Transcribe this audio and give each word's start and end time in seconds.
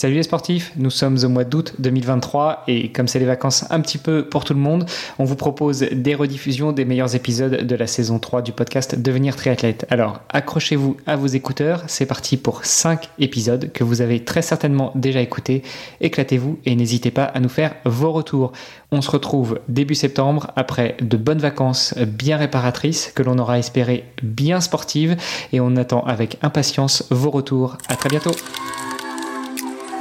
Salut 0.00 0.14
les 0.14 0.22
sportifs, 0.22 0.70
nous 0.76 0.90
sommes 0.90 1.18
au 1.24 1.28
mois 1.28 1.42
d'août 1.42 1.74
2023 1.80 2.62
et 2.68 2.92
comme 2.92 3.08
c'est 3.08 3.18
les 3.18 3.24
vacances 3.24 3.64
un 3.68 3.80
petit 3.80 3.98
peu 3.98 4.28
pour 4.28 4.44
tout 4.44 4.54
le 4.54 4.60
monde, 4.60 4.86
on 5.18 5.24
vous 5.24 5.34
propose 5.34 5.80
des 5.80 6.14
rediffusions 6.14 6.70
des 6.70 6.84
meilleurs 6.84 7.16
épisodes 7.16 7.66
de 7.66 7.74
la 7.74 7.88
saison 7.88 8.20
3 8.20 8.42
du 8.42 8.52
podcast 8.52 8.94
Devenir 8.96 9.34
triathlète. 9.34 9.86
Alors 9.90 10.20
accrochez-vous 10.28 10.98
à 11.08 11.16
vos 11.16 11.26
écouteurs, 11.26 11.82
c'est 11.88 12.06
parti 12.06 12.36
pour 12.36 12.64
5 12.64 13.08
épisodes 13.18 13.72
que 13.72 13.82
vous 13.82 14.00
avez 14.00 14.22
très 14.22 14.40
certainement 14.40 14.92
déjà 14.94 15.20
écoutés. 15.20 15.64
Éclatez-vous 16.00 16.60
et 16.64 16.76
n'hésitez 16.76 17.10
pas 17.10 17.24
à 17.24 17.40
nous 17.40 17.48
faire 17.48 17.74
vos 17.84 18.12
retours. 18.12 18.52
On 18.92 19.02
se 19.02 19.10
retrouve 19.10 19.58
début 19.66 19.96
septembre 19.96 20.52
après 20.54 20.96
de 21.00 21.16
bonnes 21.16 21.40
vacances 21.40 21.94
bien 21.98 22.36
réparatrices 22.36 23.10
que 23.16 23.24
l'on 23.24 23.36
aura 23.40 23.58
espéré 23.58 24.04
bien 24.22 24.60
sportives 24.60 25.16
et 25.52 25.58
on 25.58 25.74
attend 25.74 26.04
avec 26.04 26.38
impatience 26.42 27.02
vos 27.10 27.30
retours. 27.30 27.78
À 27.88 27.96
très 27.96 28.10
bientôt 28.10 28.36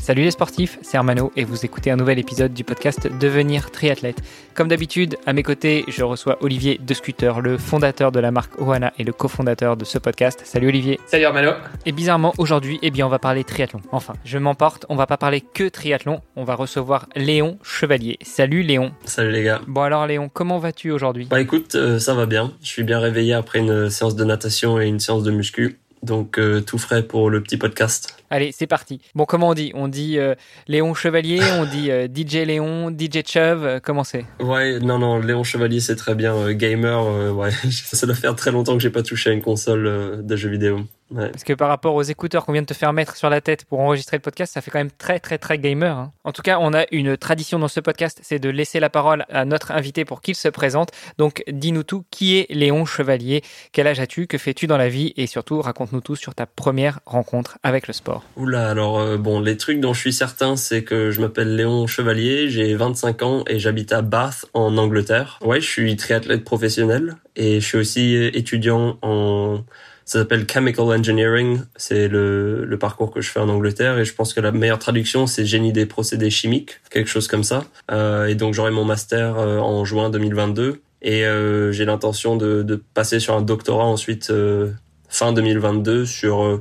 Salut 0.00 0.22
les 0.22 0.30
sportifs, 0.30 0.78
c'est 0.82 0.96
Armano 0.96 1.32
et 1.36 1.44
vous 1.44 1.64
écoutez 1.64 1.90
un 1.90 1.96
nouvel 1.96 2.18
épisode 2.18 2.54
du 2.54 2.64
podcast 2.64 3.08
Devenir 3.20 3.70
triathlète. 3.70 4.22
Comme 4.54 4.68
d'habitude, 4.68 5.16
à 5.26 5.32
mes 5.32 5.42
côtés, 5.42 5.84
je 5.88 6.02
reçois 6.02 6.38
Olivier 6.40 6.78
De 6.78 6.94
Scooter, 6.94 7.40
le 7.40 7.58
fondateur 7.58 8.10
de 8.10 8.20
la 8.20 8.30
marque 8.30 8.60
Oana 8.60 8.92
et 8.98 9.04
le 9.04 9.12
cofondateur 9.12 9.76
de 9.76 9.84
ce 9.84 9.98
podcast. 9.98 10.40
Salut 10.44 10.68
Olivier. 10.68 10.98
Salut 11.06 11.24
Armano. 11.24 11.52
Et 11.84 11.92
bizarrement, 11.92 12.32
aujourd'hui, 12.38 12.78
eh 12.82 12.90
bien, 12.90 13.06
on 13.06 13.10
va 13.10 13.18
parler 13.18 13.44
triathlon. 13.44 13.80
Enfin, 13.92 14.14
je 14.24 14.38
m'emporte, 14.38 14.86
on 14.88 14.96
va 14.96 15.06
pas 15.06 15.18
parler 15.18 15.42
que 15.42 15.68
triathlon, 15.68 16.22
on 16.36 16.44
va 16.44 16.54
recevoir 16.54 17.06
Léon 17.14 17.58
Chevalier. 17.62 18.18
Salut 18.22 18.62
Léon. 18.62 18.92
Salut 19.04 19.32
les 19.32 19.42
gars. 19.42 19.60
Bon 19.66 19.82
alors 19.82 20.06
Léon, 20.06 20.30
comment 20.32 20.58
vas-tu 20.58 20.90
aujourd'hui? 20.90 21.26
Bah 21.26 21.40
écoute, 21.40 21.74
euh, 21.74 21.98
ça 21.98 22.14
va 22.14 22.26
bien. 22.26 22.54
Je 22.62 22.68
suis 22.68 22.84
bien 22.84 22.98
réveillé 22.98 23.34
après 23.34 23.58
une 23.58 23.90
séance 23.90 24.16
de 24.16 24.24
natation 24.24 24.80
et 24.80 24.86
une 24.86 25.00
séance 25.00 25.22
de 25.22 25.30
muscu. 25.30 25.78
Donc 26.02 26.38
euh, 26.38 26.60
tout 26.60 26.78
frais 26.78 27.02
pour 27.02 27.30
le 27.30 27.42
petit 27.42 27.56
podcast. 27.56 28.16
Allez, 28.30 28.52
c'est 28.52 28.66
parti. 28.66 29.00
Bon, 29.14 29.24
comment 29.24 29.48
on 29.48 29.54
dit? 29.54 29.72
On 29.74 29.88
dit 29.88 30.18
euh, 30.18 30.34
Léon 30.66 30.94
Chevalier, 30.94 31.40
on 31.58 31.64
dit 31.64 31.90
euh, 31.90 32.06
DJ 32.14 32.46
Léon, 32.46 32.90
DJ 32.90 33.22
Chuv, 33.24 33.80
comment 33.82 34.04
c'est? 34.04 34.26
Ouais, 34.40 34.78
non, 34.80 34.98
non, 34.98 35.18
Léon 35.18 35.44
Chevalier, 35.44 35.80
c'est 35.80 35.96
très 35.96 36.14
bien. 36.14 36.52
gamer, 36.52 37.34
ouais, 37.34 37.50
ça 37.70 38.06
doit 38.06 38.14
faire 38.14 38.36
très 38.36 38.52
longtemps 38.52 38.74
que 38.74 38.82
j'ai 38.82 38.90
pas 38.90 39.02
touché 39.02 39.30
à 39.30 39.32
une 39.32 39.42
console 39.42 40.24
de 40.24 40.36
jeux 40.36 40.50
vidéo. 40.50 40.80
Parce 41.14 41.44
que 41.44 41.52
par 41.52 41.68
rapport 41.68 41.94
aux 41.94 42.02
écouteurs 42.02 42.44
qu'on 42.44 42.52
vient 42.52 42.62
de 42.62 42.66
te 42.66 42.74
faire 42.74 42.92
mettre 42.92 43.16
sur 43.16 43.30
la 43.30 43.40
tête 43.40 43.64
pour 43.64 43.80
enregistrer 43.80 44.16
le 44.16 44.22
podcast, 44.22 44.52
ça 44.52 44.60
fait 44.60 44.70
quand 44.70 44.78
même 44.78 44.90
très 44.90 45.20
très 45.20 45.38
très 45.38 45.58
gamer. 45.58 45.96
Hein. 45.96 46.12
En 46.24 46.32
tout 46.32 46.42
cas, 46.42 46.58
on 46.60 46.74
a 46.74 46.84
une 46.92 47.16
tradition 47.16 47.58
dans 47.58 47.68
ce 47.68 47.80
podcast, 47.80 48.20
c'est 48.22 48.38
de 48.38 48.48
laisser 48.48 48.80
la 48.80 48.90
parole 48.90 49.24
à 49.30 49.44
notre 49.44 49.72
invité 49.72 50.04
pour 50.04 50.20
qu'il 50.20 50.34
se 50.34 50.48
présente. 50.48 50.90
Donc 51.16 51.42
dis-nous 51.48 51.82
tout, 51.82 52.04
qui 52.10 52.38
est 52.38 52.46
Léon 52.50 52.84
Chevalier? 52.84 53.42
Quel 53.72 53.86
âge 53.86 54.00
as-tu? 54.00 54.26
Que 54.26 54.38
fais-tu 54.38 54.66
dans 54.66 54.76
la 54.76 54.88
vie? 54.88 55.14
Et 55.16 55.26
surtout, 55.26 55.60
raconte-nous 55.60 56.00
tout 56.00 56.16
sur 56.16 56.34
ta 56.34 56.46
première 56.46 57.00
rencontre 57.06 57.58
avec 57.62 57.86
le 57.86 57.94
sport. 57.94 58.24
Oula, 58.36 58.68
alors 58.68 58.98
euh, 58.98 59.16
bon, 59.16 59.40
les 59.40 59.56
trucs 59.56 59.80
dont 59.80 59.94
je 59.94 60.00
suis 60.00 60.12
certain, 60.12 60.56
c'est 60.56 60.84
que 60.84 61.10
je 61.10 61.20
m'appelle 61.20 61.56
Léon 61.56 61.86
Chevalier, 61.86 62.50
j'ai 62.50 62.74
25 62.74 63.22
ans 63.22 63.44
et 63.46 63.58
j'habite 63.58 63.92
à 63.92 64.02
Bath 64.02 64.46
en 64.54 64.76
Angleterre. 64.76 65.38
Ouais, 65.42 65.60
je 65.60 65.66
suis 65.66 65.96
triathlète 65.96 66.44
professionnel 66.44 67.16
et 67.36 67.60
je 67.60 67.66
suis 67.66 67.78
aussi 67.78 68.14
étudiant 68.34 68.98
en 69.02 69.60
ça 70.08 70.20
s'appelle 70.20 70.46
Chemical 70.50 70.86
Engineering. 70.86 71.60
C'est 71.76 72.08
le, 72.08 72.64
le, 72.64 72.78
parcours 72.78 73.10
que 73.10 73.20
je 73.20 73.28
fais 73.30 73.40
en 73.40 73.48
Angleterre 73.50 73.98
et 73.98 74.06
je 74.06 74.14
pense 74.14 74.32
que 74.32 74.40
la 74.40 74.52
meilleure 74.52 74.78
traduction 74.78 75.26
c'est 75.26 75.44
génie 75.44 75.70
des 75.70 75.84
procédés 75.84 76.30
chimiques, 76.30 76.80
quelque 76.90 77.10
chose 77.10 77.28
comme 77.28 77.44
ça. 77.44 77.64
Euh, 77.90 78.26
et 78.26 78.34
donc 78.34 78.54
j'aurai 78.54 78.70
mon 78.70 78.86
master 78.86 79.38
euh, 79.38 79.58
en 79.58 79.84
juin 79.84 80.08
2022 80.08 80.80
et 81.02 81.26
euh, 81.26 81.72
j'ai 81.72 81.84
l'intention 81.84 82.36
de, 82.36 82.62
de, 82.62 82.82
passer 82.94 83.20
sur 83.20 83.34
un 83.34 83.42
doctorat 83.42 83.84
ensuite 83.84 84.30
euh, 84.30 84.72
fin 85.10 85.32
2022 85.32 86.06
sur 86.06 86.42
euh, 86.42 86.58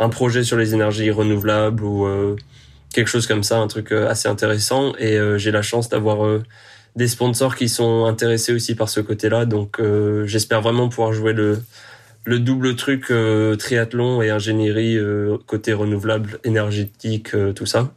un 0.00 0.08
projet 0.08 0.42
sur 0.42 0.56
les 0.56 0.74
énergies 0.74 1.12
renouvelables 1.12 1.84
ou 1.84 2.06
quelque 2.92 3.08
chose 3.08 3.28
comme 3.28 3.44
ça, 3.44 3.58
un 3.58 3.68
truc 3.68 3.92
assez 3.92 4.28
intéressant. 4.28 4.92
Et 4.98 5.18
j'ai 5.36 5.50
la 5.50 5.62
chance 5.62 5.88
d'avoir 5.88 6.40
des 6.96 7.06
sponsors 7.06 7.54
qui 7.54 7.68
sont 7.68 8.06
intéressés 8.06 8.52
aussi 8.52 8.74
par 8.74 8.88
ce 8.88 9.00
côté-là. 9.00 9.44
Donc 9.44 9.80
j'espère 10.24 10.62
vraiment 10.62 10.88
pouvoir 10.88 11.12
jouer 11.12 11.32
le 11.32 11.60
le 12.28 12.38
double 12.38 12.76
truc 12.76 13.10
euh, 13.10 13.56
triathlon 13.56 14.20
et 14.20 14.28
ingénierie 14.28 14.98
euh, 14.98 15.38
côté 15.46 15.72
renouvelable, 15.72 16.40
énergétique, 16.44 17.34
euh, 17.34 17.54
tout 17.54 17.64
ça. 17.64 17.88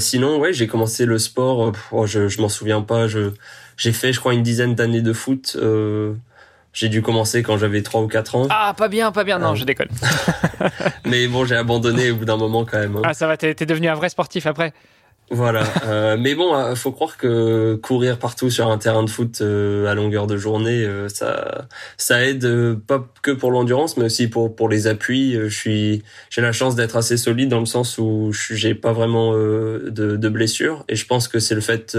sinon, 0.00 0.38
ouais, 0.40 0.52
j'ai 0.52 0.66
commencé 0.66 1.06
le 1.06 1.16
sport. 1.18 1.72
Oh, 1.92 2.06
je, 2.06 2.26
je 2.26 2.40
m'en 2.40 2.48
souviens 2.48 2.82
pas. 2.82 3.06
Je 3.06 3.30
j'ai 3.76 3.92
fait, 3.92 4.12
je 4.12 4.18
crois, 4.18 4.34
une 4.34 4.42
dizaine 4.42 4.74
d'années 4.74 5.00
de 5.00 5.12
foot. 5.12 5.56
j'ai 6.72 6.88
dû 6.88 7.02
commencer 7.02 7.42
quand 7.44 7.56
j'avais 7.56 7.82
3 7.82 8.02
ou 8.02 8.08
4 8.08 8.34
ans. 8.34 8.48
Ah, 8.50 8.74
pas 8.76 8.88
bien, 8.88 9.12
pas 9.12 9.22
bien. 9.22 9.38
Non, 9.38 9.54
je 9.54 9.64
déconne. 9.64 9.88
Mais 11.06 11.28
bon, 11.28 11.44
j'ai 11.44 11.56
abandonné 11.56 12.10
au 12.10 12.16
bout 12.16 12.24
d'un 12.24 12.36
moment 12.36 12.64
quand 12.64 12.78
même. 12.78 12.96
Hein. 12.96 13.02
Ah, 13.04 13.14
ça 13.14 13.28
va. 13.28 13.36
T'es 13.36 13.54
devenu 13.54 13.88
un 13.88 13.94
vrai 13.94 14.08
sportif 14.08 14.46
après. 14.46 14.72
Voilà. 15.32 15.64
Euh, 15.84 16.16
mais 16.16 16.34
bon, 16.34 16.54
euh, 16.54 16.74
faut 16.76 16.92
croire 16.92 17.16
que 17.16 17.74
courir 17.82 18.18
partout 18.18 18.50
sur 18.50 18.68
un 18.68 18.78
terrain 18.78 19.02
de 19.02 19.10
foot 19.10 19.40
euh, 19.40 19.86
à 19.86 19.94
longueur 19.94 20.26
de 20.26 20.36
journée, 20.36 20.84
euh, 20.84 21.08
ça, 21.08 21.66
ça 21.96 22.24
aide 22.24 22.46
pas 22.86 23.04
que 23.22 23.32
pour 23.32 23.50
l'endurance, 23.50 23.96
mais 23.96 24.04
aussi 24.04 24.28
pour 24.28 24.54
pour 24.54 24.68
les 24.68 24.86
appuis. 24.86 25.32
je 25.34 25.48
suis, 25.48 26.02
j'ai 26.30 26.40
la 26.40 26.52
chance 26.52 26.76
d'être 26.76 26.96
assez 26.96 27.16
solide 27.16 27.48
dans 27.48 27.58
le 27.58 27.66
sens 27.66 27.98
où 27.98 28.30
j'ai 28.32 28.74
pas 28.74 28.92
vraiment 28.92 29.32
de, 29.34 29.90
de 29.90 30.28
blessures, 30.28 30.84
et 30.88 30.94
je 30.94 31.06
pense 31.06 31.26
que 31.26 31.40
c'est 31.40 31.54
le 31.54 31.60
fait 31.60 31.96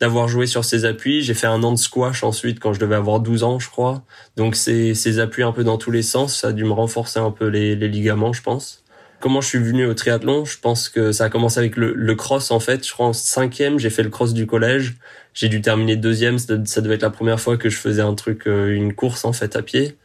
d'avoir 0.00 0.28
joué 0.28 0.46
sur 0.46 0.64
ces 0.64 0.84
appuis. 0.84 1.22
J'ai 1.22 1.34
fait 1.34 1.48
un 1.48 1.62
an 1.64 1.72
de 1.72 1.78
squash 1.78 2.22
ensuite 2.22 2.60
quand 2.60 2.72
je 2.72 2.80
devais 2.80 2.96
avoir 2.96 3.20
12 3.20 3.42
ans, 3.42 3.58
je 3.58 3.68
crois. 3.68 4.02
Donc 4.36 4.54
ces 4.54 4.94
ces 4.94 5.18
appuis 5.18 5.42
un 5.42 5.52
peu 5.52 5.64
dans 5.64 5.78
tous 5.78 5.90
les 5.90 6.02
sens, 6.02 6.36
ça 6.36 6.48
a 6.48 6.52
dû 6.52 6.64
me 6.64 6.72
renforcer 6.72 7.18
un 7.18 7.32
peu 7.32 7.46
les, 7.48 7.74
les 7.74 7.88
ligaments, 7.88 8.32
je 8.32 8.42
pense. 8.42 8.84
Comment 9.20 9.40
je 9.40 9.48
suis 9.48 9.58
venu 9.58 9.84
au 9.84 9.94
triathlon 9.94 10.44
Je 10.44 10.58
pense 10.58 10.88
que 10.88 11.10
ça 11.10 11.24
a 11.24 11.28
commencé 11.28 11.58
avec 11.58 11.76
le, 11.76 11.92
le 11.92 12.14
cross 12.14 12.50
en 12.50 12.60
fait. 12.60 12.86
Je 12.86 12.92
crois 12.92 13.06
en 13.06 13.12
cinquième, 13.12 13.78
j'ai 13.78 13.90
fait 13.90 14.04
le 14.04 14.10
cross 14.10 14.32
du 14.32 14.46
collège. 14.46 14.94
J'ai 15.34 15.48
dû 15.48 15.60
terminer 15.60 15.96
deuxième. 15.96 16.38
Ça 16.38 16.80
devait 16.80 16.94
être 16.94 17.02
la 17.02 17.10
première 17.10 17.40
fois 17.40 17.56
que 17.56 17.68
je 17.68 17.76
faisais 17.76 18.02
un 18.02 18.14
truc, 18.14 18.46
euh, 18.46 18.74
une 18.74 18.94
course 18.94 19.24
en 19.24 19.32
fait 19.32 19.56
à 19.56 19.62
pied. 19.62 19.96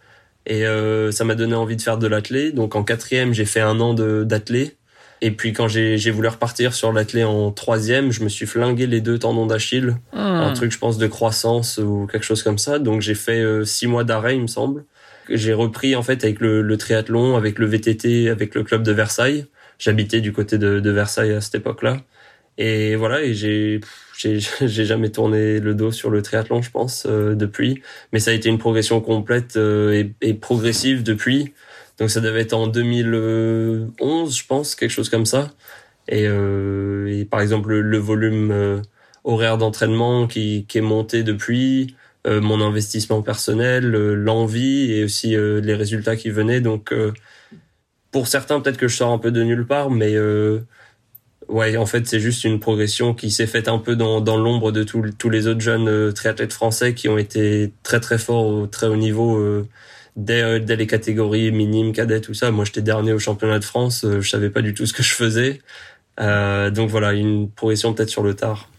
Et 0.46 0.66
euh, 0.66 1.12
ça 1.12 1.25
m'a 1.25 1.35
donné 1.35 1.56
envie 1.56 1.75
de 1.75 1.81
faire 1.81 1.97
de 1.97 2.07
l'athlé. 2.07 2.51
Donc 2.51 2.75
en 2.75 2.84
quatrième, 2.84 3.34
j'ai 3.34 3.46
fait 3.46 3.62
un 3.62 3.79
an 3.79 3.94
d'athlé. 3.94 4.75
Et 5.22 5.31
puis 5.31 5.53
quand 5.53 5.68
j'ai 5.68 6.12
voulu 6.12 6.28
repartir 6.28 6.74
sur 6.74 6.91
l'athlé 6.91 7.24
en 7.24 7.51
troisième, 7.51 8.12
je 8.12 8.24
me 8.24 8.30
suis 8.30 8.45
flingué 8.45 8.88
les 8.88 9.00
deux 9.00 9.19
tendons 9.19 9.45
d'Achille. 9.45 9.95
Hmm. 10.12 10.18
Un 10.18 10.53
truc, 10.53 10.72
je 10.72 10.78
pense, 10.80 10.97
de 10.97 11.07
croissance 11.07 11.78
ou 11.78 12.07
quelque 12.12 12.25
chose 12.25 12.44
comme 12.44 12.57
ça. 12.57 12.78
Donc 12.80 13.01
j'ai 13.01 13.16
fait 13.16 13.41
euh, 13.41 13.63
six 13.63 13.88
mois 13.88 14.03
d'arrêt, 14.03 14.35
il 14.35 14.41
me 14.41 14.47
semble 14.47 14.85
j'ai 15.30 15.54
repris 15.54 15.96
en 15.96 16.04
fait 16.04 16.24
avec 16.24 16.40
le, 16.40 16.62
le, 16.62 16.78
triathlon, 16.78 17.36
avec 17.36 17.60
le 17.60 17.66
VTT, 17.66 18.30
avec 18.30 18.56
le 18.56 18.64
club 18.64 18.84
de 18.84 18.92
Versailles. 18.92 19.46
J'habitais 19.80 20.22
du 20.22 20.34
côté 20.34 20.58
de, 20.58 20.80
de, 20.80 20.92
Versailles 20.92 21.34
à 21.34 21.42
cette 21.42 21.56
époque-là. 21.56 22.02
Et 22.58 22.96
voilà, 22.96 23.24
et 23.24 23.34
j'ai 23.34 23.82
j'ai 24.18 24.86
jamais 24.86 25.10
tourné 25.10 25.60
le 25.60 25.74
dos 25.76 25.92
sur 25.92 26.10
le 26.10 26.22
triathlon, 26.22 26.62
je 26.62 26.72
pense, 26.72 27.06
euh, 27.08 27.36
depuis. 27.36 27.82
Mais 28.12 28.20
ça 28.20 28.32
a 28.32 28.34
été 28.34 28.50
une 28.50 28.58
progression 28.60 29.02
complète 29.02 29.58
euh, 29.58 29.92
et, 29.92 30.14
et, 30.22 30.34
progressive 30.34 31.04
depuis. 31.04 31.54
Donc 32.00 32.10
ça 32.10 32.22
devait 32.22 32.42
être 32.42 32.54
en 32.54 32.68
2011, 32.68 34.36
je 34.36 34.46
pense, 34.46 34.76
quelque 34.76 34.90
chose 34.92 35.10
comme 35.10 35.26
ça. 35.26 35.52
Et, 36.08 36.26
euh, 36.28 37.08
et 37.08 37.26
par 37.26 37.42
exemple, 37.42 37.70
le, 37.70 37.82
le 37.82 37.98
volume 37.98 38.52
euh, 38.52 38.82
horaire 39.24 39.58
d'entraînement 39.58 40.28
qui, 40.28 40.66
qui 40.68 40.80
est 40.80 40.82
monté 40.82 41.24
depuis, 41.24 41.96
euh, 42.28 42.42
mon 42.42 42.62
investissement 42.62 43.22
personnel, 43.22 43.96
euh, 43.96 44.16
l'envie 44.16 44.92
et 44.94 45.04
aussi 45.04 45.36
euh, 45.36 45.60
les 45.62 45.75
résultats 45.75 46.16
qui 46.16 46.30
venaient. 46.30 46.62
Donc, 46.62 46.94
pour 48.12 48.28
certains, 48.28 48.60
peut-être 48.60 48.78
que 48.78 48.88
je 48.88 48.96
sors 48.96 49.12
un 49.12 49.18
peu 49.18 49.31
de 49.31 49.44
nulle 49.44 49.66
part, 49.66 49.90
mais 49.90 50.16
ouais, 51.48 51.78
en 51.78 51.86
fait, 51.86 52.08
c'est 52.08 52.20
juste 52.20 52.44
une 52.44 52.60
progression 52.60 53.14
qui 53.14 53.31
s'est 53.31 53.48
faite 53.48 53.68
un 53.68 53.80
peu 53.80 53.96
dans, 53.96 54.22
dans 54.22 54.38
l'ombre 54.38 54.72
de 54.72 54.84
tous 54.84 55.30
les 55.30 55.48
autres 55.48 55.62
jeunes 55.62 56.14
triathlètes 56.14 56.54
français 56.54 56.94
qui 56.94 57.10
ont 57.10 57.18
été 57.18 57.74
très 57.81 58.00
très 58.00 58.18
forts 58.20 58.46
au 58.46 58.68
très 58.68 58.88
haut 58.88 58.96
niveau. 58.96 59.66
Dès, 60.16 60.60
dès, 60.60 60.76
les 60.76 60.86
catégories 60.86 61.52
minimes, 61.52 61.92
cadets, 61.92 62.22
tout 62.22 62.36
ça. 62.36 62.52
Moi, 62.52 62.66
j'étais 62.66 62.84
dernier 62.84 63.14
au 63.14 63.19
championnat 63.19 63.58
de 63.58 63.66
France. 63.66 64.06
je 64.08 64.30
savais 64.30 64.52
pas 64.52 64.62
du 64.62 64.76
tout 64.76 64.86
ce 64.86 64.94
que 64.94 65.02
je 65.02 65.14
faisais. 65.16 65.60
Euh, 66.19 66.69
donc 66.69 66.90
voilà, 66.90 67.14
une 67.14 67.50
progression 67.50 67.94
peut-être 67.94 68.10
sur 68.10 68.24
le 68.24 68.36
tard. 68.36 68.69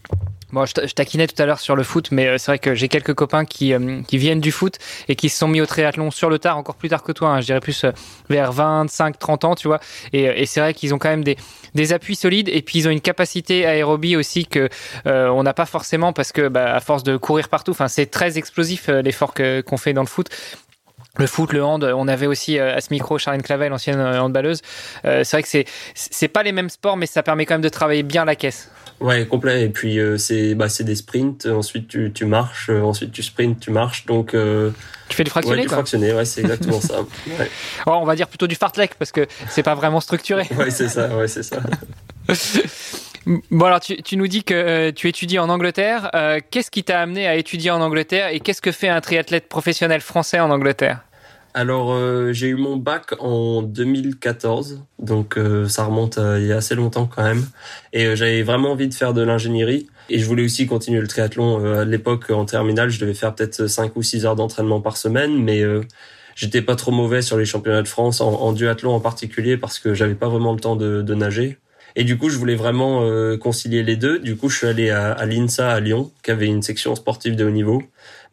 Bon, 0.55 0.65
je, 0.65 0.71
taquinais 0.71 1.27
tout 1.27 1.35
à 1.43 1.45
l'heure 1.45 1.59
sur 1.59 1.75
le 1.75 1.83
foot, 1.83 2.11
mais 2.11 2.27
euh, 2.27 2.37
c'est 2.37 2.49
vrai 2.49 2.59
que 2.59 2.75
j'ai 2.75 2.87
quelques 2.87 3.13
copains 3.13 3.43
qui, 3.43 3.73
euh, 3.73 4.01
qui 4.07 4.17
viennent 4.17 4.39
du 4.39 4.53
foot 4.53 4.77
et 5.09 5.17
qui 5.17 5.27
se 5.27 5.37
sont 5.37 5.49
mis 5.49 5.59
au 5.59 5.65
triathlon 5.65 6.11
sur 6.11 6.29
le 6.29 6.39
tard, 6.39 6.57
encore 6.57 6.75
plus 6.75 6.87
tard 6.87 7.03
que 7.03 7.11
toi. 7.11 7.31
Hein, 7.31 7.41
je 7.41 7.47
dirais 7.47 7.59
plus 7.59 7.83
euh, 7.83 7.91
vers 8.29 8.53
25, 8.53 9.19
30 9.19 9.43
ans, 9.43 9.55
tu 9.55 9.67
vois. 9.67 9.81
Et, 10.13 10.45
c'est 10.45 10.61
vrai 10.61 10.73
qu'ils 10.73 10.93
ont 10.93 10.97
quand 10.97 11.09
même 11.09 11.25
des, 11.25 11.91
appuis 11.91 12.15
solides 12.15 12.47
et 12.47 12.61
puis 12.61 12.79
ils 12.79 12.87
ont 12.87 12.89
une 12.89 13.01
capacité 13.01 13.65
aérobie 13.65 14.15
aussi 14.15 14.45
que 14.45 14.69
on 15.03 15.43
n'a 15.43 15.53
pas 15.53 15.65
forcément 15.65 16.13
parce 16.13 16.31
que 16.31 16.47
bah, 16.47 16.73
à 16.73 16.79
force 16.79 17.03
de 17.03 17.17
courir 17.17 17.49
partout, 17.49 17.75
c'est 17.89 18.09
très 18.09 18.37
explosif 18.37 18.87
l'effort 18.87 19.33
qu'on 19.33 19.77
fait 19.77 19.91
dans 19.91 20.03
le 20.03 20.07
foot 20.07 20.29
le 21.17 21.27
foot, 21.27 21.53
le 21.53 21.63
hand, 21.63 21.83
on 21.83 22.07
avait 22.07 22.27
aussi 22.27 22.59
à 22.59 22.79
ce 22.81 22.91
micro 22.91 23.17
Charlène 23.17 23.41
Clavel, 23.41 23.71
ancienne 23.73 23.99
handballeuse. 23.99 24.61
c'est 25.03 25.31
vrai 25.31 25.43
que 25.43 25.49
c'est 25.49 25.65
c'est 25.93 26.27
pas 26.29 26.43
les 26.43 26.53
mêmes 26.53 26.69
sports, 26.69 26.95
mais 26.95 27.05
ça 27.05 27.23
permet 27.23 27.45
quand 27.45 27.55
même 27.55 27.61
de 27.61 27.69
travailler 27.69 28.03
bien 28.03 28.23
la 28.23 28.35
caisse. 28.35 28.69
Ouais, 28.99 29.25
complet. 29.25 29.65
Et 29.65 29.69
puis 29.69 29.99
euh, 29.99 30.17
c'est 30.17 30.55
bah 30.55 30.69
c'est 30.69 30.83
des 30.83 30.95
sprints. 30.95 31.45
Ensuite 31.45 31.87
tu, 31.87 32.11
tu 32.13 32.25
marches. 32.25 32.69
Euh, 32.69 32.81
ensuite 32.81 33.11
tu 33.11 33.23
sprints, 33.23 33.59
tu 33.59 33.71
marches. 33.71 34.05
Donc 34.05 34.33
euh, 34.33 34.71
tu 35.09 35.17
fais 35.17 35.23
du 35.23 35.29
fractionné. 35.29 35.57
Ouais, 35.57 35.63
du 35.63 35.69
fractionné. 35.69 36.13
Ouais, 36.13 36.25
c'est 36.25 36.41
exactement 36.41 36.81
ça. 36.81 37.01
Ouais. 37.01 37.49
Oh, 37.87 37.91
on 38.01 38.05
va 38.05 38.15
dire 38.15 38.27
plutôt 38.27 38.47
du 38.47 38.55
fartlek 38.55 38.95
parce 38.95 39.11
que 39.11 39.27
c'est 39.49 39.63
pas 39.63 39.75
vraiment 39.75 39.99
structuré. 39.99 40.47
ouais, 40.57 40.71
c'est 40.71 40.89
ça. 40.89 41.15
Ouais, 41.15 41.27
c'est 41.27 41.43
ça. 41.43 41.61
Bon 43.49 43.65
alors 43.65 43.79
tu, 43.79 43.99
tu, 44.03 44.17
nous 44.17 44.27
dis 44.27 44.43
que 44.43 44.91
tu 44.91 45.09
étudies 45.09 45.39
en 45.39 45.49
Angleterre. 45.49 46.11
qu'est-ce 46.51 46.69
qui 46.69 46.83
t'a 46.83 47.01
amené 47.01 47.25
à 47.25 47.35
étudier 47.35 47.71
en 47.71 47.81
Angleterre 47.81 48.29
et 48.29 48.39
qu'est-ce 48.39 48.61
que 48.61 48.71
fait 48.71 48.87
un 48.87 49.01
triathlète 49.01 49.49
professionnel 49.49 50.01
français 50.01 50.39
en 50.39 50.51
Angleterre? 50.51 51.04
Alors, 51.55 51.93
euh, 51.93 52.33
j'ai 52.33 52.47
eu 52.47 52.55
mon 52.55 52.75
bac 52.75 53.13
en 53.17 53.61
2014, 53.61 54.83
donc 54.99 55.37
euh, 55.37 55.69
ça 55.69 55.85
remonte 55.85 56.17
à, 56.17 56.37
il 56.37 56.47
y 56.47 56.51
a 56.51 56.57
assez 56.57 56.75
longtemps 56.75 57.07
quand 57.07 57.23
même. 57.23 57.45
Et 57.93 58.07
euh, 58.07 58.15
j'avais 58.17 58.43
vraiment 58.43 58.73
envie 58.73 58.89
de 58.89 58.93
faire 58.93 59.13
de 59.13 59.21
l'ingénierie. 59.21 59.87
Et 60.09 60.19
je 60.19 60.25
voulais 60.25 60.43
aussi 60.43 60.67
continuer 60.67 60.99
le 60.99 61.07
triathlon. 61.07 61.63
à 61.79 61.85
l'époque, 61.85 62.29
en 62.29 62.43
terminale, 62.43 62.89
je 62.89 62.99
devais 62.99 63.13
faire 63.13 63.33
peut-être 63.33 63.67
5 63.67 63.95
ou 63.95 64.03
6 64.03 64.25
heures 64.25 64.35
d'entraînement 64.35 64.81
par 64.81 64.97
semaine, 64.97 65.41
mais 65.41 65.63
j'étais 66.35 66.61
pas 66.61 66.75
trop 66.75 66.91
mauvais 66.91 67.21
sur 67.21 67.37
les 67.37 67.45
championnats 67.45 67.81
de 67.81 67.87
France, 67.87 68.19
en, 68.19 68.33
en 68.33 68.51
duathlon 68.51 68.93
en 68.93 68.99
particulier, 68.99 69.55
parce 69.55 69.79
que 69.79 69.93
j'avais 69.93 70.13
pas 70.13 70.27
vraiment 70.27 70.51
le 70.51 70.59
temps 70.59 70.75
de, 70.75 71.01
de, 71.01 71.15
nager. 71.15 71.57
Et 71.95 72.03
du 72.03 72.17
coup, 72.17 72.29
je 72.29 72.37
voulais 72.37 72.55
vraiment 72.55 73.07
concilier 73.37 73.83
les 73.83 73.95
deux. 73.95 74.19
Du 74.19 74.35
coup, 74.35 74.49
je 74.49 74.57
suis 74.57 74.67
allé 74.67 74.89
à, 74.89 75.11
à 75.11 75.25
l'INSA 75.25 75.71
à 75.71 75.79
Lyon, 75.79 76.11
qui 76.23 76.31
avait 76.31 76.47
une 76.47 76.61
section 76.61 76.93
sportive 76.95 77.35
de 77.35 77.45
haut 77.45 77.51
niveau. 77.51 77.81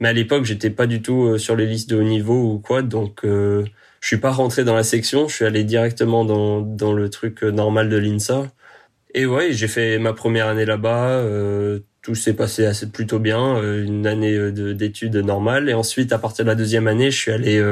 Mais 0.03 0.09
à 0.09 0.12
l'époque, 0.12 0.44
j'étais 0.44 0.70
pas 0.70 0.88
du 0.88 1.00
tout 1.00 1.26
euh, 1.26 1.38
sur 1.38 1.55
les 1.55 1.64
listes 1.64 1.88
de 1.88 1.97
haut 1.97 2.03
niveau 2.03 2.55
ou 2.55 2.59
quoi, 2.59 2.82
donc 2.82 3.25
euh, 3.25 3.64
je 4.00 4.09
suis 4.09 4.17
pas 4.17 4.32
rentré 4.32 4.64
dans 4.64 4.75
la 4.75 4.82
section. 4.82 5.29
Je 5.29 5.35
suis 5.37 5.44
allé 5.44 5.62
directement 5.62 6.25
dans 6.25 6.61
dans 6.61 6.93
le 6.93 7.09
truc 7.09 7.44
euh, 7.44 7.53
normal 7.53 7.88
de 7.88 7.97
l'INSA. 7.97 8.50
Et 9.14 9.26
ouais, 9.26 9.53
j'ai 9.53 9.69
fait 9.69 9.99
ma 10.00 10.12
première 10.12 10.49
année 10.49 10.65
là-bas. 10.65 11.08
Euh, 11.20 11.81
tout 12.03 12.17
s'est 12.17 12.35
passé 12.35 12.67
assez 12.67 12.91
plutôt 12.91 13.20
bien, 13.20 13.62
une 13.62 14.08
année 14.08 14.50
d'études 14.50 15.17
normales. 15.17 15.69
Et 15.69 15.75
ensuite, 15.75 16.12
à 16.12 16.19
partir 16.19 16.44
de 16.44 16.50
la 16.50 16.56
deuxième 16.56 16.88
année, 16.88 17.12
je 17.12 17.19
suis 17.19 17.31
allé 17.31 17.62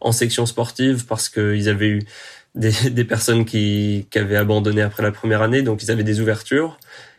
en 0.00 0.10
section 0.10 0.44
sportive 0.44 1.06
parce 1.06 1.28
qu'ils 1.28 1.68
avaient 1.68 1.90
eu 1.90 2.02
des, 2.56 2.72
des 2.90 3.04
personnes 3.04 3.44
qui, 3.44 4.06
qui 4.10 4.18
avaient 4.18 4.36
abandonné 4.36 4.82
après 4.82 5.02
la 5.02 5.12
première 5.12 5.42
année, 5.42 5.62
donc 5.62 5.82
ils 5.82 5.90
avaient 5.90 6.04
des 6.04 6.20
ouvertures. 6.20 6.78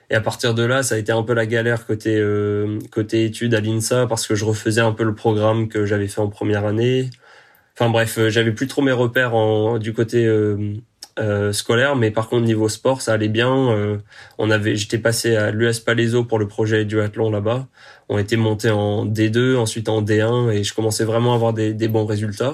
Et 0.10 0.16
à 0.16 0.22
partir 0.22 0.54
de 0.54 0.64
là, 0.64 0.84
ça 0.84 0.96
a 0.96 0.98
été 0.98 1.12
un 1.12 1.24
peu 1.24 1.34
la 1.34 1.46
galère 1.46 1.86
côté 1.86 2.16
euh, 2.18 2.80
côté 2.92 3.26
études 3.26 3.54
à 3.56 3.60
l'INSA 3.60 4.08
parce 4.08 4.26
que 4.26 4.36
je 4.36 4.46
refaisais 4.46 4.82
un 4.82 4.94
peu 4.94 5.04
le 5.04 5.14
programme 5.16 5.68
que 5.68 5.86
j'avais 5.86 6.08
fait 6.08 6.22
en 6.22 6.30
première 6.30 6.66
année. 6.66 7.10
Enfin 7.76 7.90
bref, 7.90 8.18
euh, 8.18 8.30
j'avais 8.30 8.54
plus 8.54 8.68
trop 8.68 8.82
mes 8.82 8.92
repères 8.94 9.36
en, 9.36 9.80
du 9.80 9.94
côté 9.94 10.26
euh, 10.26 10.76
euh 11.20 11.52
scolaire, 11.54 11.96
mais 11.96 12.12
par 12.12 12.30
contre 12.30 12.46
niveau 12.46 12.70
sport, 12.70 13.02
ça 13.02 13.14
allait 13.14 13.28
bien. 13.28 14.00
on 14.38 14.50
avait, 14.52 14.76
j'étais 14.76 15.00
passé 15.00 15.36
à 15.36 15.52
l'US 15.52 15.80
Palaiso 15.80 16.24
pour 16.24 16.40
le 16.40 16.48
projet 16.48 16.86
duathlon 16.86 17.32
là-bas. 17.32 17.68
On 18.10 18.18
était 18.18 18.38
monté 18.38 18.70
en 18.72 19.06
D2, 19.06 19.58
ensuite 19.58 19.90
en 19.90 20.02
D1, 20.02 20.52
et 20.52 20.64
je 20.64 20.74
commençais 20.74 21.06
vraiment 21.06 21.34
à 21.34 21.36
avoir 21.36 21.54
des, 21.54 21.74
des 21.74 21.88
bons 21.88 22.06
résultats. 22.06 22.54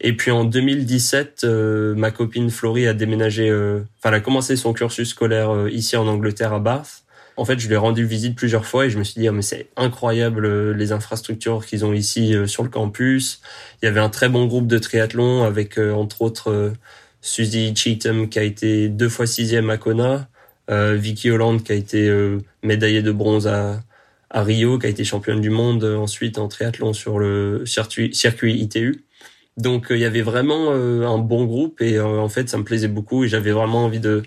Et 0.00 0.12
puis 0.16 0.30
en 0.30 0.44
2017, 0.44 1.42
euh, 1.44 1.94
ma 1.96 2.10
copine 2.10 2.50
Florie 2.50 2.86
a 2.86 2.94
déménagé, 2.94 3.48
euh, 3.48 3.80
enfin 3.98 4.10
elle 4.10 4.16
a 4.16 4.20
commencé 4.20 4.54
son 4.54 4.72
cursus 4.72 5.08
scolaire 5.08 5.50
euh, 5.50 5.70
ici 5.70 5.96
en 5.96 6.06
Angleterre 6.06 6.52
à 6.52 6.60
Bath. 6.60 7.02
En 7.36 7.44
fait, 7.44 7.58
je 7.58 7.68
lui 7.68 7.74
ai 7.74 7.78
rendu 7.78 8.04
visite 8.04 8.36
plusieurs 8.36 8.66
fois 8.66 8.86
et 8.86 8.90
je 8.90 8.98
me 8.98 9.04
suis 9.04 9.20
dit, 9.20 9.28
oh, 9.28 9.32
mais 9.32 9.42
c'est 9.42 9.68
incroyable 9.76 10.72
les 10.72 10.90
infrastructures 10.90 11.64
qu'ils 11.64 11.84
ont 11.84 11.92
ici 11.92 12.34
sur 12.46 12.64
le 12.64 12.68
campus. 12.68 13.40
Il 13.80 13.86
y 13.86 13.88
avait 13.88 14.00
un 14.00 14.08
très 14.08 14.28
bon 14.28 14.46
groupe 14.46 14.66
de 14.66 14.76
triathlon 14.76 15.44
avec 15.44 15.78
entre 15.78 16.22
autres 16.22 16.72
Suzy 17.20 17.76
Cheatham 17.76 18.28
qui 18.28 18.40
a 18.40 18.42
été 18.42 18.88
deux 18.88 19.08
fois 19.08 19.28
sixième 19.28 19.70
à 19.70 19.76
Kona, 19.76 20.28
Vicky 20.68 21.30
Holland 21.30 21.62
qui 21.62 21.70
a 21.70 21.76
été 21.76 22.12
médaillée 22.64 23.02
de 23.02 23.12
bronze 23.12 23.46
à, 23.46 23.84
à 24.30 24.42
Rio, 24.42 24.80
qui 24.80 24.86
a 24.86 24.88
été 24.88 25.04
championne 25.04 25.40
du 25.40 25.50
monde 25.50 25.84
ensuite 25.84 26.38
en 26.38 26.48
triathlon 26.48 26.92
sur 26.92 27.20
le 27.20 27.62
circuit, 27.66 28.12
circuit 28.16 28.58
ITU. 28.58 29.04
Donc 29.58 29.90
euh, 29.90 29.96
il 29.96 30.00
y 30.00 30.04
avait 30.04 30.22
vraiment 30.22 30.68
euh, 30.70 31.04
un 31.06 31.18
bon 31.18 31.44
groupe 31.44 31.82
et 31.82 31.96
euh, 31.96 32.20
en 32.20 32.28
fait 32.28 32.48
ça 32.48 32.58
me 32.58 32.64
plaisait 32.64 32.88
beaucoup 32.88 33.24
et 33.24 33.28
j'avais 33.28 33.50
vraiment 33.50 33.84
envie 33.84 34.00
de 34.00 34.22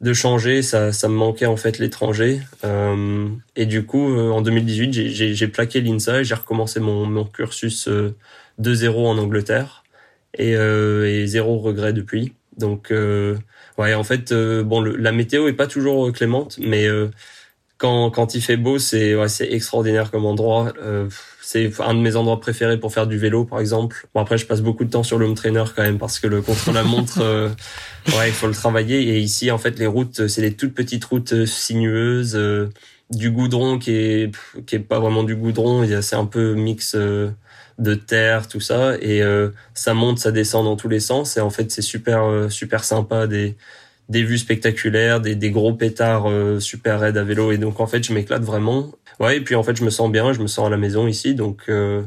de 0.00 0.12
changer. 0.14 0.62
Ça 0.62 0.92
ça 0.92 1.08
me 1.08 1.14
manquait 1.14 1.46
en 1.46 1.56
fait 1.56 1.78
l'étranger 1.78 2.40
et 3.56 3.66
du 3.66 3.84
coup 3.84 4.16
en 4.16 4.40
2018 4.40 4.92
j'ai 4.92 5.48
plaqué 5.48 5.80
l'INSA 5.80 6.20
et 6.20 6.24
j'ai 6.24 6.34
recommencé 6.34 6.80
mon 6.80 7.04
mon 7.06 7.24
cursus 7.24 7.88
de 7.88 8.74
zéro 8.74 9.08
en 9.08 9.18
Angleterre 9.18 9.84
et 10.38 10.52
et 10.52 11.26
zéro 11.26 11.58
regret 11.58 11.92
depuis. 11.92 12.32
Donc 12.56 12.92
ouais 13.78 13.94
en 13.94 14.04
fait 14.04 14.32
bon 14.32 14.80
la 14.80 15.12
météo 15.12 15.48
est 15.48 15.52
pas 15.52 15.66
toujours 15.66 16.10
clémente 16.12 16.58
mais 16.58 16.86
quand 17.80 18.10
quand 18.10 18.34
il 18.34 18.42
fait 18.42 18.56
beau 18.56 18.78
c'est 18.78 19.16
ouais, 19.16 19.28
c'est 19.28 19.50
extraordinaire 19.52 20.10
comme 20.10 20.26
endroit 20.26 20.72
c'est 21.50 21.72
un 21.80 21.94
de 21.94 21.98
mes 21.98 22.14
endroits 22.14 22.38
préférés 22.38 22.78
pour 22.78 22.92
faire 22.92 23.08
du 23.08 23.18
vélo, 23.18 23.44
par 23.44 23.58
exemple. 23.58 24.06
Bon, 24.14 24.20
après, 24.20 24.38
je 24.38 24.46
passe 24.46 24.60
beaucoup 24.60 24.84
de 24.84 24.90
temps 24.90 25.02
sur 25.02 25.18
le 25.18 25.26
home 25.26 25.34
trainer 25.34 25.64
quand 25.74 25.82
même 25.82 25.98
parce 25.98 26.20
que 26.20 26.28
le 26.28 26.42
contre-la-montre, 26.42 27.18
euh, 27.22 27.48
ouais, 28.16 28.28
il 28.28 28.32
faut 28.32 28.46
le 28.46 28.54
travailler. 28.54 29.02
Et 29.02 29.18
ici, 29.18 29.50
en 29.50 29.58
fait, 29.58 29.76
les 29.80 29.88
routes, 29.88 30.28
c'est 30.28 30.42
des 30.42 30.54
toutes 30.54 30.74
petites 30.74 31.04
routes 31.04 31.32
euh, 31.32 31.46
sinueuses, 31.46 32.36
euh, 32.36 32.68
du 33.10 33.32
goudron 33.32 33.80
qui 33.80 33.90
est 33.96 34.30
qui 34.66 34.76
est 34.76 34.78
pas 34.78 35.00
vraiment 35.00 35.24
du 35.24 35.34
goudron. 35.34 35.82
Il 35.82 35.90
y 35.90 35.94
a 35.94 36.02
c'est 36.02 36.14
un 36.14 36.26
peu 36.26 36.54
mix 36.54 36.94
de 36.94 37.94
terre, 37.94 38.46
tout 38.46 38.60
ça, 38.60 38.94
et 39.00 39.20
ça 39.74 39.94
monte, 39.94 40.20
ça 40.20 40.30
descend 40.30 40.64
dans 40.64 40.76
tous 40.76 40.88
les 40.88 41.00
sens. 41.00 41.36
Et 41.36 41.40
en 41.40 41.50
fait, 41.50 41.72
c'est 41.72 41.82
super 41.82 42.46
super 42.48 42.84
sympa 42.84 43.26
des 43.26 43.56
des 44.10 44.22
vues 44.22 44.38
spectaculaires, 44.38 45.22
des, 45.22 45.34
des 45.34 45.50
gros 45.50 45.72
pétards 45.72 46.28
super 46.60 47.00
raides 47.00 47.16
à 47.16 47.24
vélo. 47.24 47.52
Et 47.52 47.58
donc, 47.58 47.80
en 47.80 47.86
fait, 47.86 48.04
je 48.04 48.12
m'éclate 48.12 48.42
vraiment 48.42 48.92
ouais, 49.20 49.36
et 49.36 49.40
puis 49.40 49.54
en 49.54 49.62
fait, 49.62 49.76
je 49.76 49.84
me 49.84 49.90
sens 49.90 50.10
bien, 50.10 50.32
je 50.32 50.40
me 50.40 50.48
sens 50.48 50.66
à 50.66 50.70
la 50.70 50.76
maison 50.76 51.06
ici, 51.06 51.34
donc 51.34 51.64
euh, 51.68 52.02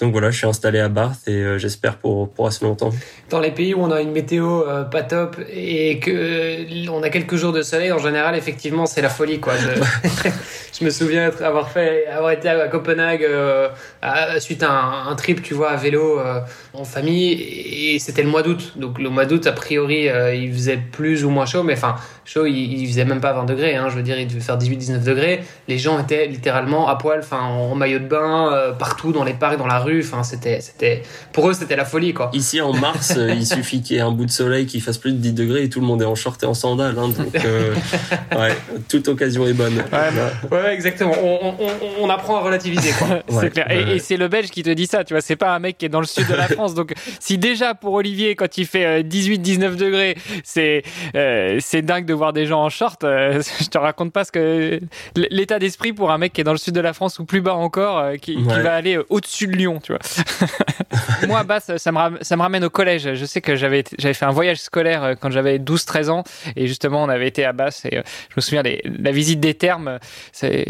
donc 0.00 0.10
voilà, 0.10 0.32
je 0.32 0.38
suis 0.38 0.46
installé 0.46 0.80
à 0.80 0.88
Bath 0.88 1.28
et 1.28 1.36
euh, 1.36 1.56
j'espère 1.56 1.98
pour 1.98 2.28
pour 2.28 2.48
assez 2.48 2.64
longtemps. 2.64 2.90
Dans 3.30 3.38
les 3.38 3.52
pays 3.52 3.74
où 3.74 3.80
on 3.80 3.92
a 3.92 4.00
une 4.00 4.10
météo 4.10 4.62
euh, 4.62 4.82
pas 4.82 5.02
top 5.02 5.36
et 5.48 6.00
que 6.00 6.90
on 6.90 7.00
a 7.04 7.10
quelques 7.10 7.36
jours 7.36 7.52
de 7.52 7.62
soleil, 7.62 7.92
en 7.92 7.98
général, 7.98 8.34
effectivement, 8.34 8.86
c'est 8.86 9.02
la 9.02 9.08
folie 9.08 9.38
quoi. 9.38 9.52
Je, 9.56 9.68
je 10.78 10.84
me 10.84 10.90
souviens 10.90 11.30
avoir 11.40 11.70
fait, 11.70 12.06
avoir 12.08 12.32
été 12.32 12.48
à 12.48 12.66
Copenhague 12.66 13.24
suite 14.40 14.64
à 14.64 14.70
un, 14.72 15.06
un, 15.12 15.14
trip, 15.14 15.42
tu 15.42 15.54
vois, 15.54 15.70
à 15.70 15.76
vélo 15.76 16.20
en 16.72 16.84
famille 16.84 17.32
et 17.32 17.98
c'était 18.00 18.24
le 18.24 18.30
mois 18.30 18.42
d'août. 18.42 18.72
Donc 18.74 18.98
le 18.98 19.10
mois 19.10 19.26
d'août, 19.26 19.46
a 19.46 19.52
priori, 19.52 20.08
il 20.34 20.52
faisait 20.52 20.76
plus 20.76 21.24
ou 21.24 21.30
moins 21.30 21.46
chaud, 21.46 21.62
mais 21.62 21.74
enfin 21.74 21.94
chaud, 22.24 22.46
il, 22.46 22.80
il, 22.80 22.86
faisait 22.86 23.04
même 23.04 23.20
pas 23.20 23.32
20 23.32 23.44
degrés. 23.44 23.76
Hein, 23.76 23.88
je 23.88 23.96
veux 23.96 24.02
dire, 24.02 24.18
il 24.18 24.26
devait 24.26 24.40
faire 24.40 24.58
18-19 24.58 25.04
degrés. 25.04 25.42
Les 25.68 25.78
gens 25.78 25.98
étaient 25.98 26.26
littéralement 26.26 26.88
à 26.88 26.96
poil, 26.96 27.20
enfin 27.20 27.40
en 27.40 27.74
maillot 27.74 27.98
de 27.98 28.06
bain, 28.06 28.52
euh, 28.52 28.72
partout 28.72 29.12
dans 29.12 29.24
les 29.24 29.34
parcs, 29.34 29.58
dans 29.58 29.66
la 29.66 29.78
rue. 29.84 30.00
Enfin, 30.00 30.24
c'était, 30.24 30.60
c'était, 30.60 31.02
pour 31.32 31.48
eux, 31.48 31.54
c'était 31.54 31.76
la 31.76 31.84
folie, 31.84 32.12
quoi. 32.12 32.30
Ici, 32.32 32.60
en 32.60 32.72
mars, 32.72 33.14
euh, 33.16 33.30
il 33.32 33.46
suffit 33.46 33.82
qu'il 33.82 33.96
y 33.96 33.98
ait 34.00 34.02
un 34.02 34.10
bout 34.10 34.26
de 34.26 34.30
soleil 34.30 34.66
qui 34.66 34.80
fasse 34.80 34.98
plus 34.98 35.12
de 35.12 35.18
10 35.18 35.32
degrés 35.32 35.62
et 35.62 35.68
tout 35.68 35.80
le 35.80 35.86
monde 35.86 36.02
est 36.02 36.06
en 36.06 36.16
short 36.16 36.42
et 36.42 36.46
en 36.46 36.54
sandales. 36.54 36.98
Hein, 36.98 37.08
donc, 37.08 37.34
euh, 37.44 37.74
ouais, 38.36 38.56
toute 38.88 39.06
occasion 39.08 39.46
est 39.46 39.52
bonne. 39.52 39.76
Ouais, 39.76 40.56
ouais 40.58 40.74
exactement. 40.74 41.14
On, 41.22 41.54
on, 41.60 42.04
on, 42.04 42.10
apprend 42.10 42.36
à 42.36 42.40
relativiser, 42.40 42.90
quoi. 42.98 43.22
c'est 43.40 43.50
clair. 43.50 43.70
Et, 43.70 43.96
et 43.96 43.98
c'est 44.00 44.16
le 44.16 44.28
Belge 44.28 44.50
qui 44.50 44.62
te 44.62 44.70
dit 44.70 44.86
ça, 44.86 45.04
tu 45.04 45.14
vois. 45.14 45.20
C'est 45.20 45.36
pas 45.36 45.54
un 45.54 45.60
mec 45.60 45.78
qui 45.78 45.86
est 45.86 45.90
dans 45.90 46.00
le 46.00 46.06
sud 46.06 46.26
de 46.28 46.34
la 46.34 46.48
France. 46.48 46.74
donc, 46.74 46.92
si 47.20 47.38
déjà 47.38 47.74
pour 47.74 47.92
Olivier, 47.94 48.34
quand 48.34 48.58
il 48.58 48.66
fait 48.66 49.02
18-19 49.02 49.76
degrés, 49.76 50.16
c'est, 50.42 50.82
c'est 51.60 51.82
dingue 51.82 52.06
de 52.06 52.14
voir 52.14 52.32
des 52.32 52.46
gens 52.46 52.62
en 52.62 52.70
short, 52.70 53.04
euh, 53.04 53.42
je 53.60 53.68
te 53.68 53.78
raconte 53.78 54.12
pas 54.12 54.24
ce 54.24 54.32
que 54.32 54.80
l'état 55.16 55.58
d'esprit 55.58 55.92
pour 55.92 56.10
un 56.10 56.18
mec 56.18 56.32
qui 56.32 56.40
est 56.40 56.44
dans 56.44 56.52
le 56.52 56.58
sud 56.58 56.74
de 56.74 56.80
la 56.80 56.92
France 56.92 57.18
ou 57.18 57.24
plus 57.24 57.40
bas 57.40 57.54
encore, 57.54 57.98
euh, 57.98 58.16
qui, 58.16 58.42
va 58.42 58.74
aller 58.74 58.96
euh, 58.96 59.06
au-dessus 59.10 59.46
de 59.46 59.52
Lyon, 59.52 59.73
tu 59.80 59.92
vois. 59.92 60.00
Moi, 61.26 61.42
Basse, 61.44 61.76
ça 61.76 61.92
me, 61.92 62.22
ça 62.22 62.36
me 62.36 62.42
ramène 62.42 62.64
au 62.64 62.70
collège. 62.70 63.14
Je 63.14 63.24
sais 63.24 63.40
que 63.40 63.56
j'avais 63.56 63.84
fait 63.84 64.24
un 64.24 64.30
voyage 64.30 64.58
scolaire 64.60 65.16
quand 65.20 65.30
j'avais 65.30 65.58
12-13 65.58 66.10
ans 66.10 66.24
et 66.56 66.66
justement 66.66 67.02
on 67.02 67.08
avait 67.08 67.28
été 67.28 67.44
à 67.44 67.52
Basse 67.52 67.84
et 67.84 67.96
je 67.96 68.34
me 68.36 68.40
souviens 68.40 68.62
des, 68.62 68.82
la 68.84 69.12
visite 69.12 69.40
des 69.40 69.54
thermes. 69.54 69.98
C'est 70.32 70.64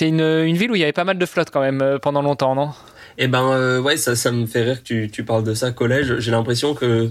une, 0.00 0.20
une 0.20 0.56
ville 0.56 0.70
où 0.70 0.74
il 0.74 0.80
y 0.80 0.84
avait 0.84 0.92
pas 0.92 1.04
mal 1.04 1.18
de 1.18 1.26
flotte 1.26 1.50
quand 1.50 1.60
même 1.60 1.98
pendant 2.00 2.22
longtemps, 2.22 2.54
non? 2.54 2.70
Eh 3.16 3.28
ben 3.28 3.48
euh, 3.50 3.80
ouais, 3.80 3.96
ça, 3.96 4.16
ça 4.16 4.32
me 4.32 4.46
fait 4.46 4.62
rire 4.62 4.78
que 4.82 4.86
tu, 4.86 5.10
tu 5.10 5.24
parles 5.24 5.44
de 5.44 5.54
ça, 5.54 5.70
collège. 5.70 6.18
J'ai 6.18 6.30
l'impression 6.30 6.74
que 6.74 7.08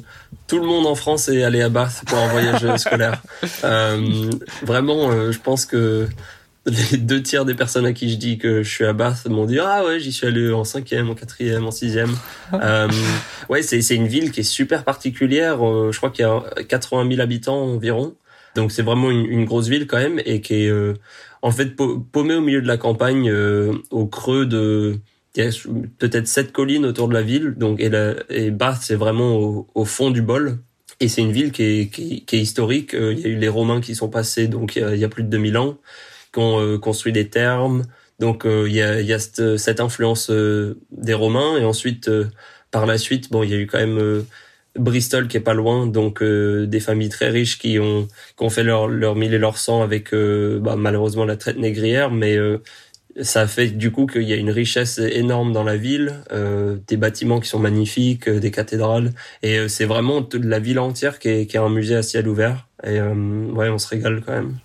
tout 0.48 0.60
le 0.60 0.66
monde 0.66 0.86
en 0.86 0.96
France 0.96 1.30
est 1.30 1.44
allé 1.44 1.62
à 1.62 1.70
Bath 1.70 2.04
pour 2.08 2.18
un 2.18 2.28
voyage 2.28 2.76
scolaire. 2.78 3.22
Euh, 3.64 4.30
vraiment, 4.64 5.12
euh, 5.12 5.32
je 5.32 5.40
pense 5.40 5.66
que 5.66 6.08
les 6.66 6.98
deux 6.98 7.22
tiers 7.22 7.46
des 7.46 7.56
personnes 7.56 7.86
à 7.86 7.94
qui 7.94 8.10
je 8.10 8.16
dis 8.16 8.38
que 8.38 8.64
je 8.64 8.70
suis 8.70 8.86
à 8.86 8.94
Bath 8.94 9.26
m'ont 9.28 9.46
dit 9.46 9.60
ah 9.60 9.84
ouais 9.86 10.00
j'y 10.00 10.12
suis 10.12 10.28
allé 10.28 10.52
en 10.52 10.64
cinquième, 10.64 11.10
en 11.10 11.16
quatrième, 11.16 11.66
en 11.66 11.72
sixième. 11.72 12.16
euh, 12.54 12.88
ouais 13.50 13.62
c'est 13.62 13.82
c'est 13.82 13.96
une 13.96 14.08
ville 14.08 14.32
qui 14.32 14.42
est 14.42 14.44
super 14.44 14.84
particulière. 14.84 15.66
Euh, 15.66 15.92
je 15.92 15.98
crois 15.98 16.10
qu'il 16.10 16.24
y 16.24 16.28
a 16.28 16.44
80 16.68 17.10
000 17.10 17.22
habitants 17.22 17.62
environ. 17.64 18.16
Donc 18.56 18.72
c'est 18.72 18.84
vraiment 18.84 19.10
une, 19.10 19.26
une, 19.26 19.46
grosse 19.46 19.68
ville 19.68 19.88
quand 19.88 19.98
même 19.98 20.22
et 20.26 20.40
qui 20.40 20.66
est 20.66 20.70
euh, 20.70 20.94
en 21.42 21.52
fait 21.52 21.76
paumée 21.76 22.36
au 22.36 22.42
milieu 22.42 22.62
de 22.62 22.68
la 22.68 22.78
campagne, 22.78 23.30
euh, 23.30 23.74
au 23.90 24.06
creux 24.06 24.46
de 24.46 25.00
il 25.36 25.44
y 25.44 25.48
a 25.48 25.52
peut-être 25.98 26.28
sept 26.28 26.52
collines 26.52 26.86
autour 26.86 27.08
de 27.08 27.16
la 27.16 27.24
ville. 27.24 27.56
Donc 27.58 27.80
et, 27.80 27.90
la, 27.90 28.14
et 28.30 28.52
Bath 28.52 28.80
c'est 28.82 28.96
vraiment 28.96 29.36
au, 29.36 29.68
au, 29.74 29.86
fond 29.86 30.12
du 30.12 30.22
bol. 30.22 30.60
Et 31.00 31.08
c'est 31.08 31.22
une 31.22 31.32
ville 31.32 31.52
qui 31.52 31.64
est, 31.64 31.88
qui, 31.92 32.24
qui 32.24 32.36
est 32.36 32.40
historique. 32.40 32.94
Il 32.94 33.20
y 33.20 33.26
a 33.26 33.30
eu 33.30 33.36
les 33.36 33.50
Romains 33.50 33.82
qui 33.82 33.96
sont 33.96 34.10
passés 34.10 34.48
donc 34.48 34.76
il 34.76 34.84
y 34.84 34.86
a, 34.86 34.94
il 34.94 35.02
y 35.02 35.04
a 35.04 35.10
plus 35.10 35.24
de 35.24 35.30
2000 35.30 35.58
ans 35.58 35.78
qui 36.34 36.40
ont 36.40 36.60
euh, 36.60 36.78
construit 36.78 37.14
des 37.14 37.30
thermes. 37.30 37.84
Donc 38.20 38.46
euh, 38.46 38.66
il 38.68 38.76
y 38.76 38.82
a, 38.82 39.02
y 39.02 39.14
a 39.14 39.20
cette, 39.20 39.58
cette 39.58 39.80
influence 39.80 40.30
euh, 40.30 40.78
des 40.92 41.14
Romains 41.14 41.58
et 41.58 41.66
ensuite 41.66 42.10
par 42.72 42.86
la 42.86 42.98
suite, 42.98 43.32
bon, 43.32 43.44
il 43.44 43.52
y 43.52 43.54
a 43.54 43.58
eu 43.58 43.68
quand 43.68 43.80
même 43.80 44.24
Bristol 44.78 45.28
qui 45.28 45.38
est 45.38 45.42
pas 45.42 45.54
loin, 45.54 45.86
donc 45.86 46.24
des 46.24 46.80
familles 46.80 47.10
très 47.10 47.30
riches 47.30 47.60
qui 47.60 47.78
ont 47.78 48.08
qui 48.36 48.44
ont 48.44 48.50
fait 48.50 48.64
leur 48.64 48.88
leur 48.88 49.16
mille 49.16 49.34
et 49.36 49.38
leur 49.38 49.60
sang 49.60 49.84
avec 49.84 50.12
bah, 50.12 50.76
malheureusement 50.76 51.26
la 51.26 51.38
traite 51.38 51.60
négrière, 51.60 52.10
mais 52.10 52.36
ça 53.22 53.42
a 53.42 53.48
fait 53.48 53.68
du 53.68 53.92
coup 53.92 54.08
qu'il 54.08 54.24
y 54.24 54.34
a 54.34 54.36
une 54.36 54.50
richesse 54.50 54.98
énorme 54.98 55.54
dans 55.54 55.64
la 55.64 55.78
ville, 55.78 56.24
euh, 56.32 56.78
des 56.88 56.98
bâtiments 56.98 57.40
qui 57.40 57.48
sont 57.48 57.60
magnifiques, 57.60 58.30
des 58.30 58.52
cathédrales, 58.52 59.12
et 59.44 59.70
c'est 59.70 59.86
vraiment 59.86 60.24
toute 60.24 60.46
la 60.46 60.60
ville 60.60 60.80
entière 60.80 61.20
qui 61.20 61.30
est, 61.30 61.46
qui 61.46 61.58
est 61.58 61.60
un 61.60 61.70
musée 61.70 61.96
à 61.96 62.04
ciel 62.04 62.28
ouvert. 62.28 62.68
Et 62.84 63.00
euh, 63.00 63.46
ouais, 63.52 63.70
on 63.70 63.78
se 63.78 63.88
régale 63.88 64.24
quand 64.26 64.34
même. 64.34 64.58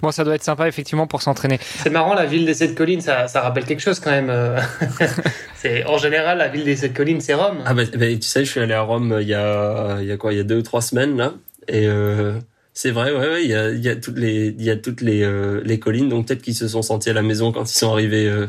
Bon, 0.00 0.10
ça 0.10 0.24
doit 0.24 0.34
être 0.34 0.42
sympa 0.44 0.68
effectivement 0.68 1.06
pour 1.06 1.22
s'entraîner. 1.22 1.58
C'est 1.82 1.90
marrant, 1.90 2.14
la 2.14 2.24
ville 2.26 2.46
des 2.46 2.54
sept 2.54 2.74
collines, 2.74 3.00
ça, 3.00 3.28
ça 3.28 3.40
rappelle 3.42 3.64
quelque 3.64 3.80
chose 3.82 4.00
quand 4.00 4.10
même. 4.10 4.30
euh. 4.30 4.58
c'est 5.56 5.84
en 5.86 5.98
général 5.98 6.38
la 6.38 6.48
ville 6.48 6.64
des 6.64 6.76
sept 6.76 6.94
collines, 6.94 7.20
c'est 7.20 7.34
Rome. 7.34 7.58
Ah 7.66 7.74
bah, 7.74 7.82
bah, 7.94 8.06
tu 8.06 8.22
sais, 8.22 8.44
je 8.44 8.50
suis 8.50 8.60
allé 8.60 8.74
à 8.74 8.82
Rome 8.82 9.18
il 9.20 9.28
y 9.28 9.34
a 9.34 9.98
il 10.00 10.06
y 10.06 10.12
a 10.12 10.16
quoi, 10.16 10.32
il 10.32 10.36
y 10.36 10.40
a 10.40 10.44
deux 10.44 10.58
ou 10.58 10.62
trois 10.62 10.82
semaines 10.82 11.16
là, 11.16 11.32
et 11.68 11.86
euh, 11.86 12.32
c'est 12.74 12.90
vrai, 12.90 13.12
ouais, 13.12 13.18
ouais, 13.28 13.44
il 13.44 13.50
y 13.50 13.54
a, 13.54 13.68
il 13.70 13.84
y 13.84 13.88
a 13.90 13.96
toutes 13.96 14.18
les, 14.18 14.46
il 14.58 14.64
y 14.64 14.70
a 14.70 14.76
toutes 14.76 15.02
les, 15.02 15.22
euh, 15.22 15.60
les 15.62 15.78
collines, 15.78 16.08
donc 16.08 16.26
peut-être 16.26 16.40
qu'ils 16.40 16.54
se 16.54 16.66
sont 16.68 16.80
sentis 16.80 17.10
à 17.10 17.12
la 17.12 17.20
maison 17.20 17.52
quand 17.52 17.70
ils 17.70 17.76
sont 17.76 17.92
arrivés. 17.92 18.26
Euh, 18.26 18.46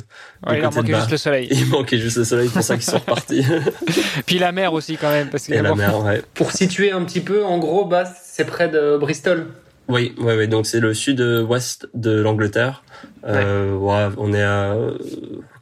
Ouais, 0.48 0.56
il 0.58 0.62
leur 0.62 0.74
manquait 0.74 0.94
juste 0.96 1.12
le 1.12 1.18
soleil. 1.18 1.48
Il 1.52 1.68
manquait 1.68 1.98
juste 1.98 2.18
le 2.18 2.24
soleil, 2.26 2.50
pour 2.50 2.62
ça 2.64 2.76
qu'ils 2.76 2.84
sont 2.84 2.98
repartis. 3.00 3.46
Puis 4.26 4.40
la 4.40 4.52
mer 4.52 4.74
aussi 4.74 4.98
quand 4.98 5.10
même, 5.12 5.30
parce 5.30 5.48
que 5.48 5.54
Et 5.54 5.62
la 5.62 5.74
mer, 5.76 6.04
ouais. 6.04 6.22
Pour 6.34 6.52
situer 6.52 6.92
un 6.92 7.04
petit 7.04 7.22
peu, 7.22 7.44
en 7.46 7.58
gros, 7.60 7.86
bah, 7.86 8.04
c'est 8.26 8.46
près 8.46 8.68
de 8.70 8.98
Bristol. 8.98 9.48
Oui, 9.90 10.13
ouais, 10.18 10.38
ouais. 10.38 10.48
Donc 10.48 10.66
c'est 10.66 10.80
le 10.80 10.94
sud-ouest 10.94 11.90
de 11.94 12.20
l'Angleterre. 12.20 12.84
Euh, 13.25 13.74
ouais. 13.75 14.16
on 14.18 14.34
est 14.34 14.44
à 14.44 14.75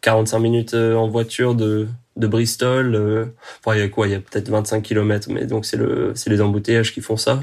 45 0.02 0.40
minutes 0.40 0.74
en 0.74 1.08
voiture 1.08 1.56
de 1.56 1.88
de 2.18 2.28
Bristol. 2.28 2.96
Euh, 2.96 3.26
enfin, 3.60 3.76
il 3.76 3.82
y 3.82 3.84
a 3.84 3.90
quoi? 3.90 4.08
Il 4.08 4.12
y 4.12 4.16
a 4.16 4.20
peut-être 4.20 4.50
25 4.50 4.82
kilomètres, 4.82 5.30
mais 5.30 5.46
donc 5.46 5.66
c'est 5.66 5.78
le 5.78 6.12
c'est 6.16 6.30
les 6.30 6.42
embouteillages 6.42 6.94
qui 6.94 7.02
font 7.02 7.18
ça. 7.18 7.42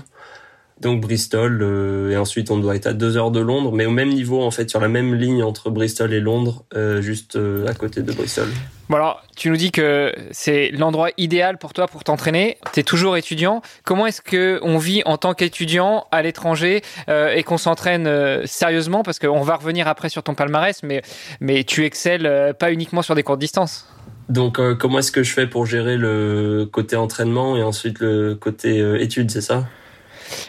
Donc 0.80 1.00
Bristol 1.00 1.58
euh, 1.60 2.10
et 2.10 2.16
ensuite 2.16 2.50
on 2.50 2.58
doit 2.58 2.76
être 2.76 2.86
à 2.86 2.92
deux 2.92 3.16
heures 3.16 3.32
de 3.32 3.40
Londres, 3.40 3.72
mais 3.72 3.84
au 3.84 3.90
même 3.90 4.10
niveau 4.10 4.42
en 4.42 4.52
fait 4.52 4.70
sur 4.70 4.80
la 4.80 4.88
même 4.88 5.14
ligne 5.14 5.42
entre 5.42 5.70
Bristol 5.70 6.12
et 6.12 6.20
Londres, 6.20 6.64
euh, 6.74 7.02
juste 7.02 7.34
euh, 7.34 7.66
à 7.66 7.74
côté 7.74 8.02
de 8.02 8.12
Bristol. 8.12 8.46
Bon 8.88 8.96
alors, 8.96 9.22
tu 9.36 9.50
nous 9.50 9.56
dis 9.56 9.72
que 9.72 10.14
c'est 10.30 10.70
l'endroit 10.70 11.10
idéal 11.18 11.58
pour 11.58 11.72
toi 11.72 11.88
pour 11.88 12.04
t'entraîner. 12.04 12.58
Tu 12.72 12.80
es 12.80 12.82
toujours 12.82 13.16
étudiant. 13.16 13.60
Comment 13.84 14.06
est-ce 14.06 14.22
que 14.22 14.60
on 14.62 14.78
vit 14.78 15.02
en 15.04 15.18
tant 15.18 15.34
qu'étudiant 15.34 16.06
à 16.10 16.22
l'étranger 16.22 16.80
et 17.08 17.42
qu'on 17.42 17.58
s'entraîne 17.58 18.08
sérieusement? 18.46 19.02
Parce 19.02 19.18
qu'on 19.18 19.42
va 19.42 19.56
revenir 19.56 19.88
après 19.88 20.08
sur 20.08 20.22
ton 20.22 20.34
palmarès, 20.34 20.82
mais, 20.82 21.02
mais 21.40 21.64
tu 21.64 21.84
excelles 21.84 22.54
pas 22.58 22.72
uniquement 22.72 23.02
sur 23.02 23.14
des 23.14 23.22
courtes 23.22 23.40
distances. 23.40 23.86
Donc 24.30 24.58
comment 24.78 25.00
est-ce 25.00 25.12
que 25.12 25.22
je 25.22 25.34
fais 25.34 25.46
pour 25.46 25.66
gérer 25.66 25.98
le 25.98 26.66
côté 26.72 26.96
entraînement 26.96 27.58
et 27.58 27.62
ensuite 27.62 27.98
le 27.98 28.36
côté 28.36 28.78
études, 29.02 29.30
c'est 29.30 29.42
ça? 29.42 29.66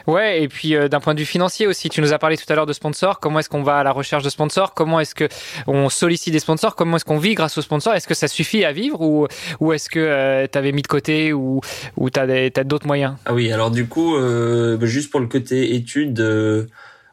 Ouais, 0.08 0.44
et 0.44 0.48
puis 0.48 0.76
euh, 0.76 0.88
d'un 0.88 1.00
point 1.00 1.14
de 1.14 1.20
vue 1.20 1.26
financier 1.26 1.68
aussi, 1.68 1.90
tu 1.90 2.02
nous 2.02 2.14
as 2.14 2.20
parlé 2.20 2.38
tout 2.38 2.46
à 2.50 2.56
l'heure 2.56 2.66
de 2.66 2.74
sponsors. 2.74 3.20
Comment 3.20 3.40
est-ce 3.40 3.50
qu'on 3.50 3.64
va 3.64 3.78
à 3.78 3.84
la 3.84 3.92
recherche 3.92 4.24
de 4.24 4.30
sponsors? 4.30 4.74
Comment 4.74 5.00
est-ce 5.00 5.16
que 5.16 5.28
on 5.68 5.90
sollicite 5.90 6.34
des 6.34 6.40
sponsors? 6.40 6.76
Comment 6.76 6.98
est-ce 6.98 7.06
qu'on 7.06 7.18
vit 7.18 7.36
grâce 7.36 7.58
aux 7.58 7.62
sponsors? 7.62 7.94
Est-ce 7.94 8.08
que 8.08 8.14
ça 8.14 8.28
suffit 8.28 8.66
à 8.66 8.72
vivre 8.72 9.02
ou, 9.02 9.28
ou 9.60 9.74
est-ce 9.74 9.90
que 9.90 10.00
euh, 10.00 10.48
tu 10.52 10.58
avais 10.58 10.72
mis 10.72 10.82
de 10.82 10.88
côté 10.88 11.34
ou, 11.34 11.62
ou 11.98 12.10
tu 12.10 12.20
as 12.20 12.64
d'autres 12.64 12.88
moyens? 12.88 13.16
Ah 13.26 13.34
oui, 13.34 13.52
alors 13.52 13.72
du 13.72 13.88
coup, 13.88 14.16
euh, 14.16 14.78
juste 14.86 15.12
pour 15.12 15.20
le 15.20 15.28
côté 15.28 15.76
études, 15.76 16.20
euh, 16.20 16.66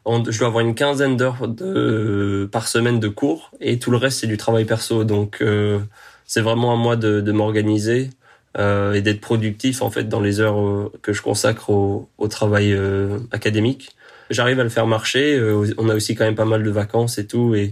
je 0.05 0.37
dois 0.37 0.47
avoir 0.47 0.63
une 0.63 0.75
quinzaine 0.75 1.17
d'heures 1.17 1.37
par 2.51 2.67
semaine 2.67 2.99
de 2.99 3.07
cours 3.07 3.51
et 3.59 3.77
tout 3.79 3.91
le 3.91 3.97
reste 3.97 4.21
c'est 4.21 4.27
du 4.27 4.37
travail 4.37 4.65
perso. 4.65 5.03
Donc 5.03 5.43
c'est 6.25 6.41
vraiment 6.41 6.71
à 6.73 6.75
moi 6.77 6.95
de 6.95 7.31
m'organiser 7.31 8.09
euh, 8.57 8.93
et 8.93 9.01
d'être 9.01 9.21
productif 9.21 9.81
en 9.81 9.89
fait 9.91 10.09
dans 10.09 10.19
les 10.19 10.39
heures 10.39 10.59
euh, 10.59 10.91
que 11.01 11.13
je 11.13 11.21
consacre 11.21 11.69
au, 11.69 12.09
au 12.17 12.27
travail 12.27 12.73
euh, 12.73 13.19
académique. 13.31 13.91
J'arrive 14.29 14.59
à 14.59 14.63
le 14.63 14.69
faire 14.69 14.87
marcher. 14.87 15.35
Euh, 15.35 15.73
on 15.77 15.89
a 15.89 15.95
aussi 15.95 16.15
quand 16.15 16.25
même 16.25 16.35
pas 16.35 16.45
mal 16.45 16.63
de 16.63 16.69
vacances 16.71 17.17
et 17.17 17.27
tout, 17.27 17.55
et 17.55 17.69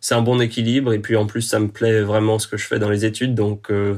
c'est 0.00 0.14
un 0.14 0.22
bon 0.22 0.40
équilibre. 0.40 0.92
Et 0.92 0.98
puis 0.98 1.16
en 1.16 1.26
plus, 1.26 1.42
ça 1.42 1.60
me 1.60 1.68
plaît 1.68 2.00
vraiment 2.02 2.38
ce 2.38 2.48
que 2.48 2.56
je 2.56 2.66
fais 2.66 2.78
dans 2.78 2.90
les 2.90 3.04
études, 3.04 3.34
donc 3.34 3.70
euh, 3.70 3.94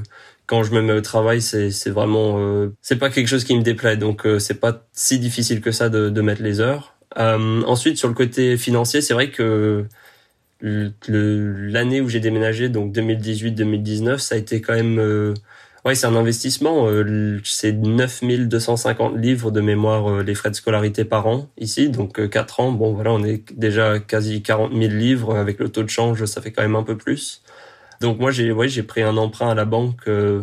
quand 0.46 0.62
je 0.62 0.72
me 0.72 0.82
mets 0.82 0.92
au 0.92 1.00
travail, 1.00 1.40
c'est 1.42 1.70
c'est 1.70 1.90
vraiment 1.90 2.68
c'est 2.80 2.96
pas 2.96 3.10
quelque 3.10 3.26
chose 3.26 3.42
qui 3.42 3.56
me 3.56 3.62
déplaît, 3.62 3.96
donc 3.96 4.24
c'est 4.38 4.60
pas 4.60 4.86
si 4.92 5.18
difficile 5.18 5.60
que 5.60 5.72
ça 5.72 5.88
de, 5.88 6.08
de 6.08 6.20
mettre 6.20 6.42
les 6.42 6.60
heures. 6.60 6.94
ensuite, 7.16 7.98
sur 7.98 8.06
le 8.06 8.14
côté 8.14 8.56
financier, 8.56 9.00
c'est 9.00 9.14
vrai 9.14 9.30
que 9.30 9.86
l'année 10.62 12.00
où 12.00 12.08
j'ai 12.08 12.20
déménagé, 12.20 12.68
donc 12.68 12.94
2018-2019, 12.94 14.18
ça 14.18 14.36
a 14.36 14.38
été 14.38 14.60
quand 14.60 14.74
même 14.74 15.34
Ouais, 15.86 15.94
c'est 15.94 16.08
un 16.08 16.16
investissement. 16.16 16.88
Euh, 16.88 17.40
c'est 17.44 17.70
9250 17.70 19.16
livres 19.18 19.52
de 19.52 19.60
mémoire 19.60 20.10
euh, 20.10 20.22
les 20.24 20.34
frais 20.34 20.50
de 20.50 20.56
scolarité 20.56 21.04
par 21.04 21.28
an 21.28 21.48
ici, 21.58 21.90
donc 21.90 22.18
euh, 22.18 22.26
4 22.26 22.58
ans. 22.58 22.72
Bon, 22.72 22.92
voilà, 22.92 23.12
on 23.12 23.22
est 23.22 23.44
déjà 23.56 24.00
quasi 24.00 24.42
40 24.42 24.72
000 24.72 24.92
livres 24.92 25.36
avec 25.36 25.60
le 25.60 25.68
taux 25.68 25.84
de 25.84 25.88
change, 25.88 26.24
ça 26.24 26.42
fait 26.42 26.50
quand 26.50 26.62
même 26.62 26.74
un 26.74 26.82
peu 26.82 26.96
plus. 26.96 27.40
Donc 28.00 28.18
moi, 28.18 28.32
j'ai 28.32 28.50
ouais, 28.50 28.68
j'ai 28.68 28.82
pris 28.82 29.02
un 29.02 29.16
emprunt 29.16 29.48
à 29.48 29.54
la 29.54 29.64
banque. 29.64 30.08
Euh, 30.08 30.42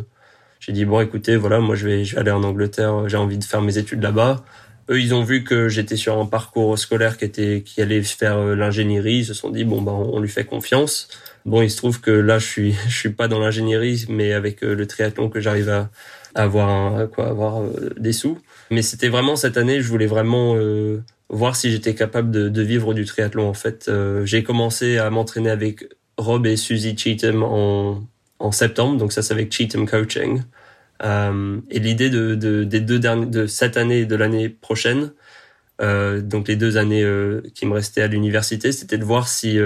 j'ai 0.62 0.71
dit 0.71 0.85
bon, 0.85 1.01
écoutez, 1.01 1.35
voilà, 1.35 1.59
moi 1.59 1.75
je 1.75 1.88
vais 1.89 2.05
je 2.05 2.15
vais 2.15 2.21
aller 2.21 2.31
en 2.31 2.43
Angleterre, 2.43 3.09
j'ai 3.09 3.17
envie 3.17 3.38
de 3.38 3.43
faire 3.43 3.62
mes 3.62 3.77
études 3.77 4.01
là-bas. 4.01 4.45
Eux, 4.89 5.00
ils 5.01 5.13
ont 5.13 5.23
vu 5.23 5.43
que 5.43 5.69
j'étais 5.69 5.95
sur 5.97 6.17
un 6.19 6.25
parcours 6.25 6.77
scolaire 6.79 7.17
qui 7.17 7.25
était 7.25 7.63
qui 7.65 7.81
allait 7.81 8.01
faire 8.03 8.38
euh, 8.38 8.55
l'ingénierie. 8.55 9.19
Ils 9.19 9.25
se 9.25 9.33
sont 9.33 9.50
dit 9.50 9.65
bon, 9.65 9.81
bah 9.81 9.91
on 9.93 10.19
lui 10.19 10.29
fait 10.29 10.45
confiance. 10.45 11.09
Bon, 11.45 11.62
il 11.62 11.69
se 11.69 11.77
trouve 11.77 12.00
que 12.00 12.12
là, 12.12 12.39
je 12.39 12.45
suis, 12.45 12.71
je 12.88 12.97
suis 12.97 13.09
pas 13.09 13.27
dans 13.27 13.39
l'ingénierie, 13.39 14.05
mais 14.09 14.33
avec 14.33 14.63
euh, 14.63 14.75
le 14.75 14.88
triathlon 14.88 15.29
que 15.29 15.39
j'arrive 15.39 15.69
à, 15.69 15.89
à 16.35 16.43
avoir, 16.43 16.69
un, 16.69 17.07
quoi, 17.07 17.27
avoir 17.27 17.62
euh, 17.62 17.89
des 17.97 18.13
sous. 18.13 18.38
Mais 18.71 18.81
c'était 18.81 19.09
vraiment 19.09 19.35
cette 19.35 19.57
année, 19.57 19.81
je 19.81 19.88
voulais 19.88 20.05
vraiment 20.07 20.55
euh, 20.55 21.03
voir 21.29 21.55
si 21.55 21.71
j'étais 21.71 21.95
capable 21.95 22.31
de, 22.31 22.50
de, 22.50 22.62
vivre 22.62 22.93
du 22.93 23.05
triathlon. 23.05 23.47
En 23.47 23.53
fait, 23.53 23.88
euh, 23.88 24.25
j'ai 24.25 24.43
commencé 24.43 24.97
à 24.97 25.09
m'entraîner 25.09 25.50
avec 25.50 25.85
Rob 26.17 26.45
et 26.47 26.57
Suzy 26.57 26.97
Cheatham 26.97 27.43
en, 27.43 28.03
en 28.39 28.51
septembre, 28.51 28.97
donc 28.97 29.12
ça 29.13 29.21
c'est 29.21 29.33
avec 29.33 29.51
Cheatham 29.51 29.88
Coaching. 29.88 30.43
Euh, 31.03 31.59
et 31.69 31.79
l'idée 31.79 32.09
de, 32.09 32.35
de, 32.35 32.63
des 32.63 32.79
deux 32.79 33.00
derniers, 33.00 33.25
de 33.25 33.45
cette 33.47 33.77
année 33.77 34.01
et 34.01 34.05
de 34.05 34.15
l'année 34.15 34.50
prochaine, 34.50 35.12
donc 35.81 36.47
les 36.47 36.55
deux 36.55 36.77
années 36.77 37.05
qui 37.53 37.65
me 37.65 37.73
restaient 37.73 38.03
à 38.03 38.07
l'université, 38.07 38.71
c'était 38.71 38.97
de 38.97 39.03
voir 39.03 39.27
si 39.27 39.59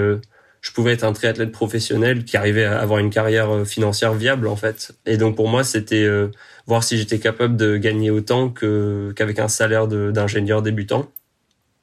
je 0.60 0.72
pouvais 0.72 0.92
être 0.92 1.04
un 1.04 1.12
triathlète 1.12 1.52
professionnel 1.52 2.24
qui 2.24 2.36
arrivait 2.36 2.64
à 2.64 2.78
avoir 2.80 2.98
une 2.98 3.10
carrière 3.10 3.66
financière 3.66 4.14
viable 4.14 4.48
en 4.48 4.56
fait. 4.56 4.92
Et 5.06 5.16
donc 5.16 5.36
pour 5.36 5.48
moi, 5.48 5.64
c'était 5.64 6.02
euh, 6.02 6.28
voir 6.66 6.82
si 6.82 6.98
j'étais 6.98 7.18
capable 7.18 7.56
de 7.56 7.76
gagner 7.76 8.10
autant 8.10 8.48
que 8.48 9.12
qu'avec 9.16 9.38
un 9.38 9.48
salaire 9.48 9.86
d'ingénieur 9.86 10.62
débutant. 10.62 11.08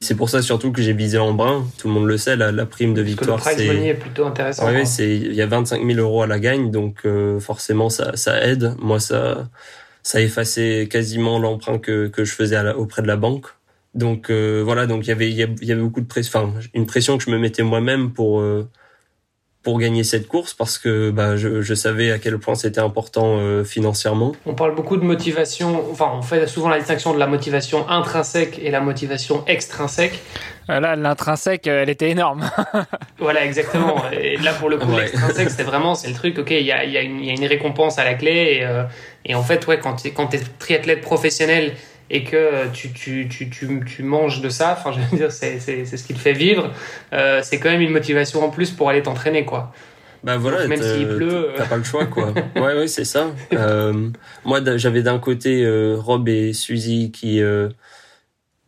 C'est 0.00 0.14
pour 0.14 0.28
ça 0.28 0.42
surtout 0.42 0.72
que 0.72 0.82
j'ai 0.82 0.92
visé 0.92 1.16
en 1.16 1.32
brun. 1.32 1.66
Tout 1.78 1.88
le 1.88 1.94
monde 1.94 2.06
le 2.06 2.18
sait, 2.18 2.36
la, 2.36 2.52
la 2.52 2.66
prime 2.66 2.92
de 2.92 3.00
victoire. 3.00 3.42
Que 3.42 3.48
le 3.48 3.56
prize 3.56 3.66
money 3.66 3.88
est 3.88 3.94
plutôt 3.94 4.26
intéressant. 4.26 4.70
Oui, 4.70 4.86
c'est 4.86 5.16
il 5.16 5.34
y 5.34 5.40
a 5.40 5.46
25 5.46 5.84
000 5.84 5.98
euros 5.98 6.22
à 6.22 6.26
la 6.26 6.38
gagne, 6.38 6.70
donc 6.70 7.00
euh, 7.06 7.40
forcément 7.40 7.88
ça 7.88 8.14
ça 8.14 8.42
aide. 8.44 8.74
Moi 8.78 9.00
ça 9.00 9.48
ça 10.02 10.20
effaçait 10.20 10.86
quasiment 10.90 11.38
l'emprunt 11.38 11.78
que 11.78 12.08
que 12.08 12.24
je 12.24 12.32
faisais 12.32 12.56
à 12.56 12.62
la, 12.62 12.76
auprès 12.76 13.00
de 13.00 13.06
la 13.06 13.16
banque. 13.16 13.46
Donc 13.96 14.28
euh, 14.30 14.62
voilà, 14.62 14.86
donc 14.86 15.06
il 15.06 15.08
y 15.08 15.12
avait 15.12 15.30
il 15.30 15.36
y 15.36 15.72
avait 15.72 15.80
beaucoup 15.80 16.02
de 16.02 16.06
pression, 16.06 16.38
enfin 16.38 16.60
une 16.74 16.86
pression 16.86 17.16
que 17.16 17.24
je 17.24 17.30
me 17.30 17.38
mettais 17.38 17.62
moi-même 17.62 18.12
pour 18.12 18.40
euh, 18.40 18.68
pour 19.62 19.80
gagner 19.80 20.04
cette 20.04 20.28
course 20.28 20.52
parce 20.52 20.78
que 20.78 21.10
bah, 21.10 21.36
je, 21.36 21.62
je 21.62 21.74
savais 21.74 22.12
à 22.12 22.18
quel 22.18 22.38
point 22.38 22.54
c'était 22.54 22.80
important 22.80 23.38
euh, 23.38 23.64
financièrement. 23.64 24.36
On 24.44 24.54
parle 24.54 24.74
beaucoup 24.74 24.98
de 24.98 25.02
motivation, 25.02 25.82
enfin 25.90 26.12
on 26.14 26.22
fait 26.22 26.46
souvent 26.46 26.68
la 26.68 26.78
distinction 26.78 27.14
de 27.14 27.18
la 27.18 27.26
motivation 27.26 27.88
intrinsèque 27.88 28.60
et 28.62 28.70
la 28.70 28.80
motivation 28.80 29.44
extrinsèque. 29.46 30.20
Là, 30.68 30.96
l'intrinsèque, 30.96 31.66
elle 31.68 31.88
était 31.88 32.10
énorme. 32.10 32.50
voilà, 33.18 33.44
exactement. 33.44 34.02
Et 34.10 34.36
là, 34.36 34.52
pour 34.52 34.68
le 34.68 34.78
coup, 34.78 34.90
ouais. 34.90 35.02
l'extrinsèque, 35.02 35.50
c'était 35.50 35.62
vraiment, 35.62 35.94
c'est 35.94 36.08
le 36.08 36.14
truc, 36.14 36.38
ok, 36.40 36.50
il 36.50 36.66
y 36.66 36.72
a, 36.72 36.84
y, 36.84 36.96
a 36.98 37.02
y 37.02 37.30
a, 37.30 37.32
une 37.32 37.46
récompense 37.46 38.00
à 38.00 38.04
la 38.04 38.14
clé. 38.14 38.56
Et, 38.58 38.64
euh, 38.64 38.82
et 39.24 39.36
en 39.36 39.44
fait, 39.44 39.64
ouais, 39.68 39.78
quand 39.78 39.94
tu 39.94 40.08
es, 40.08 40.10
quand 40.10 40.34
es 40.34 40.40
triathlète 40.58 41.02
professionnel 41.02 41.74
et 42.10 42.24
que 42.24 42.68
tu, 42.72 42.92
tu, 42.92 43.28
tu, 43.28 43.50
tu, 43.50 43.80
tu 43.84 44.02
manges 44.02 44.40
de 44.40 44.48
ça, 44.48 44.76
enfin 44.78 44.92
je 44.92 45.00
veux 45.00 45.16
dire 45.16 45.32
c'est, 45.32 45.58
c'est, 45.58 45.84
c'est 45.84 45.96
ce 45.96 46.04
qui 46.04 46.14
te 46.14 46.18
fait 46.18 46.32
vivre, 46.32 46.70
euh, 47.12 47.40
c'est 47.42 47.58
quand 47.58 47.70
même 47.70 47.80
une 47.80 47.90
motivation 47.90 48.44
en 48.44 48.50
plus 48.50 48.70
pour 48.70 48.88
aller 48.88 49.02
t'entraîner 49.02 49.44
quoi. 49.44 49.72
Bah 50.24 50.36
voilà, 50.38 50.66
même 50.66 50.82
s'il 50.82 51.06
pleut, 51.06 51.50
t'as 51.56 51.66
pas 51.66 51.76
le 51.76 51.84
choix 51.84 52.06
quoi. 52.06 52.32
ouais 52.56 52.60
ouais 52.60 52.88
c'est 52.88 53.04
ça. 53.04 53.28
Euh, 53.52 54.10
moi 54.44 54.60
j'avais 54.76 55.02
d'un 55.02 55.18
côté 55.18 55.62
euh, 55.64 55.96
Rob 55.98 56.28
et 56.28 56.52
Suzy 56.52 57.10
qui 57.12 57.40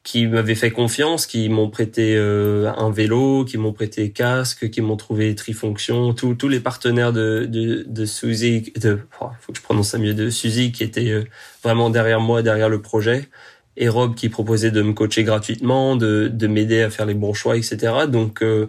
qui 0.08 0.26
m'avaient 0.26 0.54
fait 0.54 0.70
confiance, 0.70 1.26
qui 1.26 1.50
m'ont 1.50 1.68
prêté 1.68 2.16
euh, 2.16 2.72
un 2.78 2.90
vélo, 2.90 3.44
qui 3.44 3.58
m'ont 3.58 3.74
prêté 3.74 4.10
casque, 4.10 4.70
qui 4.70 4.80
m'ont 4.80 4.96
trouvé 4.96 5.34
trifonction, 5.34 6.14
tous 6.14 6.48
les 6.48 6.60
partenaires 6.60 7.12
de 7.12 7.44
de, 7.44 7.84
de 7.86 8.04
Suzy, 8.06 8.72
de 8.80 9.00
oh, 9.20 9.26
faut 9.38 9.52
que 9.52 9.58
je 9.58 9.62
prononce 9.62 9.90
ça 9.90 9.98
mieux, 9.98 10.14
de 10.14 10.30
Suzy 10.30 10.72
qui 10.72 10.82
était 10.82 11.10
euh, 11.10 11.24
vraiment 11.62 11.90
derrière 11.90 12.22
moi, 12.22 12.40
derrière 12.40 12.70
le 12.70 12.80
projet, 12.80 13.28
et 13.76 13.90
Rob 13.90 14.14
qui 14.14 14.30
proposait 14.30 14.70
de 14.70 14.80
me 14.80 14.94
coacher 14.94 15.24
gratuitement, 15.24 15.94
de 15.94 16.28
de 16.32 16.46
m'aider 16.46 16.80
à 16.80 16.88
faire 16.88 17.04
les 17.04 17.12
bons 17.12 17.34
choix, 17.34 17.58
etc. 17.58 18.06
Donc 18.08 18.42
euh, 18.42 18.68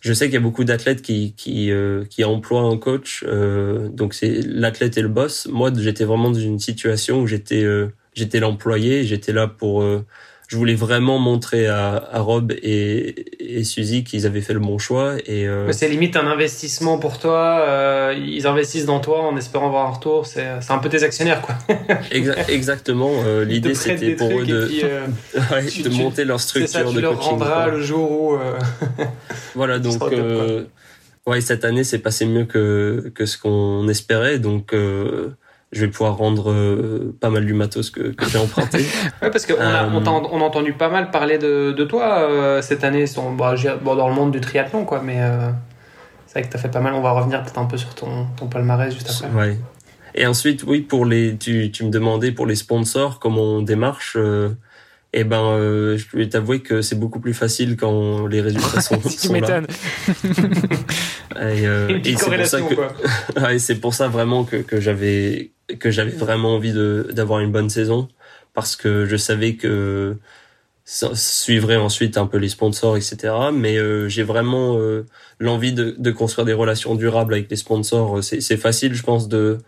je 0.00 0.12
sais 0.12 0.24
qu'il 0.24 0.34
y 0.34 0.38
a 0.38 0.40
beaucoup 0.40 0.64
d'athlètes 0.64 1.02
qui 1.02 1.34
qui 1.36 1.70
qui 2.10 2.24
emploient 2.24 2.62
un 2.62 2.76
coach, 2.76 3.24
donc 3.92 4.14
c'est 4.14 4.40
l'athlète 4.44 4.98
et 4.98 5.02
le 5.02 5.08
boss. 5.08 5.46
Moi, 5.46 5.70
j'étais 5.78 6.04
vraiment 6.04 6.30
dans 6.30 6.40
une 6.40 6.58
situation 6.58 7.20
où 7.20 7.28
j'étais 7.28 7.64
j'étais 8.14 8.40
l'employé, 8.40 9.04
j'étais 9.04 9.32
là 9.32 9.46
pour 9.46 9.84
je 10.52 10.58
voulais 10.58 10.74
vraiment 10.74 11.18
montrer 11.18 11.66
à, 11.66 11.94
à 12.12 12.20
Rob 12.20 12.52
et, 12.52 13.24
et 13.40 13.64
Suzy 13.64 14.04
qu'ils 14.04 14.26
avaient 14.26 14.42
fait 14.42 14.52
le 14.52 14.60
bon 14.60 14.76
choix. 14.76 15.14
Et 15.24 15.48
euh... 15.48 15.72
c'est 15.72 15.88
limite 15.88 16.14
un 16.14 16.26
investissement 16.26 16.98
pour 16.98 17.18
toi. 17.18 17.64
Euh, 17.66 18.14
ils 18.14 18.46
investissent 18.46 18.84
dans 18.84 19.00
toi 19.00 19.22
en 19.22 19.34
espérant 19.38 19.68
avoir 19.68 19.86
un 19.86 19.92
retour. 19.92 20.26
C'est 20.26 20.44
un 20.68 20.78
peu 20.78 20.90
tes 20.90 21.04
actionnaires, 21.04 21.40
quoi. 21.40 21.54
exactement. 22.48 23.12
Euh, 23.24 23.46
L'idée 23.46 23.74
c'était 23.74 24.14
pour 24.14 24.28
eux 24.28 24.44
de, 24.44 24.68
ouais, 25.54 25.82
de 25.82 25.88
monter 25.88 26.26
leur 26.26 26.38
structure 26.38 26.68
ça, 26.68 26.84
tu 26.84 26.96
de 26.96 27.00
leur 27.00 27.14
coaching. 27.14 27.30
rendras 27.30 27.68
le 27.68 27.80
jour 27.80 28.12
où. 28.12 28.36
Voilà 29.54 29.78
donc. 29.78 30.02
ouais, 31.26 31.40
cette 31.40 31.64
année 31.64 31.84
c'est 31.84 32.00
passé 32.00 32.26
mieux 32.26 32.44
que 32.44 33.10
que 33.14 33.24
ce 33.24 33.38
qu'on 33.38 33.88
espérait 33.88 34.38
donc 34.38 34.74
je 35.72 35.80
vais 35.80 35.88
pouvoir 35.90 36.16
rendre 36.16 36.52
euh, 36.52 37.16
pas 37.20 37.30
mal 37.30 37.46
du 37.46 37.54
matos 37.54 37.90
que, 37.90 38.12
que 38.12 38.28
j'ai 38.28 38.38
emprunté. 38.38 38.78
ouais, 39.22 39.30
parce 39.30 39.46
qu'on 39.46 39.60
a, 39.60 39.88
on, 39.88 40.04
a, 40.04 40.10
euh, 40.10 40.28
on 40.30 40.40
a 40.40 40.44
entendu 40.44 40.74
pas 40.74 40.88
mal 40.88 41.10
parler 41.10 41.38
de, 41.38 41.72
de 41.72 41.84
toi 41.84 42.20
euh, 42.20 42.62
cette 42.62 42.84
année 42.84 43.06
son, 43.06 43.32
bah, 43.32 43.54
bon, 43.82 43.96
dans 43.96 44.08
le 44.08 44.14
monde 44.14 44.32
du 44.32 44.40
triathlon, 44.40 44.84
quoi, 44.84 45.00
mais 45.02 45.18
c'est 46.26 46.38
vrai 46.38 46.42
que 46.42 46.52
tu 46.52 46.56
as 46.56 46.60
fait 46.60 46.70
pas 46.70 46.80
mal. 46.80 46.94
On 46.94 47.00
va 47.00 47.12
revenir 47.12 47.42
peut-être 47.42 47.58
un 47.58 47.64
peu 47.64 47.78
sur 47.78 47.94
ton, 47.94 48.26
ton 48.36 48.46
palmarès 48.46 48.92
juste 48.92 49.10
après. 49.10 49.34
Ouais. 49.36 49.58
Et 50.14 50.26
ensuite, 50.26 50.62
oui, 50.64 50.82
pour 50.82 51.06
les, 51.06 51.36
tu, 51.38 51.70
tu 51.70 51.84
me 51.84 51.90
demandais 51.90 52.32
pour 52.32 52.46
les 52.46 52.56
sponsors 52.56 53.18
comment 53.18 53.42
on 53.42 53.62
démarche 53.62 54.16
eh 55.14 55.24
ben, 55.24 55.42
euh, 55.42 55.98
je 55.98 56.16
vais 56.16 56.28
t'avouer 56.28 56.60
que 56.60 56.80
c'est 56.80 56.98
beaucoup 56.98 57.20
plus 57.20 57.34
facile 57.34 57.76
quand 57.76 58.26
les 58.26 58.40
résultats 58.40 58.80
sont, 58.80 58.98
tu 58.98 59.30
m'étonnes. 59.30 59.66
et, 61.36 61.66
euh, 61.66 61.98
et 62.02 62.16
c'est 62.16 62.36
pour 62.36 62.46
ça 62.46 62.60
que, 62.62 63.40
ouais, 63.40 63.58
c'est 63.58 63.76
pour 63.76 63.94
ça 63.94 64.08
vraiment 64.08 64.44
que, 64.44 64.56
que 64.56 64.80
j'avais 64.80 65.51
que 65.78 65.90
j'avais 65.90 66.10
vraiment 66.10 66.54
envie 66.54 66.72
de 66.72 67.08
d'avoir 67.12 67.40
une 67.40 67.52
bonne 67.52 67.70
saison 67.70 68.08
parce 68.54 68.76
que 68.76 69.06
je 69.06 69.16
savais 69.16 69.56
que 69.56 70.16
ça 70.84 71.14
suivrait 71.14 71.76
ensuite 71.76 72.18
un 72.18 72.26
peu 72.26 72.38
les 72.38 72.48
sponsors, 72.48 72.96
etc. 72.96 73.34
Mais 73.52 73.76
euh, 73.78 74.08
j'ai 74.08 74.22
vraiment 74.24 74.78
euh, 74.78 75.06
l'envie 75.38 75.72
de, 75.72 75.94
de 75.96 76.10
construire 76.10 76.44
des 76.44 76.52
relations 76.52 76.94
durables 76.96 77.34
avec 77.34 77.50
les 77.50 77.56
sponsors. 77.56 78.22
C'est, 78.22 78.56
facile, 78.56 78.94
je 78.94 79.02
pense, 79.02 79.28
de 79.28 79.58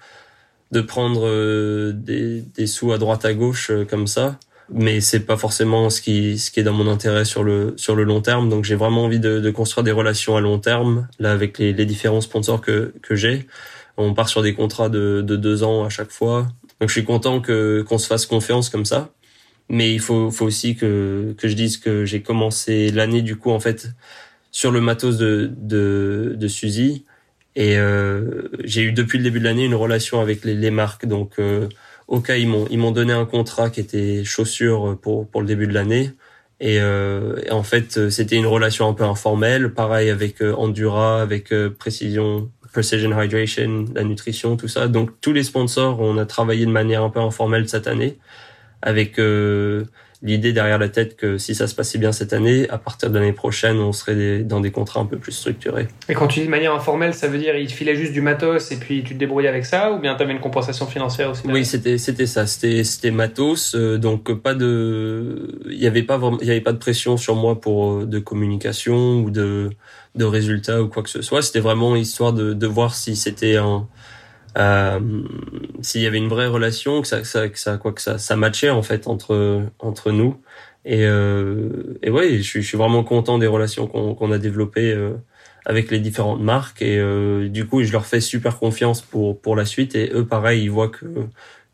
de 0.73 0.81
prendre 0.81 1.27
euh, 1.27 1.93
des, 1.95 2.43
des 2.43 2.67
sous 2.67 2.93
à 2.93 2.99
droite 2.99 3.25
à 3.25 3.35
gauche 3.35 3.71
comme 3.89 4.07
ça 4.07 4.39
mais 4.71 5.01
c'est 5.01 5.21
pas 5.21 5.37
forcément 5.37 5.91
ce 5.91 6.01
qui 6.01 6.39
ce 6.39 6.51
qui 6.51 6.61
est 6.61 6.63
dans 6.63 6.73
mon 6.73 6.89
intérêt 6.89 7.25
sur 7.25 7.45
le 7.45 7.75
sur 7.77 7.95
le 7.95 8.05
long 8.05 8.21
terme. 8.21 8.49
Donc 8.49 8.65
j'ai 8.65 8.75
vraiment 8.75 9.05
envie 9.05 9.21
de, 9.21 9.41
de, 9.41 9.51
construire 9.51 9.85
des 9.85 9.93
relations 9.93 10.37
à 10.37 10.41
long 10.41 10.59
terme 10.59 11.09
là 11.19 11.33
avec 11.33 11.59
les, 11.59 11.73
les 11.73 11.87
différents 11.87 12.21
sponsors 12.21 12.61
que 12.61 12.95
que 13.03 13.15
j'ai. 13.15 13.47
On 13.97 14.15
part 14.15 14.29
sur 14.29 14.43
des 14.43 14.55
contrats 14.55 14.89
de, 14.89 15.23
de 15.23 15.37
deux 15.37 15.63
ans 15.63 15.85
à 15.85 15.89
chaque 15.89 16.11
fois. 16.11 16.49
Donc 16.81 16.89
je 16.89 16.93
suis 16.95 17.05
content 17.05 17.41
que 17.41 17.83
qu'on 17.83 17.99
se 17.99 18.07
fasse 18.07 18.27
confiance 18.27 18.69
comme 18.71 18.85
ça. 18.85 19.11
Mais 19.69 19.93
il 19.93 20.01
faut 20.01 20.31
faut 20.31 20.47
aussi 20.47 20.77
que 20.77 21.35
que 21.39 21.49
je 21.49 21.55
dise 21.55 21.79
que 21.79 22.05
j'ai 22.05 22.23
commencé 22.23 22.91
l'année 22.91 23.23
du 23.23 23.37
coup 23.37 23.51
en 23.51 23.61
fait 23.61 23.89
sur 24.51 24.71
le 24.71 24.81
matos 24.81 25.17
de 25.17 25.51
de, 25.57 26.35
de 26.37 26.49
Suzy 26.49 27.05
et 27.57 27.79
euh, 27.79 28.49
j'ai 28.65 28.83
eu 28.83 28.93
depuis 28.93 29.19
le 29.19 29.25
début 29.25 29.39
de 29.39 29.45
l'année 29.45 29.65
une 29.65 29.75
relation 29.75 30.21
avec 30.21 30.45
les, 30.45 30.55
les 30.55 30.71
marques 30.71 31.07
donc 31.07 31.39
euh, 31.39 31.69
Ok, 32.09 32.31
ils 32.37 32.47
m'ont 32.47 32.67
ils 32.71 32.79
m'ont 32.79 32.91
donné 32.91 33.13
un 33.13 33.25
contrat 33.25 33.71
qui 33.71 33.81
était 33.81 34.25
chaussures 34.25 34.99
pour 35.01 35.27
pour 35.29 35.40
le 35.40 35.47
début 35.47 35.66
de 35.66 35.73
l'année. 35.73 36.12
Et, 36.61 36.79
euh, 36.81 37.40
en 37.51 37.62
fait, 37.62 38.11
c'était 38.11 38.37
une 38.37 38.47
relation 38.47 38.88
un 38.88 38.95
peu 38.95 39.05
informelle, 39.05 39.75
pareil 39.75 40.09
avec 40.11 40.40
euh, 40.40 40.55
Endura, 40.55 41.21
avec 41.21 41.53
euh, 41.53 41.71
Precision, 42.75 43.23
Hydration, 43.23 43.87
la 43.95 44.03
nutrition, 44.03 44.57
tout 44.57 44.67
ça. 44.67 44.89
Donc 44.89 45.11
tous 45.21 45.33
les 45.33 45.45
sponsors, 45.45 46.01
on 46.01 46.19
a 46.19 46.27
travaillé 46.27 46.67
de 46.67 46.73
manière 46.73 47.05
un 47.05 47.09
peu 47.09 47.21
informelle 47.21 47.69
cette 47.69 47.87
année, 47.87 48.19
avec 48.83 49.21
euh, 49.21 49.85
l'idée 50.25 50.53
derrière 50.55 50.79
la 50.79 50.89
tête 50.89 51.17
que 51.17 51.37
si 51.37 51.55
ça 51.55 51.69
se 51.69 51.75
passait 51.75 51.99
bien 51.99 52.11
cette 52.11 52.33
année, 52.33 52.69
à 52.71 52.79
partir 52.79 53.11
de 53.11 53.19
l'année 53.19 53.35
prochaine, 53.35 53.77
on 53.77 53.93
serait 53.93 54.39
dans 54.39 54.61
des 54.61 54.71
contrats 54.71 55.01
un 55.01 55.05
peu 55.05 55.19
plus 55.19 55.33
structurés. 55.33 55.87
Et 56.09 56.15
quand 56.15 56.27
tu 56.27 56.41
dis 56.41 56.47
de 56.47 56.51
manière 56.51 56.75
informelle, 56.75 57.13
ça 57.15 57.29
veut 57.29 57.39
dire 57.39 57.57
il 57.57 57.67
te 57.67 57.73
filait 57.73 57.95
juste 57.95 58.13
du 58.13 58.23
matos 58.23 58.73
et 58.73 58.77
puis 58.77 59.05
tu 59.05 59.15
te 59.15 59.19
débrouillais 59.19 59.49
avec 59.49 59.67
ça, 59.67 59.93
ou 59.93 59.99
bien 59.99 60.15
tu 60.17 60.23
avais 60.23 60.33
une 60.33 60.41
compensation 60.41 60.87
financière 60.87 61.31
aussi 61.31 61.43
Oui, 61.45 61.65
c'était 61.67 61.99
c'était 61.99 62.27
ça, 62.27 62.47
c'était 62.47 62.85
c'était 62.85 63.11
matos, 63.11 63.75
euh, 63.75 63.99
donc 63.99 64.33
pas 64.33 64.55
de, 64.55 65.61
il 65.71 65.79
y 65.79 65.87
avait 65.87 66.03
pas 66.03 66.19
il 66.41 66.49
y 66.49 66.51
avait 66.51 66.63
pas 66.63 66.73
de 66.73 66.79
pression 66.79 67.19
sur 67.19 67.37
moi 67.37 67.61
pour 67.61 67.91
euh, 67.91 68.07
de 68.07 68.19
communication 68.19 69.21
ou 69.21 69.31
de 69.31 69.71
de 70.15 70.25
résultats 70.25 70.83
ou 70.83 70.89
quoi 70.89 71.03
que 71.03 71.11
ce 71.11 71.21
soit. 71.21 71.43
C'était 71.43 71.61
vraiment 71.61 71.95
histoire 71.97 72.33
de 72.33 72.55
de 72.55 72.67
voir 72.67 72.95
si 72.95 73.15
c'était 73.15 73.57
un 73.57 73.87
euh, 74.59 75.01
s'il 75.83 76.03
y 76.03 76.07
avait 76.07 76.19
une 76.19 76.29
vraie 76.29 76.47
relation, 76.47 77.03
que 77.03 77.09
ça, 77.09 77.21
que 77.21 77.27
ça, 77.27 77.49
que 77.49 77.59
ça, 77.59 77.77
quoi, 77.79 77.93
que 77.93 78.01
ça, 78.03 78.19
ça 78.19 78.37
matchait 78.37 78.71
en 78.71 78.83
fait 78.83 79.07
entre 79.09 79.62
entre 79.79 80.11
nous. 80.12 80.37
Et, 80.85 81.05
euh, 81.07 81.99
et 82.03 82.11
ouais, 82.11 82.37
je 82.38 82.43
suis, 82.43 82.62
je 82.62 82.69
suis 82.69 82.77
vraiment 82.79 83.05
content 83.05 83.38
des 83.38 83.47
relations 83.47 83.87
qu'on 83.87 84.14
qu'on 84.14 84.31
a 84.33 84.38
développées 84.38 84.93
euh, 84.93 85.14
avec 85.64 85.90
les 85.90 85.99
différentes 86.01 86.40
marques. 86.43 86.83
Et 86.83 86.99
euh, 86.99 87.49
du 87.49 87.67
coup, 87.67 87.83
je 87.83 87.93
leur 87.93 88.07
fais 88.07 88.21
super 88.21 88.59
confiance 88.59 89.01
pour 89.03 89.40
pour 89.40 89.57
la 89.57 89.64
suite. 89.64 89.95
Et 89.95 90.11
eux, 90.14 90.27
pareil, 90.27 90.62
ils 90.64 90.71
voient 90.71 90.88
que 90.90 91.07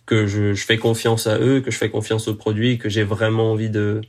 que 0.06 0.26
je, 0.26 0.54
je 0.54 0.64
fais 0.66 0.78
confiance 0.78 1.26
à 1.26 1.38
eux, 1.38 1.60
que 1.60 1.70
je 1.70 1.76
fais 1.78 1.90
confiance 1.90 2.28
au 2.28 2.34
produit, 2.34 2.78
que 2.78 2.88
j'ai 2.88 3.04
vraiment 3.04 3.52
envie 3.52 3.70
de 3.70 4.00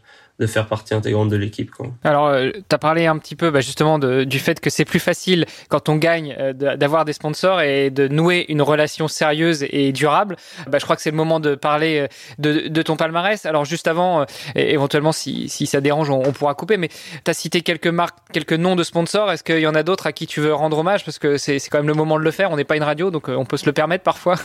de 0.42 0.48
faire 0.48 0.66
partie 0.66 0.96
intégrante 0.96 1.30
de 1.30 1.36
l'équipe. 1.36 1.72
Alors, 2.04 2.26
euh, 2.26 2.50
tu 2.52 2.76
as 2.76 2.80
parlé 2.80 3.06
un 3.06 3.18
petit 3.20 3.36
peu 3.36 3.52
bah, 3.52 3.62
justement 3.62 4.00
de, 4.00 4.24
du 4.24 4.40
fait 4.40 4.60
que 4.60 4.72
c'est 4.72 4.86
plus 4.86 5.00
facile 5.00 5.46
quand 5.70 5.88
on 5.88 5.98
gagne 5.98 6.36
euh, 6.40 6.52
d'avoir 6.54 7.06
des 7.06 7.14
sponsors 7.14 7.62
et 7.62 7.92
de 7.92 8.08
nouer 8.08 8.48
une 8.50 8.64
relation 8.64 9.08
sérieuse 9.08 9.64
et 9.70 9.92
durable. 9.92 10.36
Bah, 10.68 10.80
je 10.80 10.84
crois 10.84 10.96
que 10.96 11.04
c'est 11.04 11.12
le 11.12 11.16
moment 11.16 11.40
de 11.40 11.54
parler 11.54 12.00
euh, 12.00 12.08
de, 12.40 12.68
de, 12.68 12.82
ton 12.82 12.96
palmarès. 12.96 13.46
Alors, 13.46 13.66
juste 13.66 13.88
avant, 13.88 14.26
éventuellement, 14.56 15.12
si, 15.12 15.48
si 15.48 15.68
ça 15.68 15.80
dérange, 15.80 16.10
on, 16.10 16.24
on 16.28 16.32
pourra 16.32 16.56
couper, 16.56 16.78
mais 16.78 16.88
tu 16.88 17.30
as 17.30 17.36
cité 17.36 17.62
quelques 17.62 17.86
marques, 17.86 18.18
quelques 18.34 18.54
noms 18.54 18.76
de 18.76 18.84
sponsors. 18.84 19.32
Est-ce 19.32 19.44
qu'il 19.44 19.60
y 19.60 19.68
en 19.68 19.76
a 19.76 19.84
d'autres 19.84 20.08
à 20.08 20.12
qui 20.12 20.26
tu 20.26 20.42
veux 20.42 20.56
rendre 20.56 20.80
hommage? 20.80 21.06
Parce 21.06 21.20
que 21.20 21.38
c'est 21.38 21.60
quand 21.70 21.78
même 21.78 21.88
le 21.88 21.94
moment 21.94 22.18
de 22.18 22.24
le 22.24 22.32
faire. 22.32 22.50
On 22.50 22.58
n'est 22.58 22.64
pas 22.64 22.78
une 22.78 22.84
radio, 22.84 23.12
donc 23.12 23.28
on 23.30 23.46
peut 23.46 23.58
se 23.58 23.68
le 23.68 23.74
permettre 23.74 24.04
parfois. 24.04 24.38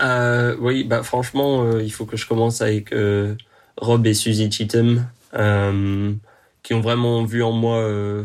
Euh, 0.00 0.54
oui, 0.60 0.84
bah 0.84 1.02
franchement, 1.02 1.78
il 1.78 1.92
faut 1.92 2.06
que 2.06 2.16
je 2.16 2.26
commence 2.26 2.62
avec 2.62 2.92
euh, 2.92 3.34
Rob 3.80 4.06
et 4.06 4.14
Suzy 4.14 4.50
Cheatham, 4.50 5.08
euh, 5.34 6.12
qui 6.62 6.74
ont 6.74 6.80
vraiment 6.80 7.24
vu 7.24 7.42
en 7.42 7.52
moi 7.52 7.78
euh, 7.78 8.24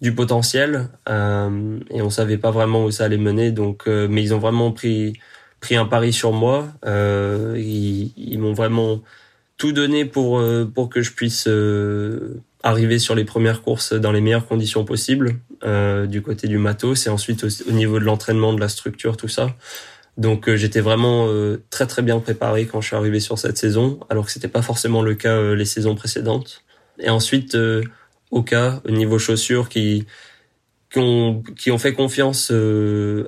du 0.00 0.14
potentiel 0.14 0.88
euh, 1.08 1.78
et 1.90 2.02
on 2.02 2.10
savait 2.10 2.38
pas 2.38 2.50
vraiment 2.50 2.84
où 2.84 2.90
ça 2.90 3.04
allait 3.04 3.16
mener. 3.16 3.52
Donc, 3.52 3.84
euh, 3.86 4.06
mais 4.08 4.22
ils 4.22 4.34
ont 4.34 4.38
vraiment 4.38 4.72
pris 4.72 5.14
pris 5.60 5.76
un 5.76 5.86
pari 5.86 6.12
sur 6.12 6.32
moi. 6.32 6.68
Euh, 6.84 7.54
ils, 7.58 8.12
ils 8.16 8.38
m'ont 8.38 8.52
vraiment 8.52 9.00
tout 9.56 9.72
donné 9.72 10.04
pour 10.04 10.42
pour 10.74 10.88
que 10.88 11.00
je 11.00 11.12
puisse 11.12 11.48
arriver 12.62 12.98
sur 12.98 13.14
les 13.14 13.24
premières 13.24 13.62
courses 13.62 13.92
dans 13.92 14.12
les 14.12 14.20
meilleures 14.20 14.46
conditions 14.46 14.84
possibles 14.84 15.36
du 16.08 16.22
côté 16.22 16.48
du 16.48 16.58
matos 16.58 17.06
et 17.06 17.10
ensuite 17.10 17.46
au 17.68 17.72
niveau 17.72 17.98
de 17.98 18.04
l'entraînement, 18.04 18.52
de 18.52 18.60
la 18.60 18.68
structure, 18.68 19.16
tout 19.16 19.28
ça. 19.28 19.54
Donc 20.16 20.48
euh, 20.48 20.56
j'étais 20.56 20.80
vraiment 20.80 21.26
euh, 21.28 21.62
très 21.70 21.86
très 21.86 22.02
bien 22.02 22.20
préparé 22.20 22.66
quand 22.66 22.80
je 22.80 22.88
suis 22.88 22.96
arrivé 22.96 23.20
sur 23.20 23.38
cette 23.38 23.58
saison, 23.58 23.98
alors 24.10 24.26
que 24.26 24.30
c'était 24.30 24.48
pas 24.48 24.62
forcément 24.62 25.02
le 25.02 25.14
cas 25.14 25.36
euh, 25.36 25.56
les 25.56 25.64
saisons 25.64 25.94
précédentes. 25.94 26.62
Et 27.00 27.10
ensuite, 27.10 27.56
au 28.30 28.42
cas 28.42 28.80
au 28.86 28.92
niveau 28.92 29.18
chaussures 29.18 29.68
qui 29.68 30.06
qui 30.92 31.00
ont, 31.00 31.42
qui 31.58 31.72
ont 31.72 31.78
fait 31.78 31.92
confiance 31.92 32.52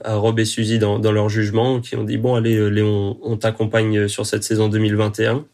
à 0.04 0.14
Rob 0.14 0.38
et 0.38 0.44
Suzy 0.44 0.78
dans, 0.78 1.00
dans 1.00 1.10
leur 1.10 1.28
jugement, 1.28 1.80
qui 1.80 1.96
ont 1.96 2.04
dit 2.04 2.16
bon 2.16 2.36
allez 2.36 2.70
Léon, 2.70 3.18
on 3.22 3.36
t'accompagne 3.36 4.06
sur 4.06 4.24
cette 4.24 4.44
saison 4.44 4.68
2021, 4.68 5.44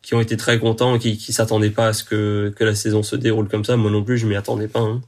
qui 0.00 0.14
ont 0.14 0.20
été 0.20 0.38
très 0.38 0.58
contents 0.58 0.98
qui, 0.98 1.18
qui 1.18 1.34
s'attendaient 1.34 1.68
pas 1.68 1.88
à 1.88 1.92
ce 1.92 2.02
que, 2.02 2.50
que 2.56 2.64
la 2.64 2.74
saison 2.74 3.02
se 3.02 3.14
déroule 3.14 3.48
comme 3.48 3.64
ça. 3.64 3.76
Moi 3.76 3.90
non 3.90 4.02
plus, 4.02 4.16
je 4.16 4.26
m'y 4.26 4.36
attendais 4.36 4.68
pas. 4.68 4.80
Hein. 4.80 5.02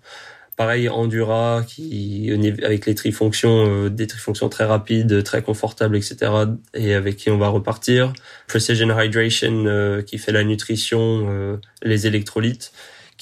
Pareil 0.57 0.89
Endura 0.89 1.63
qui 1.67 2.31
avec 2.63 2.87
les 2.87 2.95
trifonctions 2.95 3.89
des 3.89 4.07
trifonctions 4.07 4.49
très 4.49 4.65
rapides 4.65 5.23
très 5.23 5.43
confortables 5.43 5.97
etc 5.97 6.33
et 6.75 6.95
avec 6.95 7.17
qui 7.17 7.31
on 7.31 7.39
va 7.39 7.49
repartir 7.49 8.13
Precision 8.49 8.89
Hydration 8.99 10.03
qui 10.07 10.19
fait 10.19 10.33
la 10.33 10.45
nutrition 10.45 11.59
les 11.83 12.07
électrolytes 12.07 12.73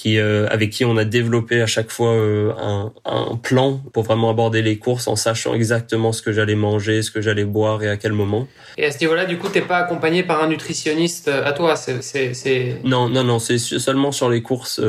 qui 0.01 0.19
euh, 0.19 0.47
avec 0.49 0.71
qui 0.71 0.87
on 0.87 0.97
a 0.97 1.05
développé 1.05 1.61
à 1.61 1.67
chaque 1.67 1.91
fois 1.91 2.13
euh, 2.13 2.53
un, 2.59 2.91
un, 3.05 3.37
plan 3.37 3.83
pour 3.93 4.03
vraiment 4.03 4.31
aborder 4.31 4.63
les 4.63 4.79
courses 4.79 5.09
en 5.09 5.15
sachant 5.17 5.53
exactement 5.53 6.13
ce 6.13 6.23
que 6.23 6.33
j'allais 6.33 6.55
manger, 6.55 7.03
ce 7.03 7.11
que 7.11 7.21
j'allais 7.21 7.45
boire 7.45 7.83
et 7.83 7.89
à 7.91 7.99
quel 7.99 8.13
moment. 8.13 8.49
Et 8.79 8.87
à 8.87 8.93
ce 8.93 8.99
niveau-là, 9.01 9.27
du 9.27 9.37
coup, 9.37 9.51
t'es 9.51 9.61
pas 9.61 9.77
accompagné 9.77 10.23
par 10.23 10.43
un 10.43 10.49
nutritionniste 10.49 11.29
euh, 11.29 11.45
à 11.45 11.53
toi, 11.53 11.77
c'est 11.77 12.81
non 12.83 13.11
non 13.11 13.25
non, 13.25 13.39
c'est 13.39 13.59
seulement 13.59 14.11
sur 14.11 14.31
les 14.31 14.41
courses. 14.41 14.81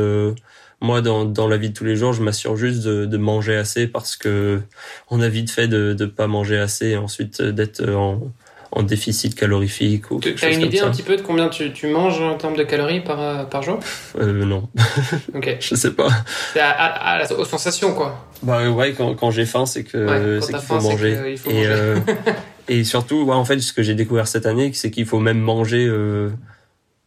Moi, 0.81 1.01
dans, 1.01 1.25
dans 1.25 1.47
la 1.47 1.57
vie 1.57 1.69
de 1.69 1.75
tous 1.75 1.85
les 1.85 1.95
jours, 1.95 2.13
je 2.13 2.21
m'assure 2.21 2.57
juste 2.57 2.83
de, 2.83 3.05
de, 3.05 3.17
manger 3.17 3.55
assez 3.55 3.87
parce 3.87 4.15
que 4.15 4.61
on 5.09 5.21
a 5.21 5.29
vite 5.29 5.51
fait 5.51 5.67
de 5.67 5.95
ne 5.97 6.05
pas 6.05 6.27
manger 6.27 6.57
assez 6.57 6.89
et 6.89 6.97
ensuite 6.97 7.41
d'être 7.41 7.87
en 7.89 8.31
en 8.73 8.83
déficit 8.83 9.35
calorifique 9.35 10.11
ou 10.11 10.19
Tu 10.19 10.33
as 10.43 10.49
une 10.49 10.61
idée 10.61 10.79
un 10.79 10.91
petit 10.91 11.03
peu 11.03 11.17
de 11.17 11.21
combien 11.21 11.49
tu, 11.49 11.73
tu, 11.73 11.87
manges 11.87 12.21
en 12.21 12.35
termes 12.35 12.55
de 12.55 12.63
calories 12.63 13.01
par, 13.01 13.21
euh, 13.21 13.43
par 13.43 13.63
jour? 13.63 13.79
Euh, 14.19 14.45
Non. 14.45 14.69
ok. 15.35 15.57
je 15.59 15.75
sais 15.75 15.91
pas. 15.91 16.07
C'est 16.53 16.61
à, 16.61 17.21
aux 17.37 17.45
sensations, 17.45 17.93
quoi. 17.93 18.27
Bah 18.43 18.69
ouais, 18.69 18.93
quand, 18.93 19.13
quand 19.15 19.29
j'ai 19.29 19.45
faim, 19.45 19.65
c'est 19.65 19.83
que 19.83 20.39
c'est 20.41 20.53
qu'il 20.53 20.61
faut 20.61 20.79
manger. 20.79 21.35
faut 21.37 21.49
et, 21.49 21.53
manger. 21.53 21.67
Euh, 21.69 21.99
et 22.69 22.83
surtout, 22.83 23.23
ouais, 23.23 23.35
en 23.35 23.45
fait, 23.45 23.59
ce 23.59 23.73
que 23.73 23.83
j'ai 23.83 23.95
découvert 23.95 24.27
cette 24.27 24.45
année, 24.45 24.71
c'est 24.73 24.89
qu'il 24.89 25.05
faut 25.05 25.19
même 25.19 25.39
manger 25.39 25.85
euh, 25.85 26.29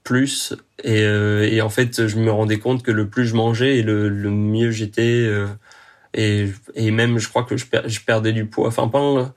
plus. 0.05 0.55
Et, 0.85 1.03
euh, 1.03 1.49
et 1.51 1.61
en 1.61 1.71
fait, 1.71 2.07
je 2.07 2.17
me 2.19 2.31
rendais 2.31 2.59
compte 2.59 2.83
que 2.83 2.93
le 2.93 3.09
plus 3.09 3.27
je 3.27 3.35
mangeais, 3.35 3.79
et 3.79 3.83
le, 3.83 4.09
le 4.09 4.31
mieux 4.31 4.71
j'étais. 4.71 5.29
et, 6.15 6.49
et 6.75 6.91
même, 6.91 7.19
je 7.19 7.29
crois 7.29 7.45
que 7.45 7.57
je, 7.57 7.67
je 7.87 8.01
perdais 8.01 8.33
du 8.33 8.47
poids. 8.47 8.69
Enfin, 8.69 8.89
pas 8.89 9.35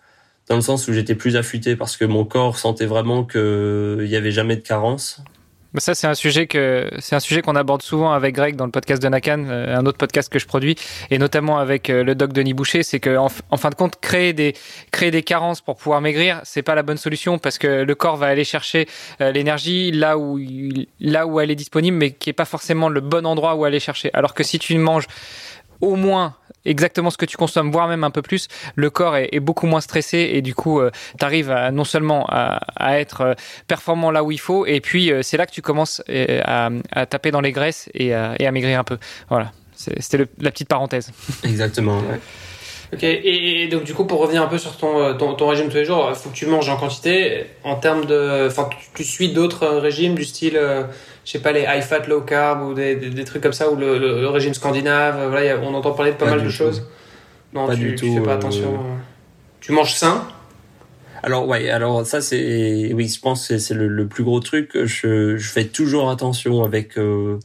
dans 0.47 0.55
le 0.55 0.61
sens 0.61 0.87
où 0.87 0.93
j'étais 0.93 1.15
plus 1.15 1.35
affûté 1.35 1.75
parce 1.75 1.97
que 1.97 2.05
mon 2.05 2.25
corps 2.25 2.57
sentait 2.57 2.85
vraiment 2.85 3.23
qu'il 3.23 4.05
n'y 4.05 4.15
avait 4.15 4.31
jamais 4.31 4.55
de 4.55 4.61
carence. 4.61 5.21
Ça, 5.79 5.93
c'est 5.95 6.07
un 6.07 6.15
sujet 6.15 6.47
que 6.47 6.89
c'est 6.99 7.15
un 7.15 7.19
sujet 7.19 7.41
qu'on 7.41 7.55
aborde 7.55 7.81
souvent 7.81 8.11
avec 8.11 8.33
Greg 8.33 8.55
dans 8.55 8.65
le 8.65 8.71
podcast 8.71 9.01
de 9.01 9.07
Nakan, 9.07 9.45
euh, 9.47 9.75
un 9.75 9.85
autre 9.85 9.97
podcast 9.97 10.31
que 10.31 10.39
je 10.39 10.47
produis, 10.47 10.75
et 11.11 11.17
notamment 11.17 11.59
avec 11.59 11.89
euh, 11.89 12.03
le 12.03 12.15
doc 12.15 12.33
Denis 12.33 12.53
Boucher, 12.53 12.83
c'est 12.83 12.99
que 12.99 13.15
en, 13.17 13.29
fin 13.29 13.69
de 13.69 13.75
compte, 13.75 13.99
créer 13.99 14.33
des 14.33 14.55
créer 14.91 15.11
des 15.11 15.23
carences 15.23 15.61
pour 15.61 15.77
pouvoir 15.77 16.01
maigrir, 16.01 16.41
c'est 16.43 16.63
pas 16.63 16.73
la 16.73 16.83
bonne 16.83 16.97
solution 16.97 17.37
parce 17.37 17.57
que 17.57 17.83
le 17.83 17.95
corps 17.95 18.17
va 18.17 18.27
aller 18.27 18.43
chercher 18.43 18.87
euh, 19.21 19.31
l'énergie 19.31 19.91
là 19.91 20.17
où 20.17 20.39
là 20.99 21.27
où 21.27 21.39
elle 21.39 21.51
est 21.51 21.55
disponible, 21.55 21.97
mais 21.97 22.11
qui 22.11 22.29
est 22.29 22.33
pas 22.33 22.45
forcément 22.45 22.89
le 22.89 23.01
bon 23.01 23.25
endroit 23.25 23.55
où 23.55 23.63
aller 23.63 23.79
chercher. 23.79 24.09
Alors 24.13 24.33
que 24.33 24.43
si 24.43 24.59
tu 24.59 24.77
manges 24.77 25.07
au 25.81 25.95
moins 25.95 26.35
exactement 26.67 27.09
ce 27.09 27.17
que 27.17 27.25
tu 27.25 27.37
consommes, 27.37 27.71
voire 27.71 27.87
même 27.87 28.03
un 28.03 28.11
peu 28.11 28.21
plus, 28.21 28.47
le 28.75 28.89
corps 28.89 29.15
est, 29.17 29.39
beaucoup 29.39 29.67
moins 29.67 29.81
stressé 29.81 30.29
et 30.33 30.41
du 30.41 30.53
coup, 30.53 30.79
euh, 30.79 30.91
tu 31.17 31.25
arrives 31.25 31.53
non 31.71 31.83
seulement 31.83 32.25
à, 32.29 32.59
être 32.99 33.21
euh, 33.21 33.33
performant 33.67 34.11
là 34.11 34.23
où 34.23 34.31
il 34.31 34.39
faut, 34.39 34.65
et 34.65 34.81
puis 34.81 35.11
euh, 35.11 35.21
c'est 35.21 35.37
là 35.37 35.45
que 35.45 35.51
tu 35.51 35.61
commences 35.61 36.01
à, 36.09 36.69
taper 37.09 37.31
dans 37.31 37.41
les 37.41 37.51
graisses 37.51 37.89
et, 37.93 38.13
à 38.13 38.51
maigrir 38.51 38.79
un 38.79 38.83
peu. 38.83 38.97
Voilà, 39.29 39.51
c'était 39.75 40.25
la 40.39 40.51
petite 40.51 40.67
parenthèse. 40.67 41.11
Exactement. 41.43 42.01
Ok, 42.93 43.03
et, 43.03 43.67
donc 43.67 43.83
du 43.83 43.93
coup, 43.93 44.05
pour 44.05 44.19
revenir 44.19 44.41
un 44.41 44.47
peu 44.47 44.57
sur 44.57 44.77
ton, 44.77 45.17
ton, 45.17 45.33
ton 45.33 45.47
régime 45.47 45.67
tous 45.67 45.75
les 45.75 45.85
jours, 45.85 46.07
il 46.09 46.15
faut 46.15 46.29
que 46.29 46.35
tu 46.35 46.45
manges 46.45 46.69
en 46.69 46.77
quantité. 46.77 47.45
En 47.63 47.75
termes 47.75 48.05
de. 48.05 48.47
Enfin, 48.47 48.69
tu, 48.95 49.03
suis 49.03 49.33
d'autres 49.33 49.67
régimes 49.67 50.15
du 50.15 50.23
style 50.23 50.59
je 51.27 51.33
sais 51.33 51.39
pas, 51.39 51.51
les 51.51 51.63
high 51.63 51.81
fat, 51.81 52.07
low 52.07 52.21
carb 52.21 52.65
ou 52.65 52.73
des, 52.73 52.95
des, 52.95 53.23
trucs 53.25 53.43
comme 53.43 53.51
ça, 53.51 53.69
ou 53.69 53.75
le, 53.75 53.97
le, 53.97 54.29
régime 54.29 54.53
scandinave. 54.53 55.29
Voilà, 55.29 55.59
on 55.61 55.73
entend 55.73 55.91
parler 55.91 56.13
de 56.13 56.15
pas, 56.15 56.25
mal 56.25 56.41
de 56.41 56.49
choses. 56.49 56.87
Non, 57.51 57.67
tu, 57.75 57.95
tu 57.95 58.13
fais 58.13 58.21
pas 58.21 58.31
euh, 58.31 58.35
attention. 58.35 58.79
Tu 59.59 59.73
manges 59.73 59.93
sain? 59.93 60.25
Alors 61.23 61.45
ouais, 61.45 61.69
alors 61.69 62.05
ça 62.05 62.21
c'est 62.21 62.93
oui, 62.93 63.09
je 63.09 63.19
pense 63.19 63.49
que 63.49 63.57
c'est 63.57 63.73
le, 63.73 63.89
le, 63.89 64.07
plus 64.07 64.23
gros 64.23 64.39
truc. 64.39 64.71
Je, 64.85 65.35
je 65.35 65.49
fais 65.49 65.65
toujours 65.65 66.09
attention 66.09 66.63
avec 66.63 66.97
euh, 66.97 67.39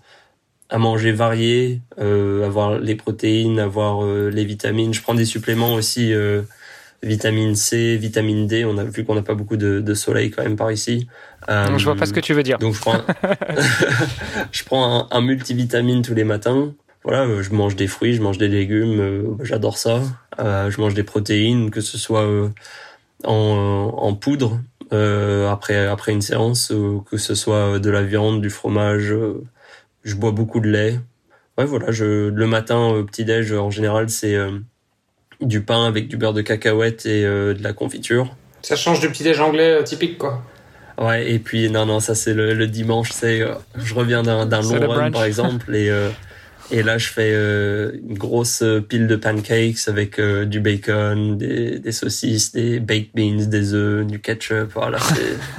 à 0.72 0.78
manger 0.78 1.12
varié, 1.12 1.82
euh, 2.00 2.46
avoir 2.46 2.78
les 2.78 2.94
protéines, 2.94 3.58
avoir 3.58 4.02
euh, 4.02 4.30
les 4.30 4.46
vitamines. 4.46 4.94
Je 4.94 5.02
prends 5.02 5.14
des 5.14 5.26
suppléments 5.26 5.74
aussi, 5.74 6.14
euh, 6.14 6.40
vitamine 7.02 7.54
C, 7.54 7.98
vitamine 7.98 8.46
D. 8.46 8.64
On 8.64 8.78
a 8.78 8.85
vu 8.85 9.04
qu'on 9.04 9.14
n'a 9.14 9.22
pas 9.22 9.35
beaucoup 9.35 9.58
de, 9.58 9.80
de, 9.80 9.94
soleil 9.94 10.30
quand 10.30 10.42
même 10.42 10.56
par 10.56 10.72
ici. 10.72 11.08
Euh, 11.50 11.76
je 11.76 11.85
vois 11.85 11.94
pas 11.94 12.06
ce 12.06 12.14
que 12.14 12.20
tu 12.20 12.32
veux 12.32 12.42
dire. 12.42 12.58
Donc 12.58 12.74
je 12.74 12.80
prends, 12.80 12.96
je 14.52 14.64
prends 14.64 15.08
un, 15.11 15.20
multivitamine 15.20 16.00
tous 16.00 16.14
les 16.14 16.24
matins. 16.24 16.72
Voilà, 17.04 17.24
euh, 17.24 17.42
je 17.42 17.52
mange 17.52 17.76
des 17.76 17.87
fruits, 17.87 18.14
je 18.14 18.22
mange 18.22 18.38
des 18.38 18.48
légumes, 18.48 18.98
euh, 18.98 19.22
j'adore 19.42 19.76
ça. 19.76 20.00
Euh, 20.38 20.70
je 20.70 20.80
mange 20.80 20.94
des 20.94 21.02
protéines, 21.02 21.70
que 21.70 21.82
ce 21.82 21.98
soit 21.98 22.26
en, 23.24 23.94
en 23.94 24.14
poudre 24.14 24.58
après 24.90 25.87
après 25.87 26.12
une 26.12 26.22
séance, 26.22 26.72
que 27.11 27.16
ce 27.18 27.35
soit 27.35 27.78
de 27.78 27.90
la 27.90 28.02
viande, 28.02 28.40
du 28.40 28.48
fromage. 28.48 29.14
Je 30.02 30.14
bois 30.14 30.32
beaucoup 30.32 30.60
de 30.60 30.68
lait. 30.68 31.00
Ouais, 31.58 31.64
voilà, 31.64 31.90
je 31.90 32.28
le 32.28 32.46
matin 32.46 33.04
petit 33.06 33.24
déj 33.24 33.52
en 33.52 33.70
général 33.70 34.08
c'est 34.08 34.36
du 35.40 35.60
pain 35.60 35.86
avec 35.86 36.08
du 36.08 36.16
beurre 36.16 36.32
de 36.32 36.40
cacahuète 36.40 37.04
et 37.04 37.22
de 37.24 37.62
la 37.62 37.72
confiture. 37.72 38.34
Ça 38.62 38.74
change 38.74 39.00
du 39.00 39.08
petit 39.08 39.22
déj 39.22 39.40
anglais 39.40 39.84
typique 39.84 40.16
quoi. 40.16 40.42
Ouais, 40.98 41.32
et 41.32 41.38
puis 41.38 41.70
non, 41.70 41.86
non, 41.86 42.00
ça 42.00 42.14
c'est 42.14 42.34
le, 42.34 42.54
le, 42.54 42.66
dimanche, 42.66 43.10
c'est 43.12 43.40
euh, 43.40 43.54
je 43.76 43.94
reviens 43.94 44.22
d'un 44.22 44.44
long 44.44 44.88
run 44.88 45.10
par 45.10 45.24
exemple 45.24 45.74
et 45.74 45.90
euh, 45.90 46.10
et 46.70 46.83
là 46.83 46.98
je 46.98 47.09
fais 47.09 47.33
euh, 47.35 47.92
une 48.09 48.16
grosse 48.16 48.62
pile 48.88 49.07
de 49.07 49.16
pancakes 49.16 49.88
avec 49.88 50.20
du 50.20 50.61
bacon, 50.61 51.37
des, 51.37 51.79
des, 51.79 51.92
saucisses, 51.92 52.53
des 52.53 52.81
baked 52.81 53.11
beans, 53.14 53.46
des 53.46 53.75
œufs, 53.75 54.07
du 54.07 54.20
ketchup, 54.20 54.72
voilà. 54.75 54.98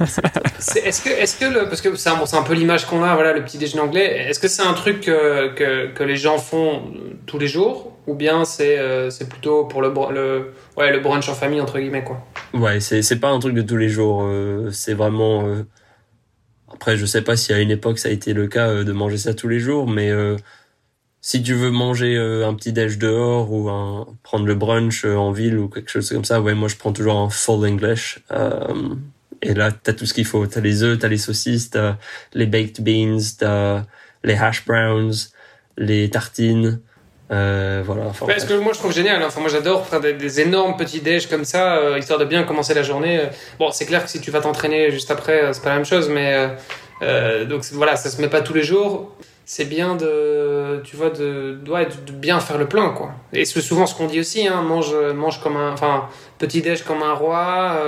est-ce 0.00 1.02
que 1.02 1.10
est-ce 1.10 1.38
que 1.38 1.44
le, 1.44 1.68
parce 1.68 1.80
que 1.80 1.94
c'est 1.96 2.10
un, 2.10 2.22
un 2.32 2.42
peu 2.42 2.54
l'image 2.54 2.86
qu'on 2.86 3.02
a, 3.02 3.14
voilà, 3.14 3.32
le 3.32 3.44
petit 3.44 3.58
déjeuner 3.58 3.82
anglais. 3.82 4.26
Est-ce 4.28 4.40
que 4.40 4.48
c'est 4.48 4.62
un 4.62 4.74
truc 4.74 5.02
que, 5.02 5.54
que, 5.54 5.92
que 5.92 6.02
les 6.02 6.16
gens 6.16 6.38
font 6.38 6.82
tous 7.26 7.38
les 7.38 7.48
jours? 7.48 7.90
Ou 8.06 8.14
bien 8.14 8.44
c'est 8.44 8.78
c'est 9.10 9.30
plutôt 9.30 9.64
pour 9.64 9.80
le 9.80 9.90
le 10.12 10.52
ouais, 10.76 10.92
le 10.92 11.00
brunch 11.00 11.28
en 11.28 11.34
famille, 11.34 11.60
entre 11.60 11.78
guillemets, 11.78 12.04
quoi? 12.04 12.22
Ouais, 12.52 12.80
c'est, 12.80 13.02
c'est 13.02 13.18
pas 13.18 13.30
un 13.30 13.38
truc 13.38 13.54
de 13.54 13.62
tous 13.62 13.76
les 13.76 13.88
jours. 13.88 14.22
Euh, 14.24 14.70
c'est 14.70 14.94
vraiment. 14.94 15.46
Euh, 15.46 15.64
après, 16.72 16.96
je 16.96 17.06
sais 17.06 17.22
pas 17.22 17.36
si 17.36 17.52
à 17.52 17.60
une 17.60 17.70
époque 17.70 17.98
ça 17.98 18.08
a 18.08 18.12
été 18.12 18.32
le 18.32 18.46
cas 18.46 18.68
euh, 18.68 18.84
de 18.84 18.92
manger 18.92 19.18
ça 19.18 19.34
tous 19.34 19.48
les 19.48 19.60
jours, 19.60 19.88
mais 19.88 20.10
si 21.26 21.42
tu 21.42 21.54
veux 21.54 21.70
manger 21.70 22.18
un 22.18 22.52
petit 22.52 22.74
déj 22.74 22.98
dehors 22.98 23.50
ou 23.50 23.70
un, 23.70 24.06
prendre 24.22 24.44
le 24.44 24.54
brunch 24.54 25.06
en 25.06 25.32
ville 25.32 25.58
ou 25.58 25.68
quelque 25.68 25.90
chose 25.90 26.10
comme 26.10 26.24
ça, 26.24 26.42
ouais, 26.42 26.52
moi 26.52 26.68
je 26.68 26.76
prends 26.76 26.92
toujours 26.92 27.16
un 27.16 27.30
full 27.30 27.66
English. 27.66 28.18
et 29.40 29.54
là, 29.54 29.70
t'as 29.72 29.94
tout 29.94 30.04
ce 30.04 30.12
qu'il 30.12 30.26
faut. 30.26 30.46
T'as 30.46 30.60
les 30.60 30.82
œufs, 30.82 30.98
t'as 30.98 31.08
les 31.08 31.16
saucisses, 31.16 31.70
t'as 31.70 31.96
les 32.34 32.44
baked 32.44 32.84
beans, 32.84 33.22
t'as 33.38 33.84
les 34.22 34.34
hash 34.34 34.66
browns, 34.66 35.14
les 35.78 36.10
tartines. 36.10 36.80
Euh, 37.30 37.82
voilà. 37.84 38.04
Enfin, 38.04 38.26
Parce 38.26 38.44
que 38.44 38.54
moi 38.54 38.74
je 38.74 38.78
trouve 38.78 38.92
génial. 38.92 39.22
Hein. 39.22 39.26
Enfin, 39.28 39.40
moi 39.40 39.48
j'adore 39.48 39.86
faire 39.86 40.00
des, 40.00 40.40
énormes 40.40 40.76
petits 40.76 41.00
déj 41.00 41.28
comme 41.28 41.46
ça, 41.46 41.78
euh, 41.78 41.98
histoire 41.98 42.18
de 42.18 42.26
bien 42.26 42.44
commencer 42.44 42.74
la 42.74 42.82
journée. 42.82 43.22
Bon, 43.58 43.70
c'est 43.70 43.86
clair 43.86 44.04
que 44.04 44.10
si 44.10 44.20
tu 44.20 44.30
vas 44.30 44.40
t'entraîner 44.40 44.90
juste 44.90 45.10
après, 45.10 45.42
euh, 45.42 45.52
c'est 45.54 45.62
pas 45.62 45.70
la 45.70 45.76
même 45.76 45.86
chose, 45.86 46.10
mais 46.10 46.50
donc 47.48 47.64
voilà, 47.72 47.96
ça 47.96 48.08
se 48.08 48.20
met 48.20 48.28
pas 48.28 48.40
tous 48.40 48.54
les 48.54 48.62
jours. 48.62 49.14
C'est 49.46 49.66
bien 49.66 49.94
de, 49.94 50.80
tu 50.84 50.96
vois, 50.96 51.10
de, 51.10 51.58
ouais, 51.68 51.86
de, 51.86 52.12
bien 52.12 52.40
faire 52.40 52.56
le 52.56 52.66
plein, 52.66 52.90
quoi. 52.90 53.10
Et 53.32 53.44
c'est 53.44 53.60
souvent 53.60 53.86
ce 53.86 53.94
qu'on 53.94 54.06
dit 54.06 54.20
aussi, 54.20 54.46
hein, 54.48 54.62
mange, 54.62 54.94
mange 55.14 55.40
comme 55.42 55.56
un, 55.56 55.72
enfin, 55.72 56.08
petit 56.38 56.62
déj 56.62 56.82
comme 56.82 57.02
un 57.02 57.12
roi, 57.12 57.78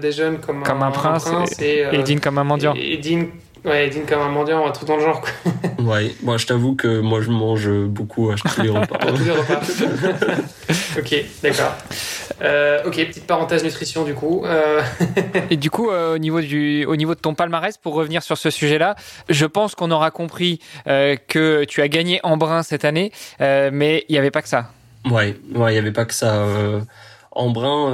déjeune 0.00 0.38
comme, 0.38 0.62
comme 0.62 0.82
un, 0.82 0.90
prince, 0.90 1.28
et, 1.60 1.84
et, 1.90 2.02
dîne 2.02 2.20
comme 2.20 2.38
un 2.38 2.44
mendiant. 2.44 2.74
Et, 2.76 2.98
dîne 2.98 3.30
Ouais, 3.66 3.90
dîne 3.90 4.04
comme 4.06 4.20
un 4.20 4.28
mendiant, 4.28 4.70
tout 4.70 4.84
dans 4.84 4.96
le 4.96 5.02
genre. 5.02 5.20
Quoi. 5.20 5.52
ouais, 5.84 6.14
moi 6.22 6.36
je 6.36 6.46
t'avoue 6.46 6.76
que 6.76 7.00
moi 7.00 7.20
je 7.20 7.30
mange 7.30 7.68
beaucoup 7.68 8.30
à 8.30 8.36
tous 8.36 8.62
les 8.62 8.68
repas. 8.68 8.98
tous 9.08 9.24
les 9.24 9.32
repas. 9.32 9.60
ok, 10.98 11.24
d'accord. 11.42 11.72
Euh, 12.42 12.82
ok, 12.84 12.94
petite 12.94 13.26
parenthèse 13.26 13.64
nutrition 13.64 14.04
du 14.04 14.14
coup. 14.14 14.42
Euh... 14.44 14.82
Et 15.50 15.56
du 15.56 15.70
coup, 15.70 15.90
euh, 15.90 16.14
au, 16.14 16.18
niveau 16.18 16.40
du, 16.40 16.84
au 16.84 16.96
niveau 16.96 17.14
de 17.14 17.20
ton 17.20 17.34
palmarès, 17.34 17.76
pour 17.78 17.94
revenir 17.94 18.22
sur 18.22 18.36
ce 18.36 18.50
sujet-là, 18.50 18.94
je 19.28 19.46
pense 19.46 19.74
qu'on 19.74 19.90
aura 19.90 20.10
compris 20.10 20.60
euh, 20.86 21.16
que 21.28 21.64
tu 21.64 21.82
as 21.82 21.88
gagné 21.88 22.20
en 22.22 22.36
brun 22.36 22.62
cette 22.62 22.84
année, 22.84 23.12
euh, 23.40 23.70
mais 23.72 24.04
il 24.08 24.12
n'y 24.12 24.18
avait 24.18 24.30
pas 24.30 24.42
que 24.42 24.48
ça. 24.48 24.70
Ouais, 25.10 25.36
ouais, 25.54 25.70
il 25.70 25.74
n'y 25.74 25.78
avait 25.78 25.92
pas 25.92 26.04
que 26.04 26.14
ça. 26.14 26.44
En 27.36 27.50
brun, 27.50 27.92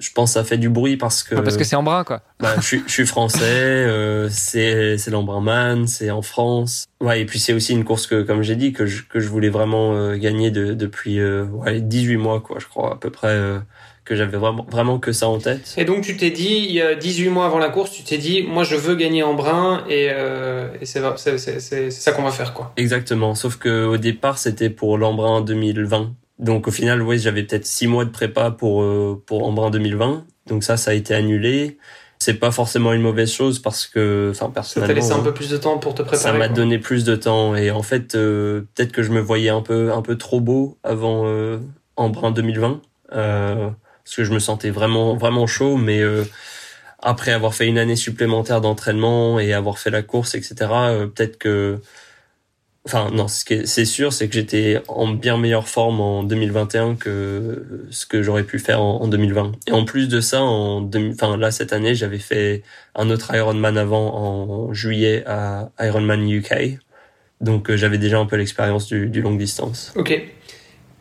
je 0.00 0.12
pense 0.12 0.30
que 0.30 0.34
ça 0.34 0.44
fait 0.44 0.58
du 0.58 0.68
bruit 0.68 0.96
parce 0.96 1.22
que. 1.22 1.34
parce 1.34 1.56
que 1.56 1.64
c'est 1.64 1.76
Embrun, 1.76 2.04
quoi. 2.04 2.20
Bah, 2.40 2.56
je, 2.60 2.76
je 2.86 2.92
suis 2.92 3.06
français, 3.06 3.42
euh, 3.42 4.28
c'est 4.30 4.98
c'est 4.98 5.10
l'Embrunman, 5.10 5.86
c'est 5.86 6.10
en 6.10 6.22
France. 6.22 6.86
Ouais, 7.00 7.20
et 7.20 7.26
puis 7.26 7.38
c'est 7.38 7.52
aussi 7.52 7.72
une 7.72 7.84
course 7.84 8.06
que, 8.06 8.22
comme 8.22 8.42
j'ai 8.42 8.56
dit, 8.56 8.72
que 8.72 8.86
je, 8.86 9.02
que 9.04 9.20
je 9.20 9.28
voulais 9.28 9.48
vraiment 9.48 9.94
euh, 9.94 10.16
gagner 10.16 10.50
de, 10.50 10.74
depuis 10.74 11.20
euh, 11.20 11.44
ouais, 11.44 11.80
18 11.80 12.16
mois, 12.16 12.40
quoi, 12.40 12.58
je 12.60 12.66
crois, 12.66 12.92
à 12.92 12.96
peu 12.96 13.10
près. 13.10 13.28
Euh, 13.28 13.58
que 14.04 14.14
j'avais 14.16 14.36
vraiment, 14.36 14.66
vraiment 14.70 14.98
que 14.98 15.12
ça 15.12 15.28
en 15.28 15.38
tête. 15.38 15.74
Et 15.78 15.86
donc 15.86 16.02
tu 16.02 16.14
t'es 16.16 16.30
dit, 16.30 16.66
il 16.68 16.74
y 16.74 16.82
a 16.82 16.94
18 16.94 17.30
mois 17.30 17.46
avant 17.46 17.58
la 17.58 17.70
course, 17.70 17.90
tu 17.90 18.02
t'es 18.02 18.18
dit, 18.18 18.42
moi 18.42 18.62
je 18.62 18.76
veux 18.76 18.96
gagner 18.96 19.22
en 19.22 19.32
brun 19.32 19.82
et, 19.88 20.08
euh, 20.10 20.68
et 20.80 20.84
c'est 20.84 21.00
ça 21.90 22.12
qu'on 22.12 22.22
va 22.22 22.30
faire 22.30 22.52
quoi. 22.52 22.74
Exactement, 22.76 23.34
sauf 23.34 23.56
que 23.56 23.86
au 23.86 23.96
départ 23.96 24.36
c'était 24.36 24.68
pour 24.68 24.98
l'Embrun 24.98 25.40
2020. 25.40 26.12
Donc 26.38 26.68
au 26.68 26.70
final, 26.70 27.02
ouais, 27.02 27.18
j'avais 27.18 27.42
peut-être 27.42 27.66
6 27.66 27.86
mois 27.86 28.04
de 28.04 28.10
prépa 28.10 28.50
pour, 28.50 28.82
euh, 28.82 29.22
pour 29.26 29.46
Embrun 29.46 29.70
2020. 29.70 30.24
Donc 30.46 30.64
ça, 30.64 30.76
ça 30.76 30.90
a 30.90 30.94
été 30.94 31.14
annulé. 31.14 31.78
C'est 32.18 32.34
pas 32.34 32.50
forcément 32.50 32.92
une 32.92 33.02
mauvaise 33.02 33.30
chose 33.30 33.58
parce 33.58 33.86
que, 33.86 34.30
enfin 34.30 34.50
personnellement, 34.50 34.88
ça 34.88 34.94
t'a 34.94 35.00
laissé 35.00 35.20
un 35.20 35.22
peu 35.22 35.34
plus 35.34 35.50
de 35.50 35.56
temps 35.56 35.78
pour 35.78 35.94
te 35.94 36.02
préparer. 36.02 36.22
Ça 36.22 36.32
m'a 36.32 36.48
donné 36.48 36.78
plus 36.78 37.04
de 37.04 37.16
temps 37.16 37.54
et 37.54 37.70
en 37.70 37.82
fait, 37.82 38.14
euh, 38.14 38.62
peut-être 38.74 38.92
que 38.92 39.02
je 39.02 39.10
me 39.10 39.20
voyais 39.20 39.50
un 39.50 39.60
peu 39.60 39.92
un 39.92 40.00
peu 40.00 40.16
trop 40.16 40.40
beau 40.40 40.78
avant 40.84 41.22
euh, 41.26 41.58
Embrun 41.96 42.30
2020. 42.30 42.80
Euh, 43.12 43.70
parce 44.04 44.16
que 44.16 44.24
je 44.24 44.32
me 44.32 44.38
sentais 44.38 44.70
vraiment 44.70 45.16
vraiment 45.16 45.46
chaud 45.46 45.76
mais 45.76 46.00
euh, 46.00 46.24
après 47.00 47.32
avoir 47.32 47.54
fait 47.54 47.66
une 47.66 47.78
année 47.78 47.96
supplémentaire 47.96 48.60
d'entraînement 48.60 49.38
et 49.38 49.52
avoir 49.52 49.78
fait 49.78 49.90
la 49.90 50.02
course 50.02 50.34
etc 50.34 50.56
euh, 50.60 51.06
peut-être 51.06 51.38
que 51.38 51.80
enfin 52.86 53.10
non 53.12 53.28
ce 53.28 53.44
qui 53.44 53.66
c'est 53.66 53.84
sûr 53.84 54.12
c'est 54.12 54.28
que 54.28 54.34
j'étais 54.34 54.82
en 54.88 55.08
bien 55.08 55.38
meilleure 55.38 55.68
forme 55.68 56.00
en 56.00 56.22
2021 56.22 56.96
que 56.96 57.86
ce 57.90 58.04
que 58.04 58.22
j'aurais 58.22 58.44
pu 58.44 58.58
faire 58.58 58.82
en, 58.82 59.02
en, 59.02 59.08
2020 59.08 59.52
et 59.66 59.72
en 59.72 59.84
plus 59.84 60.08
de 60.08 60.20
ça 60.20 60.42
en 60.42 60.88
enfin 61.10 61.36
là 61.36 61.50
cette 61.50 61.72
année 61.72 61.94
j'avais 61.94 62.18
fait 62.18 62.62
un 62.94 63.10
autre 63.10 63.34
Ironman 63.34 63.78
avant 63.78 64.14
en 64.14 64.74
juillet 64.74 65.24
à 65.26 65.70
Ironman 65.80 66.28
UK 66.28 66.78
donc 67.40 67.70
euh, 67.70 67.76
j'avais 67.76 67.98
déjà 67.98 68.18
un 68.18 68.26
peu 68.26 68.36
l'expérience 68.36 68.86
du, 68.86 69.22
longue 69.22 69.38
distance 69.38 69.92
ok 69.96 70.22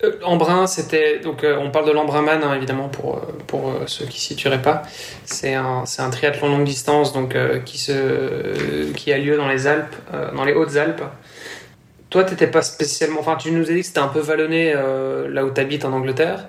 euh, 0.03 0.11
Embrun, 0.23 0.67
c'était 0.67 1.19
donc 1.19 1.43
euh, 1.43 1.57
on 1.59 1.71
parle 1.71 1.87
de 1.87 1.91
l'Embrunman 1.91 2.43
hein, 2.43 2.53
évidemment 2.55 2.89
pour 2.89 3.21
pour 3.47 3.69
euh, 3.69 3.83
ceux 3.87 4.05
qui 4.05 4.19
s'y 4.19 4.27
situeraient 4.29 4.61
pas. 4.61 4.83
C'est 5.25 5.53
un 5.53 5.85
c'est 5.85 6.01
un 6.01 6.09
triathlon 6.09 6.49
longue 6.49 6.65
distance 6.65 7.13
donc 7.13 7.35
qui 7.65 7.77
se 7.77 8.91
qui 8.93 9.13
a 9.13 9.17
lieu 9.17 9.37
dans 9.37 9.47
les 9.47 9.67
Alpes, 9.67 9.95
dans 10.35 10.43
les 10.43 10.53
Hautes-Alpes. 10.53 11.03
Toi, 12.13 12.23
t'étais 12.23 12.47
pas 12.47 12.61
spécialement. 12.61 13.19
Enfin, 13.19 13.35
tu 13.35 13.51
nous 13.51 13.69
as 13.69 13.73
dit 13.73 13.81
que 13.81 13.87
c'était 13.87 13.99
un 13.99 14.07
peu 14.07 14.19
vallonné 14.19 14.73
là 14.73 15.43
où 15.43 15.49
t'habites 15.49 15.83
en 15.83 15.91
Angleterre. 15.93 16.47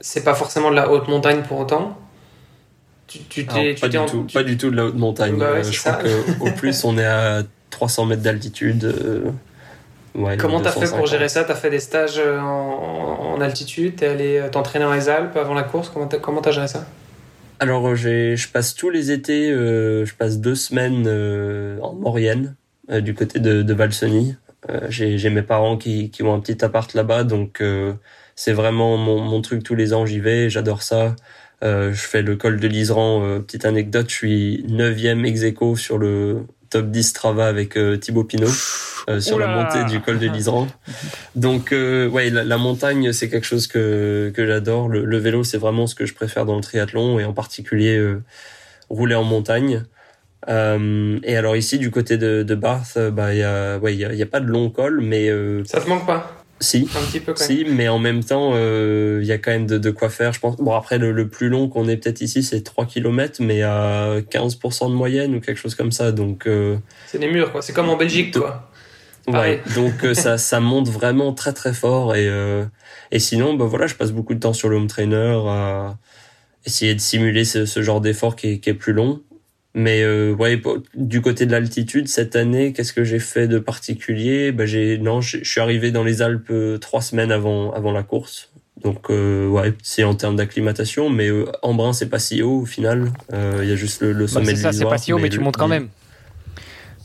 c'est 0.00 0.22
pas 0.22 0.34
forcément 0.34 0.70
de 0.70 0.76
la 0.76 0.88
haute 0.88 1.08
montagne 1.08 1.42
pour 1.42 1.58
autant. 1.58 1.98
Tu, 3.08 3.18
tu 3.24 3.44
t'es, 3.44 3.74
pas, 3.74 3.88
du 3.88 3.98
en... 3.98 4.06
tout, 4.06 4.24
tu... 4.26 4.32
pas 4.32 4.44
du 4.44 4.56
tout 4.56 4.70
de 4.70 4.76
la 4.76 4.86
haute 4.86 4.94
montagne. 4.94 5.36
Bah 5.36 5.52
ouais, 5.52 5.64
je 5.64 5.78
ça. 5.78 5.94
crois 5.94 6.12
qu'au 6.38 6.50
plus 6.56 6.84
on 6.84 6.96
est 6.96 7.04
à 7.04 7.42
300 7.70 8.06
mètres 8.06 8.22
d'altitude. 8.22 8.94
Ouais, 10.14 10.36
Comment 10.36 10.60
t'as 10.60 10.70
fait 10.70 10.96
pour 10.96 11.06
gérer 11.06 11.28
ça? 11.28 11.42
T'as 11.44 11.56
fait 11.56 11.68
des 11.68 11.80
stages 11.80 12.18
en, 12.20 13.34
en 13.34 13.40
altitude? 13.40 13.96
T'es 13.96 14.06
allé 14.06 14.42
t'entraîner 14.50 14.84
dans 14.84 14.94
les 14.94 15.08
Alpes 15.08 15.36
avant 15.36 15.54
la 15.54 15.64
course? 15.64 15.90
Comment 15.92 16.06
t'as, 16.06 16.18
comment 16.18 16.40
t'as 16.40 16.52
géré 16.52 16.68
ça? 16.68 16.86
Alors, 17.62 17.94
j'ai, 17.94 18.36
je 18.36 18.48
passe 18.48 18.74
tous 18.74 18.90
les 18.90 19.12
étés, 19.12 19.48
euh, 19.52 20.04
je 20.04 20.12
passe 20.16 20.40
deux 20.40 20.56
semaines 20.56 21.04
euh, 21.06 21.78
en 21.80 21.92
Maurienne, 21.92 22.56
euh, 22.90 23.00
du 23.00 23.14
côté 23.14 23.38
de, 23.38 23.62
de. 23.62 23.76
J'ai, 24.88 25.18
j'ai 25.18 25.30
mes 25.30 25.42
parents 25.42 25.76
qui, 25.76 26.10
qui 26.10 26.22
ont 26.22 26.34
un 26.34 26.40
petit 26.40 26.64
appart 26.64 26.92
là-bas, 26.94 27.24
donc 27.24 27.62
c'est 28.36 28.52
vraiment 28.52 28.96
mon, 28.96 29.20
mon 29.20 29.40
truc 29.42 29.62
tous 29.62 29.74
les 29.74 29.92
ans. 29.92 30.06
J'y 30.06 30.20
vais, 30.20 30.50
j'adore 30.50 30.82
ça. 30.82 31.16
je 31.62 31.92
fais 31.92 32.22
le 32.22 32.36
col 32.36 32.60
de 32.60 32.68
l'Iseran. 32.68 33.40
petite 33.40 33.64
anecdote, 33.64 34.08
je 34.08 34.14
suis 34.14 34.64
neuvième 34.68 35.24
ex 35.24 35.42
aequo 35.42 35.76
sur 35.76 35.98
le 35.98 36.46
top 36.72 36.90
10 36.90 37.02
Strava 37.02 37.46
avec 37.46 37.76
euh, 37.76 37.98
Thibaut 37.98 38.24
Pinot 38.24 38.48
euh, 39.08 39.20
sur 39.20 39.36
Oula. 39.36 39.46
la 39.46 39.54
montée 39.54 39.92
du 39.92 40.00
col 40.00 40.18
de 40.18 40.26
l'Isran. 40.26 40.66
Donc 41.36 41.70
euh, 41.72 42.08
ouais, 42.08 42.30
la, 42.30 42.44
la 42.44 42.56
montagne 42.56 43.12
c'est 43.12 43.28
quelque 43.28 43.46
chose 43.46 43.66
que 43.66 44.32
que 44.34 44.46
j'adore. 44.46 44.88
Le, 44.88 45.04
le, 45.04 45.18
vélo 45.18 45.44
c'est 45.44 45.58
vraiment 45.58 45.86
ce 45.86 45.94
que 45.94 46.06
je 46.06 46.14
préfère 46.14 46.46
dans 46.46 46.56
le 46.56 46.62
triathlon 46.62 47.18
et 47.18 47.24
en 47.24 47.34
particulier 47.34 47.98
euh, 47.98 48.22
rouler 48.88 49.14
en 49.14 49.24
montagne. 49.24 49.84
Euh, 50.48 51.18
et 51.22 51.36
alors 51.36 51.56
ici 51.56 51.78
du 51.78 51.90
côté 51.90 52.16
de, 52.18 52.42
de 52.42 52.54
Bath, 52.54 52.98
bah 53.12 53.32
il 53.32 53.38
y 53.38 53.42
a 53.44 53.78
ouais 53.78 53.94
il 53.94 54.00
y 54.00 54.04
a, 54.04 54.12
y 54.12 54.22
a, 54.22 54.26
pas 54.26 54.40
de 54.40 54.46
long 54.46 54.70
col, 54.70 55.00
mais 55.00 55.30
ça 55.64 55.80
te 55.80 55.88
manque 55.88 56.06
pas 56.06 56.42
si, 56.62 56.88
un 56.96 57.04
petit 57.06 57.20
peu 57.20 57.34
quand 57.34 57.44
si, 57.44 57.64
même. 57.64 57.74
mais 57.74 57.88
en 57.88 57.98
même 57.98 58.24
temps, 58.24 58.54
il 58.54 58.58
euh, 58.58 59.22
y 59.24 59.32
a 59.32 59.38
quand 59.38 59.50
même 59.50 59.66
de, 59.66 59.78
de, 59.78 59.90
quoi 59.90 60.08
faire, 60.08 60.32
je 60.32 60.40
pense. 60.40 60.56
Bon, 60.56 60.74
après, 60.74 60.98
le, 60.98 61.12
le 61.12 61.28
plus 61.28 61.48
long 61.48 61.68
qu'on 61.68 61.88
ait 61.88 61.96
peut-être 61.96 62.20
ici, 62.20 62.42
c'est 62.42 62.62
3 62.62 62.86
km, 62.86 63.42
mais 63.42 63.62
à 63.62 64.20
15% 64.20 64.88
de 64.88 64.94
moyenne 64.94 65.34
ou 65.34 65.40
quelque 65.40 65.58
chose 65.58 65.74
comme 65.74 65.92
ça. 65.92 66.12
Donc, 66.12 66.46
euh, 66.46 66.76
c'est 67.06 67.18
des 67.18 67.28
murs, 67.28 67.52
quoi. 67.52 67.62
C'est 67.62 67.72
comme 67.72 67.88
en 67.88 67.96
Belgique, 67.96 68.38
quoi. 68.38 68.70
Ouais, 69.28 69.60
donc 69.74 70.04
euh, 70.04 70.14
ça, 70.14 70.38
ça 70.38 70.60
monte 70.60 70.88
vraiment 70.88 71.32
très 71.32 71.52
très 71.52 71.74
fort. 71.74 72.14
Et, 72.14 72.28
euh, 72.28 72.64
et 73.10 73.18
sinon, 73.18 73.54
bah 73.54 73.66
voilà, 73.66 73.86
je 73.86 73.94
passe 73.94 74.12
beaucoup 74.12 74.34
de 74.34 74.40
temps 74.40 74.52
sur 74.52 74.68
le 74.68 74.76
home 74.76 74.88
trainer 74.88 75.40
à 75.46 75.96
essayer 76.64 76.94
de 76.94 77.00
simuler 77.00 77.44
ce, 77.44 77.66
ce 77.66 77.82
genre 77.82 78.00
d'effort 78.00 78.36
qui, 78.36 78.60
qui 78.60 78.70
est 78.70 78.74
plus 78.74 78.92
long. 78.92 79.20
Mais 79.74 80.02
euh, 80.02 80.34
ouais, 80.34 80.60
du 80.94 81.22
côté 81.22 81.46
de 81.46 81.52
l'altitude 81.52 82.06
cette 82.06 82.36
année, 82.36 82.72
qu'est-ce 82.72 82.92
que 82.92 83.04
j'ai 83.04 83.18
fait 83.18 83.48
de 83.48 83.58
particulier? 83.58 84.52
Bah 84.52 84.66
j'ai 84.66 84.98
non, 84.98 85.22
je 85.22 85.42
suis 85.42 85.60
arrivé 85.60 85.90
dans 85.90 86.04
les 86.04 86.20
Alpes 86.20 86.50
euh, 86.50 86.76
trois 86.76 87.00
semaines 87.00 87.32
avant 87.32 87.72
avant 87.72 87.92
la 87.92 88.02
course. 88.02 88.50
Donc 88.82 89.10
euh, 89.10 89.48
ouais, 89.48 89.72
c'est 89.82 90.04
en 90.04 90.14
termes 90.14 90.36
d'acclimatation, 90.36 91.08
mais 91.08 91.28
euh, 91.28 91.50
Embrun 91.62 91.94
c'est 91.94 92.10
pas 92.10 92.18
si 92.18 92.42
haut 92.42 92.60
au 92.60 92.66
final. 92.66 93.12
Il 93.30 93.36
euh, 93.36 93.64
y 93.64 93.72
a 93.72 93.76
juste 93.76 94.02
le, 94.02 94.12
le 94.12 94.26
sommet 94.26 94.46
bah, 94.46 94.52
de 94.52 94.56
l'Isoire. 94.56 94.74
C'est 94.74 94.84
pas 94.84 94.98
si 94.98 95.12
haut, 95.14 95.16
mais, 95.16 95.24
mais 95.24 95.28
tu 95.30 95.38
le, 95.38 95.44
montes 95.44 95.56
quand 95.56 95.68
même. 95.68 95.88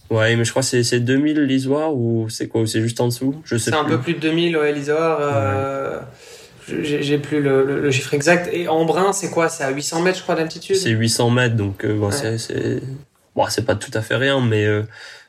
Ouais, 0.10 0.36
mais 0.36 0.44
je 0.44 0.50
crois 0.50 0.62
que 0.62 0.68
c'est 0.68 0.84
c'est 0.84 1.00
2000 1.00 1.40
l'Isoire 1.42 1.96
ou 1.96 2.28
c'est 2.30 2.50
quoi 2.50 2.68
C'est 2.68 2.82
juste 2.82 3.00
en 3.00 3.08
dessous? 3.08 3.36
Je 3.46 3.58
sais. 3.58 3.72
C'est 3.72 3.78
un 3.78 3.86
peu 3.86 4.00
plus 4.00 4.16
de 4.16 4.20
2000 4.20 4.58
ouais, 4.58 4.74
l'Isoire. 4.74 5.20
Ouais 5.20 6.00
j'ai 6.68 7.18
plus 7.18 7.42
le, 7.42 7.64
le, 7.66 7.82
le, 7.82 7.92
chiffre 7.92 8.14
exact. 8.14 8.50
Et 8.52 8.68
Embrun, 8.68 9.14
c'est 9.14 9.30
quoi? 9.30 9.50
C'est 9.50 9.64
à 9.64 9.70
800 9.70 10.02
mètres, 10.02 10.18
je 10.18 10.24
crois, 10.24 10.36
d'altitude? 10.36 10.76
C'est 10.76 10.90
800 10.90 11.30
mètres, 11.30 11.56
donc 11.56 11.86
euh, 11.86 11.98
bon, 11.98 12.10
ouais. 12.10 12.38
c'est 12.38 12.82
bon, 13.36 13.46
pas 13.66 13.76
tout 13.76 13.92
à 13.94 14.02
fait 14.02 14.16
rien, 14.16 14.42
mais 14.42 14.66
euh, 14.66 14.84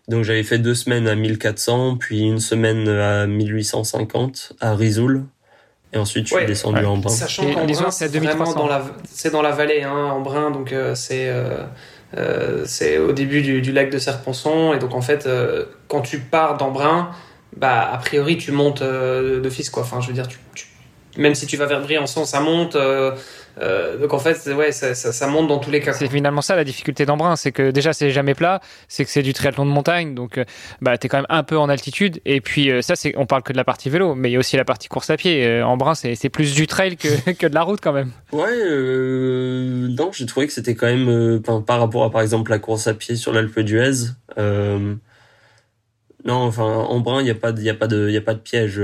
donc 0.08 0.24
j'avais 0.24 0.42
fait 0.42 0.58
deux 0.58 0.74
semaines 0.74 1.08
à 1.08 1.14
1400, 1.14 1.96
puis 1.96 2.20
une 2.20 2.40
semaine 2.40 2.88
à 2.88 3.26
1850 3.26 4.54
à 4.60 4.74
Risoul. 4.74 5.24
Et 5.92 5.96
ensuite, 5.96 6.24
je 6.24 6.34
suis 6.34 6.36
ouais, 6.36 6.44
descendu 6.44 6.80
ouais. 6.80 6.84
en 6.84 6.98
Brun. 6.98 7.10
Sachant 7.10 7.50
qu'Embrun, 7.50 7.90
c'est 7.90 8.14
vraiment 8.14 8.52
dans 8.52 8.66
la, 8.66 8.84
c'est 9.10 9.30
dans 9.30 9.42
la 9.42 9.52
vallée, 9.52 9.82
hein, 9.82 10.10
Embrun, 10.12 10.50
donc 10.50 10.72
euh, 10.72 10.94
c'est 10.94 11.32
euh, 12.16 12.62
c'est 12.64 12.98
au 12.98 13.12
début 13.12 13.42
du, 13.42 13.60
du, 13.60 13.72
lac 13.72 13.90
de 13.90 13.98
Serponçon, 13.98 14.72
et 14.72 14.78
donc 14.78 14.94
en 14.94 15.02
fait, 15.02 15.26
euh, 15.26 15.66
quand 15.88 16.00
tu 16.00 16.20
pars 16.20 16.56
d'Embrun, 16.56 17.10
bah 17.56 17.90
a 17.92 17.98
priori 17.98 18.38
tu 18.38 18.52
montes 18.52 18.82
euh, 18.82 19.40
d'office, 19.40 19.68
quoi. 19.68 19.82
Enfin, 19.82 20.00
je 20.00 20.08
veux 20.08 20.14
dire, 20.14 20.26
tu, 20.26 20.38
tu 20.54 20.66
même 21.18 21.34
si 21.34 21.46
tu 21.46 21.56
vas 21.56 21.66
vers 21.66 21.82
Briançon, 21.82 22.24
ça 22.24 22.40
monte. 22.40 22.76
Euh, 22.76 23.14
euh, 23.60 23.98
donc 23.98 24.14
en 24.14 24.18
fait, 24.18 24.38
ouais, 24.54 24.72
ça, 24.72 24.94
ça, 24.94 25.12
ça, 25.12 25.26
monte 25.26 25.48
dans 25.48 25.58
tous 25.58 25.70
les 25.70 25.80
cas. 25.80 25.92
C'est 25.92 26.08
finalement 26.08 26.42
ça 26.42 26.54
la 26.56 26.64
difficulté 26.64 27.04
d'Embrun, 27.04 27.36
c'est 27.36 27.52
que 27.52 27.70
déjà 27.70 27.92
c'est 27.92 28.10
jamais 28.10 28.34
plat, 28.34 28.60
c'est 28.86 29.04
que 29.04 29.10
c'est 29.10 29.22
du 29.22 29.32
triathlon 29.32 29.66
de 29.66 29.70
montagne, 29.70 30.14
donc 30.14 30.40
bah 30.80 30.96
t'es 30.96 31.08
quand 31.08 31.18
même 31.18 31.26
un 31.28 31.42
peu 31.42 31.58
en 31.58 31.68
altitude. 31.68 32.20
Et 32.24 32.40
puis 32.40 32.70
euh, 32.70 32.82
ça, 32.82 32.96
c'est 32.96 33.14
on 33.16 33.26
parle 33.26 33.42
que 33.42 33.52
de 33.52 33.56
la 33.56 33.64
partie 33.64 33.90
vélo, 33.90 34.14
mais 34.14 34.30
il 34.30 34.32
y 34.32 34.36
a 34.36 34.38
aussi 34.38 34.56
la 34.56 34.64
partie 34.64 34.88
course 34.88 35.10
à 35.10 35.16
pied. 35.16 35.44
Euh, 35.44 35.66
Embrun, 35.66 35.94
c'est 35.94 36.28
plus 36.28 36.54
du 36.54 36.66
trail 36.66 36.96
que, 36.96 37.32
que 37.32 37.46
de 37.46 37.54
la 37.54 37.62
route 37.62 37.80
quand 37.82 37.92
même. 37.92 38.12
Ouais, 38.32 38.46
euh, 38.48 39.88
non, 39.88 40.10
j'ai 40.12 40.26
trouvé 40.26 40.46
que 40.46 40.52
c'était 40.52 40.74
quand 40.74 40.86
même 40.86 41.08
euh, 41.08 41.40
par 41.40 41.80
rapport 41.80 42.04
à 42.04 42.10
par 42.10 42.22
exemple 42.22 42.50
la 42.50 42.58
course 42.58 42.86
à 42.86 42.94
pied 42.94 43.16
sur 43.16 43.32
l'Alpe 43.32 43.60
d'Huez. 43.60 44.10
Euh, 44.38 44.94
non, 46.24 46.34
enfin 46.34 46.64
Embrun, 46.64 47.20
il 47.22 47.26
y 47.26 47.30
a 47.30 47.34
pas, 47.34 47.50
il 47.50 47.62
y 47.62 47.70
a 47.70 47.74
pas 47.74 47.86
de, 47.86 48.08
il 48.08 48.14
y 48.14 48.18
a 48.18 48.22
pas 48.22 48.34
de 48.34 48.40
piège 48.40 48.80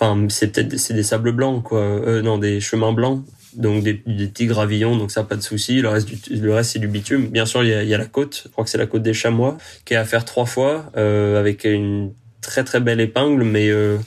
enfin 0.00 0.26
c'est 0.28 0.52
peut-être 0.52 0.78
c'est 0.78 0.94
des 0.94 1.02
sables 1.02 1.32
blancs 1.32 1.62
quoi. 1.62 1.80
Euh, 1.80 2.22
non 2.22 2.38
des 2.38 2.60
chemins 2.60 2.92
blancs. 2.92 3.24
Donc 3.56 3.82
des, 3.82 4.00
des, 4.06 4.28
petits 4.28 4.46
gravillons 4.46 4.96
donc 4.96 5.10
ça 5.10 5.24
pas 5.24 5.36
de 5.36 5.42
souci. 5.42 5.80
Le 5.80 5.88
reste 5.88 6.08
du, 6.08 6.36
le 6.36 6.54
reste 6.54 6.72
c'est 6.72 6.78
du 6.78 6.88
bitume. 6.88 7.26
Bien 7.26 7.46
sûr 7.46 7.62
il 7.64 7.70
y 7.70 7.94
a, 7.94 7.98
la 7.98 8.06
côte. 8.06 8.42
Je 8.44 8.50
crois 8.50 8.64
que 8.64 8.70
c'est 8.70 8.78
la 8.78 8.86
côte 8.86 9.02
des 9.02 9.14
chamois 9.14 9.58
qui 9.84 9.94
est 9.94 9.96
à 9.96 10.04
faire 10.04 10.24
trois 10.24 10.46
fois 10.46 10.90
euh, 10.96 11.38
avec 11.38 11.64
une 11.64 12.12
très 12.40 12.64
très 12.64 12.80
belle 12.80 13.00
épingle. 13.00 13.42
Mais 13.42 13.68
euh, 13.68 13.98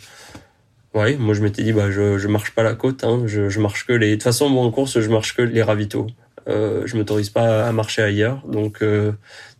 ouais 0.94 1.18
moi 1.18 1.34
je 1.34 1.42
m'étais 1.42 1.64
dit 1.64 1.74
bah 1.74 1.92
je 1.92 2.18
je 2.18 2.28
marche 2.28 2.52
pas 2.52 2.64
la 2.64 2.74
côte 2.74 3.04
hein, 3.04 3.24
je 3.26 3.60
marche 3.60 3.86
que 3.86 3.94
les 3.94 4.12
de 4.12 4.16
toute 4.16 4.24
façon 4.24 4.48
moi 4.50 4.64
en 4.64 4.72
course 4.72 5.00
je 5.00 5.10
marche 5.10 5.36
que 5.36 5.42
les 5.42 5.62
ravitaux. 5.62 6.08
Euh, 6.48 6.84
je 6.86 6.98
m'autorise 6.98 7.30
pas 7.30 7.66
à 7.66 7.72
marcher 7.72 8.02
ailleurs. 8.02 8.42
Donc 8.48 8.82
euh, 8.82 9.12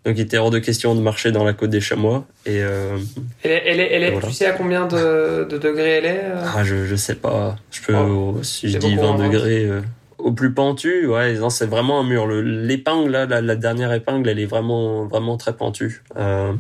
donc 0.06 0.18
il 0.18 0.22
était 0.22 0.38
hors 0.38 0.52
de 0.52 0.60
question 0.60 0.96
de 0.96 1.02
marcher 1.02 1.32
dans 1.32 1.46
la 1.46 1.54
côte 1.54 1.70
des 1.70 1.80
chamois. 1.80 2.26
Et 2.46 2.62
euh, 2.62 2.98
elle 3.44 3.52
est, 3.52 3.64
elle 3.66 3.80
est, 3.80 3.94
elle 3.94 4.04
est 4.04 4.12
voilà. 4.12 4.28
tu 4.28 4.34
sais 4.34 4.46
à 4.46 4.52
combien 4.52 4.86
de, 4.86 5.48
de, 5.50 5.58
degrés 5.58 5.92
elle 5.92 6.06
est 6.06 6.22
euh 6.24 6.44
Ah 6.56 6.64
je 6.64 6.86
je 6.86 6.96
sais 6.96 7.16
pas. 7.16 7.56
Je 7.72 7.82
peux 7.82 7.96
oh, 7.96 8.40
si 8.42 8.70
je 8.70 8.78
dis 8.78 8.96
20 8.96 9.18
degrés. 9.18 9.66
Euh, 9.66 9.82
au 10.18 10.32
plus 10.32 10.54
pentu, 10.54 11.06
ouais, 11.06 11.34
non, 11.34 11.50
c'est 11.50 11.66
vraiment 11.66 12.00
un 12.00 12.04
mur. 12.04 12.28
L'épingle 12.28 13.12
là, 13.12 13.26
la, 13.26 13.42
la, 13.42 13.56
dernière 13.58 13.92
épingle, 13.92 14.30
elle 14.30 14.40
est 14.40 14.46
vraiment 14.46 15.06
vraiment 15.06 15.36
très 15.36 15.52
pentue. 15.52 16.02
Euh... 16.18 16.54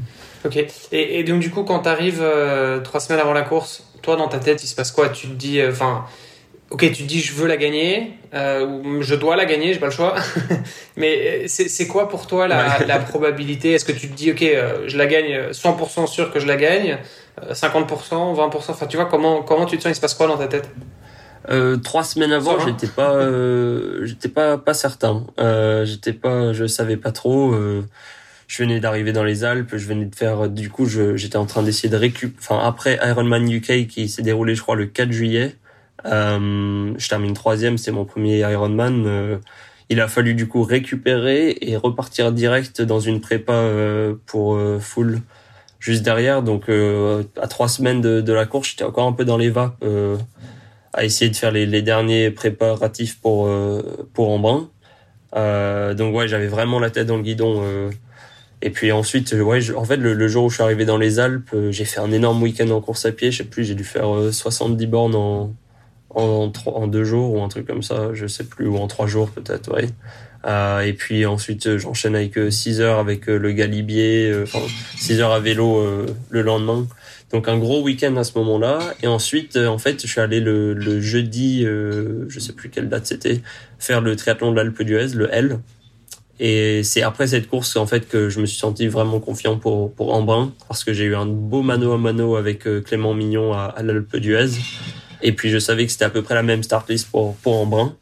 Ok. 0.43 0.57
Et, 0.91 1.19
et, 1.19 1.23
donc 1.23 1.39
du 1.39 1.49
coup, 1.49 1.63
quand 1.63 1.79
tu 1.79 1.89
arrives 1.89 2.25
trois 2.83 2.99
semaines 2.99 3.21
avant 3.21 3.31
la 3.31 3.43
course, 3.43 3.87
toi 4.01 4.17
dans 4.17 4.27
ta 4.27 4.39
tête, 4.39 4.61
il 4.63 4.67
se 4.67 4.75
passe 4.75 4.91
quoi? 4.91 5.07
Tu 5.09 5.27
te 5.27 5.33
dis, 5.33 5.61
enfin 5.65 6.05
ok, 6.73 6.91
tu 6.91 7.03
te 7.03 7.07
dis 7.07 7.21
je 7.21 7.33
veux 7.33 7.47
la 7.47 7.55
gagner, 7.55 8.13
euh, 8.33 9.01
je 9.01 9.15
dois 9.15 9.37
la 9.37 9.45
gagner, 9.45 9.73
j'ai 9.73 9.79
pas 9.79 9.85
le 9.85 9.91
choix. 9.91 10.15
Mais 10.97 11.47
c'est 11.47 11.87
quoi 11.87 12.09
pour 12.09 12.27
toi 12.27 12.47
la, 12.47 12.79
la 12.85 12.99
probabilité? 12.99 13.71
Est-ce 13.71 13.85
que 13.85 13.93
tu 13.93 14.09
te 14.09 14.15
dis 14.15 14.31
ok, 14.31 14.43
je 14.87 14.97
la 14.97 15.05
gagne 15.05 15.51
100% 15.51 16.07
sûr 16.07 16.31
que 16.33 16.39
je 16.39 16.47
la 16.47 16.57
gagne, 16.57 16.97
50%, 17.51 17.87
20%, 17.87 18.55
enfin 18.69 18.85
tu 18.87 18.97
vois 18.97 19.05
comment 19.05 19.41
comment 19.41 19.65
tu 19.65 19.77
te 19.77 19.83
sens? 19.83 19.91
Il 19.91 19.95
se 19.95 20.01
passe 20.01 20.15
quoi 20.15 20.27
dans 20.27 20.37
ta 20.37 20.47
tête? 20.47 20.69
Euh, 21.49 21.77
trois 21.77 22.03
semaines 22.03 22.31
avant, 22.31 22.57
j'étais 22.59 22.87
pas, 22.87 23.13
euh, 23.13 24.05
j'étais 24.05 24.29
pas 24.29 24.57
pas 24.57 24.73
certain. 24.73 25.25
Euh, 25.39 25.85
j'étais 25.85 26.13
pas, 26.13 26.53
je 26.53 26.65
savais 26.67 26.97
pas 26.97 27.11
trop. 27.11 27.53
Euh, 27.53 27.83
je 28.47 28.63
venais 28.63 28.79
d'arriver 28.79 29.11
dans 29.11 29.23
les 29.23 29.43
Alpes, 29.43 29.75
je 29.75 29.87
venais 29.87 30.05
de 30.05 30.15
faire. 30.15 30.47
Du 30.47 30.69
coup, 30.69 30.85
j'étais 30.85 31.37
en 31.37 31.45
train 31.45 31.63
d'essayer 31.63 31.89
de 31.89 31.97
récupérer. 31.97 32.39
Enfin, 32.39 32.59
après 32.65 32.99
Ironman 33.03 33.49
UK 33.49 33.87
qui 33.87 34.07
s'est 34.07 34.21
déroulé, 34.21 34.55
je 34.55 34.61
crois, 34.61 34.75
le 34.75 34.85
4 34.85 35.11
juillet. 35.11 35.55
Euh, 36.05 36.93
je 36.97 37.09
termine 37.09 37.33
troisième, 37.33 37.77
c'est 37.77 37.91
mon 37.91 38.05
premier 38.05 38.39
Ironman. 38.39 39.39
il 39.89 40.01
a 40.01 40.07
fallu 40.07 40.33
du 40.33 40.47
coup 40.47 40.63
récupérer 40.63 41.57
et 41.61 41.77
repartir 41.77 42.31
direct 42.31 42.81
dans 42.81 42.99
une 42.99 43.21
prépa 43.21 43.69
pour 44.25 44.59
full 44.79 45.21
juste 45.79 46.03
derrière. 46.03 46.43
Donc, 46.43 46.69
à 46.69 47.47
trois 47.47 47.67
semaines 47.67 48.01
de, 48.01 48.33
la 48.33 48.45
course, 48.45 48.69
j'étais 48.69 48.83
encore 48.83 49.07
un 49.07 49.13
peu 49.13 49.25
dans 49.25 49.37
les 49.37 49.49
vapes 49.49 49.83
à 50.93 51.03
essayer 51.03 51.29
de 51.29 51.35
faire 51.35 51.51
les, 51.51 51.81
derniers 51.81 52.31
préparatifs 52.31 53.19
pour 53.19 53.47
euh, 53.47 54.07
pour 54.13 54.29
Embrun. 54.29 54.69
Euh, 55.35 55.93
donc 55.95 56.15
ouais, 56.15 56.27
j'avais 56.27 56.47
vraiment 56.47 56.79
la 56.79 56.89
tête 56.91 57.07
dans 57.07 57.17
le 57.17 57.23
guidon. 57.23 57.61
Euh. 57.63 57.89
et 58.61 58.69
puis 58.69 58.91
ensuite, 58.91 59.33
ouais, 59.33 59.71
en 59.75 59.83
fait, 59.83 59.97
le, 59.97 60.27
jour 60.27 60.45
où 60.45 60.49
je 60.49 60.55
suis 60.55 60.63
arrivé 60.63 60.85
dans 60.85 60.97
les 60.97 61.19
Alpes, 61.19 61.55
j'ai 61.71 61.85
fait 61.85 61.99
un 61.99 62.11
énorme 62.11 62.41
week-end 62.41 62.69
en 62.69 62.81
course 62.81 63.05
à 63.05 63.11
pied. 63.11 63.31
Je 63.31 63.39
sais 63.39 63.43
plus, 63.43 63.65
j'ai 63.65 63.75
dû 63.75 63.83
faire 63.83 64.07
70 64.31 64.85
bornes 64.87 65.15
en 65.15 65.53
en, 66.15 66.87
deux 66.87 67.03
jours 67.03 67.33
ou 67.33 67.43
un 67.43 67.47
truc 67.47 67.67
comme 67.67 67.83
ça, 67.83 68.13
je 68.13 68.27
sais 68.27 68.43
plus, 68.43 68.67
ou 68.67 68.77
en 68.77 68.87
trois 68.87 69.07
jours 69.07 69.29
peut-être, 69.29 69.73
ouais. 69.73 69.89
Euh, 70.45 70.81
et 70.81 70.93
puis 70.93 71.25
ensuite, 71.25 71.77
j'enchaîne 71.77 72.15
avec 72.15 72.37
6 72.49 72.81
heures 72.81 72.99
avec 72.99 73.27
le 73.27 73.51
Galibier, 73.53 74.33
enfin 74.43 74.59
6 74.97 75.21
heures 75.21 75.31
à 75.31 75.39
vélo 75.39 75.81
le 76.29 76.41
lendemain. 76.41 76.85
Donc 77.33 77.47
un 77.47 77.57
gros 77.57 77.81
week-end 77.81 78.15
à 78.15 78.23
ce 78.23 78.37
moment-là. 78.37 78.93
Et 79.01 79.07
ensuite, 79.07 79.55
euh, 79.55 79.67
en 79.67 79.79
fait, 79.79 79.99
je 80.03 80.07
suis 80.07 80.21
allé 80.21 80.39
le, 80.39 81.01
jeudi, 81.01 81.65
euh, 81.65 82.25
je 82.29 82.39
sais 82.39 82.53
plus 82.53 82.69
quelle 82.69 82.89
date 82.89 83.07
c'était, 83.07 83.41
faire 83.79 84.01
le 84.01 84.15
triathlon 84.15 84.51
de 84.51 84.55
l'Alpe 84.55 84.83
d'Huez, 84.83 85.15
le 85.15 85.33
L. 85.33 85.59
Et 86.39 86.83
c'est 86.83 87.01
après 87.01 87.27
cette 87.27 87.47
course 87.47 87.75
en 87.75 87.85
fait 87.85 88.07
que 88.07 88.29
je 88.29 88.39
me 88.39 88.45
suis 88.47 88.57
senti 88.57 88.87
vraiment 88.87 89.19
confiant 89.19 89.57
pour 89.57 89.93
pour 89.93 90.13
Embrun 90.13 90.51
parce 90.67 90.83
que 90.83 90.91
j'ai 90.91 91.03
eu 91.03 91.15
un 91.15 91.27
beau 91.27 91.61
mano 91.61 91.93
à 91.93 91.99
mano 91.99 92.35
avec 92.35 92.65
euh, 92.65 92.81
Clément 92.81 93.13
Mignon 93.13 93.53
à, 93.53 93.65
à 93.65 93.83
l'Alpe 93.83 94.17
d'Huez. 94.17 94.49
Et 95.23 95.31
puis 95.31 95.49
je 95.49 95.57
savais 95.57 95.85
que 95.85 95.91
c'était 95.91 96.05
à 96.05 96.09
peu 96.09 96.21
près 96.21 96.35
la 96.35 96.43
même 96.43 96.61
start 96.61 96.89
list 96.89 97.09
pour 97.09 97.35
pour 97.37 97.59
Embrun. 97.59 97.95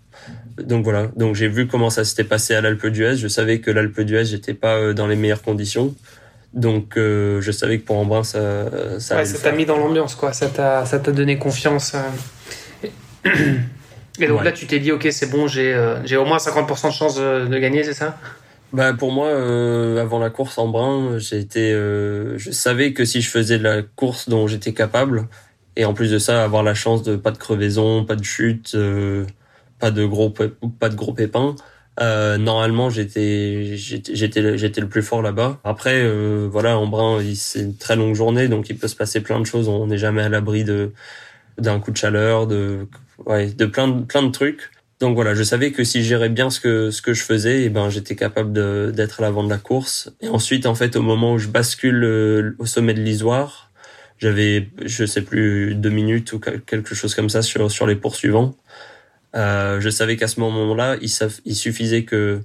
Donc 0.58 0.84
voilà, 0.84 1.08
donc 1.16 1.36
j'ai 1.36 1.48
vu 1.48 1.68
comment 1.68 1.90
ça 1.90 2.04
s'était 2.04 2.26
passé 2.26 2.54
à 2.54 2.62
l'Alpe 2.62 2.86
d'Huez. 2.88 3.16
Je 3.16 3.28
savais 3.28 3.60
que 3.60 3.72
l'Alpe 3.72 4.02
d'Huez 4.02 4.26
j'étais 4.26 4.54
pas 4.54 4.76
euh, 4.76 4.94
dans 4.94 5.08
les 5.08 5.16
meilleures 5.16 5.42
conditions. 5.42 5.96
Donc 6.54 6.98
euh, 6.98 7.40
je 7.42 7.52
savais 7.52 7.80
que 7.80 7.86
pour 7.86 7.98
Embrun 7.98 8.24
ça 8.24 9.00
ça 9.00 9.16
ouais, 9.16 9.26
ça 9.26 9.38
t'a 9.40 9.56
mis 9.56 9.66
dans 9.66 9.78
l'ambiance 9.78 10.16
quoi, 10.16 10.34
ça 10.34 10.48
t'a 10.48 10.86
ça 10.86 11.00
t'a 11.00 11.12
donné 11.12 11.38
confiance. 11.38 11.94
Euh. 11.96 13.30
Et 14.20 14.28
donc 14.28 14.44
là 14.44 14.52
tu 14.52 14.68
t'es 14.68 14.80
dit 14.80 14.92
OK, 14.92 15.08
c'est 15.12 15.30
bon, 15.30 15.48
j'ai 15.48 15.74
euh, 15.74 16.06
j'ai 16.06 16.18
au 16.18 16.26
moins 16.26 16.38
50% 16.38 16.88
de 16.88 16.94
chance 16.94 17.16
de, 17.16 17.58
gagner, 17.58 17.84
c'est 17.84 17.94
ça? 17.94 18.18
Bah 18.74 18.94
pour 18.94 19.12
moi, 19.12 19.30
avant 20.00 20.20
la 20.20 20.30
course 20.30 20.58
en 20.58 20.68
brun, 20.68 21.18
été, 21.32 21.72
je 21.72 22.52
savais 22.52 22.94
que 22.94 23.04
si 23.04 23.22
je 23.22 23.30
faisais 23.30 23.58
la 23.58 23.82
course 23.82 24.30
dont 24.30 24.48
j'étais 24.48 24.74
capable, 24.74 25.28
et 25.76 25.86
en 25.86 25.94
plus 25.94 26.12
de 26.12 26.20
ça, 26.20 26.44
avoir 26.44 26.64
la 26.64 26.74
chance 26.74 27.04
de 27.04 27.16
pas 27.16 27.32
de 27.32 27.38
crevaison, 27.38 28.06
pas 28.06 28.16
de 28.16 28.24
chute, 28.24 28.76
pas 29.80 29.92
de 29.92 30.06
gros, 30.06 30.30
pas 30.30 30.90
de 30.90 30.96
gros 30.96 31.14
pépins, 31.14 31.56
euh, 32.00 32.38
normalement, 32.38 32.90
j'étais 32.90 33.76
j'étais 33.76 34.58
j'étais 34.58 34.82
le 34.82 34.88
plus 34.88 35.04
fort 35.04 35.22
là-bas. 35.22 35.60
Après, 35.64 36.02
euh, 36.04 36.48
voilà, 36.50 36.78
en 36.78 36.88
brun, 36.88 37.22
c'est 37.36 37.60
une 37.62 37.76
très 37.76 37.96
longue 37.96 38.16
journée, 38.16 38.48
donc 38.48 38.70
il 38.70 38.78
peut 38.78 38.88
se 38.88 38.96
passer 38.96 39.22
plein 39.22 39.40
de 39.40 39.46
choses. 39.46 39.68
On 39.68 39.88
n'est 39.88 39.98
jamais 39.98 40.22
à 40.22 40.30
l'abri 40.30 40.64
de 40.64 40.94
d'un 41.58 41.80
coup 41.80 41.92
de 41.92 41.98
chaleur, 41.98 42.48
de 42.48 42.88
ouais, 43.26 43.48
de 43.52 43.66
plein 43.66 43.88
de 43.90 44.04
plein 44.06 44.24
de 44.24 44.32
trucs. 44.32 44.72
Donc 45.02 45.16
voilà, 45.16 45.34
je 45.34 45.44
savais 45.44 45.72
que 45.72 45.84
si 45.84 46.04
gérais 46.04 46.30
bien 46.30 46.50
ce 46.50 46.60
que 46.60 46.92
ce 46.92 47.02
que 47.02 47.14
je 47.14 47.24
faisais, 47.24 47.62
et 47.62 47.66
eh 47.66 47.70
ben 47.70 47.90
j'étais 47.90 48.16
capable 48.16 48.54
d'être 48.94 49.20
à 49.20 49.24
l'avant 49.24 49.44
de 49.44 49.50
la 49.50 49.58
course. 49.58 50.12
Et 50.22 50.30
ensuite, 50.30 50.66
en 50.66 50.76
fait, 50.76 50.96
au 50.96 51.02
moment 51.02 51.34
où 51.34 51.38
je 51.40 51.50
bascule 51.50 52.04
euh, 52.04 52.56
au 52.60 52.66
sommet 52.66 52.94
de 52.94 53.02
l'Isoire, 53.02 53.71
j'avais 54.22 54.70
je 54.86 55.06
sais 55.06 55.22
plus 55.22 55.76
deux 55.76 55.90
minutes 55.90 56.32
ou 56.34 56.40
quelque 56.40 56.96
chose 56.96 57.16
comme 57.16 57.30
ça 57.30 57.42
sur 57.42 57.72
sur 57.72 57.88
les 57.88 57.96
poursuivants. 57.96 58.56
Euh, 59.36 59.80
je 59.80 59.90
savais 59.90 60.18
qu'à 60.18 60.28
ce 60.28 60.40
moment-là, 60.42 60.98
il, 61.02 61.56
suffisait 61.56 62.04
que 62.04 62.42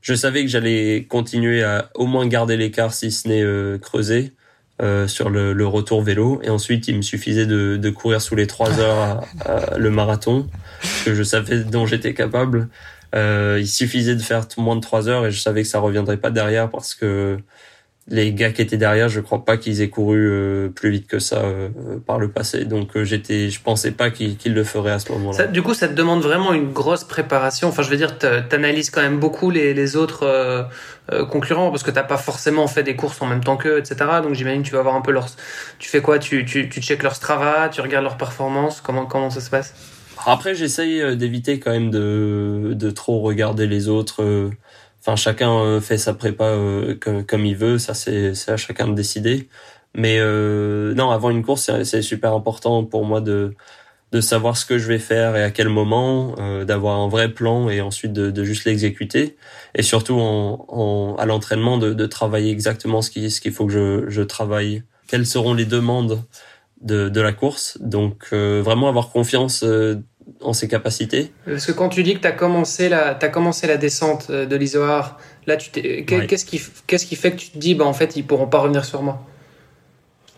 je 0.00 0.14
savais 0.14 0.42
que 0.42 0.48
j'allais 0.48 1.06
continuer 1.08 1.62
à 1.64 1.90
au 1.94 2.06
moins 2.06 2.26
garder 2.26 2.56
l'écart 2.56 2.94
si 2.94 3.10
ce 3.10 3.28
n'est 3.28 3.42
euh, 3.42 3.78
creuser 3.78 4.32
euh, 4.82 5.08
sur 5.08 5.30
le, 5.30 5.52
le, 5.52 5.66
retour 5.66 6.02
vélo 6.02 6.40
et 6.42 6.50
ensuite 6.50 6.88
il 6.88 6.96
me 6.96 7.02
suffisait 7.02 7.46
de, 7.46 7.76
de 7.76 7.90
courir 7.90 8.20
sous 8.20 8.34
les 8.34 8.46
trois 8.46 8.80
heures 8.80 9.24
le 9.76 9.90
marathon 9.90 10.48
que 11.04 11.14
je 11.14 11.22
savais 11.22 11.60
dont 11.60 11.86
j'étais 11.86 12.12
capable 12.12 12.68
euh, 13.14 13.58
il 13.60 13.68
suffisait 13.68 14.16
de 14.16 14.22
faire 14.22 14.46
moins 14.58 14.76
de 14.76 14.80
trois 14.80 15.08
heures 15.08 15.26
et 15.26 15.30
je 15.30 15.40
savais 15.40 15.62
que 15.62 15.68
ça 15.68 15.78
reviendrait 15.78 16.16
pas 16.16 16.30
derrière 16.30 16.68
parce 16.68 16.94
que 16.94 17.38
les 18.08 18.34
gars 18.34 18.52
qui 18.52 18.60
étaient 18.60 18.76
derrière, 18.76 19.08
je 19.08 19.20
crois 19.20 19.46
pas 19.46 19.56
qu'ils 19.56 19.80
aient 19.80 19.88
couru 19.88 20.28
euh, 20.28 20.68
plus 20.68 20.90
vite 20.90 21.06
que 21.06 21.18
ça 21.18 21.38
euh, 21.38 21.70
par 22.06 22.18
le 22.18 22.28
passé. 22.28 22.66
Donc 22.66 22.96
euh, 22.96 23.04
j'étais, 23.04 23.48
je 23.48 23.62
pensais 23.62 23.92
pas 23.92 24.10
qu'ils 24.10 24.36
le 24.54 24.64
feraient 24.64 24.92
à 24.92 24.98
ce 24.98 25.10
moment-là. 25.12 25.46
Du 25.46 25.62
coup, 25.62 25.72
ça 25.72 25.88
te 25.88 25.94
demande 25.94 26.20
vraiment 26.20 26.52
une 26.52 26.70
grosse 26.70 27.04
préparation. 27.04 27.68
Enfin, 27.68 27.82
je 27.82 27.88
veux 27.88 27.96
dire, 27.96 28.18
t'analyses 28.18 28.90
quand 28.90 29.00
même 29.00 29.18
beaucoup 29.18 29.50
les, 29.50 29.72
les 29.72 29.96
autres 29.96 30.68
concurrents 31.30 31.70
parce 31.70 31.82
que 31.82 31.90
t'as 31.90 32.02
pas 32.02 32.16
forcément 32.16 32.66
fait 32.66 32.82
des 32.82 32.96
courses 32.96 33.20
en 33.22 33.26
même 33.26 33.42
temps 33.42 33.56
qu'eux, 33.56 33.78
etc. 33.78 33.96
Donc 34.22 34.34
j'imagine 34.34 34.62
tu 34.62 34.72
vas 34.72 34.80
avoir 34.80 34.94
un 34.96 35.00
peu 35.00 35.12
leur. 35.12 35.28
Tu 35.78 35.88
fais 35.88 36.00
quoi? 36.00 36.18
Tu 36.18 36.44
tu 36.44 36.68
tu 36.68 36.80
checkes 36.82 37.02
leur 37.02 37.14
Strava, 37.14 37.68
tu 37.68 37.80
regardes 37.80 38.04
leur 38.04 38.16
performance. 38.16 38.80
Comment 38.80 39.06
comment 39.06 39.30
ça 39.30 39.40
se 39.40 39.50
passe? 39.50 39.74
Après, 40.26 40.54
j'essaye 40.54 41.16
d'éviter 41.16 41.58
quand 41.58 41.72
même 41.72 41.90
de 41.90 42.72
de 42.74 42.90
trop 42.90 43.20
regarder 43.20 43.66
les 43.66 43.88
autres 43.88 44.50
Enfin, 45.06 45.16
chacun 45.16 45.52
euh, 45.58 45.80
fait 45.82 45.98
sa 45.98 46.14
prépa 46.14 46.44
euh, 46.44 46.94
comme, 47.26 47.44
il 47.44 47.56
veut, 47.56 47.78
ça 47.78 47.92
c'est 47.92 48.32
à 48.48 48.56
chacun 48.56 48.88
de 48.88 48.94
décider. 48.94 49.50
Mais 49.94 50.16
euh, 50.18 50.94
non, 50.94 51.10
avant 51.10 51.28
une 51.28 51.44
course, 51.44 51.70
c'est 51.84 52.00
super 52.00 52.32
important 52.32 52.84
pour 52.84 53.04
moi 53.04 53.20
de 53.20 53.54
de 54.12 54.20
savoir 54.20 54.56
ce 54.56 54.64
que 54.64 54.78
je 54.78 54.86
vais 54.86 55.00
faire 55.00 55.36
et 55.36 55.42
à 55.42 55.50
quel 55.50 55.68
moment, 55.68 56.36
d'avoir 56.64 57.00
un 57.00 57.08
vrai 57.08 57.34
plan 57.34 57.68
et 57.68 57.80
ensuite 57.80 58.12
de, 58.12 58.30
de 58.30 58.44
juste 58.44 58.64
l'exécuter. 58.64 59.36
Et 59.74 59.82
surtout 59.82 60.20
en, 60.20 60.66
en 60.68 61.16
à 61.16 61.26
l'entraînement 61.26 61.78
de, 61.78 61.92
de, 61.92 62.06
travailler 62.06 62.52
exactement 62.52 63.02
ce 63.02 63.10
qu'il 63.10 63.30
ce 63.30 63.40
qu'il 63.40 63.52
faut 63.52 63.66
que 63.66 63.72
je, 63.72 64.08
je 64.08 64.22
travaille. 64.22 64.84
Quelles 65.08 65.26
seront 65.26 65.52
les 65.52 65.64
demandes 65.66 66.22
de, 66.80 67.08
de 67.08 67.20
la 67.20 67.32
course? 67.32 67.76
Donc 67.80 68.32
vraiment 68.32 68.88
avoir 68.88 69.10
confiance 69.10 69.64
en 70.44 70.52
ses 70.52 70.68
capacités. 70.68 71.32
Parce 71.46 71.66
que 71.66 71.72
quand 71.72 71.88
tu 71.88 72.02
dis 72.02 72.14
que 72.14 72.20
tu 72.20 72.26
as 72.26 72.32
commencé 72.32 72.88
la, 72.88 73.18
as 73.20 73.28
commencé 73.28 73.66
la 73.66 73.76
descente 73.76 74.26
euh, 74.30 74.46
de 74.46 74.56
l'Isoar, 74.56 75.18
là, 75.46 75.56
tu 75.56 75.70
qu'est-ce 75.70 76.44
qui, 76.44 76.60
qu'est-ce 76.86 77.06
qui 77.06 77.16
fait 77.16 77.32
que 77.32 77.36
tu 77.36 77.50
te 77.50 77.58
dis, 77.58 77.74
bah, 77.74 77.84
en 77.84 77.92
fait, 77.92 78.16
ils 78.16 78.24
pourront 78.24 78.46
pas 78.46 78.58
revenir 78.58 78.84
sur 78.84 79.02
moi? 79.02 79.22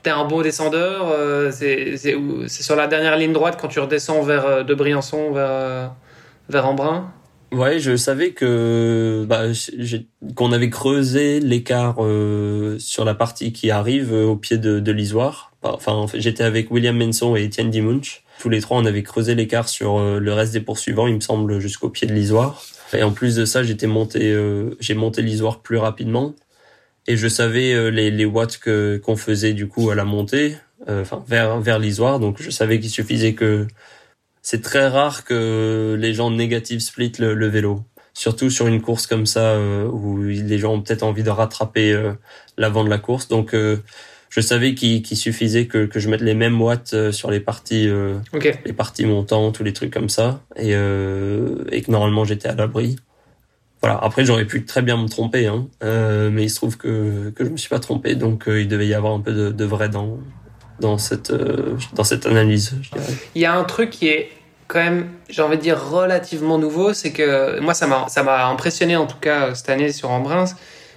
T'es 0.03 0.11
un 0.11 0.25
beau 0.25 0.43
descendeur, 0.43 1.09
euh, 1.11 1.51
c'est 1.51 2.63
sur 2.63 2.77
la 2.77 2.87
dernière 2.87 3.17
ligne 3.17 3.33
droite 3.33 3.59
quand 3.61 3.69
tu 3.69 3.81
redescends 3.81 4.23
vers 4.23 4.47
euh, 4.47 4.63
de 4.63 4.75
Briançon 4.75 5.33
vers, 5.33 5.93
vers 6.49 6.67
Embrun? 6.67 7.13
Ouais, 7.53 7.79
je 7.79 7.97
savais 7.97 8.31
que 8.31 9.25
bah, 9.29 9.45
qu'on 10.35 10.53
avait 10.53 10.69
creusé 10.71 11.41
l'écart 11.41 11.97
sur 12.79 13.05
la 13.05 13.15
partie 13.15 13.53
qui 13.53 13.71
arrive 13.71 14.13
au 14.13 14.35
pied 14.37 14.59
de, 14.59 14.81
de 14.81 14.93
l'Isoire. 14.93 15.53
Enfin, 15.63 16.07
j'étais 16.15 16.43
avec 16.43 16.71
William 16.73 16.97
Menson 16.97 17.37
et 17.37 17.45
Étienne 17.45 17.71
Dimunch 17.71 18.25
tous 18.39 18.49
les 18.49 18.61
trois, 18.61 18.79
on 18.79 18.85
avait 18.85 19.03
creusé 19.03 19.35
l'écart 19.35 19.69
sur 19.69 19.99
euh, 19.99 20.19
le 20.19 20.33
reste 20.33 20.53
des 20.53 20.61
poursuivants, 20.61 21.07
il 21.07 21.15
me 21.15 21.21
semble, 21.21 21.59
jusqu'au 21.61 21.89
pied 21.89 22.07
de 22.07 22.13
l'isoire. 22.13 22.63
Et 22.93 23.03
en 23.03 23.13
plus 23.13 23.35
de 23.35 23.45
ça, 23.45 23.63
j'étais 23.63 23.87
monté, 23.87 24.33
euh, 24.33 24.77
j'ai 24.81 24.95
monté 24.95 25.23
l'isoire 25.23 25.61
plus 25.61 25.79
rapidement. 25.79 26.35
Et 27.07 27.17
je 27.17 27.29
savais 27.29 27.73
euh, 27.73 27.89
les, 27.89 28.11
les 28.11 28.25
watts 28.25 28.59
que 28.59 29.01
qu'on 29.03 29.17
faisait 29.17 29.53
du 29.53 29.69
coup 29.69 29.91
à 29.91 29.95
la 29.95 30.05
montée, 30.05 30.57
enfin 30.89 31.25
vers 31.27 31.61
vers 31.61 31.79
l'isoire. 31.79 32.21
Donc 32.21 32.41
je 32.41 32.51
savais 32.51 32.79
qu'il 32.81 32.91
suffisait 32.91 33.35
que 33.35 33.67
c'est 34.43 34.63
très 34.63 34.89
rare 34.89 35.25
que 35.25 35.97
les 35.99 36.15
gens 36.15 36.31
négatifs 36.31 36.81
split 36.83 37.13
le, 37.19 37.35
le 37.35 37.47
vélo, 37.49 37.85
surtout 38.13 38.51
sur 38.51 38.67
une 38.67 38.81
course 38.83 39.07
comme 39.07 39.27
ça 39.27 39.59
où 39.59 40.23
les 40.23 40.59
gens 40.59 40.75
ont 40.75 40.83
peut-être 40.83 41.03
envie 41.03 41.23
de 41.23 41.31
rattraper 41.31 42.13
l'avant 42.57 42.85
de 42.85 42.91
la 42.91 42.99
course. 42.99 43.29
Donc 43.29 43.55
je 44.31 44.41
savais 44.41 44.75
qu'il 44.75 45.05
suffisait 45.17 45.67
que, 45.67 45.87
que 45.87 45.99
je 46.01 46.09
mette 46.09 46.21
les 46.21 46.35
mêmes 46.35 46.61
watts 46.61 46.95
euh, 46.95 47.13
sur 47.13 47.31
les 47.31 47.41
parties 47.41 47.89
euh, 47.89 48.19
les 48.65 48.73
parties 48.73 49.07
montantes 49.07 49.61
ou 49.61 49.65
les 49.65 49.73
trucs 49.73 49.93
comme 49.93 50.09
ça. 50.09 50.41
Et, 50.57 50.75
euh, 50.75 51.65
et 51.73 51.83
que 51.83 51.91
normalement 51.91 52.25
j'étais 52.25 52.49
à 52.49 52.55
l'abri. 52.55 52.97
Voilà. 53.83 53.99
Après 54.03 54.25
j'aurais 54.25 54.47
pu 54.47 54.65
très 54.65 54.83
bien 54.83 54.97
me 54.97 55.09
tromper 55.09 55.47
hein, 55.47 55.69
euh, 55.85 56.31
mais 56.31 56.45
il 56.45 56.51
se 56.51 56.57
trouve 56.57 56.77
que 56.77 57.31
que 57.31 57.45
je 57.45 57.51
me 57.51 57.57
suis 57.57 57.69
pas 57.69 57.81
trompé. 57.81 58.15
Donc 58.15 58.45
il 58.47 58.69
devait 58.69 58.87
y 58.87 58.95
avoir 58.95 59.13
un 59.15 59.21
peu 59.21 59.33
de, 59.33 59.51
de 59.51 59.65
vrai 59.65 59.89
dans 59.89 60.19
dans 60.81 60.99
cette 60.99 61.33
dans 61.95 62.05
cette 62.05 62.27
analyse 62.27 62.75
il 63.35 63.41
y 63.41 63.47
a 63.47 63.55
un 63.55 63.65
truc 63.65 63.91
qui 63.91 64.09
est 64.09 64.31
quand 64.69 64.79
même, 64.79 65.11
j'ai 65.29 65.43
envie 65.43 65.57
de 65.57 65.63
dire, 65.63 65.81
relativement 65.81 66.59
nouveau, 66.59 66.93
c'est 66.93 67.13
que 67.13 67.61
moi, 67.61 67.75
ça 67.75 67.87
m'a, 67.87 68.09
ça 68.09 68.23
m'a 68.23 68.47
impressionné 68.49 68.97
en 68.97 69.07
tout 69.07 69.19
cas 69.19 69.55
cette 69.55 69.69
année 69.69 69.93
sur 69.93 70.11
Embrun. 70.11 70.45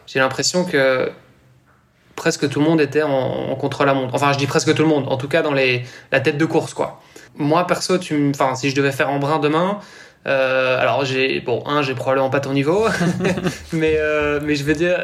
J'ai 0.08 0.20
l'impression 0.20 0.66
que 0.66 1.12
presque 2.20 2.48
tout 2.48 2.60
le 2.60 2.66
monde 2.66 2.80
était 2.80 3.02
en, 3.02 3.56
contre-la-montre. 3.56 4.14
Enfin, 4.14 4.32
je 4.34 4.38
dis 4.38 4.46
presque 4.46 4.76
tout 4.76 4.84
le 4.84 4.88
monde, 4.88 5.06
en 5.08 5.18
tout 5.18 5.28
cas 5.28 5.42
dans 5.42 5.54
les, 5.54 5.84
la 6.12 6.20
tête 6.20 6.38
de 6.38 6.46
course, 6.46 6.76
quoi. 6.76 7.02
Moi, 7.36 7.66
perso, 7.66 7.98
tu 7.98 8.32
enfin, 8.36 8.54
si 8.56 8.70
je 8.70 8.76
devais 8.76 8.92
faire 8.92 9.10
Embrun 9.10 9.40
demain, 9.40 9.80
euh, 10.28 10.80
alors 10.80 11.06
j'ai, 11.06 11.40
bon, 11.40 11.64
un, 11.66 11.82
j'ai 11.82 11.96
probablement 11.96 12.30
pas 12.30 12.42
ton 12.42 12.54
niveau, 12.54 12.86
mais, 13.74 13.96
euh, 13.98 14.40
mais 14.44 14.56
je 14.56 14.64
veux 14.64 14.74
dire, 14.74 14.98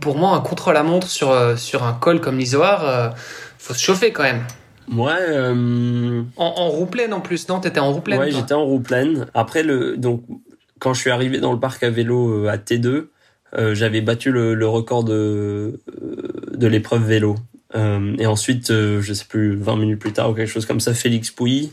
pour 0.00 0.16
moi, 0.16 0.30
un 0.30 0.40
contre-la-montre 0.40 1.06
sur, 1.06 1.58
sur 1.58 1.84
un 1.84 1.92
col 1.92 2.20
comme 2.20 2.38
l'Isoar, 2.38 2.84
euh, 2.84 3.08
faut 3.58 3.74
se 3.74 3.80
chauffer 3.80 4.12
quand 4.12 4.24
même. 4.24 4.42
Euh... 4.96 6.22
En, 6.36 6.46
en, 6.46 6.68
roue 6.68 6.86
pleine 6.86 7.12
en 7.12 7.20
plus, 7.20 7.48
non 7.48 7.60
T'étais 7.60 7.80
en 7.80 7.92
roue 7.92 8.00
pleine 8.00 8.18
Ouais, 8.18 8.30
j'étais 8.30 8.54
en 8.54 8.64
roue 8.64 8.80
pleine. 8.80 9.26
Après, 9.34 9.62
le, 9.62 9.96
donc, 9.96 10.22
quand 10.78 10.94
je 10.94 11.00
suis 11.00 11.10
arrivé 11.10 11.38
dans 11.38 11.52
le 11.52 11.60
parc 11.60 11.82
à 11.82 11.90
vélo 11.90 12.44
euh, 12.44 12.48
à 12.48 12.56
T2, 12.56 12.86
euh, 12.86 13.10
j'avais 13.56 14.00
battu 14.00 14.30
le, 14.30 14.54
le, 14.54 14.68
record 14.68 15.04
de, 15.04 15.80
de 16.54 16.66
l'épreuve 16.66 17.04
vélo. 17.04 17.36
Euh, 17.74 18.16
et 18.18 18.26
ensuite, 18.26 18.70
euh, 18.70 19.00
je 19.02 19.12
sais 19.12 19.26
plus, 19.26 19.56
20 19.56 19.76
minutes 19.76 19.98
plus 19.98 20.12
tard 20.12 20.30
ou 20.30 20.34
quelque 20.34 20.50
chose 20.50 20.66
comme 20.66 20.80
ça, 20.80 20.94
Félix 20.94 21.30
Pouilly 21.30 21.72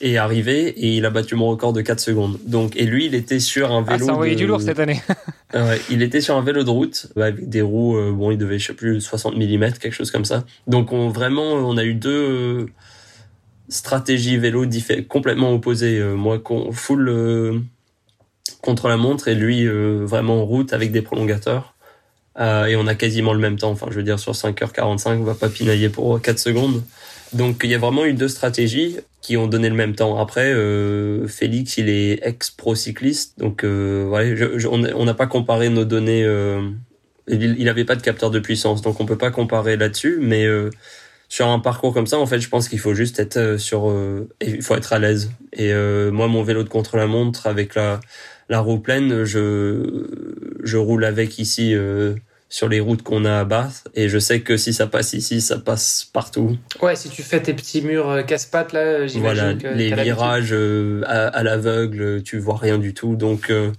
est 0.00 0.16
arrivé 0.16 0.68
et 0.68 0.96
il 0.96 1.06
a 1.06 1.10
battu 1.10 1.34
mon 1.36 1.48
record 1.48 1.72
de 1.72 1.80
4 1.80 2.00
secondes. 2.00 2.38
Donc, 2.46 2.76
et 2.76 2.84
lui, 2.84 3.06
il 3.06 3.14
était 3.14 3.38
sur 3.38 3.72
un 3.72 3.82
vélo. 3.82 3.98
Ah, 4.02 4.04
ça 4.06 4.12
envoyé 4.12 4.34
de... 4.34 4.38
du 4.38 4.46
lourd 4.46 4.60
cette 4.60 4.78
année. 4.78 5.00
ouais, 5.54 5.80
il 5.90 6.02
était 6.02 6.20
sur 6.20 6.36
un 6.36 6.42
vélo 6.42 6.64
de 6.64 6.70
route 6.70 7.08
avec 7.16 7.48
des 7.48 7.62
roues, 7.62 7.96
euh, 7.96 8.12
bon, 8.12 8.30
il 8.30 8.38
devait, 8.38 8.58
je 8.58 8.68
sais 8.68 8.72
plus, 8.74 9.00
60 9.00 9.36
mm, 9.36 9.72
quelque 9.72 9.92
chose 9.92 10.10
comme 10.10 10.24
ça. 10.24 10.44
Donc, 10.66 10.92
on, 10.92 11.08
vraiment, 11.08 11.52
on 11.52 11.76
a 11.76 11.84
eu 11.84 11.94
deux 11.94 12.10
euh, 12.10 12.66
stratégies 13.68 14.38
vélo 14.38 14.64
complètement 15.08 15.52
opposées. 15.52 15.98
Euh, 15.98 16.14
moi, 16.14 16.40
full 16.72 17.08
euh, 17.08 17.60
contre 18.62 18.88
la 18.88 18.96
montre 18.96 19.28
et 19.28 19.34
lui, 19.34 19.66
euh, 19.66 20.04
vraiment 20.04 20.42
en 20.42 20.44
route 20.44 20.72
avec 20.72 20.92
des 20.92 21.02
prolongateurs. 21.02 21.74
et 22.38 22.76
on 22.76 22.86
a 22.86 22.94
quasiment 22.94 23.32
le 23.32 23.40
même 23.40 23.58
temps. 23.58 23.70
Enfin, 23.70 23.88
je 23.90 23.96
veux 23.96 24.02
dire, 24.02 24.18
sur 24.18 24.32
5h45, 24.32 25.18
on 25.18 25.24
va 25.24 25.34
pas 25.34 25.48
pinailler 25.48 25.88
pour 25.88 26.20
4 26.20 26.38
secondes. 26.38 26.82
Donc 27.32 27.62
il 27.64 27.70
y 27.70 27.74
a 27.74 27.78
vraiment 27.78 28.04
eu 28.04 28.12
deux 28.14 28.28
stratégies 28.28 28.96
qui 29.20 29.36
ont 29.36 29.46
donné 29.48 29.68
le 29.68 29.74
même 29.74 29.94
temps. 29.94 30.18
Après, 30.18 30.52
euh, 30.52 31.26
Félix, 31.26 31.78
il 31.78 31.88
est 31.88 32.24
ex-pro 32.24 32.74
cycliste, 32.74 33.38
donc 33.38 33.64
euh, 33.64 34.36
je, 34.36 34.68
on 34.68 35.04
n'a 35.04 35.14
pas 35.14 35.26
comparé 35.26 35.68
nos 35.68 35.84
données. 35.84 36.24
Euh, 36.24 36.70
il 37.26 37.64
n'avait 37.64 37.84
pas 37.84 37.96
de 37.96 38.02
capteur 38.02 38.30
de 38.30 38.38
puissance, 38.38 38.82
donc 38.82 39.00
on 39.00 39.06
peut 39.06 39.18
pas 39.18 39.32
comparer 39.32 39.76
là-dessus. 39.76 40.18
Mais 40.20 40.44
euh, 40.44 40.70
sur 41.28 41.48
un 41.48 41.58
parcours 41.58 41.92
comme 41.92 42.06
ça, 42.06 42.20
en 42.20 42.26
fait, 42.26 42.38
je 42.38 42.48
pense 42.48 42.68
qu'il 42.68 42.78
faut 42.78 42.94
juste 42.94 43.18
être 43.18 43.36
euh, 43.36 43.58
sur, 43.58 43.92
il 44.40 44.62
faut 44.62 44.76
être 44.76 44.92
à 44.92 45.00
l'aise. 45.00 45.32
Et 45.52 45.72
moi, 46.12 46.28
mon 46.28 46.44
vélo 46.44 46.62
de 46.62 46.68
contre-la-montre 46.68 47.48
avec 47.48 47.74
la 47.74 48.00
la 48.48 48.60
roue 48.60 48.78
pleine, 48.78 49.24
je 49.24 50.06
je 50.62 50.76
roule 50.76 51.04
avec 51.04 51.38
ici 51.38 51.74
sur 52.48 52.68
les 52.68 52.78
routes 52.78 53.02
qu'on 53.02 53.24
a 53.24 53.40
à 53.40 53.44
Bath 53.44 53.88
et 53.94 54.08
je 54.08 54.18
sais 54.18 54.40
que 54.40 54.56
si 54.56 54.72
ça 54.72 54.86
passe 54.86 55.14
ici 55.14 55.40
ça 55.40 55.58
passe 55.58 56.08
partout. 56.12 56.56
Ouais 56.80 56.94
si 56.94 57.08
tu 57.08 57.22
fais 57.22 57.42
tes 57.42 57.52
petits 57.52 57.82
murs 57.82 58.24
casse-pattes 58.24 58.72
là 58.72 59.06
j'imagine 59.06 59.42
voilà, 59.42 59.54
que 59.54 59.76
les 59.76 59.92
virages 59.92 60.52
euh, 60.52 61.02
à, 61.06 61.26
à 61.26 61.42
l'aveugle 61.42 62.22
tu 62.22 62.38
vois 62.38 62.56
rien 62.56 62.78
du 62.78 62.94
tout. 62.94 63.16
Donc 63.16 63.50
euh, 63.50 63.72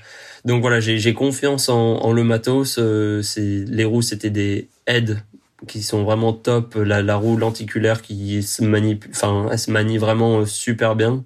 donc 0.43 0.61
voilà 0.61 0.82
j'ai 0.82 1.13
confiance 1.13 1.70
en, 1.70 1.95
en, 1.95 2.11
le 2.11 2.26
matos 2.26 2.76
euh, 2.78 3.22
c'est 3.22 3.63
les 3.68 3.86
roues 3.86 4.01
c'était 4.01 4.30
des 4.30 4.68
aides 4.86 5.22
qui 5.68 5.82
sont 5.82 6.03
vraiment 6.03 6.34
top. 6.34 6.76
La, 6.76 7.01
la 7.01 7.15
roue 7.15 7.38
lenticulaire 7.38 8.01
qui 8.01 8.43
se 8.43 8.63
manie 8.63 8.99
enfin 9.11 9.47
elle 9.49 9.59
se 9.59 9.72
manie 9.72 9.97
vraiment 9.97 10.45
super 10.45 10.97
bien 10.97 11.24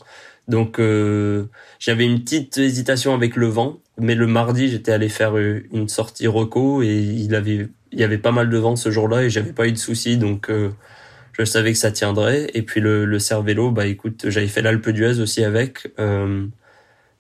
donc 0.48 0.80
euh, 0.80 1.46
j'avais 1.80 2.06
une 2.06 2.22
petite 2.22 2.58
hésitation 2.58 3.14
avec 3.14 3.36
le 3.36 3.48
vent, 3.48 3.80
mais 3.98 4.16
le 4.16 4.28
mardi 4.28 4.70
j'étais 4.70 4.92
allé 4.92 5.10
faire 5.10 5.38
une 5.38 5.88
sortie 5.88 6.28
reco 6.28 6.84
et 6.84 6.96
il 6.96 7.36
avait 7.36 7.68
il 7.92 8.00
y 8.00 8.04
avait 8.04 8.18
pas 8.18 8.32
mal 8.32 8.50
de 8.50 8.58
vent 8.58 8.76
ce 8.76 8.90
jour-là 8.90 9.24
et 9.24 9.30
j'avais 9.30 9.54
pas 9.54 9.68
eu 9.68 9.72
de 9.72 9.78
soucis 9.78 10.18
donc 10.18 10.50
euh, 10.50 10.70
je 11.34 11.46
savais 11.46 11.72
que 11.72 11.78
ça 11.78 11.92
tiendrait. 11.92 12.50
Et 12.54 12.62
puis 12.62 12.82
le, 12.82 13.06
le 13.06 13.72
bah 13.72 13.86
écoute, 13.86 14.26
j'avais 14.28 14.48
fait 14.48 14.62
l'Alpe 14.62 14.90
d'Huez 14.90 15.20
aussi 15.20 15.44
avec. 15.44 15.92
Euh, 16.00 16.46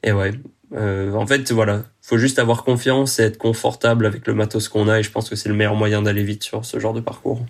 et 0.04 0.12
ouais, 0.12 0.32
euh, 0.74 1.14
en 1.14 1.28
fait 1.28 1.52
voilà, 1.52 1.84
faut 2.02 2.18
juste 2.18 2.40
avoir 2.40 2.64
confiance 2.64 3.20
et 3.20 3.24
être 3.24 3.38
confortable 3.38 4.06
avec 4.06 4.26
le 4.26 4.34
matos 4.34 4.68
qu'on 4.68 4.88
a 4.88 5.00
et 5.00 5.04
je 5.04 5.12
pense 5.12 5.30
que 5.30 5.36
c'est 5.36 5.50
le 5.50 5.56
meilleur 5.56 5.76
moyen 5.76 6.02
d'aller 6.02 6.24
vite 6.24 6.44
sur 6.44 6.66
ce 6.66 6.80
genre 6.80 6.94
de 6.94 7.02
parcours. 7.02 7.46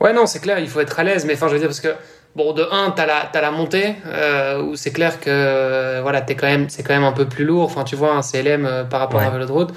Ouais 0.00 0.12
non 0.12 0.26
c'est 0.26 0.40
clair, 0.40 0.58
il 0.58 0.68
faut 0.68 0.80
être 0.80 0.98
à 0.98 1.04
l'aise, 1.04 1.24
mais 1.24 1.34
enfin 1.34 1.48
je 1.48 1.54
veux 1.54 1.58
dire 1.58 1.68
parce 1.68 1.80
que 1.80 1.94
Bon, 2.36 2.52
de 2.52 2.66
1, 2.68 2.90
t'as 2.90 3.06
la, 3.06 3.30
as 3.32 3.40
la 3.40 3.50
montée, 3.52 3.94
euh, 4.06 4.60
où 4.60 4.74
c'est 4.74 4.92
clair 4.92 5.20
que 5.20 6.00
voilà, 6.02 6.20
t'es 6.20 6.34
quand 6.34 6.48
même, 6.48 6.68
c'est 6.68 6.82
quand 6.82 6.94
même 6.94 7.04
un 7.04 7.12
peu 7.12 7.26
plus 7.26 7.44
lourd. 7.44 7.64
Enfin, 7.64 7.84
tu 7.84 7.94
vois, 7.94 8.12
un 8.14 8.22
CLM 8.22 8.66
euh, 8.66 8.84
par 8.84 9.00
rapport 9.00 9.20
ouais. 9.20 9.26
à 9.26 9.28
un 9.28 9.32
vélo 9.32 9.46
de 9.46 9.52
route. 9.52 9.70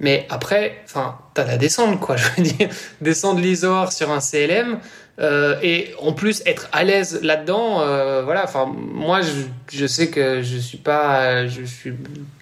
Mais 0.00 0.26
après, 0.30 0.78
enfin, 0.84 1.18
t'as 1.34 1.44
la 1.44 1.58
descente, 1.58 2.00
quoi. 2.00 2.16
Je 2.16 2.24
veux 2.36 2.42
dire, 2.42 2.68
descendre 3.00 3.40
l'Isor 3.40 3.92
sur 3.92 4.10
un 4.10 4.20
CLM, 4.20 4.78
euh, 5.20 5.56
et 5.62 5.92
en 6.00 6.12
plus 6.12 6.42
être 6.46 6.68
à 6.72 6.84
l'aise 6.84 7.20
là-dedans, 7.22 7.80
euh, 7.80 8.22
voilà. 8.22 8.44
Enfin, 8.44 8.72
moi, 8.74 9.20
je, 9.20 9.32
je, 9.70 9.86
sais 9.86 10.08
que 10.08 10.40
je 10.42 10.56
suis 10.56 10.78
pas, 10.78 11.46
je 11.46 11.64
suis 11.64 11.92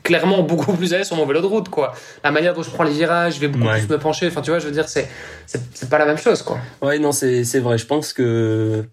clairement 0.02 0.42
beaucoup 0.42 0.74
plus 0.74 0.92
à 0.92 0.98
l'aise 0.98 1.06
sur 1.06 1.16
mon 1.16 1.26
vélo 1.26 1.40
de 1.40 1.46
route, 1.46 1.70
quoi. 1.70 1.94
La 2.22 2.30
manière 2.30 2.54
dont 2.54 2.62
je 2.62 2.70
prends 2.70 2.84
les 2.84 2.92
virages, 2.92 3.36
je 3.36 3.40
vais 3.40 3.48
beaucoup 3.48 3.66
ouais. 3.66 3.78
plus 3.78 3.88
me 3.88 3.98
pencher. 3.98 4.28
Enfin, 4.28 4.42
tu 4.42 4.50
vois, 4.50 4.60
je 4.60 4.66
veux 4.66 4.72
dire, 4.72 4.88
c'est, 4.88 5.08
c'est 5.46 5.88
pas 5.88 5.98
la 5.98 6.06
même 6.06 6.18
chose, 6.18 6.42
quoi. 6.42 6.58
Ouais, 6.82 6.98
non, 6.98 7.12
c'est, 7.12 7.44
c'est 7.44 7.60
vrai. 7.60 7.78
Je 7.78 7.86
pense 7.86 8.12
que 8.12 8.84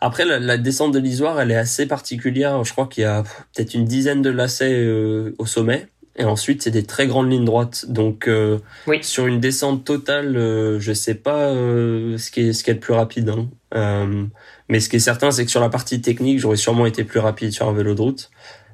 après, 0.00 0.24
la, 0.24 0.38
la 0.38 0.56
descente 0.56 0.92
de 0.92 0.98
l'Isoire, 0.98 1.40
elle 1.40 1.50
est 1.50 1.56
assez 1.56 1.86
particulière. 1.86 2.64
Je 2.64 2.72
crois 2.72 2.86
qu'il 2.86 3.02
y 3.02 3.06
a 3.06 3.22
peut-être 3.54 3.74
une 3.74 3.84
dizaine 3.84 4.22
de 4.22 4.30
lacets 4.30 4.72
euh, 4.72 5.34
au 5.38 5.46
sommet. 5.46 5.88
Et 6.16 6.24
ensuite, 6.24 6.62
c'est 6.62 6.70
des 6.70 6.82
très 6.84 7.06
grandes 7.06 7.30
lignes 7.30 7.44
droites. 7.44 7.86
Donc, 7.88 8.28
euh, 8.28 8.58
oui. 8.86 8.98
sur 9.02 9.26
une 9.26 9.40
descente 9.40 9.84
totale, 9.84 10.36
euh, 10.36 10.80
je 10.80 10.92
sais 10.92 11.14
pas 11.14 11.48
euh, 11.48 12.18
ce 12.18 12.30
qui 12.30 12.48
est 12.48 12.52
ce 12.52 12.64
qui 12.64 12.70
est 12.70 12.74
le 12.74 12.80
plus 12.80 12.94
rapide. 12.94 13.28
Hein. 13.30 13.48
Euh, 13.74 14.24
mais 14.68 14.80
ce 14.80 14.88
qui 14.88 14.96
est 14.96 15.00
certain, 15.00 15.30
c'est 15.30 15.44
que 15.44 15.50
sur 15.50 15.60
la 15.60 15.68
partie 15.68 16.00
technique, 16.00 16.38
j'aurais 16.38 16.56
sûrement 16.56 16.86
été 16.86 17.04
plus 17.04 17.20
rapide 17.20 17.52
sur 17.52 17.68
un 17.68 17.72
vélo 17.72 17.94
de 17.94 18.00
route. 18.00 18.30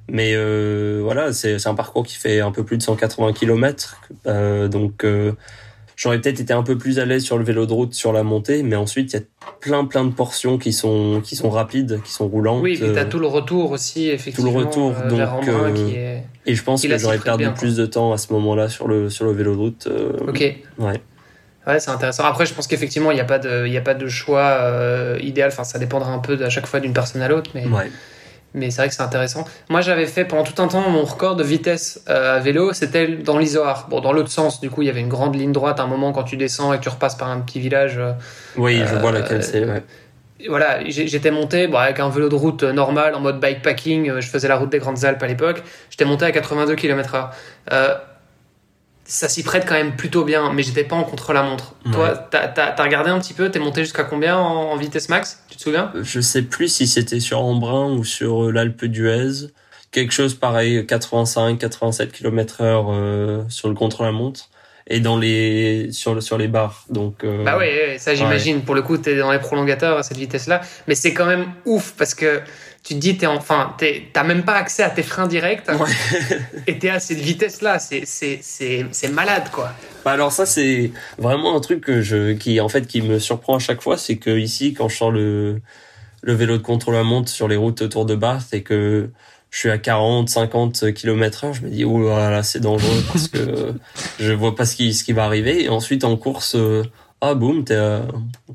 Mais 0.09 0.33
euh, 0.35 1.01
voilà, 1.03 1.33
c'est 1.33 1.66
un 1.66 1.74
parcours 1.74 2.05
qui 2.07 2.16
fait 2.16 2.41
un 2.41 2.53
peu 2.53 2.64
plus 2.64 2.79
de 2.79 2.83
180 2.83 3.33
km. 3.33 4.01
donc 4.24 5.05
j'aurais 5.97 6.20
peut-être 6.20 6.40
été 6.40 6.53
un 6.53 6.62
peu 6.62 6.78
plus 6.78 6.99
à 6.99 7.05
l'aise 7.05 7.24
sur 7.24 7.38
le 7.38 7.44
vélo 7.44 7.66
de 7.66 7.72
route 7.72 7.94
sur 7.94 8.12
la 8.12 8.22
montée, 8.22 8.62
mais 8.62 8.76
ensuite 8.76 9.12
il 9.12 9.16
y 9.16 9.18
a 9.18 9.22
plein 9.61 9.84
plein 9.84 10.05
de 10.05 10.12
portions 10.12 10.59
qui 10.59 10.72
sont 10.72 11.20
qui 11.24 11.34
sont 11.34 11.51
rapides, 11.51 12.01
qui 12.05 12.12
sont 12.12 12.28
roulantes. 12.28 12.62
Oui, 12.62 12.78
et 12.80 12.92
t'as 12.92 13.07
tout 13.07 13.18
le 13.18 13.26
retour 13.26 13.72
aussi 13.72 14.11
effectivement. 14.11 14.53
Tout 14.53 14.59
le 14.59 14.64
retour, 14.64 14.94
euh, 14.97 15.09
donc 15.09 15.49
euh, 15.49 15.72
qui 15.72 15.94
est... 15.94 16.22
et 16.44 16.55
je 16.55 16.62
pense 16.62 16.86
que 16.86 16.99
j'aurais 16.99 17.18
perdu 17.18 17.44
bien, 17.44 17.53
plus 17.53 17.74
quoi. 17.74 17.82
de 17.82 17.86
temps 17.86 18.12
à 18.12 18.18
ce 18.18 18.32
moment-là 18.34 18.68
sur 18.68 18.86
le 18.86 19.11
sur 19.11 19.24
le 19.24 19.32
vélo 19.32 19.55
de 19.55 19.59
route. 19.59 19.86
Euh, 19.86 20.12
ok. 20.28 20.57
Ouais. 20.78 21.01
Ouais, 21.66 21.80
c'est 21.80 21.90
intéressant. 21.90 22.22
Après, 22.22 22.47
je 22.47 22.55
pense 22.55 22.68
qu'effectivement, 22.68 23.11
il 23.11 23.16
n'y 23.16 23.20
a 23.20 23.24
pas 23.24 23.40
de, 23.40 23.66
y 23.66 23.76
a 23.76 23.80
pas 23.80 23.94
de 23.94 24.07
choix 24.07 24.61
euh, 24.61 25.18
idéal. 25.20 25.49
Enfin, 25.49 25.64
ça 25.64 25.80
dépendra 25.80 26.12
un 26.12 26.20
peu 26.20 26.40
à 26.44 26.49
chaque 26.49 26.68
fois 26.68 26.78
d'une 26.78 26.92
personne 26.92 27.22
à 27.22 27.28
l'autre, 27.28 27.51
mais. 27.55 27.66
Ouais 27.66 27.90
mais 28.57 28.71
c'est 28.71 28.79
vrai 28.79 28.89
que 28.89 28.95
c'est 28.95 29.03
intéressant. 29.03 29.45
Moi, 29.69 29.83
j'avais 29.83 30.07
fait 30.07 30.25
pendant 30.25 30.43
tout 30.43 30.61
un 30.61 30.67
temps 30.67 30.89
mon 30.89 31.05
record 31.05 31.37
de 31.37 31.45
vitesse 31.45 32.03
euh, 32.09 32.39
à 32.39 32.41
vélo, 32.41 32.73
c'était 32.73 33.07
dans 33.07 33.39
l'Isoar. 33.39 33.87
Bon, 33.89 34.01
dans 34.01 34.13
l'autre 34.13 34.31
sens, 34.31 34.61
du 34.61 34.71
coup, 34.71 34.83
il 34.83 34.87
y 34.87 34.91
avait 34.91 35.01
une 35.01 35.09
grande 35.09 35.37
ligne 35.37 35.53
droite 35.53 35.79
à 35.79 35.85
un 35.85 35.87
moment 35.87 36.13
quand 36.13 36.25
tu 36.25 36.37
descends 36.37 36.73
et 36.73 36.79
que 36.79 36.83
tu 36.83 36.89
repasses 36.89 37.15
par 37.15 37.29
un 37.29 37.41
petit 37.41 37.61
village. 37.61 37.99
Euh, 37.99 38.13
oui, 38.57 38.83
je 38.85 38.95
vois 38.97 39.13
laquelle 39.13 39.45
c'est. 39.45 39.65
Ouais. 39.65 39.83
Voilà, 40.49 40.81
j'étais 40.89 41.31
monté 41.31 41.67
bon, 41.67 41.79
avec 41.79 42.01
un 42.01 42.09
vélo 42.09 42.29
de 42.29 42.35
route 42.35 42.63
normal 42.63 43.15
en 43.15 43.21
mode 43.21 43.41
bikepacking. 43.41 44.21
Je 44.21 44.29
faisais 44.29 44.49
la 44.49 44.57
route 44.57 44.71
des 44.71 44.79
Grandes 44.79 45.05
Alpes 45.05 45.23
à 45.23 45.27
l'époque. 45.27 45.63
J'étais 45.91 46.05
monté 46.05 46.25
à 46.25 46.33
82 46.33 46.75
km/h. 46.75 47.31
Euh, 49.07 49.09
ça 49.09 49.29
s'y 49.29 49.43
prête 49.43 49.65
quand 49.67 49.75
même 49.75 49.97
plutôt 49.97 50.25
bien, 50.25 50.53
mais 50.53 50.63
j'étais 50.63 50.85
pas 50.85 50.97
en 50.97 51.05
contre-la-montre. 51.05 51.75
Ouais. 51.85 51.93
Toi, 51.93 52.29
t'as 52.31 52.75
as, 52.77 52.83
regardé 52.83 53.11
un 53.11 53.19
petit 53.19 53.35
peu, 53.35 53.51
t'es 53.51 53.59
monté 53.59 53.83
jusqu'à 53.83 54.05
combien 54.05 54.37
en, 54.37 54.73
en, 54.73 54.77
vitesse 54.77 55.09
max 55.09 55.43
Tu 55.49 55.57
te 55.57 55.63
souviens? 55.63 55.93
Je 56.03 56.21
sais 56.21 56.43
plus 56.43 56.69
si 56.69 56.87
c'était 56.87 57.21
sur 57.21 57.41
Embrun 57.41 57.93
ou 57.93 58.05
sur 58.05 58.51
l'Alpe 58.51 58.85
d'Huez. 58.85 59.49
Quelque 59.93 60.13
chose 60.13 60.35
pareil, 60.35 60.85
85, 60.85 61.59
87 61.59 62.13
km 62.13 62.61
heure 62.61 62.87
euh, 62.91 63.43
sur 63.49 63.69
le 63.69 63.75
contre-la-montre 63.75 64.51
et 64.89 65.01
dans 65.01 65.19
les 65.19 65.91
sur 65.93 66.23
sur 66.23 66.39
les 66.39 66.49
barres. 66.49 66.85
Donc 66.91 67.25
euh, 67.25 67.45
bah 67.45 67.57
oui, 67.59 67.99
ça 67.99 68.15
j'imagine. 68.15 68.57
Ouais. 68.57 68.63
Pour 68.63 68.75
le 68.75 68.83
coup, 68.83 68.99
t'es 68.99 69.17
dans 69.17 69.33
les 69.33 69.39
prolongateurs 69.39 69.99
à 69.99 70.03
cette 70.03 70.17
vitesse-là, 70.17 70.61
mais 70.87 70.95
c'est 70.95 71.13
quand 71.13 71.27
même 71.27 71.47
ouf 71.65 71.95
parce 71.97 72.15
que 72.15 72.41
tu 72.87 72.95
te 72.95 73.01
dis 73.01 73.16
t'es 73.18 73.26
enfin 73.26 73.74
t'as 74.12 74.22
même 74.22 74.45
pas 74.45 74.55
accès 74.55 74.84
à 74.84 74.91
tes 74.91 75.03
freins 75.03 75.26
directs. 75.26 75.68
Ouais. 75.68 76.39
et 76.68 76.78
t'es 76.78 76.89
à 76.89 77.01
cette 77.01 77.18
vitesse 77.18 77.61
là 77.61 77.80
c'est 77.80 78.03
c'est 78.07 78.39
c'est 78.43 78.87
c'est 78.93 79.09
malade 79.09 79.49
quoi. 79.51 79.72
Bah 80.05 80.12
alors 80.12 80.30
ça 80.30 80.47
c'est 80.47 80.93
vraiment 81.18 81.57
un 81.57 81.61
truc 81.61 81.80
que 81.80 82.01
je 82.01 82.34
qui 82.34 82.61
en 82.61 82.68
fait 82.68 82.87
qui 82.87 83.03
me 83.03 83.18
surprend 83.18 83.57
à 83.57 83.59
chaque 83.59 83.82
fois 83.82 83.99
c'est 83.99 84.18
que 84.18 84.30
ici 84.30 84.72
quand 84.72 84.89
je 84.89 84.97
sors 84.97 85.11
le 85.11 85.61
le 86.22 86.32
vélo 86.32 86.59
de 86.59 86.62
contrôle 86.62 86.95
à 86.95 87.03
monte 87.03 87.28
sur 87.28 87.49
les 87.49 87.57
routes 87.57 87.82
autour 87.82 88.07
de 88.07 88.14
Bath 88.14 88.53
et 88.53 88.62
que 88.62 89.11
je 89.51 89.59
suis 89.59 89.70
à 89.70 89.78
40 89.78 90.28
50 90.28 90.93
km 90.95 91.45
heure 91.45 91.55
je 91.55 91.62
me 91.62 91.70
dis 91.70 91.84
oh 91.84 92.09
là, 92.09 92.30
là 92.30 92.45
c'est 92.45 92.61
dangereux 92.61 93.03
parce 93.09 93.26
que 93.26 93.74
je 94.20 94.32
vois 94.32 94.55
pas 94.55 94.64
ce 94.64 94.76
qui 94.76 94.95
ce 94.95 95.03
qui 95.03 95.12
va 95.12 95.24
arriver. 95.24 95.64
Et 95.64 95.68
ensuite 95.70 96.05
en 96.05 96.16
course 96.16 96.55
euh, 96.55 96.84
ah 97.20 97.34
boum 97.34 97.64
t'es 97.64 97.74
à 97.74 98.03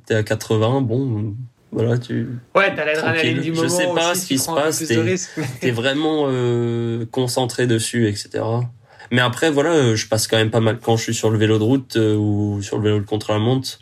t'es 0.06 0.16
à 0.16 0.24
80 0.24 0.80
bon 0.84 1.36
voilà, 1.72 1.98
tu. 1.98 2.28
Ouais, 2.56 2.76
t'as 2.76 2.86
l'adrénaline 2.86 3.42
du 3.42 3.52
moment. 3.52 3.64
Je 3.64 3.68
sais 3.70 3.88
pas 3.94 4.12
aussi, 4.12 4.22
ce 4.22 4.28
qui 4.28 4.38
se 4.40 4.52
passe. 4.52 4.84
T'es 5.62 5.72
vraiment 5.72 6.26
euh, 6.28 7.06
concentré 7.12 7.68
dessus, 7.68 8.08
etc. 8.08 8.44
Mais 9.12 9.22
après, 9.22 9.52
voilà, 9.52 9.72
euh, 9.72 9.96
je 9.96 10.08
passe 10.08 10.28
quand 10.28 10.38
même 10.38 10.52
pas 10.52 10.60
mal 10.60 10.80
quand 10.80 10.98
je 10.98 11.04
suis 11.04 11.14
sur 11.14 11.30
le 11.30 11.38
vélo 11.38 11.58
de 11.58 11.64
route 11.64 11.96
euh, 11.98 12.16
ou 12.16 12.62
sur 12.62 12.78
le 12.78 12.84
vélo 12.84 13.00
de 13.00 13.06
contre-la-montre. 13.06 13.80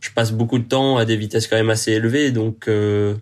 Je 0.00 0.10
passe 0.10 0.32
beaucoup 0.32 0.58
de 0.58 0.64
temps 0.64 0.96
à 0.96 1.04
des 1.04 1.16
vitesses 1.16 1.48
quand 1.48 1.56
même 1.56 1.70
assez 1.70 1.92
élevées, 1.92 2.30
donc 2.30 2.68
euh, 2.68 3.14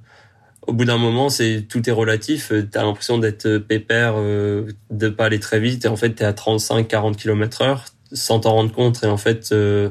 au 0.67 0.73
bout 0.73 0.85
d'un 0.85 0.99
moment, 0.99 1.29
c'est 1.29 1.64
tout 1.69 1.89
est 1.89 1.93
relatif. 1.93 2.53
Euh, 2.53 2.69
T'as 2.71 2.83
l'impression 2.83 3.19
d'être 3.19 3.59
pépère, 3.59 4.14
euh, 4.17 4.67
de 4.91 5.09
pas 5.09 5.27
aller 5.27 5.41
très 5.41 5.61
vite, 5.61 5.85
et 5.85 5.89
en 5.89 5.97
fait, 5.97 6.11
t'es 6.11 6.25
à 6.25 6.33
35-40 6.33 7.17
km 7.17 7.62
heure 7.62 7.85
sans 8.12 8.41
t'en 8.41 8.53
rendre 8.53 8.73
compte. 8.73 9.03
Et 9.03 9.07
en 9.07 9.17
fait, 9.17 9.51
euh, 9.53 9.91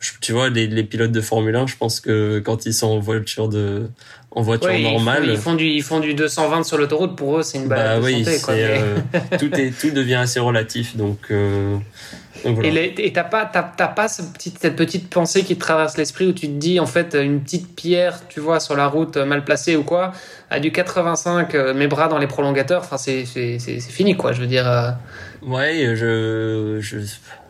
je- 0.00 0.12
tu 0.20 0.32
vois, 0.32 0.48
les, 0.50 0.66
les 0.66 0.84
pilotes 0.84 1.12
de 1.12 1.20
Formule 1.20 1.56
1, 1.56 1.66
je 1.66 1.76
pense 1.76 2.00
que 2.00 2.38
quand 2.40 2.66
ils 2.66 2.74
sont 2.74 2.88
en 2.88 2.98
voiture 2.98 3.48
de, 3.48 3.88
en 4.30 4.42
voiture 4.42 4.68
Ouais, 4.70 4.80
ils 4.80 4.84
font- 4.84 4.90
normale, 4.92 5.24
Ils 5.28 5.36
font, 5.38 5.54
du, 5.54 5.64
ils 5.66 5.82
font 5.82 6.00
du 6.00 6.14
220 6.14 6.62
sur 6.64 6.76
l'autoroute. 6.78 7.16
Pour 7.16 7.38
eux, 7.38 7.42
c'est 7.42 7.58
une 7.58 7.68
bah 7.68 7.76
balade 7.76 8.00
de 8.00 8.04
oui, 8.04 8.24
santé. 8.24 8.40
Quoi, 8.42 8.54
c'est, 8.54 8.66
mais- 8.68 8.80
euh, 9.32 9.36
tout 9.38 9.54
est 9.54 9.70
tout 9.78 9.90
devient 9.90 10.14
assez 10.16 10.40
relatif, 10.40 10.96
donc. 10.96 11.18
euh, 11.30 11.76
donc 12.44 12.56
voilà. 12.56 12.82
Et 12.82 13.12
t'as 13.14 13.24
pas, 13.24 13.46
t'as, 13.46 13.62
t'as 13.62 13.88
pas 13.88 14.08
ce 14.08 14.20
petit- 14.22 14.52
cette 14.60 14.76
petite 14.76 15.08
pensée 15.08 15.42
qui 15.42 15.54
te 15.56 15.60
traverse 15.60 15.96
l'esprit 15.96 16.26
où 16.26 16.32
tu 16.32 16.46
te 16.48 16.52
dis, 16.52 16.78
en 16.78 16.86
fait, 16.86 17.16
une 17.20 17.40
petite 17.40 17.74
pierre, 17.74 18.20
tu 18.28 18.40
vois, 18.40 18.60
sur 18.60 18.76
la 18.76 18.86
route, 18.88 19.16
mal 19.16 19.42
placée 19.42 19.74
ou 19.74 19.82
quoi, 19.82 20.12
à 20.50 20.60
du 20.60 20.70
85, 20.70 21.54
euh, 21.54 21.72
mes 21.72 21.86
bras 21.86 22.08
dans 22.08 22.18
les 22.18 22.26
prolongateurs, 22.26 22.82
enfin, 22.82 22.98
c'est, 22.98 23.24
c'est, 23.24 23.58
c'est, 23.58 23.80
c'est 23.80 23.90
fini, 23.90 24.16
quoi. 24.16 24.32
Je 24.32 24.42
veux 24.42 24.46
dire, 24.46 24.68
euh, 24.70 24.90
Ouais, 25.42 25.94
je 25.96 26.76
je 26.80 26.98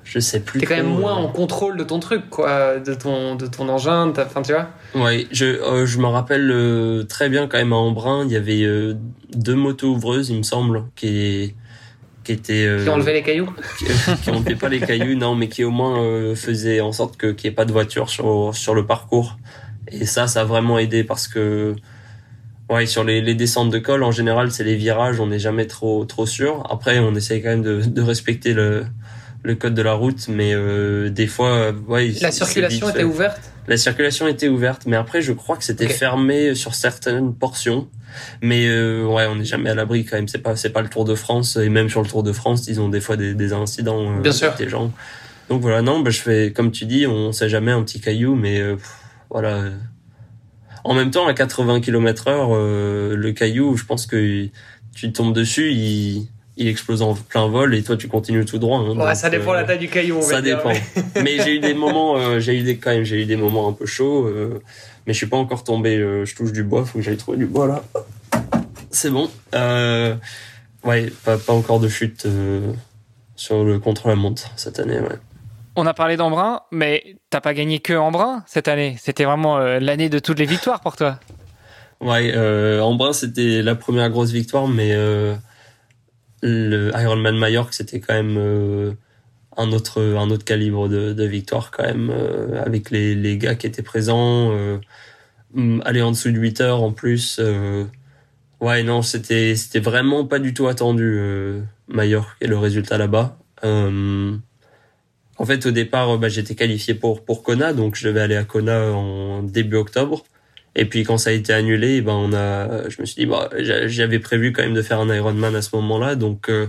je 0.06 0.18
sais 0.20 0.40
plus. 0.40 0.60
t'es 0.60 0.66
quand 0.66 0.76
même 0.76 0.86
moins 0.86 1.12
euh, 1.18 1.24
en 1.24 1.28
contrôle 1.28 1.76
de 1.76 1.84
ton 1.84 1.98
truc, 2.00 2.30
quoi, 2.30 2.78
de 2.78 2.94
ton, 2.94 3.34
de 3.34 3.46
ton 3.46 3.68
engin, 3.68 4.12
t'as- 4.14 4.24
enfin, 4.24 4.40
tu 4.42 4.52
vois. 4.52 4.68
Ouais, 4.94 5.26
je 5.32 5.44
euh, 5.44 5.84
je 5.84 5.98
me 5.98 6.06
rappelle 6.06 6.50
euh, 6.50 7.02
très 7.02 7.28
bien 7.28 7.46
quand 7.48 7.58
même 7.58 7.72
à 7.74 7.76
Embrun, 7.76 8.24
il 8.24 8.30
y 8.32 8.36
avait 8.36 8.62
euh, 8.62 8.94
deux 9.34 9.56
motos 9.56 9.88
ouvreuses, 9.88 10.30
il 10.30 10.38
me 10.38 10.42
semble, 10.44 10.84
qui 10.96 11.54
qui 12.24 12.32
étaient 12.32 12.64
euh, 12.66 12.84
Qui 12.84 12.96
levé 12.98 13.12
les 13.12 13.22
cailloux. 13.22 13.50
qui, 13.78 13.84
qui 14.22 14.30
enlevaient 14.30 14.54
pas 14.56 14.68
les 14.68 14.80
cailloux, 14.80 15.14
non, 15.16 15.34
mais 15.34 15.48
qui 15.48 15.62
au 15.64 15.70
moins 15.70 16.00
euh, 16.02 16.34
faisaient 16.34 16.80
en 16.80 16.90
sorte 16.92 17.16
que 17.16 17.28
qu'il 17.32 17.48
n'y 17.48 17.52
ait 17.52 17.56
pas 17.56 17.64
de 17.66 17.72
voiture 17.72 18.08
sur 18.08 18.50
sur 18.54 18.74
le 18.74 18.86
parcours. 18.86 19.36
Et 19.92 20.06
ça, 20.06 20.26
ça 20.28 20.40
a 20.40 20.44
vraiment 20.44 20.78
aidé 20.78 21.04
parce 21.04 21.28
que 21.28 21.74
ouais, 22.68 22.86
sur 22.86 23.04
les, 23.04 23.20
les 23.20 23.34
descentes 23.34 23.70
de 23.70 23.78
col, 23.78 24.02
en 24.02 24.10
général, 24.10 24.50
c'est 24.50 24.64
les 24.64 24.74
virages, 24.74 25.20
on 25.20 25.28
n'est 25.28 25.38
jamais 25.38 25.66
trop 25.66 26.04
trop 26.04 26.26
sûr. 26.26 26.64
Après, 26.70 26.98
on 26.98 27.14
essaye 27.14 27.42
quand 27.42 27.50
même 27.50 27.62
de, 27.62 27.82
de 27.82 28.02
respecter 28.02 28.52
le 28.54 28.86
le 29.46 29.54
code 29.54 29.74
de 29.74 29.82
la 29.82 29.92
route, 29.94 30.26
mais 30.28 30.52
euh, 30.52 31.08
des 31.08 31.28
fois, 31.28 31.50
euh, 31.50 31.72
ouais, 31.86 32.12
La 32.20 32.32
circulation 32.32 32.90
était 32.90 33.04
ouverte. 33.04 33.40
La 33.68 33.76
circulation 33.76 34.26
était 34.28 34.48
ouverte, 34.48 34.82
mais 34.86 34.96
après, 34.96 35.22
je 35.22 35.32
crois 35.32 35.56
que 35.56 35.64
c'était 35.64 35.88
fermé 35.88 36.54
sur 36.54 36.74
certaines 36.74 37.32
portions. 37.32 37.88
Mais 38.42 38.66
euh, 38.66 39.04
ouais, 39.04 39.26
on 39.26 39.36
n'est 39.36 39.44
jamais 39.44 39.70
à 39.70 39.74
l'abri 39.74 40.04
quand 40.04 40.16
même. 40.16 40.28
C'est 40.28 40.38
pas, 40.38 40.56
c'est 40.56 40.70
pas 40.70 40.82
le 40.82 40.88
Tour 40.88 41.04
de 41.04 41.14
France. 41.14 41.56
Et 41.56 41.68
même 41.68 41.88
sur 41.88 42.02
le 42.02 42.08
Tour 42.08 42.22
de 42.22 42.32
France, 42.32 42.66
ils 42.68 42.80
ont 42.80 42.88
des 42.88 43.00
fois 43.00 43.16
des, 43.16 43.34
des 43.34 43.52
incidents 43.52 44.02
euh, 44.02 44.20
Bien 44.20 44.30
avec 44.30 44.34
sûr. 44.34 44.54
des 44.54 44.68
gens. 44.68 44.92
Donc 45.48 45.62
voilà, 45.62 45.82
non, 45.82 46.00
bah, 46.00 46.10
je 46.10 46.20
fais 46.20 46.52
comme 46.52 46.72
tu 46.72 46.86
dis, 46.86 47.06
on 47.06 47.30
sait 47.32 47.48
jamais 47.48 47.70
un 47.70 47.82
petit 47.82 48.00
caillou, 48.00 48.34
mais 48.34 48.58
euh, 48.58 48.76
pff, 48.76 48.96
voilà. 49.30 49.64
En 50.82 50.94
même 50.94 51.10
temps, 51.10 51.26
à 51.26 51.34
80 51.34 51.80
km 51.80 52.28
heure, 52.28 52.48
euh, 52.52 53.16
le 53.16 53.32
caillou, 53.32 53.76
je 53.76 53.84
pense 53.84 54.06
que 54.06 54.48
tu 54.94 55.12
tombes 55.12 55.34
dessus, 55.34 55.72
il, 55.72 56.28
il 56.56 56.68
explose 56.68 57.02
en 57.02 57.14
plein 57.14 57.48
vol 57.48 57.74
et 57.74 57.82
toi 57.82 57.96
tu 57.96 58.08
continues 58.08 58.44
tout 58.44 58.58
droit. 58.58 58.78
hein. 58.78 58.96
Ouais, 58.98 59.14
ça 59.14 59.28
dépend 59.30 59.52
euh, 59.52 59.56
la 59.56 59.64
taille 59.64 59.78
du 59.78 59.88
caillou, 59.88 60.16
on 60.18 60.22
ça 60.22 60.40
dire, 60.40 60.56
dépend. 60.58 60.70
mais- 60.70 61.22
Mais 61.22 61.44
j'ai 61.44 61.56
eu 61.56 61.58
des 61.60 61.74
moments, 61.74 62.16
euh, 62.16 62.38
j'ai 62.40 62.54
eu 62.58 62.62
des 62.62 62.76
quand 62.78 62.90
même, 62.90 63.04
j'ai 63.04 63.22
eu 63.22 63.26
des 63.26 63.36
moments 63.36 63.68
un 63.68 63.72
peu 63.72 63.86
chauds. 63.86 64.26
euh, 64.26 64.60
mais 65.06 65.12
je 65.12 65.18
suis 65.18 65.26
pas 65.26 65.36
encore 65.36 65.62
tombé. 65.64 65.96
euh, 65.96 66.24
je 66.24 66.34
touche 66.34 66.52
du 66.52 66.62
bois, 66.64 66.84
faut 66.84 66.98
que 66.98 67.04
j'aille 67.04 67.16
trouver 67.16 67.38
du 67.38 67.46
bois 67.46 67.66
là. 67.66 67.82
C'est 68.90 69.10
bon. 69.10 69.28
Euh, 69.54 70.14
ouais, 70.84 71.12
pas, 71.24 71.36
pas 71.38 71.52
encore 71.52 71.80
de 71.80 71.88
chute 71.88 72.24
euh, 72.26 72.72
sur 73.36 73.62
le 73.64 73.78
contre-la-montre 73.78 74.50
cette 74.56 74.78
année. 74.80 74.98
Ouais. 74.98 75.16
On 75.76 75.86
a 75.86 75.92
parlé 75.92 76.16
d'Embrun, 76.16 76.62
mais 76.72 77.16
t'as 77.28 77.40
pas 77.42 77.52
gagné 77.52 77.80
que 77.80 77.92
Embrun 77.92 78.42
cette 78.46 78.66
année. 78.68 78.96
C'était 78.98 79.24
vraiment 79.24 79.58
euh, 79.58 79.78
l'année 79.78 80.08
de 80.08 80.18
toutes 80.18 80.38
les 80.38 80.46
victoires 80.46 80.80
pour 80.80 80.96
toi. 80.96 81.18
Ouais, 82.00 82.32
euh, 82.34 82.80
Embrun 82.80 83.12
c'était 83.12 83.62
la 83.62 83.74
première 83.74 84.08
grosse 84.10 84.30
victoire, 84.30 84.68
mais 84.68 84.90
euh, 84.92 85.34
le 86.46 86.92
Ironman 86.94 87.36
Mallorca 87.36 87.72
c'était 87.72 88.00
quand 88.00 88.14
même 88.14 88.36
euh, 88.38 88.92
un 89.56 89.72
autre 89.72 90.00
un 90.00 90.30
autre 90.30 90.44
calibre 90.44 90.88
de, 90.88 91.24
victoire 91.24 91.70
quand 91.70 91.84
même 91.84 92.10
euh, 92.10 92.62
avec 92.64 92.90
les, 92.90 93.14
les 93.14 93.38
gars 93.38 93.54
qui 93.54 93.66
étaient 93.66 93.82
présents. 93.82 94.50
Euh, 94.52 94.78
hum, 95.54 95.82
aller 95.84 96.02
en 96.02 96.10
dessous 96.12 96.30
de 96.30 96.38
8 96.38 96.60
heures 96.60 96.82
en 96.82 96.92
plus. 96.92 97.40
ouais, 98.60 98.82
non, 98.82 99.02
c'était 99.02 99.56
c'était 99.56 99.80
vraiment 99.80 100.26
pas 100.26 100.38
du 100.38 100.54
tout 100.54 100.68
attendu 100.68 101.20
Mallorca 101.88 102.34
et 102.40 102.46
le 102.46 102.58
résultat 102.58 102.98
là-bas. 102.98 103.38
En 105.38 105.44
fait, 105.44 105.66
au 105.66 105.70
départ, 105.70 106.18
bah, 106.18 106.28
j'étais 106.30 106.54
qualifié 106.54 106.94
pour 106.94 107.24
pour 107.24 107.42
Kona, 107.42 107.72
donc 107.74 107.96
je 107.96 108.08
devais 108.08 108.20
aller 108.20 108.36
à 108.36 108.44
Kona 108.44 108.92
en 108.92 109.42
début 109.42 109.76
octobre. 109.76 110.24
Et 110.76 110.84
puis 110.86 111.04
quand 111.04 111.18
ça 111.18 111.30
a 111.30 111.32
été 111.34 111.52
annulé, 111.54 112.02
ben 112.02 112.12
on 112.14 112.32
a, 112.34 112.88
je 112.90 113.00
me 113.00 113.06
suis 113.06 113.16
dit, 113.16 113.26
bah, 113.26 113.50
j'a- 113.58 113.88
j'avais 113.88 114.20
prévu 114.20 114.52
quand 114.52 114.62
même 114.62 114.74
de 114.74 114.82
faire 114.82 115.00
un 115.00 115.14
Ironman 115.14 115.56
à 115.56 115.62
ce 115.62 115.74
moment-là, 115.76 116.16
donc 116.16 116.50
euh, 116.50 116.68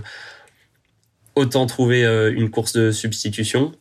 autant 1.36 1.66
trouver 1.66 2.04
euh, 2.04 2.32
une 2.34 2.50
course 2.50 2.72
de 2.72 2.90
substitution. 2.90 3.72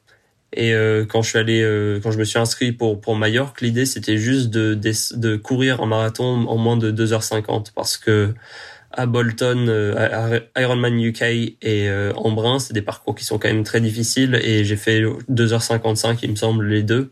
Et 0.53 0.73
euh, 0.73 1.05
quand 1.05 1.21
je 1.23 1.29
suis 1.29 1.39
allé, 1.39 1.61
euh, 1.61 1.99
quand 2.01 2.11
je 2.11 2.19
me 2.19 2.23
suis 2.25 2.39
inscrit 2.39 2.71
pour 2.71 3.01
pour 3.01 3.15
Majorque, 3.17 3.61
l'idée 3.61 3.85
c'était 3.85 4.17
juste 4.17 4.49
de, 4.49 4.75
de 5.15 5.35
courir 5.37 5.81
un 5.81 5.87
marathon 5.87 6.47
en 6.47 6.57
moins 6.57 6.77
de 6.77 6.91
2h50 6.91 7.73
parce 7.75 7.97
que 7.97 8.33
à 8.91 9.05
Bolton, 9.07 9.67
euh, 9.69 10.41
à 10.55 10.61
Ironman 10.61 10.99
UK 11.01 11.21
et 11.23 11.55
euh, 11.89 12.13
Embrun, 12.15 12.59
c'est 12.59 12.73
des 12.73 12.81
parcours 12.81 13.15
qui 13.15 13.25
sont 13.25 13.39
quand 13.39 13.49
même 13.49 13.63
très 13.63 13.81
difficiles 13.81 14.35
et 14.43 14.63
j'ai 14.65 14.77
fait 14.77 15.01
2h55 15.29 16.19
il 16.23 16.31
me 16.31 16.35
semble 16.37 16.67
les 16.67 16.83
deux. 16.83 17.11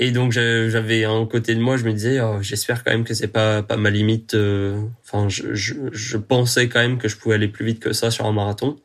Et 0.00 0.12
donc 0.12 0.30
j'a- 0.30 0.68
j'avais 0.68 1.04
un 1.04 1.26
côté 1.26 1.54
de 1.56 1.60
moi, 1.60 1.76
je 1.76 1.84
me 1.84 1.92
disais, 1.92 2.20
oh, 2.20 2.38
j'espère 2.40 2.84
quand 2.84 2.92
même 2.92 3.02
que 3.04 3.14
c'est 3.14 3.26
pas 3.28 3.62
pas 3.64 3.76
ma 3.76 3.90
limite. 3.90 4.34
euh, 4.34 4.80
Enfin, 5.04 5.28
je, 5.28 5.54
je, 5.54 6.16
pensais 6.18 6.68
quand 6.68 6.78
même 6.80 6.98
que 6.98 7.08
je 7.08 7.16
pouvais 7.16 7.34
aller 7.34 7.48
plus 7.48 7.64
vite 7.64 7.80
que 7.80 7.92
ça 7.92 8.10
sur 8.12 8.26
un 8.26 8.32
marathon. 8.32 8.76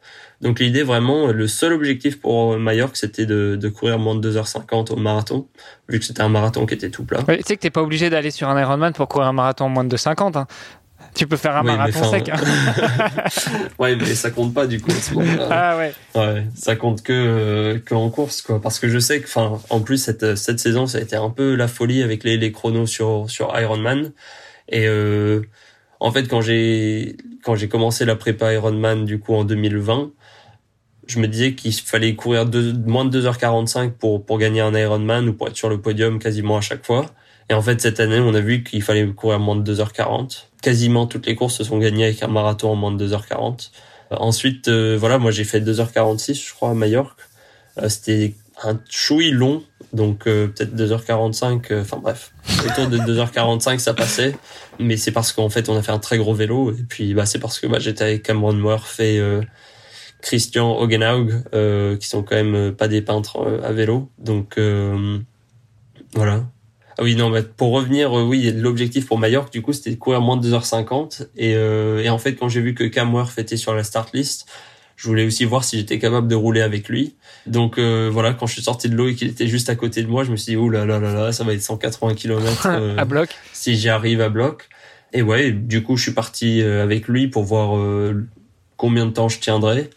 Donc 0.42 0.60
l'idée 0.60 0.84
vraiment, 0.84 1.28
le 1.28 1.48
seul 1.48 1.72
objectif 1.74 2.20
pour 2.20 2.58
Majorque, 2.58 2.98
c'était 2.98 3.26
de, 3.26 3.70
courir 3.70 4.00
moins 4.00 4.16
de 4.16 4.22
2h50 4.32 4.92
au 4.92 4.96
marathon, 4.96 5.48
vu 5.88 6.00
que 6.00 6.06
c'était 6.06 6.22
un 6.22 6.30
marathon 6.30 6.66
qui 6.66 6.74
était 6.74 6.90
tout 6.90 7.04
plat. 7.06 7.24
Tu 7.28 7.36
sais 7.46 7.56
que 7.56 7.62
t'es 7.62 7.70
pas 7.70 7.82
obligé 7.82 8.10
d'aller 8.10 8.32
sur 8.32 8.50
un 8.50 8.60
Ironman 8.60 8.94
pour 8.94 9.08
courir 9.08 9.28
un 9.28 9.34
marathon 9.34 9.66
en 9.66 9.70
moins 9.70 9.84
de 9.86 9.96
50. 9.98 10.36
hein. 10.36 10.48
Tu 11.16 11.28
peux 11.28 11.38
faire 11.38 11.56
un 11.58 11.62
Oui, 11.62 11.68
marathon 11.68 12.10
sec. 12.10 12.30
hein. 12.30 12.36
ouais, 13.80 13.96
mais 13.96 14.16
ça 14.16 14.32
compte 14.32 14.54
pas 14.54 14.66
du 14.68 14.82
coup. 14.82 14.92
moment-là. 15.14 15.48
ah 15.52 15.78
ouais. 15.78 15.94
Ouais, 16.16 16.44
ça 16.56 16.76
compte 16.76 17.04
que 17.04 17.14
euh, 17.14 17.80
que 17.80 17.94
en 17.94 18.10
course 18.10 18.42
quoi 18.42 18.60
parce 18.62 18.80
que 18.80 18.90
je 18.90 18.98
sais 19.00 19.20
que 19.22 19.26
enfin 19.28 19.60
en 19.70 19.80
plus 19.82 19.98
cette 19.98 20.36
cette 20.36 20.60
saison 20.60 20.88
ça 20.88 20.98
a 20.98 21.02
été 21.02 21.16
un 21.16 21.30
peu 21.30 21.56
la 21.56 21.68
folie 21.68 22.02
avec 22.04 22.24
les 22.24 22.38
les 22.38 22.52
chronos 22.52 22.88
sur 22.88 23.26
sur 23.30 23.54
Ironman 23.60 24.12
et 24.70 24.88
euh, 24.88 25.42
en 26.00 26.12
fait 26.12 26.28
quand 26.28 26.42
j'ai 26.42 27.18
quand 27.44 27.56
j'ai 27.56 27.68
commencé 27.70 28.06
la 28.06 28.16
prépa 28.16 28.52
Ironman 28.54 29.06
du 29.06 29.20
coup 29.20 29.36
en 29.36 29.44
2020 29.44 30.12
je 31.06 31.20
me 31.20 31.28
disais 31.28 31.54
qu'il 31.54 31.74
fallait 31.74 32.16
courir 32.16 32.46
deux, 32.46 32.74
moins 32.74 33.06
de 33.06 33.22
2h45 33.22 33.92
pour 33.92 34.26
pour 34.26 34.38
gagner 34.40 34.62
un 34.62 34.74
Ironman 34.74 35.28
ou 35.30 35.34
pour 35.34 35.48
être 35.48 35.58
sur 35.58 35.70
le 35.70 35.80
podium 35.82 36.18
quasiment 36.20 36.58
à 36.58 36.62
chaque 36.62 36.86
fois 36.86 37.06
et 37.50 37.54
en 37.54 37.62
fait 37.62 37.82
cette 37.82 38.00
année 38.00 38.20
on 38.20 38.34
a 38.34 38.40
vu 38.40 38.64
qu'il 38.64 38.82
fallait 38.82 39.06
courir 39.08 39.40
moins 39.40 39.56
de 39.58 39.74
2h40 39.76 40.46
quasiment 40.64 41.06
toutes 41.06 41.28
les 41.28 41.36
courses 41.36 41.56
se 41.56 41.64
sont 41.64 41.78
gagnées 41.78 42.06
avec 42.06 42.24
un 42.24 42.28
marathon 42.28 42.72
en 42.72 42.76
moins 42.76 42.92
de 42.92 43.08
2h40 43.08 43.70
Ensuite, 44.12 44.68
euh, 44.68 44.96
voilà, 45.00 45.18
moi 45.18 45.32
j'ai 45.32 45.44
fait 45.44 45.60
2h46, 45.60 46.48
je 46.48 46.54
crois, 46.54 46.70
à 46.70 46.74
Majorque. 46.74 47.20
Euh, 47.82 47.90
C'était 47.90 48.36
un 48.64 48.80
chouille 48.90 49.32
long, 49.32 49.64
donc 49.94 50.28
euh, 50.28 50.48
peut-être 50.48 50.76
2h45, 50.76 51.72
euh, 51.72 51.82
enfin 51.82 51.98
bref, 51.98 52.32
autour 52.66 52.88
de 52.88 52.98
2h45 53.00 53.80
ça 53.80 53.94
passait. 53.94 54.36
Mais 54.80 54.98
c'est 54.98 55.12
parce 55.12 55.32
qu'en 55.34 55.50
fait 55.50 55.70
on 55.70 55.76
a 55.78 55.82
fait 55.82 55.92
un 55.92 56.00
très 56.00 56.18
gros 56.18 56.34
vélo, 56.34 56.72
et 56.72 56.84
puis 56.88 57.14
bah, 57.14 57.26
c'est 57.26 57.40
parce 57.40 57.60
que 57.60 57.68
bah, 57.68 57.80
j'étais 57.80 58.04
avec 58.04 58.24
Cameron 58.24 58.54
Murph 58.54 59.00
et 59.00 59.20
euh, 59.20 59.42
Christian 60.22 60.78
Hogenhaug, 60.80 61.44
euh, 61.54 61.98
qui 61.98 62.08
sont 62.08 62.24
quand 62.24 62.36
même 62.36 62.56
euh, 62.56 62.72
pas 62.72 62.88
des 62.88 63.02
peintres 63.02 63.38
euh, 63.42 63.62
à 63.64 63.72
vélo. 63.72 64.10
Donc 64.20 64.58
euh, 64.58 65.18
voilà. 66.14 66.46
Ah 66.98 67.04
oui, 67.04 67.16
non, 67.16 67.30
bah, 67.30 67.42
pour 67.44 67.72
revenir, 67.72 68.18
euh, 68.18 68.24
oui, 68.24 68.52
l'objectif 68.56 69.08
pour 69.08 69.18
Majorque, 69.18 69.52
du 69.52 69.62
coup, 69.62 69.74
c'était 69.74 69.92
de 69.92 69.96
courir 69.96 70.22
moins 70.22 70.38
de 70.38 70.48
2h50. 70.48 71.28
Et, 71.38 71.56
euh, 71.56 72.04
et 72.04 72.10
en 72.10 72.18
fait, 72.18 72.36
quand 72.36 72.50
j'ai 72.50 72.62
vu 72.62 72.74
que 72.74 72.84
Cam 72.84 73.14
Worth 73.14 73.38
était 73.38 73.58
sur 73.58 73.74
la 73.74 73.84
start 73.84 74.14
list, 74.14 74.48
je 74.96 75.08
voulais 75.08 75.26
aussi 75.26 75.46
voir 75.46 75.64
si 75.64 75.78
j'étais 75.78 76.00
capable 76.00 76.28
de 76.28 76.36
rouler 76.36 76.62
avec 76.62 76.88
lui. 76.88 77.16
Donc 77.46 77.78
euh, 77.78 78.10
voilà, 78.12 78.34
quand 78.34 78.48
je 78.48 78.54
suis 78.54 78.62
sorti 78.62 78.90
de 78.90 78.96
l'eau 78.96 79.10
et 79.10 79.16
qu'il 79.16 79.28
était 79.28 79.48
juste 79.48 79.70
à 79.70 79.76
côté 79.76 80.02
de 80.02 80.08
moi, 80.08 80.24
je 80.24 80.32
me 80.32 80.38
suis 80.38 80.52
dit, 80.52 80.56
ouh 80.56 80.70
là 80.70 80.86
là 80.86 81.00
là 81.00 81.14
là, 81.14 81.32
ça 81.32 81.44
va 81.44 81.54
être 81.54 81.62
180 81.62 82.14
km 82.16 82.68
à 82.98 83.06
bloc. 83.06 83.30
si 83.52 83.76
j'y 83.76 83.90
arrive 83.90 84.22
à 84.22 84.30
bloc. 84.30 84.70
Et 85.14 85.22
ouais, 85.22 85.52
du 85.52 85.84
coup, 85.84 85.96
je 85.96 86.04
suis 86.04 86.14
parti 86.14 86.62
euh, 86.62 86.84
avec 86.84 87.08
lui 87.08 87.28
pour 87.28 87.44
voir 87.44 87.78
euh, 87.78 88.26
combien 88.78 89.06
de 89.06 89.12
temps 89.12 89.30
je 89.30 89.40
tiendrais. 89.40 89.90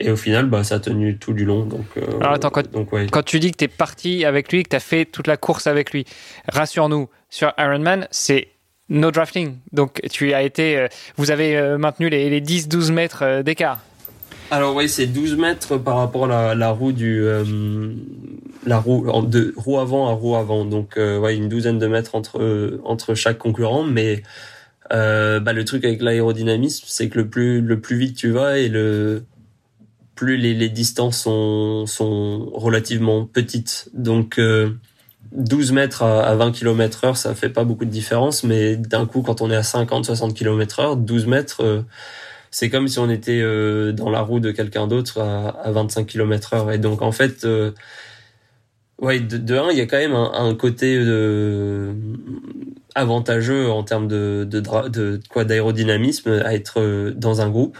Et 0.00 0.10
au 0.10 0.16
final, 0.16 0.46
bah, 0.46 0.64
ça 0.64 0.76
a 0.76 0.80
tenu 0.80 1.18
tout 1.18 1.32
du 1.32 1.44
long. 1.44 1.64
Donc, 1.64 1.84
Alors 2.20 2.32
attends, 2.32 2.50
quand, 2.50 2.70
donc, 2.70 2.92
ouais. 2.92 3.06
quand 3.10 3.22
tu 3.22 3.38
dis 3.38 3.52
que 3.52 3.56
tu 3.58 3.64
es 3.64 3.68
parti 3.68 4.24
avec 4.24 4.50
lui, 4.50 4.62
que 4.62 4.70
tu 4.70 4.76
as 4.76 4.80
fait 4.80 5.04
toute 5.04 5.26
la 5.26 5.36
course 5.36 5.66
avec 5.66 5.92
lui, 5.92 6.04
rassure-nous, 6.48 7.08
sur 7.28 7.52
Ironman, 7.58 8.08
c'est 8.10 8.48
no 8.88 9.10
drafting. 9.10 9.56
Donc 9.72 10.00
tu 10.10 10.32
as 10.32 10.42
été, 10.42 10.86
vous 11.16 11.30
avez 11.30 11.76
maintenu 11.78 12.08
les, 12.08 12.28
les 12.28 12.40
10-12 12.40 12.92
mètres 12.92 13.42
d'écart. 13.42 13.80
Alors 14.50 14.74
oui, 14.74 14.88
c'est 14.88 15.06
12 15.06 15.36
mètres 15.36 15.76
par 15.76 15.96
rapport 15.98 16.30
à 16.30 16.54
la, 16.54 16.70
roue 16.70 16.92
du 16.92 17.24
la 18.66 18.78
roue 18.78 19.22
de 19.22 19.54
roue 19.56 19.78
avant 19.78 20.08
à 20.08 20.12
roue 20.12 20.34
avant. 20.34 20.64
Donc 20.64 20.96
ouais, 20.96 21.36
une 21.36 21.48
douzaine 21.48 21.78
de 21.78 21.86
mètres 21.86 22.16
entre 22.16 22.80
entre 22.84 23.14
chaque 23.14 23.38
concurrent, 23.38 23.84
mais 23.84 24.22
euh, 24.92 25.38
bah, 25.38 25.52
le 25.52 25.64
truc 25.64 25.84
avec 25.84 26.02
l'aérodynamisme, 26.02 26.84
c'est 26.88 27.08
que 27.08 27.18
le 27.18 27.28
plus 27.28 27.60
le 27.60 27.80
plus 27.80 27.96
vite 27.96 28.16
tu 28.16 28.30
vas 28.30 28.58
et 28.58 28.68
le 28.68 29.24
plus 30.20 30.36
les, 30.36 30.68
distances 30.68 31.22
sont 31.22 31.86
sont 31.86 32.50
relativement 32.52 33.24
petites. 33.24 33.88
Donc 33.94 34.38
euh, 34.38 34.74
12 35.32 35.72
mètres 35.72 36.02
à, 36.02 36.34
20 36.34 36.52
km 36.52 37.04
heure, 37.04 37.16
ça 37.16 37.34
fait 37.34 37.48
pas 37.48 37.64
beaucoup 37.64 37.86
de 37.86 37.90
différence, 37.90 38.44
mais 38.44 38.76
d'un 38.76 39.06
coup, 39.06 39.22
quand 39.22 39.40
on 39.40 39.50
est 39.50 39.56
à 39.56 39.62
50, 39.62 40.04
60 40.04 40.34
km 40.34 40.80
heure, 40.80 40.96
12 40.98 41.26
mètres, 41.26 41.64
euh, 41.64 41.80
c'est 42.50 42.68
comme 42.68 42.86
si 42.86 42.98
on 42.98 43.08
était 43.08 43.40
euh, 43.40 43.92
dans 43.92 44.10
la 44.10 44.20
roue 44.20 44.40
de 44.40 44.50
quelqu'un 44.50 44.86
d'autre 44.86 45.20
à, 45.22 45.48
à, 45.48 45.70
25 45.70 46.06
km 46.06 46.52
heure. 46.52 46.70
Et 46.70 46.78
donc, 46.78 47.00
en 47.00 47.12
fait, 47.12 47.46
euh, 47.46 47.72
ouais, 48.98 49.20
de, 49.20 49.56
un, 49.56 49.70
il 49.70 49.78
y 49.78 49.80
a 49.80 49.86
quand 49.86 49.96
même 49.98 50.14
un, 50.14 50.54
côté 50.54 50.98
avantageux 52.94 53.70
en 53.70 53.82
termes 53.82 54.08
de, 54.08 54.62
quoi 55.28 55.44
d'aérodynamisme 55.44 56.30
à 56.44 56.54
être 56.54 56.80
euh, 56.80 57.12
dans 57.12 57.40
un 57.40 57.48
groupe. 57.48 57.78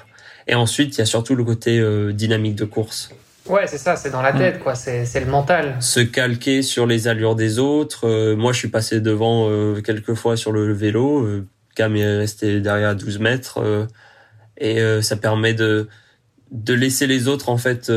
Et 0.51 0.57
ensuite, 0.57 0.97
il 0.97 0.99
y 0.99 1.03
a 1.03 1.07
surtout 1.07 1.37
le 1.37 1.45
côté 1.45 1.79
euh, 1.79 2.13
dynamique 2.13 2.57
de 2.57 2.65
course. 2.65 3.11
Ouais, 3.47 3.69
c'est 3.69 3.79
ça, 3.79 3.95
c'est 3.95 4.11
dans 4.11 4.21
la 4.21 4.33
tête, 4.33 4.59
quoi. 4.59 4.75
C'est, 4.75 5.21
le 5.21 5.27
mental. 5.27 5.77
Se 5.79 6.01
calquer 6.01 6.63
sur 6.63 6.87
les 6.87 7.07
allures 7.07 7.37
des 7.37 7.61
autres. 7.61 8.09
Euh, 8.09 8.35
moi, 8.35 8.53
je 8.53 8.59
suis 8.59 8.69
passé 8.69 9.01
devant 9.01 9.49
quelques 9.81 10.15
fois 10.15 10.37
sur 10.37 10.51
le 10.51 10.73
vélo. 10.73 11.25
Cam 11.77 11.95
est 11.95 12.19
resté 12.19 12.61
derrière 12.61 12.91
à 12.91 12.95
12 12.97 13.21
mètres. 13.21 13.61
et 14.59 14.81
ça 15.03 15.17
permet 15.17 15.55
de, 15.55 15.89
de 16.51 16.75
laisser 16.75 17.07
les 17.07 17.29
autres, 17.29 17.49
en 17.49 17.57
fait, 17.57 17.93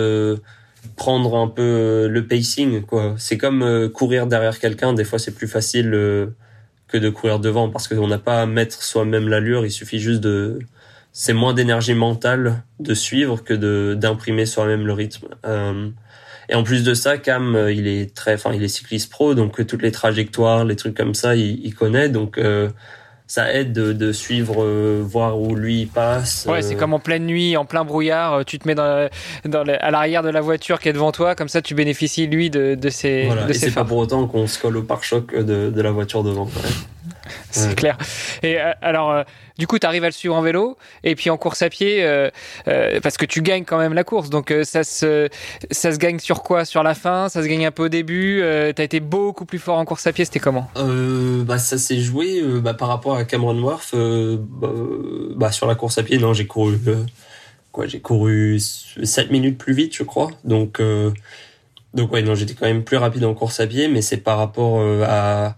prendre 0.96 1.36
un 1.36 1.48
peu 1.48 2.08
le 2.08 2.28
pacing, 2.28 2.84
quoi. 2.84 3.16
C'est 3.18 3.40
comme 3.40 3.90
courir 3.90 4.28
derrière 4.28 4.60
quelqu'un. 4.60 4.94
Des 4.94 5.06
fois, 5.06 5.18
c'est 5.18 5.34
plus 5.34 5.48
facile 5.48 5.90
que 6.88 6.98
de 7.00 7.10
courir 7.10 7.40
devant 7.40 7.70
parce 7.70 7.88
qu'on 7.88 8.08
n'a 8.08 8.20
pas 8.20 8.44
à 8.44 8.46
mettre 8.46 8.84
soi-même 8.84 9.28
l'allure, 9.28 9.66
il 9.66 9.72
suffit 9.72 10.00
juste 10.00 10.22
de 10.22 10.60
c'est 11.14 11.34
moins 11.34 11.54
d'énergie 11.54 11.94
mentale 11.94 12.64
de 12.80 12.94
suivre 12.94 13.42
que 13.44 13.54
de 13.54 13.96
d'imprimer 13.98 14.46
soi-même 14.46 14.86
le 14.86 14.94
rythme. 14.94 15.28
Euh, 15.46 15.90
et 16.50 16.56
en 16.56 16.64
plus 16.64 16.84
de 16.84 16.94
ça, 16.94 17.18
Cam, 17.18 17.56
euh, 17.56 17.72
il 17.72 17.88
est 17.88 18.14
très, 18.14 18.34
enfin, 18.34 18.52
il 18.54 18.62
est 18.64 18.68
cycliste 18.68 19.10
pro, 19.10 19.34
donc 19.34 19.66
toutes 19.66 19.82
les 19.82 19.92
trajectoires, 19.92 20.66
les 20.66 20.76
trucs 20.76 20.98
comme 20.98 21.14
ça, 21.14 21.36
il, 21.36 21.66
il 21.66 21.74
connaît. 21.74 22.10
Donc 22.10 22.38
euh, 22.38 22.70
ça 23.34 23.52
aide 23.54 23.74
de, 23.74 24.12
suivre, 24.12 24.64
euh, 24.64 25.02
voir 25.04 25.40
où 25.40 25.56
lui 25.56 25.88
passe. 25.88 26.46
Ouais, 26.48 26.62
c'est 26.62 26.76
euh. 26.76 26.78
comme 26.78 26.94
en 26.94 27.00
pleine 27.00 27.26
nuit, 27.26 27.58
en 27.58 27.66
plein 27.66 27.84
brouillard, 27.84 28.34
euh, 28.34 28.44
tu 28.44 28.60
te 28.60 28.68
mets 28.68 28.76
dans, 28.76 29.10
dans 29.46 29.64
à 29.64 29.92
l'arrière 29.92 30.24
de 30.24 30.30
la 30.30 30.42
voiture 30.42 30.80
qui 30.80 30.90
est 30.90 30.94
devant 30.94 31.12
toi, 31.12 31.34
comme 31.34 31.48
ça 31.48 31.62
tu 31.62 31.74
bénéficies 31.74 32.28
lui 32.28 32.50
de, 32.50 32.76
de 32.76 32.90
ses. 32.90 33.26
Voilà. 33.26 33.46
De 33.46 33.52
et 33.52 33.54
c'est 33.54 33.72
pas 33.72 33.86
pour 33.86 33.98
autant 33.98 34.28
qu'on 34.28 34.46
se 34.46 34.60
colle 34.60 34.78
au 34.78 34.84
pare-choc 34.84 35.36
de, 35.36 35.72
de 35.72 35.82
la 35.82 35.92
voiture 35.92 36.24
devant. 36.24 36.48
c'est 37.52 37.76
clair. 37.76 37.98
Et 38.42 38.58
alors, 38.58 39.24
du 39.58 39.68
coup, 39.68 39.78
tu 39.78 39.86
arrives 39.86 40.04
à 40.04 40.08
le 40.08 40.14
suivre 40.14 40.36
en 40.36 40.42
vélo 40.42 40.78
et 41.04 41.16
puis 41.16 41.30
en 41.30 41.38
course 41.38 41.62
à 41.62 41.70
pied, 41.70 42.04
euh, 42.04 42.30
euh, 42.68 43.00
parce 43.02 43.18
que 43.18 43.26
tu 43.26 43.42
gagnes 43.42 43.66
quand 43.66 43.78
même 43.78 43.94
la 43.94 44.04
course. 44.04 44.30
Donc 44.30 44.50
euh, 44.50 44.64
ça 44.64 44.84
se, 44.84 45.30
ça 45.70 45.92
se 45.92 45.98
gagne 45.98 46.18
sur 46.20 46.42
quoi? 46.42 46.66
Sur 46.66 46.82
la 46.82 46.96
fin? 46.96 47.30
Ça 47.30 47.44
se 47.44 47.48
gagne 47.48 47.66
un 47.66 47.72
peu 47.72 47.86
au 47.86 47.90
début? 47.90 48.42
Tu 48.76 48.82
as 48.82 48.84
été 48.86 49.00
beaucoup 49.00 49.46
plus 49.46 49.60
fort 49.60 49.78
en 49.78 49.86
course 49.86 50.08
à 50.08 50.14
pied, 50.14 50.26
c'était 50.26 50.40
comment? 50.40 50.70
Bah, 50.76 51.60
Ça 51.60 51.78
s'est 51.78 52.00
joué 52.00 52.42
bah, 52.62 52.74
par 52.74 52.88
rapport 52.88 53.16
à 53.16 53.26
Cameron 53.26 53.62
Wharf. 53.62 53.94
Bah, 53.94 54.70
bah, 55.36 55.52
sur 55.52 55.68
la 55.68 55.76
course 55.76 55.98
à 56.00 56.04
pied, 56.04 56.18
non, 56.18 56.34
j'ai 56.34 56.48
couru, 56.48 56.80
quoi, 57.72 57.86
j'ai 57.86 58.00
couru 58.00 58.60
7 58.60 59.32
minutes 59.32 59.60
plus 59.60 59.74
vite, 59.74 59.96
je 59.96 60.04
crois. 60.04 60.32
Donc, 60.44 60.82
donc 61.94 62.12
ouais, 62.12 62.24
non, 62.24 62.34
j'étais 62.34 62.56
quand 62.56 62.66
même 62.66 62.84
plus 62.84 62.98
rapide 62.98 63.24
en 63.24 63.36
course 63.36 63.60
à 63.60 63.68
pied, 63.68 63.88
mais 63.88 64.02
c'est 64.02 64.18
par 64.18 64.40
rapport 64.40 64.82
à 65.04 65.56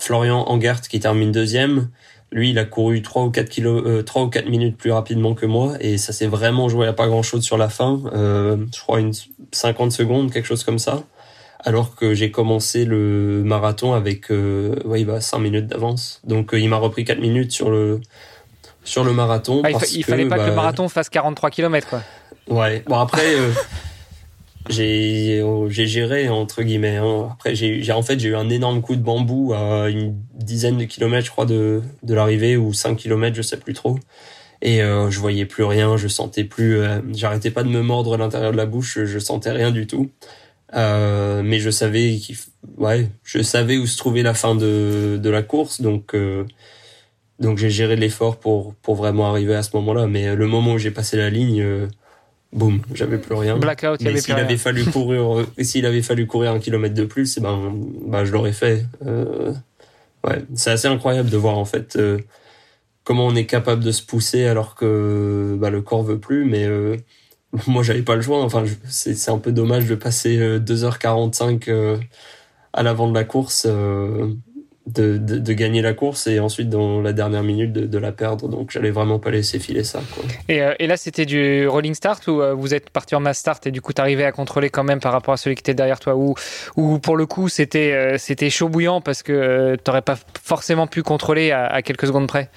Florian 0.00 0.48
Angert 0.48 0.80
qui 0.80 0.98
termine 0.98 1.30
deuxième 1.30 1.88
lui, 2.32 2.50
il 2.50 2.58
a 2.58 2.64
couru 2.64 3.02
3 3.02 3.24
ou 3.24 3.30
4 3.30 3.48
kilos, 3.48 3.82
euh, 3.84 4.02
3 4.02 4.22
ou 4.22 4.28
4 4.28 4.48
minutes 4.48 4.76
plus 4.76 4.92
rapidement 4.92 5.34
que 5.34 5.46
moi 5.46 5.74
et 5.80 5.98
ça 5.98 6.12
s'est 6.12 6.28
vraiment 6.28 6.68
joué 6.68 6.86
à 6.86 6.92
pas 6.92 7.08
grand 7.08 7.22
chose 7.22 7.42
sur 7.42 7.58
la 7.58 7.68
fin. 7.68 8.00
Euh, 8.12 8.56
je 8.74 8.80
crois 8.80 9.00
une 9.00 9.12
50 9.52 9.90
secondes, 9.90 10.32
quelque 10.32 10.46
chose 10.46 10.62
comme 10.62 10.78
ça. 10.78 11.02
Alors 11.62 11.94
que 11.94 12.14
j'ai 12.14 12.30
commencé 12.30 12.84
le 12.84 13.42
marathon 13.44 13.92
avec 13.92 14.30
euh, 14.30 14.76
ouais, 14.84 15.04
bah, 15.04 15.20
5 15.20 15.38
minutes 15.38 15.66
d'avance. 15.66 16.20
Donc 16.24 16.54
euh, 16.54 16.60
il 16.60 16.68
m'a 16.68 16.76
repris 16.76 17.04
4 17.04 17.18
minutes 17.18 17.52
sur 17.52 17.70
le 17.70 18.00
sur 18.84 19.04
le 19.04 19.12
marathon. 19.12 19.60
Ah, 19.64 19.70
il, 19.70 20.04
fallait 20.04 20.26
pas 20.26 20.36
que 20.36 20.42
le 20.42 20.48
bah, 20.50 20.56
marathon 20.56 20.88
fasse 20.88 21.08
43 21.10 21.50
km 21.50 21.88
quoi. 21.88 22.02
Ouais. 22.48 22.82
Bon 22.86 22.98
après 22.98 23.34
euh, 23.34 23.50
j'ai 24.68 25.86
géré 25.86 26.28
entre 26.28 26.62
guillemets 26.62 26.96
hein. 26.96 27.30
après 27.32 27.54
j'ai 27.54 27.92
en 27.92 28.02
fait 28.02 28.18
j'ai 28.18 28.28
eu 28.28 28.36
un 28.36 28.50
énorme 28.50 28.82
coup 28.82 28.94
de 28.94 29.00
bambou 29.00 29.54
à 29.54 29.88
une 29.88 30.14
dizaine 30.34 30.76
de 30.76 30.84
kilomètres 30.84 31.26
je 31.26 31.30
crois 31.30 31.46
de 31.46 31.82
de 32.02 32.14
l'arrivée 32.14 32.56
ou 32.56 32.72
5 32.72 32.96
kilomètres 32.96 33.36
je 33.36 33.42
sais 33.42 33.56
plus 33.56 33.72
trop. 33.72 33.98
Et 34.62 34.82
euh, 34.82 35.10
je 35.10 35.18
voyais 35.18 35.46
plus 35.46 35.64
rien 35.64 35.96
je 35.96 36.08
sentais 36.08 36.44
plus 36.44 36.78
euh, 36.78 37.00
j'arrêtais 37.14 37.50
pas 37.50 37.62
de 37.62 37.70
me 37.70 37.80
mordre 37.80 38.18
l'intérieur 38.18 38.52
de 38.52 38.56
la 38.58 38.66
bouche 38.66 39.02
je, 39.04 39.18
sentais 39.18 39.50
rien 39.52 39.70
du 39.70 39.86
tout. 39.86 40.10
Euh, 40.76 41.42
mais 41.42 41.58
je 41.58 41.70
savais 41.70 42.16
qu'il 42.16 42.36
ouais 42.76 43.08
je 43.24 43.42
savais 43.42 43.78
où 43.78 43.86
se 43.86 43.96
trouvait 43.96 44.22
la 44.22 44.34
fin 44.34 44.54
de 44.54 45.18
de 45.20 45.30
la 45.30 45.42
course 45.42 45.80
donc 45.80 46.14
euh, 46.14 46.44
donc 47.40 47.58
j'ai 47.58 47.70
géré 47.70 47.96
l'effort 47.96 48.38
pour 48.38 48.74
pour 48.76 48.94
vraiment 48.94 49.30
arriver 49.30 49.54
à 49.54 49.62
ce 49.62 49.70
moment-là. 49.76 50.06
Mais 50.06 50.36
le 50.36 50.46
moment 50.46 50.74
où 50.74 50.78
j'ai 50.78 50.90
passé 50.90 51.16
la 51.16 51.30
ligne 51.30 51.88
boum, 52.52 52.80
j'avais 52.94 53.18
plus 53.18 53.34
rien. 53.34 53.56
Blackout, 53.56 54.00
Mais 54.02 54.20
s'il 54.20 54.34
avait 54.34 54.56
fallu 54.56 54.84
courir, 54.84 55.46
s'il 55.58 55.86
avait 55.86 56.02
fallu 56.02 56.26
courir 56.26 56.52
un 56.52 56.58
kilomètre 56.58 56.94
de 56.94 57.04
plus, 57.04 57.36
eh 57.36 57.40
ben, 57.40 57.72
ben, 58.06 58.24
je 58.24 58.32
l'aurais 58.32 58.52
fait. 58.52 58.86
Euh, 59.06 59.52
ouais, 60.26 60.42
c'est 60.54 60.70
assez 60.70 60.88
incroyable 60.88 61.30
de 61.30 61.36
voir 61.36 61.58
en 61.58 61.64
fait 61.64 61.96
euh, 61.96 62.18
comment 63.04 63.26
on 63.26 63.34
est 63.34 63.46
capable 63.46 63.84
de 63.84 63.92
se 63.92 64.02
pousser 64.02 64.46
alors 64.46 64.74
que 64.74 65.56
bah, 65.58 65.70
le 65.70 65.82
corps 65.82 66.02
veut 66.02 66.18
plus. 66.18 66.44
Mais 66.44 66.64
euh, 66.64 66.96
moi, 67.66 67.82
j'avais 67.82 68.02
pas 68.02 68.16
le 68.16 68.22
choix. 68.22 68.42
Enfin, 68.42 68.64
c'est 68.88 69.30
un 69.30 69.38
peu 69.38 69.52
dommage 69.52 69.86
de 69.86 69.94
passer 69.94 70.38
2h45 70.58 71.64
euh, 71.68 71.96
à 72.72 72.82
l'avant 72.82 73.08
de 73.08 73.14
la 73.14 73.24
course 73.24 73.66
de, 74.92 75.18
de, 75.18 75.52
gagner 75.52 75.82
la 75.82 75.92
course 75.92 76.26
et 76.26 76.40
ensuite 76.40 76.68
dans 76.68 77.00
la 77.00 77.12
dernière 77.12 77.42
minute 77.42 77.72
de, 77.72 77.86
de 77.86 77.98
la 77.98 78.12
perdre. 78.12 78.48
Donc 78.48 78.70
j'allais 78.70 78.90
vraiment 78.90 79.18
pas 79.18 79.30
laisser 79.30 79.58
filer 79.58 79.84
ça. 79.84 80.00
Quoi. 80.14 80.24
Et, 80.48 80.62
euh, 80.62 80.74
et 80.78 80.86
là 80.86 80.96
c'était 80.96 81.26
du 81.26 81.66
rolling 81.68 81.94
start 81.94 82.26
ou 82.28 82.40
euh, 82.40 82.54
vous 82.54 82.74
êtes 82.74 82.90
parti 82.90 83.14
en 83.14 83.20
mass 83.20 83.38
start 83.38 83.66
et 83.66 83.70
du 83.70 83.80
coup 83.80 83.92
t'arrivais 83.92 84.24
à 84.24 84.32
contrôler 84.32 84.70
quand 84.70 84.84
même 84.84 85.00
par 85.00 85.12
rapport 85.12 85.34
à 85.34 85.36
celui 85.36 85.56
qui 85.56 85.60
était 85.60 85.74
derrière 85.74 86.00
toi? 86.00 86.14
Ou, 86.14 86.34
ou 86.76 86.98
pour 86.98 87.16
le 87.16 87.26
coup 87.26 87.48
c'était 87.48 87.92
euh, 87.92 88.18
c'était 88.18 88.50
chaud 88.50 88.68
bouillant 88.68 89.00
parce 89.00 89.22
que 89.22 89.76
t'aurais 89.82 90.02
pas 90.02 90.16
forcément 90.42 90.86
pu 90.86 91.02
contrôler 91.02 91.50
à, 91.50 91.66
à, 91.66 91.82
quelques 91.82 92.06
secondes 92.06 92.28
près? 92.28 92.48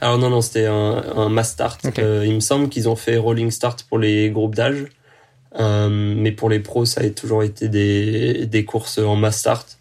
Alors 0.00 0.18
non, 0.18 0.28
non, 0.28 0.42
c'était 0.42 0.66
un, 0.66 1.02
un 1.16 1.28
mass 1.30 1.52
start. 1.52 1.80
il 1.96 2.34
me 2.34 2.40
semble 2.40 2.68
qu'ils 2.68 2.88
ont 2.88 2.96
fait 2.96 3.16
rolling 3.16 3.50
start 3.50 3.84
pour 3.84 3.98
les 3.98 4.30
groupes 4.30 4.54
d'âge. 4.54 4.84
mais 5.58 6.32
pour 6.32 6.50
les 6.50 6.60
pros, 6.60 6.84
ça 6.84 7.00
a 7.00 7.08
toujours 7.08 7.42
été 7.42 7.68
des, 7.68 8.44
des 8.46 8.64
courses 8.66 8.98
en 8.98 9.16
mass 9.16 9.38
start. 9.38 9.75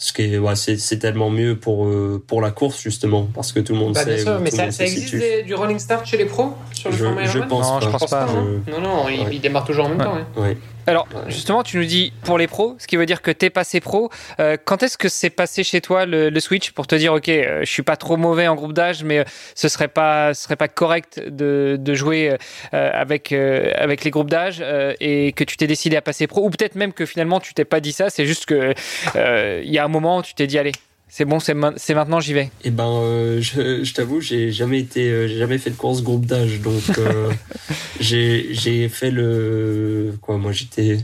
Ce 0.00 0.12
qui 0.12 0.22
est, 0.22 0.38
ouais, 0.38 0.54
c'est 0.54 0.98
tellement 1.00 1.28
mieux 1.28 1.56
pour, 1.56 1.86
euh, 1.86 2.22
pour 2.24 2.40
la 2.40 2.52
course, 2.52 2.80
justement, 2.80 3.28
parce 3.34 3.50
que 3.50 3.58
tout 3.58 3.72
le 3.72 3.80
monde 3.80 3.94
bah, 3.94 4.04
sait. 4.04 4.14
Bien 4.14 4.24
sûr, 4.24 4.40
mais 4.40 4.50
ça, 4.52 4.70
ça 4.70 4.84
existe 4.84 5.44
du 5.44 5.54
rolling 5.56 5.80
start 5.80 6.06
chez 6.06 6.16
les 6.16 6.24
pros 6.24 6.54
sur 6.72 6.90
le 6.90 6.96
je, 6.96 7.04
je 7.26 7.38
pense 7.40 7.66
non, 7.66 7.80
pas. 7.80 7.84
Je 7.84 7.90
pense 7.90 8.06
pas. 8.10 8.26
Non, 8.70 8.80
non, 8.80 9.08
il, 9.08 9.34
il, 9.34 9.40
démarre 9.40 9.64
toujours 9.64 9.86
en 9.86 9.88
même 9.88 9.98
temps. 9.98 10.14
Hein. 10.14 10.54
Alors, 10.88 11.06
justement, 11.26 11.62
tu 11.62 11.76
nous 11.76 11.84
dis 11.84 12.14
pour 12.24 12.38
les 12.38 12.46
pros, 12.46 12.74
ce 12.78 12.86
qui 12.86 12.96
veut 12.96 13.04
dire 13.04 13.20
que 13.20 13.30
t'es 13.30 13.50
passé 13.50 13.78
pro. 13.78 14.08
Euh, 14.40 14.56
quand 14.64 14.82
est-ce 14.82 14.96
que 14.96 15.10
c'est 15.10 15.28
passé 15.28 15.62
chez 15.62 15.82
toi 15.82 16.06
le, 16.06 16.30
le, 16.30 16.40
switch 16.40 16.70
pour 16.70 16.86
te 16.86 16.94
dire, 16.94 17.12
ok, 17.12 17.28
euh, 17.28 17.60
je 17.60 17.70
suis 17.70 17.82
pas 17.82 17.96
trop 17.96 18.16
mauvais 18.16 18.48
en 18.48 18.54
groupe 18.54 18.72
d'âge, 18.72 19.04
mais 19.04 19.18
euh, 19.18 19.24
ce 19.54 19.68
serait 19.68 19.88
pas, 19.88 20.32
ce 20.32 20.44
serait 20.44 20.56
pas 20.56 20.68
correct 20.68 21.20
de, 21.28 21.76
de 21.78 21.94
jouer 21.94 22.38
euh, 22.72 22.90
avec 22.94 23.32
avec 23.32 24.02
les 24.04 24.10
groupes 24.10 24.30
d'âge 24.30 24.64
et 24.98 25.32
que 25.32 25.44
tu 25.44 25.58
t'es 25.58 25.66
décidé 25.66 25.96
à 25.96 26.00
passer 26.00 26.26
pro, 26.26 26.46
ou 26.46 26.48
peut-être 26.48 26.74
même 26.74 26.94
que 26.94 27.04
finalement 27.04 27.38
tu 27.38 27.52
t'es 27.52 27.66
pas 27.66 27.80
dit 27.80 27.92
ça, 27.92 28.08
c'est 28.08 28.24
juste 28.24 28.46
que 28.46 28.72
il 29.14 29.70
y 29.70 29.78
a 29.78 29.84
un 29.84 29.88
moment 29.88 30.18
où 30.18 30.22
tu 30.22 30.32
t'es 30.32 30.46
dit, 30.46 30.58
allez, 30.58 30.72
c'est 31.08 31.24
bon, 31.24 31.38
c'est 31.40 31.54
maintenant, 31.54 32.20
j'y 32.20 32.32
vais. 32.32 32.50
Eh 32.64 32.70
ben, 32.70 32.88
euh, 32.88 33.40
je, 33.40 33.82
je 33.84 33.94
t'avoue, 33.94 34.20
j'ai 34.20 34.52
jamais 34.52 34.80
été, 34.80 35.10
euh, 35.10 35.28
j'ai 35.28 35.38
jamais 35.38 35.58
fait 35.58 35.70
de 35.70 35.76
course 35.76 36.02
groupe 36.02 36.26
d'âge, 36.26 36.60
donc 36.60 36.98
euh, 36.98 37.30
j'ai 38.00 38.88
fait 38.88 39.10
le 39.10 40.14
quoi 40.20 40.38
Moi, 40.38 40.52
j'étais 40.52 40.98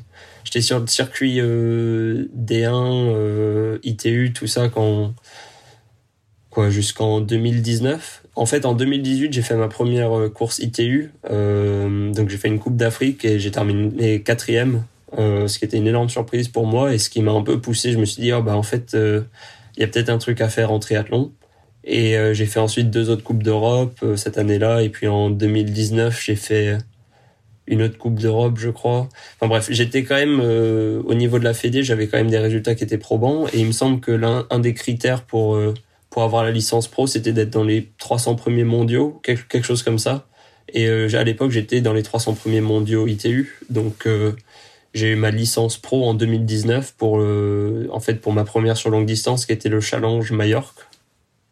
j'étais 0.45 0.61
sur 0.61 0.79
le 0.79 0.87
circuit 0.87 1.41
D1, 1.41 2.29
ITU, 3.83 4.33
tout 4.33 4.47
ça 4.47 4.69
quand 4.69 5.15
quoi 6.51 6.71
jusqu'en 6.71 7.21
2019 7.21 8.25
en 8.37 8.47
fait, 8.47 8.67
en 8.67 8.75
2018, 8.75 9.33
j'ai 9.33 9.43
fait 9.43 9.55
ma 9.55 9.69
première 9.69 10.17
euh, 10.17 10.29
course 10.29 10.59
ITU. 10.59 11.13
Euh, 11.31 12.13
donc, 12.13 12.29
j'ai 12.29 12.37
fait 12.37 12.49
une 12.49 12.59
Coupe 12.59 12.77
d'Afrique 12.77 13.25
et 13.25 13.39
j'ai 13.39 13.51
terminé 13.51 14.23
quatrième, 14.23 14.85
euh, 15.19 15.47
ce 15.47 15.59
qui 15.59 15.65
était 15.65 15.77
une 15.77 15.87
énorme 15.87 16.09
surprise 16.09 16.49
pour 16.49 16.67
moi 16.67 16.93
et 16.93 16.99
ce 16.99 17.11
qui 17.11 17.23
m'a 17.23 17.31
un 17.31 17.43
peu 17.43 17.61
poussé. 17.61 17.93
Je 17.93 17.99
me 17.99 18.05
suis 18.05 18.21
dit, 18.21 18.33
oh, 18.33 18.43
bah, 18.43 18.57
en 18.57 18.65
fait, 18.65 18.95
euh, 18.95 19.23
il 19.77 19.81
y 19.81 19.85
a 19.85 19.89
peut-être 19.89 20.11
un 20.11 20.19
truc 20.19 20.41
à 20.41 20.49
faire 20.49 20.73
en 20.73 20.79
triathlon. 20.79 21.33
Et 21.85 22.17
euh, 22.17 22.33
j'ai 22.33 22.47
fait 22.47 22.61
ensuite 22.61 22.91
deux 22.91 23.11
autres 23.11 23.23
Coupes 23.23 23.43
d'Europe 23.43 23.99
euh, 24.03 24.17
cette 24.17 24.39
année-là. 24.39 24.83
Et 24.83 24.89
puis 24.89 25.07
en 25.07 25.31
2019, 25.31 26.23
j'ai 26.23 26.37
fait 26.37 26.79
une 27.67 27.83
autre 27.83 27.99
Coupe 27.99 28.19
d'Europe, 28.19 28.59
je 28.59 28.71
crois. 28.71 29.09
Enfin 29.37 29.49
bref, 29.49 29.69
j'étais 29.71 30.05
quand 30.05 30.17
même, 30.17 30.41
au 30.41 31.15
niveau 31.15 31.39
de 31.39 31.45
la 31.45 31.55
Fédé, 31.55 31.83
j'avais 31.83 32.09
quand 32.09 32.19
même 32.19 32.31
des 32.31 32.39
résultats 32.39 32.75
qui 32.75 32.85
étaient 32.85 32.99
probants. 32.99 33.47
Et 33.49 33.61
il 33.61 33.67
me 33.67 33.73
semble 33.73 34.01
que 34.01 34.11
l'un 34.11 34.47
un 34.51 34.59
des 34.59 34.75
critères 34.75 35.23
pour 35.23 35.59
pour 36.15 36.23
avoir 36.23 36.45
la 36.45 36.53
licence 36.53 36.87
pro, 36.87 37.09
c'était 37.09 37.33
d'être 37.33 37.51
dans 37.51 37.65
les 37.65 37.91
300 37.99 38.37
premiers 38.37 38.63
mondiaux, 38.63 39.19
quelque, 39.25 39.49
quelque 39.49 39.65
chose 39.65 39.83
comme 39.83 39.99
ça. 39.99 40.29
Et 40.73 40.87
euh, 40.87 41.09
à 41.15 41.25
l'époque, 41.25 41.51
j'étais 41.51 41.81
dans 41.81 41.93
les 41.93 42.05
300 42.05 42.35
premiers 42.35 42.61
mondiaux 42.61 43.09
ITU, 43.09 43.59
donc 43.69 44.07
euh, 44.07 44.31
j'ai 44.95 45.11
eu 45.11 45.17
ma 45.17 45.31
licence 45.31 45.77
pro 45.77 46.05
en 46.09 46.15
2019 46.15 46.95
pour 46.97 47.19
euh, 47.21 47.89
en 47.93 48.01
fait 48.01 48.15
pour 48.15 48.33
ma 48.33 48.45
première 48.45 48.77
sur 48.77 48.91
longue 48.91 49.07
distance 49.07 49.47
qui 49.47 49.53
était 49.53 49.69
le 49.69 49.81
Challenge 49.81 50.31
Majorque. 50.33 50.79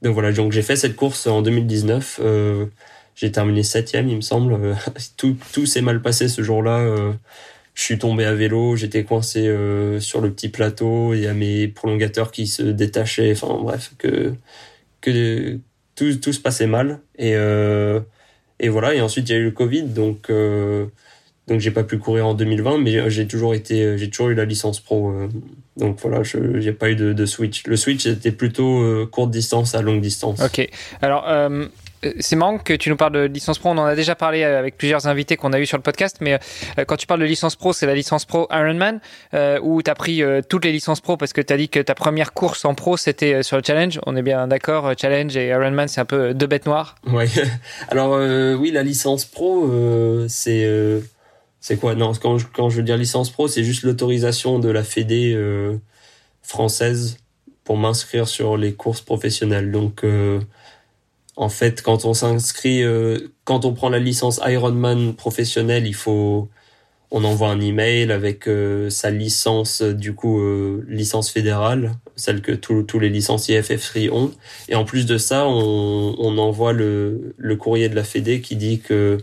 Donc 0.03 0.14
voilà, 0.14 0.32
donc 0.32 0.53
j'ai 0.53 0.62
fait 0.62 0.76
cette 0.76 0.97
course 0.97 1.26
en 1.26 1.43
2019. 1.43 2.20
Euh, 2.22 2.66
j'ai 3.14 3.30
terminé 3.30 3.62
septième, 3.62 4.09
il 4.09 4.16
me 4.16 4.20
semble. 4.20 4.76
tout 5.16 5.36
tout 5.53 5.66
s'est 5.66 5.82
mal 5.82 6.01
passé 6.03 6.28
ce 6.28 6.43
jour-là 6.43 7.14
je 7.74 7.82
suis 7.82 7.99
tombé 7.99 8.24
à 8.24 8.34
vélo, 8.34 8.76
j'étais 8.76 9.05
coincé 9.05 9.47
euh, 9.47 9.99
sur 10.01 10.20
le 10.20 10.30
petit 10.30 10.49
plateau, 10.49 11.14
il 11.14 11.20
y 11.20 11.26
a 11.26 11.34
mes 11.34 11.68
prolongateurs 11.68 12.30
qui 12.30 12.47
se 12.47 12.62
détachaient, 12.62 13.32
enfin 13.32 13.59
bref, 13.62 13.93
que, 13.99 14.34
que 15.01 15.59
tout, 15.95 16.14
tout 16.16 16.32
se 16.32 16.40
passait 16.40 16.66
mal. 16.66 17.01
Et, 17.18 17.34
euh, 17.34 18.01
et 18.61 18.68
voilà, 18.68 18.95
et 18.95 19.01
ensuite 19.01 19.28
il 19.28 19.32
y 19.32 19.34
a 19.36 19.38
eu 19.38 19.45
le 19.45 19.51
Covid, 19.53 19.84
donc, 19.84 20.28
euh, 20.30 20.86
donc 21.49 21.61
j'ai 21.61 21.70
pas 21.70 21.82
pu 21.82 21.99
courir 21.99 22.26
en 22.26 22.34
2020, 22.34 22.78
mais 22.78 23.11
j'ai 23.11 23.26
toujours 23.26 23.55
été, 23.55 23.99
j'ai 23.99 24.11
toujours 24.11 24.30
eu 24.30 24.34
la 24.34 24.45
licence 24.45 24.80
pro. 24.80 25.11
Euh, 25.11 25.28
donc 25.76 25.99
voilà, 26.01 26.22
je 26.22 26.68
a 26.68 26.72
pas 26.72 26.90
eu 26.90 26.97
de, 26.97 27.12
de, 27.12 27.26
switch. 27.26 27.66
Le 27.66 27.76
switch 27.76 28.07
était 28.07 28.32
plutôt 28.32 28.82
euh, 28.82 29.07
courte 29.11 29.30
distance 29.30 29.74
à 29.74 29.82
longue 29.82 30.01
distance. 30.01 30.40
Ok. 30.40 30.68
Alors, 31.01 31.28
euh, 31.28 31.66
c'est 32.20 32.36
marrant 32.36 32.59
que 32.59 32.72
tu 32.72 32.90
nous 32.90 32.97
parles 32.97 33.12
de 33.12 33.20
licence 33.20 33.59
pro. 33.59 33.70
On 33.70 33.78
en 33.78 33.84
a 33.84 33.95
déjà 33.95 34.14
parlé 34.14 34.43
avec 34.43 34.76
plusieurs 34.76 35.07
invités 35.07 35.36
qu'on 35.36 35.53
a 35.53 35.61
eu 35.61 35.66
sur 35.66 35.76
le 35.76 35.82
podcast. 35.82 36.16
Mais 36.20 36.38
euh, 36.78 36.84
quand 36.84 36.97
tu 36.97 37.07
parles 37.07 37.20
de 37.20 37.26
licence 37.26 37.57
pro, 37.57 37.72
c'est 37.72 37.86
la 37.86 37.95
licence 37.95 38.24
pro 38.24 38.49
Ironman 38.51 39.01
euh, 39.34 39.59
où 39.62 39.82
tu 39.82 39.90
as 39.90 39.95
pris 39.95 40.22
euh, 40.22 40.40
toutes 40.47 40.64
les 40.64 40.72
licences 40.72 41.01
pro 41.01 41.16
parce 41.16 41.32
que 41.32 41.40
tu 41.40 41.53
as 41.53 41.57
dit 41.57 41.68
que 41.68 41.80
ta 41.80 41.95
première 41.95 42.32
course 42.32 42.64
en 42.64 42.74
pro 42.74 42.97
c'était 42.97 43.43
sur 43.43 43.57
le 43.57 43.62
challenge. 43.64 44.01
On 44.07 44.16
est 44.16 44.22
bien 44.22 44.49
d'accord. 44.49 44.93
Challenge 45.01 45.36
et 45.36 45.49
Ironman, 45.49 45.88
c'est 45.88 46.01
un 46.01 46.05
peu 46.05 46.34
deux 46.34 46.47
bêtes 46.47 46.66
noires. 46.66 46.97
Ouais. 47.07 47.28
Alors 47.88 48.18
oui, 48.59 48.70
la 48.70 48.82
licence 48.82 49.24
pro, 49.24 49.70
c'est 50.28 51.01
c'est 51.62 51.78
quoi? 51.78 51.94
Non, 51.94 52.12
quand 52.12 52.36
je, 52.36 52.46
quand 52.52 52.68
je 52.68 52.76
veux 52.76 52.82
dire 52.82 52.98
licence 52.98 53.30
pro, 53.30 53.48
c'est 53.48 53.64
juste 53.64 53.84
l'autorisation 53.84 54.58
de 54.58 54.68
la 54.68 54.84
Fédé 54.84 55.34
française 56.42 57.16
pour 57.64 57.78
m'inscrire 57.78 58.28
sur 58.28 58.58
les 58.58 58.74
courses 58.74 59.00
professionnelles. 59.00 59.70
Donc 59.70 60.04
en 61.36 61.48
fait, 61.48 61.82
quand 61.82 62.04
on 62.04 62.14
s'inscrit, 62.14 62.82
euh, 62.82 63.18
quand 63.44 63.64
on 63.64 63.72
prend 63.72 63.88
la 63.88 63.98
licence 63.98 64.40
Ironman 64.44 65.14
professionnelle, 65.14 65.86
il 65.86 65.94
faut, 65.94 66.48
on 67.10 67.24
envoie 67.24 67.48
un 67.48 67.60
email 67.60 68.12
avec 68.12 68.48
euh, 68.48 68.90
sa 68.90 69.10
licence, 69.10 69.82
du 69.82 70.14
coup, 70.14 70.40
euh, 70.40 70.84
licence 70.88 71.30
fédérale, 71.30 71.94
celle 72.16 72.42
que 72.42 72.52
tous 72.52 72.98
les 72.98 73.08
licenciés 73.08 73.60
FF3 73.60 74.10
ont. 74.10 74.32
Et 74.68 74.74
en 74.74 74.84
plus 74.84 75.06
de 75.06 75.16
ça, 75.18 75.46
on, 75.46 76.14
on 76.18 76.38
envoie 76.38 76.72
le, 76.72 77.34
le 77.38 77.56
courrier 77.56 77.88
de 77.88 77.94
la 77.96 78.04
Fédé 78.04 78.40
qui 78.42 78.56
dit 78.56 78.80
que 78.80 79.18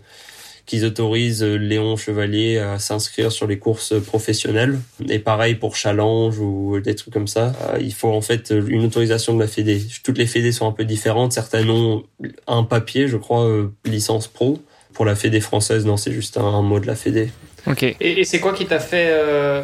qu'ils 0.70 0.86
autorisent 0.86 1.44
Léon 1.44 1.98
Chevalier 1.98 2.60
à 2.60 2.78
s'inscrire 2.78 3.32
sur 3.32 3.48
les 3.48 3.58
courses 3.58 4.00
professionnelles. 4.06 4.78
Et 5.10 5.18
pareil 5.18 5.56
pour 5.56 5.76
Challenge 5.76 6.38
ou 6.38 6.80
des 6.80 6.94
trucs 6.94 7.12
comme 7.12 7.28
ça. 7.28 7.54
Il 7.82 7.92
faut 7.92 8.12
en 8.12 8.22
fait 8.22 8.52
une 8.52 8.86
autorisation 8.86 9.34
de 9.34 9.40
la 9.40 9.48
Fédé. 9.48 9.82
Toutes 10.04 10.20
les 10.20 10.28
Fédés 10.28 10.52
sont 10.52 10.68
un 10.68 10.72
peu 10.72 10.86
différentes. 10.86 11.34
Certaines 11.34 11.72
ont 11.72 12.04
un 12.46 12.62
papier, 12.62 13.08
je 13.08 13.18
crois, 13.18 13.50
licence 13.84 14.28
pro. 14.28 14.60
Pour 14.94 15.06
la 15.06 15.16
Fédé 15.16 15.42
française, 15.42 15.88
non, 15.88 15.98
c'est 15.98 16.12
juste 16.12 16.38
un, 16.38 16.44
un, 16.46 16.62
mot 16.62 16.80
de 16.80 16.86
la 16.86 16.96
Fédé. 16.96 17.32
Ok. 17.66 17.82
Et, 17.82 17.96
et 18.00 18.24
c'est 18.24 18.40
quoi 18.40 18.54
qui 18.54 18.68
t'a 18.68 18.80
fait 18.80 19.08
euh, 19.10 19.64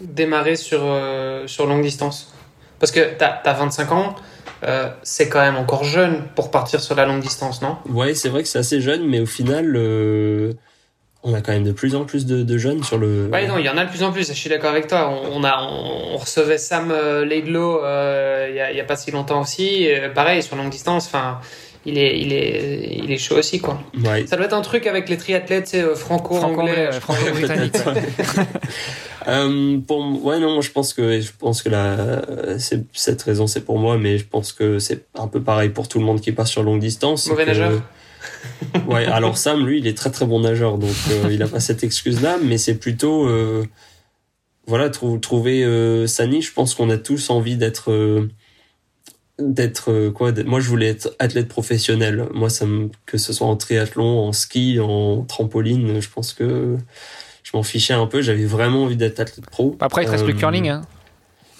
démarrer 0.00 0.54
sur, 0.54 0.82
euh, 0.84 1.48
sur 1.48 1.66
longue 1.66 1.82
distance? 1.82 2.32
Parce 2.78 2.92
que 2.92 3.00
t'as 3.18 3.40
as 3.44 3.54
25 3.54 3.90
ans. 3.90 4.14
Euh, 4.66 4.88
c'est 5.02 5.28
quand 5.28 5.40
même 5.40 5.56
encore 5.56 5.84
jeune 5.84 6.22
pour 6.34 6.50
partir 6.50 6.80
sur 6.80 6.94
la 6.94 7.04
longue 7.04 7.20
distance, 7.20 7.60
non? 7.60 7.76
Ouais, 7.88 8.14
c'est 8.14 8.28
vrai 8.28 8.42
que 8.42 8.48
c'est 8.48 8.58
assez 8.58 8.80
jeune, 8.80 9.06
mais 9.06 9.20
au 9.20 9.26
final, 9.26 9.74
euh, 9.76 10.52
on 11.22 11.34
a 11.34 11.42
quand 11.42 11.52
même 11.52 11.64
de 11.64 11.72
plus 11.72 11.94
en 11.94 12.04
plus 12.04 12.24
de, 12.24 12.42
de, 12.42 12.58
jeunes 12.58 12.82
sur 12.82 12.96
le. 12.96 13.28
Ouais, 13.30 13.46
non, 13.46 13.58
il 13.58 13.64
y 13.64 13.68
en 13.68 13.76
a 13.76 13.84
de 13.84 13.90
plus 13.90 14.02
en 14.02 14.12
plus. 14.12 14.28
Je 14.28 14.32
suis 14.32 14.48
d'accord 14.48 14.70
avec 14.70 14.86
toi. 14.86 15.10
On, 15.10 15.40
on, 15.40 15.44
a, 15.44 15.62
on, 15.62 16.16
recevait 16.16 16.58
Sam 16.58 16.90
euh, 16.90 17.24
Laidlow 17.24 17.80
il 17.80 18.54
y, 18.54 18.60
a, 18.60 18.72
y, 18.72 18.80
a, 18.80 18.84
pas 18.84 18.96
si 18.96 19.10
longtemps 19.10 19.42
aussi. 19.42 19.88
pareil 20.14 20.42
sur 20.42 20.56
longue 20.56 20.70
distance. 20.70 21.06
Enfin, 21.06 21.40
il 21.84 21.98
est, 21.98 22.18
il 22.18 22.32
est, 22.32 23.00
il 23.04 23.12
est 23.12 23.18
chaud 23.18 23.36
aussi, 23.36 23.60
quoi. 23.60 23.78
Ouais. 24.02 24.26
Ça 24.26 24.36
doit 24.36 24.46
être 24.46 24.54
un 24.54 24.62
truc 24.62 24.86
avec 24.86 25.10
les 25.10 25.18
triathlètes, 25.18 25.68
c'est 25.68 25.94
franco-anglais, 25.94 26.90
franco-britannique. 26.92 27.76
Euh, 29.26 29.78
pour 29.86 30.24
ouais 30.24 30.38
non 30.38 30.60
je 30.60 30.70
pense 30.70 30.92
que 30.92 31.20
je 31.20 31.32
pense 31.38 31.62
que 31.62 31.68
la 31.68 32.22
c'est 32.58 32.84
cette 32.92 33.22
raison 33.22 33.46
c'est 33.46 33.62
pour 33.62 33.78
moi 33.78 33.96
mais 33.96 34.18
je 34.18 34.26
pense 34.26 34.52
que 34.52 34.78
c'est 34.78 35.06
un 35.14 35.28
peu 35.28 35.42
pareil 35.42 35.70
pour 35.70 35.88
tout 35.88 35.98
le 35.98 36.04
monde 36.04 36.20
qui 36.20 36.32
passe 36.32 36.50
sur 36.50 36.62
longue 36.62 36.80
distance. 36.80 37.28
Mauvais 37.28 37.44
que, 37.44 37.50
nageur. 37.50 37.82
Ouais 38.88 39.06
alors 39.06 39.38
Sam 39.38 39.66
lui 39.66 39.78
il 39.78 39.86
est 39.86 39.96
très 39.96 40.10
très 40.10 40.26
bon 40.26 40.40
nageur 40.40 40.78
donc 40.78 40.94
euh, 41.10 41.28
il 41.30 41.42
a 41.42 41.48
pas 41.48 41.60
cette 41.60 41.84
excuse 41.84 42.20
là 42.20 42.38
mais 42.42 42.58
c'est 42.58 42.74
plutôt 42.74 43.26
euh, 43.26 43.64
voilà 44.66 44.90
trou 44.90 45.18
trouver 45.18 45.64
euh, 45.64 46.06
sa 46.06 46.26
niche. 46.26 46.48
Je 46.48 46.52
pense 46.54 46.74
qu'on 46.74 46.90
a 46.90 46.98
tous 46.98 47.30
envie 47.30 47.56
d'être 47.56 48.28
d'être 49.38 50.10
quoi 50.10 50.32
moi 50.44 50.60
je 50.60 50.68
voulais 50.68 50.88
être 50.88 51.14
athlète 51.18 51.48
professionnel. 51.48 52.26
Moi 52.34 52.50
ça 52.50 52.66
me, 52.66 52.90
que 53.06 53.18
ce 53.18 53.32
soit 53.32 53.46
en 53.46 53.56
triathlon 53.56 54.28
en 54.28 54.32
ski 54.32 54.80
en 54.80 55.22
trampoline 55.22 56.00
je 56.00 56.08
pense 56.08 56.32
que 56.32 56.76
m'en 57.54 57.62
fichais 57.62 57.94
un 57.94 58.06
peu. 58.06 58.20
J'avais 58.22 58.44
vraiment 58.44 58.84
envie 58.84 58.96
d'être 58.96 59.20
athlète 59.20 59.46
pro. 59.46 59.76
Après, 59.80 60.04
il 60.04 60.08
reste 60.08 60.24
euh, 60.24 60.28
le 60.28 60.32
curling. 60.34 60.68
Hein. 60.68 60.82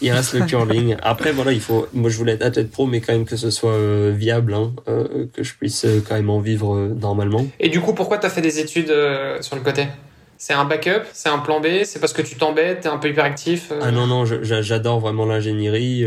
Il 0.01 0.11
reste 0.11 0.35
le 0.35 0.45
curling. 0.45 0.97
Après, 1.03 1.33
voilà, 1.33 1.53
il 1.53 1.61
faut. 1.61 1.87
Moi, 1.95 2.11
je 2.11 2.19
voulais 2.19 2.33
être 2.33 2.45
athlète 2.45 2.71
pro, 2.71 2.87
mais 2.87 3.01
quand 3.01 3.13
même 3.13 3.25
que 3.25 3.37
ce 3.37 3.51
soit 3.51 3.73
euh, 3.73 4.13
viable, 4.15 4.55
hein, 4.55 4.73
euh, 4.89 5.27
que 5.33 5.43
je 5.43 5.55
puisse 5.55 5.87
quand 6.07 6.15
même 6.15 6.31
en 6.31 6.41
vivre 6.41 6.77
normalement. 7.01 7.47
Et 7.61 7.69
du 7.69 7.81
coup, 7.81 7.95
pourquoi 7.95 8.19
tu 8.19 8.27
as 8.27 8.31
fait 8.31 8.43
des 8.43 8.59
études 8.61 8.93
sur 9.41 9.57
le 9.57 9.63
côté? 9.63 9.87
C'est 10.37 10.53
un 10.53 10.65
backup, 10.65 11.05
c'est 11.13 11.29
un 11.29 11.39
plan 11.39 11.61
B, 11.61 11.85
c'est 11.85 12.01
parce 12.01 12.13
que 12.13 12.21
tu 12.21 12.35
t'embêtes, 12.35 12.81
t'es 12.81 12.89
un 12.89 12.99
peu 12.99 13.09
hyperactif. 13.09 13.73
Ah 13.81 13.93
non 13.93 14.07
non, 14.07 14.25
j'adore 14.25 15.01
vraiment 15.01 15.25
l'ingénierie 15.25 16.05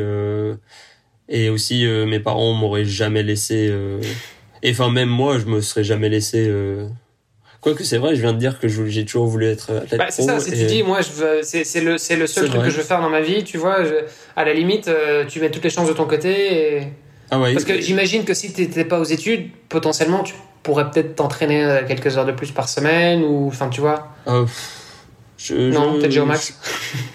et 1.30 1.50
aussi 1.50 1.86
mes 1.86 2.20
parents 2.20 2.54
m'auraient 2.54 2.86
jamais 2.86 3.24
laissé. 3.24 3.74
Et 4.62 4.72
enfin 4.72 4.92
même 4.92 5.10
moi, 5.10 5.40
je 5.40 5.46
me 5.46 5.62
serais 5.62 5.86
jamais 5.86 6.10
laissé 6.10 6.52
Quoique 7.68 7.84
c'est 7.84 7.98
vrai, 7.98 8.16
je 8.16 8.22
viens 8.22 8.34
de 8.34 8.38
dire 8.38 8.60
que 8.60 8.68
j'ai 8.68 9.04
toujours 9.04 9.28
voulu 9.28 9.46
être 9.48 9.76
athlète 9.76 10.00
bah, 10.00 10.06
C'est 10.10 10.22
ça, 10.22 10.40
si 10.40 10.54
et... 10.54 10.58
tu 10.58 10.66
dis, 10.66 10.84
moi, 10.84 11.00
c'est 11.02 11.82
le, 11.82 11.92
le 11.92 11.98
seul 11.98 12.28
truc 12.46 12.56
vrai. 12.56 12.68
que 12.68 12.70
je 12.70 12.78
veux 12.78 12.84
faire 12.84 13.02
dans 13.02 13.10
ma 13.10 13.22
vie, 13.22 13.44
tu 13.44 13.58
vois, 13.58 13.84
je, 13.84 13.94
à 14.36 14.46
la 14.46 14.54
limite, 14.54 14.88
euh, 14.88 15.26
tu 15.26 15.42
mets 15.42 15.52
toutes 15.52 15.66
les 15.66 15.70
chances 15.70 15.90
de 15.90 15.94
ton 15.94 16.06
côté. 16.06 16.78
Et... 16.78 16.88
Ah 17.30 17.40
ouais, 17.40 17.52
Parce 17.52 17.66
que 17.66 17.82
j'imagine 17.82 18.24
que 18.24 18.34
si 18.34 18.54
tu 18.54 18.62
n'étais 18.62 18.86
pas 18.86 19.00
aux 19.00 19.04
études, 19.04 19.50
potentiellement, 19.68 20.24
tu 20.24 20.34
pourrais 20.64 20.90
peut-être 20.90 21.16
t'entraîner 21.16 21.64
euh, 21.64 21.82
quelques 21.86 22.18
heures 22.18 22.26
de 22.26 22.32
plus 22.32 22.52
par 22.52 22.70
semaine, 22.70 23.24
ou, 23.24 23.48
enfin, 23.48 23.68
tu 23.68 23.82
vois. 23.82 24.08
Euh, 24.28 24.46
je, 25.38 25.56
non, 25.72 25.96
je, 25.96 26.02
t'es 26.02 26.08
déjà 26.08 26.24
au 26.24 26.26
max. 26.26 26.54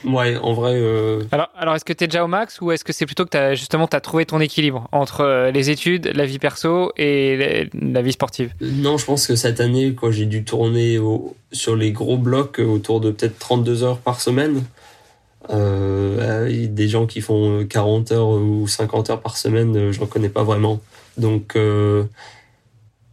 Je... 0.04 0.08
Ouais, 0.08 0.36
en 0.36 0.52
vrai. 0.52 0.74
Euh... 0.74 1.22
Alors, 1.30 1.48
alors 1.56 1.74
est-ce 1.74 1.84
que 1.84 1.92
t'es 1.92 2.06
déjà 2.06 2.24
au 2.24 2.28
max 2.28 2.60
ou 2.60 2.72
est-ce 2.72 2.84
que 2.84 2.92
c'est 2.92 3.06
plutôt 3.06 3.24
que 3.24 3.36
as, 3.36 3.54
justement 3.54 3.86
t'as 3.86 4.00
trouvé 4.00 4.26
ton 4.26 4.40
équilibre 4.40 4.88
entre 4.92 5.22
euh, 5.22 5.50
les 5.50 5.70
études, 5.70 6.10
la 6.14 6.26
vie 6.26 6.38
perso 6.38 6.92
et 6.96 7.68
la 7.72 8.02
vie 8.02 8.12
sportive? 8.12 8.52
Non, 8.60 8.96
je 8.96 9.04
pense 9.04 9.26
que 9.26 9.36
cette 9.36 9.60
année, 9.60 9.94
quand 9.94 10.10
j'ai 10.10 10.26
dû 10.26 10.44
tourner 10.44 10.98
au, 10.98 11.36
sur 11.52 11.76
les 11.76 11.92
gros 11.92 12.16
blocs 12.16 12.58
autour 12.58 13.00
de 13.00 13.10
peut-être 13.10 13.38
32 13.38 13.82
heures 13.84 13.98
par 13.98 14.20
semaine, 14.20 14.62
euh, 15.50 16.66
des 16.68 16.88
gens 16.88 17.06
qui 17.06 17.20
font 17.20 17.66
40 17.68 18.12
heures 18.12 18.28
ou 18.28 18.66
50 18.68 19.10
heures 19.10 19.20
par 19.20 19.36
semaine, 19.36 19.90
j'en 19.90 20.06
connais 20.06 20.28
pas 20.28 20.44
vraiment. 20.44 20.80
Donc 21.16 21.56
euh, 21.56 22.04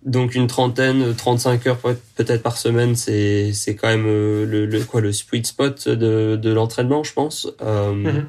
donc 0.10 0.36
une 0.36 0.48
trentaine, 0.48 1.14
35 1.16 1.68
heures 1.68 1.78
peut-être 2.16 2.44
par 2.44 2.58
semaine, 2.58 2.96
c'est 2.96 3.54
c'est 3.54 3.76
quand 3.76 3.88
même 3.88 4.06
le, 4.06 4.66
le 4.66 4.84
quoi 4.84 5.02
le 5.02 5.12
sweet 5.12 5.46
spot 5.48 5.88
de 5.88 6.36
de 6.36 6.54
l'entraînement, 6.54 7.04
je 7.04 7.14
pense. 7.14 7.48
Euh, 7.62 7.94
mm 7.94 8.08
-hmm. 8.08 8.24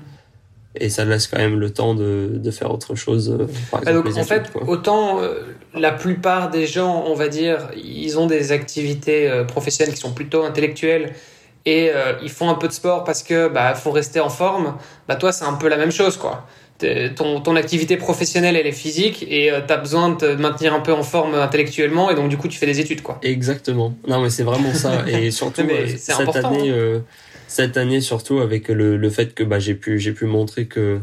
Et 0.76 0.88
ça 0.88 1.04
laisse 1.04 1.26
quand 1.26 1.38
même 1.38 1.58
le 1.58 1.70
temps 1.70 1.94
de, 1.96 2.30
de 2.46 2.50
faire 2.52 2.70
autre 2.72 2.94
chose. 2.94 3.36
Par 3.72 3.80
exemple, 3.80 3.96
donc, 3.96 4.06
en 4.06 4.10
études, 4.10 4.24
fait, 4.24 4.52
quoi. 4.52 4.62
autant 4.68 5.20
euh, 5.20 5.40
la 5.74 5.90
plupart 5.90 6.48
des 6.50 6.66
gens, 6.66 7.04
on 7.08 7.14
va 7.14 7.26
dire, 7.28 7.58
ils 7.74 8.18
ont 8.20 8.28
des 8.36 8.52
activités 8.52 9.28
euh, 9.28 9.42
professionnelles 9.44 9.94
qui 9.96 10.00
sont 10.00 10.14
plutôt 10.14 10.44
intellectuelles 10.44 11.06
et 11.64 11.90
euh, 11.90 12.12
ils 12.22 12.30
font 12.30 12.48
un 12.48 12.54
peu 12.54 12.68
de 12.68 12.72
sport 12.72 13.02
parce 13.04 13.22
que 13.28 13.48
bah 13.48 13.74
faut 13.74 13.90
rester 13.90 14.20
en 14.20 14.30
forme. 14.42 14.76
Bah 15.08 15.16
toi, 15.16 15.32
c'est 15.32 15.44
un 15.44 15.54
peu 15.54 15.68
la 15.68 15.76
même 15.76 15.92
chose, 16.00 16.16
quoi 16.16 16.46
ton, 17.16 17.40
ton 17.40 17.56
activité 17.56 17.96
professionnelle 17.96 18.56
elle 18.56 18.66
est 18.66 18.72
physique 18.72 19.24
et 19.28 19.50
tu 19.66 19.72
as 19.72 19.76
besoin 19.76 20.10
de 20.10 20.16
te 20.16 20.24
maintenir 20.36 20.74
un 20.74 20.80
peu 20.80 20.92
en 20.92 21.02
forme 21.02 21.34
intellectuellement 21.34 22.10
et 22.10 22.14
donc 22.14 22.28
du 22.28 22.36
coup 22.36 22.48
tu 22.48 22.58
fais 22.58 22.66
des 22.66 22.80
études 22.80 23.02
quoi. 23.02 23.18
Exactement. 23.22 23.94
Non 24.08 24.20
mais 24.20 24.30
c'est 24.30 24.42
vraiment 24.42 24.74
ça 24.74 25.04
et 25.08 25.30
surtout 25.30 25.62
cette 25.96 26.36
année 26.36 26.70
hein. 26.70 27.02
cette 27.48 27.76
année 27.76 28.00
surtout 28.00 28.38
avec 28.40 28.68
le, 28.68 28.96
le 28.96 29.10
fait 29.10 29.34
que 29.34 29.44
bah, 29.44 29.58
j'ai 29.58 29.74
pu 29.74 29.98
j'ai 29.98 30.12
pu 30.12 30.26
montrer 30.26 30.66
que 30.66 31.00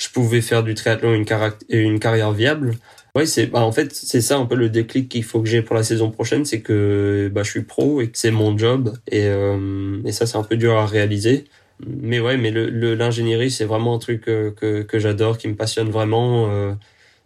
je 0.00 0.08
pouvais 0.08 0.40
faire 0.40 0.62
du 0.62 0.74
triathlon 0.74 1.12
une, 1.12 1.26
une 1.68 2.00
carrière 2.00 2.32
viable. 2.32 2.76
Oui, 3.16 3.26
c'est 3.26 3.46
bah 3.46 3.60
en 3.60 3.72
fait 3.72 3.92
c'est 3.92 4.20
ça 4.20 4.38
un 4.38 4.46
peu 4.46 4.54
le 4.54 4.70
déclic 4.70 5.08
qu'il 5.08 5.24
faut 5.24 5.42
que 5.42 5.48
j'ai 5.48 5.62
pour 5.62 5.74
la 5.74 5.82
saison 5.82 6.10
prochaine, 6.10 6.44
c'est 6.44 6.60
que 6.60 7.30
bah 7.32 7.42
je 7.42 7.50
suis 7.50 7.62
pro 7.62 8.00
et 8.00 8.08
que 8.08 8.16
c'est 8.16 8.30
mon 8.30 8.56
job 8.56 8.96
et 9.08 9.26
euh, 9.26 10.00
et 10.04 10.12
ça 10.12 10.26
c'est 10.26 10.38
un 10.38 10.44
peu 10.44 10.56
dur 10.56 10.76
à 10.76 10.86
réaliser. 10.86 11.44
Mais 11.86 12.20
ouais, 12.20 12.36
mais 12.36 12.50
le 12.50 12.94
l'ingénierie 12.94 13.50
c'est 13.50 13.64
vraiment 13.64 13.94
un 13.94 13.98
truc 13.98 14.22
que 14.22 14.50
que, 14.50 14.82
que 14.82 14.98
j'adore, 14.98 15.38
qui 15.38 15.48
me 15.48 15.54
passionne 15.56 15.90
vraiment. 15.90 16.48
Euh, 16.50 16.72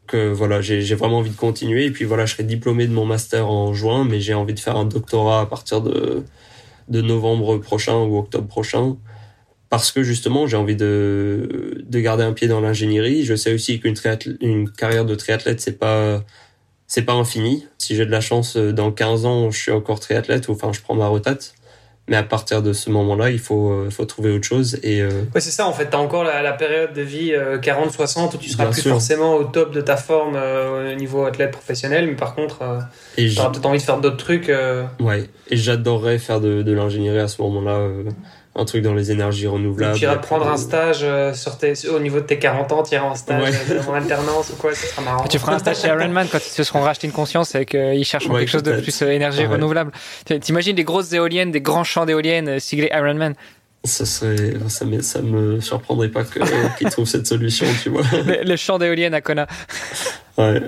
que 0.07 0.31
voilà, 0.33 0.61
j'ai 0.61 0.95
vraiment 0.95 1.19
envie 1.19 1.31
de 1.31 1.37
continuer 1.37 1.87
et 1.87 1.91
puis 1.91 2.05
voilà, 2.05 2.27
je 2.27 2.35
serai 2.35 2.45
diplômé 2.45 2.87
de 2.87 2.93
mon 2.93 3.07
master 3.07 3.49
en 3.49 3.73
juin, 3.73 4.05
mais 4.05 4.21
j'ai 4.21 4.35
envie 4.35 4.53
de 4.53 4.61
faire 4.61 4.77
un 4.77 4.85
doctorat 4.85 5.41
à 5.41 5.47
partir 5.47 5.81
de 5.81 6.25
de 6.89 7.01
novembre 7.01 7.57
prochain 7.59 7.97
ou 7.97 8.19
octobre 8.19 8.47
prochain 8.47 8.97
parce 9.71 9.91
que 9.93 10.03
justement 10.03 10.47
j'ai 10.47 10.57
envie 10.57 10.77
de, 10.77 11.83
de 11.85 12.01
garder 12.01 12.23
un 12.25 12.33
pied 12.33 12.49
dans 12.49 12.61
l'ingénierie. 12.61 13.25
Je 13.25 13.35
sais 13.35 13.53
aussi 13.55 13.81
qu'une 13.81 13.97
une 14.41 14.71
carrière 14.71 15.05
de 15.07 15.15
triathlète 15.15 15.61
c'est 15.61 15.79
pas 15.79 16.23
c'est 16.87 17.03
pas 17.03 17.15
infini. 17.15 17.67
Si 17.79 17.97
j'ai 17.97 18.07
de 18.07 18.11
la 18.11 18.21
chance, 18.21 18.57
dans 18.57 18.93
15 18.93 19.27
ans, 19.27 19.51
je 19.51 19.59
suis 19.59 19.73
encore 19.73 20.01
triathlète 20.01 20.49
ou 20.49 20.53
enfin 20.53 20.73
je 20.73 20.81
prends 20.81 20.95
ma 20.95 21.09
retraite. 21.09 21.55
Mais 22.07 22.17
à 22.17 22.23
partir 22.23 22.61
de 22.61 22.75
ce 22.75 22.91
moment-là, 22.91 23.31
il 23.31 23.39
faut, 23.39 23.71
euh, 23.71 23.91
faut 23.91 24.05
trouver 24.05 24.31
autre 24.31 24.45
chose. 24.45 24.79
Et 24.83 25.01
euh... 25.01 25.09
ouais, 25.35 25.41
c'est 25.41 25.51
ça 25.51 25.67
en 25.67 25.73
fait. 25.73 25.87
T'as 25.87 25.99
encore 25.99 26.23
la, 26.23 26.43
la, 26.43 26.53
période 26.53 26.93
de 26.93 27.01
vie 27.01 27.33
40-60 27.33 28.19
euh, 28.19 28.27
où 28.35 28.37
tu 28.37 28.51
seras 28.51 28.67
plus 28.67 28.83
forcément 28.83 29.37
au 29.37 29.45
top 29.45 29.73
de 29.73 29.81
ta 29.81 29.97
forme 29.97 30.35
euh, 30.37 30.93
au 30.93 30.97
niveau 30.97 31.25
athlète 31.25 31.53
professionnel, 31.53 32.07
mais 32.07 32.15
par 32.15 32.35
contre, 32.35 32.59
tu 33.17 33.39
auras 33.39 33.51
peut-être 33.51 33.67
envie 33.67 33.79
de 33.79 33.83
faire 33.83 34.01
d'autres 34.01 34.19
trucs. 34.19 34.53
Ouais, 35.01 35.31
et 35.49 35.57
j'adorerais 35.57 36.19
faire 36.19 36.41
de, 36.41 36.63
de 36.63 36.73
l'ingénierie 36.73 37.21
à 37.21 37.29
ce 37.29 37.41
moment-là 37.41 37.89
un 38.57 38.65
truc 38.65 38.83
dans 38.83 38.95
les 38.95 39.11
énergies 39.11 39.47
renouvelables. 39.47 39.97
Tu 39.97 40.05
iras 40.05 40.17
prendre 40.17 40.47
un 40.47 40.57
stage 40.57 41.01
euh, 41.03 41.35
sur 41.35 41.59
tes, 41.59 41.89
au 41.89 41.99
niveau 41.99 42.21
de 42.21 42.25
tes 42.25 42.39
40 42.39 42.73
ans, 42.73 42.83
tu 42.85 42.95
iras 42.95 43.07
en 43.07 43.15
stage 43.17 43.53
euh, 43.71 43.81
en 43.89 43.95
alternance 43.95 44.51
ou 44.51 44.57
quoi, 44.57 44.75
ça 44.75 44.87
sera 44.87 45.03
marrant. 45.03 45.27
Tu 45.27 45.39
feras 45.39 45.55
un 45.55 45.59
stage 45.59 45.81
chez 45.81 45.89
Ironman 45.89 46.29
quand 46.31 46.39
ils 46.39 46.51
se 46.51 46.63
seront 46.63 46.83
rachetés 46.83 47.09
une 47.09 47.13
conscience 47.13 47.55
et 47.55 47.67
qu'ils 47.67 48.05
cherchent 48.05 48.29
quelque 48.29 48.51
chose 48.51 48.63
de 48.63 48.81
plus 48.81 49.03
euh, 49.03 49.11
énergie 49.11 49.45
renouvelable. 49.47 49.91
T'imagines 50.41 50.77
des 50.77 50.85
grosses 50.85 51.13
éoliennes, 51.13 51.51
des 51.51 51.61
grands 51.61 51.85
champs 51.85 52.07
d'éoliennes 52.07 52.61
siglés 52.61 52.91
Ironman 52.93 53.35
ça 53.87 54.07
serait 54.07 54.55
ça 54.69 54.87
me 54.87 55.03
ça 55.03 55.21
me 55.21 55.61
surprendrait 55.61 56.09
pas 56.09 56.25
qu'ils 56.25 56.89
trouvent 56.89 57.07
cette 57.07 57.27
solution 57.27 57.67
tu 57.83 57.91
vois. 57.91 58.01
Le, 58.43 58.57
champ 58.57 58.79
d'éoliennes 58.79 59.13
à 59.13 59.21
Kona. 59.21 59.47
Ouais. 60.39 60.63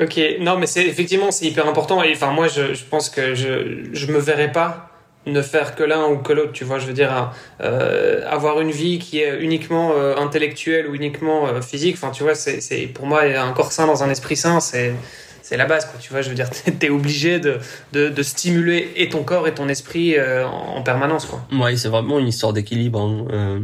Ok 0.00 0.20
non 0.40 0.58
mais 0.58 0.66
c'est 0.66 0.84
effectivement 0.84 1.30
c'est 1.30 1.46
hyper 1.46 1.68
important 1.68 2.02
et 2.02 2.12
enfin 2.12 2.32
moi 2.32 2.48
je, 2.48 2.74
je 2.74 2.82
pense 2.82 3.10
que 3.10 3.36
je 3.36 3.90
je 3.92 4.06
me 4.06 4.18
verrais 4.18 4.50
pas 4.50 4.89
ne 5.26 5.42
faire 5.42 5.74
que 5.74 5.82
l'un 5.82 6.06
ou 6.06 6.18
que 6.18 6.32
l'autre, 6.32 6.52
tu 6.52 6.64
vois, 6.64 6.78
je 6.78 6.86
veux 6.86 6.92
dire, 6.92 7.32
euh, 7.60 8.26
avoir 8.28 8.60
une 8.60 8.70
vie 8.70 8.98
qui 8.98 9.20
est 9.20 9.40
uniquement 9.40 9.92
euh, 9.92 10.16
intellectuelle 10.16 10.86
ou 10.88 10.94
uniquement 10.94 11.46
euh, 11.46 11.60
physique, 11.60 11.96
enfin, 11.96 12.10
tu 12.10 12.22
vois, 12.22 12.34
c'est 12.34 12.86
pour 12.94 13.06
moi 13.06 13.22
un 13.22 13.52
corps 13.52 13.72
sain 13.72 13.86
dans 13.86 14.02
un 14.02 14.10
esprit 14.10 14.36
sain, 14.36 14.60
c'est 14.60 14.94
c'est 15.42 15.56
la 15.56 15.66
base, 15.66 15.84
quoi, 15.86 15.98
tu 15.98 16.10
vois, 16.10 16.22
je 16.22 16.28
veux 16.28 16.36
dire, 16.36 16.48
t'es 16.78 16.90
obligé 16.90 17.40
de, 17.40 17.58
de, 17.92 18.22
stimuler 18.22 18.92
et 18.94 19.08
ton 19.08 19.24
corps 19.24 19.48
et 19.48 19.54
ton 19.54 19.68
esprit 19.68 20.14
en, 20.20 20.80
permanence, 20.82 21.26
quoi. 21.26 21.44
Ouais, 21.52 21.76
c'est 21.76 21.88
vraiment 21.88 22.20
une 22.20 22.28
histoire 22.28 22.52
d'équilibre, 22.52 23.00
hein, 23.00 23.60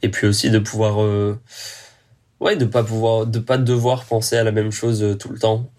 et 0.00 0.08
puis 0.08 0.26
aussi 0.26 0.48
de 0.48 0.58
pouvoir, 0.58 1.06
ouais, 2.40 2.56
de 2.56 2.64
pas 2.64 2.82
pouvoir, 2.82 3.26
de 3.26 3.40
pas 3.40 3.58
devoir 3.58 4.06
penser 4.06 4.36
à 4.36 4.44
la 4.44 4.52
même 4.52 4.72
chose 4.72 5.18
tout 5.20 5.28
le 5.28 5.38
temps 5.38 5.70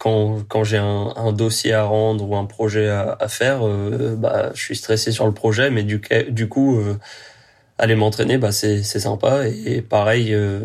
quand, 0.00 0.38
quand 0.48 0.64
j'ai 0.64 0.78
un, 0.78 1.12
un, 1.14 1.30
dossier 1.30 1.74
à 1.74 1.84
rendre 1.84 2.26
ou 2.26 2.34
un 2.34 2.46
projet 2.46 2.88
à, 2.88 3.18
à 3.20 3.28
faire, 3.28 3.66
euh, 3.66 4.16
bah, 4.16 4.50
je 4.54 4.60
suis 4.62 4.74
stressé 4.74 5.12
sur 5.12 5.26
le 5.26 5.32
projet, 5.32 5.68
mais 5.70 5.82
du, 5.82 6.00
du 6.30 6.48
coup, 6.48 6.80
euh, 6.80 6.96
aller 7.76 7.94
m'entraîner, 7.94 8.38
bah, 8.38 8.50
c'est 8.50 8.82
sympa. 8.82 9.46
Et, 9.46 9.82
pareil, 9.82 10.32
euh, 10.32 10.60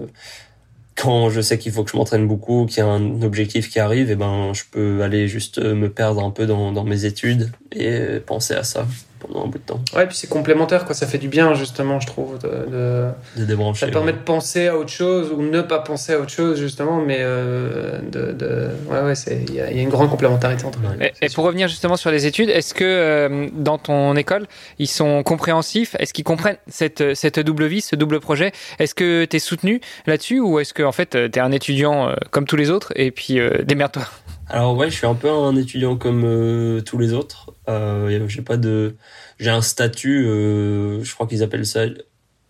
quand 0.95 1.29
je 1.29 1.41
sais 1.41 1.57
qu'il 1.59 1.73
faut 1.73 1.83
que 1.83 1.91
je 1.91 1.97
m'entraîne 1.97 2.27
beaucoup, 2.27 2.65
qu'il 2.65 2.77
y 2.77 2.81
a 2.81 2.87
un 2.87 3.21
objectif 3.23 3.69
qui 3.69 3.79
arrive, 3.79 4.09
et 4.09 4.15
ben, 4.15 4.53
je 4.53 4.63
peux 4.71 5.03
aller 5.03 5.27
juste 5.27 5.59
me 5.59 5.89
perdre 5.89 6.23
un 6.23 6.31
peu 6.31 6.45
dans, 6.45 6.71
dans 6.71 6.85
mes 6.85 7.03
études 7.03 7.51
et 7.73 8.21
penser 8.25 8.53
à 8.53 8.63
ça 8.63 8.87
pendant 9.27 9.45
un 9.45 9.47
bout 9.47 9.57
de 9.57 9.63
temps. 9.63 9.79
Ouais, 9.95 10.07
puis 10.07 10.15
c'est 10.15 10.29
complémentaire, 10.29 10.85
quoi. 10.85 10.95
Ça 10.95 11.07
fait 11.07 11.17
du 11.17 11.27
bien, 11.27 11.53
justement, 11.53 11.99
je 11.99 12.07
trouve, 12.07 12.39
de, 12.39 13.09
de, 13.37 13.45
débrancher. 13.45 13.85
Ça 13.85 13.91
permet 13.91 14.13
de 14.13 14.17
penser 14.17 14.67
à 14.67 14.77
autre 14.77 14.89
chose 14.89 15.31
ou 15.31 15.41
ne 15.41 15.61
pas 15.61 15.79
penser 15.79 16.13
à 16.13 16.19
autre 16.19 16.29
chose, 16.29 16.59
justement, 16.59 17.01
mais 17.01 17.17
euh, 17.19 17.99
de, 18.11 18.31
de, 18.31 18.69
ouais, 18.89 19.01
ouais, 19.01 19.13
il 19.31 19.51
y, 19.51 19.57
y, 19.57 19.61
a 19.61 19.71
une 19.71 19.89
grande 19.89 20.09
complémentarité 20.09 20.65
entre 20.65 20.79
eux. 20.79 21.05
Et, 21.21 21.29
pour 21.29 21.45
revenir 21.45 21.67
justement 21.67 21.97
sur 21.97 22.11
les 22.11 22.25
études, 22.25 22.49
est-ce 22.49 22.73
que 22.73 22.83
euh, 22.85 23.47
dans 23.53 23.77
ton 23.77 24.15
école, 24.15 24.47
ils 24.79 24.87
sont 24.87 25.23
compréhensifs? 25.23 25.95
Est-ce 25.99 26.13
qu'ils 26.13 26.23
comprennent 26.23 26.57
cette, 26.67 27.15
cette 27.15 27.39
double 27.39 27.65
vie, 27.65 27.81
ce 27.81 27.95
double 27.95 28.19
projet? 28.19 28.51
Est-ce 28.79 28.95
que 28.95 29.25
tu 29.25 29.35
es 29.35 29.39
soutenu 29.39 29.81
là-dessus 30.05 30.39
ou 30.39 30.59
est-ce 30.59 30.73
que 30.73 30.83
en 30.83 30.91
fait, 30.91 31.11
tu 31.11 31.17
es 31.17 31.39
un 31.39 31.51
étudiant 31.51 32.09
euh, 32.09 32.15
comme 32.31 32.45
tous 32.45 32.55
les 32.55 32.69
autres 32.69 32.93
et 32.95 33.11
puis 33.11 33.39
démerde-toi? 33.63 34.03
Alors 34.47 34.77
ouais, 34.77 34.89
je 34.91 34.95
suis 34.95 35.07
un 35.07 35.15
peu 35.15 35.29
un 35.29 35.55
étudiant 35.55 35.95
comme 35.95 36.23
euh, 36.23 36.81
tous 36.81 36.99
les 36.99 37.13
autres. 37.13 37.44
Euh, 37.69 38.27
j'ai 38.27 38.41
pas 38.41 38.57
de, 38.57 38.95
j'ai 39.39 39.49
un 39.49 39.61
statut, 39.61 40.25
euh, 40.25 41.03
je 41.03 41.13
crois 41.13 41.27
qu'ils 41.27 41.43
appellent 41.43 41.65
ça 41.65 41.85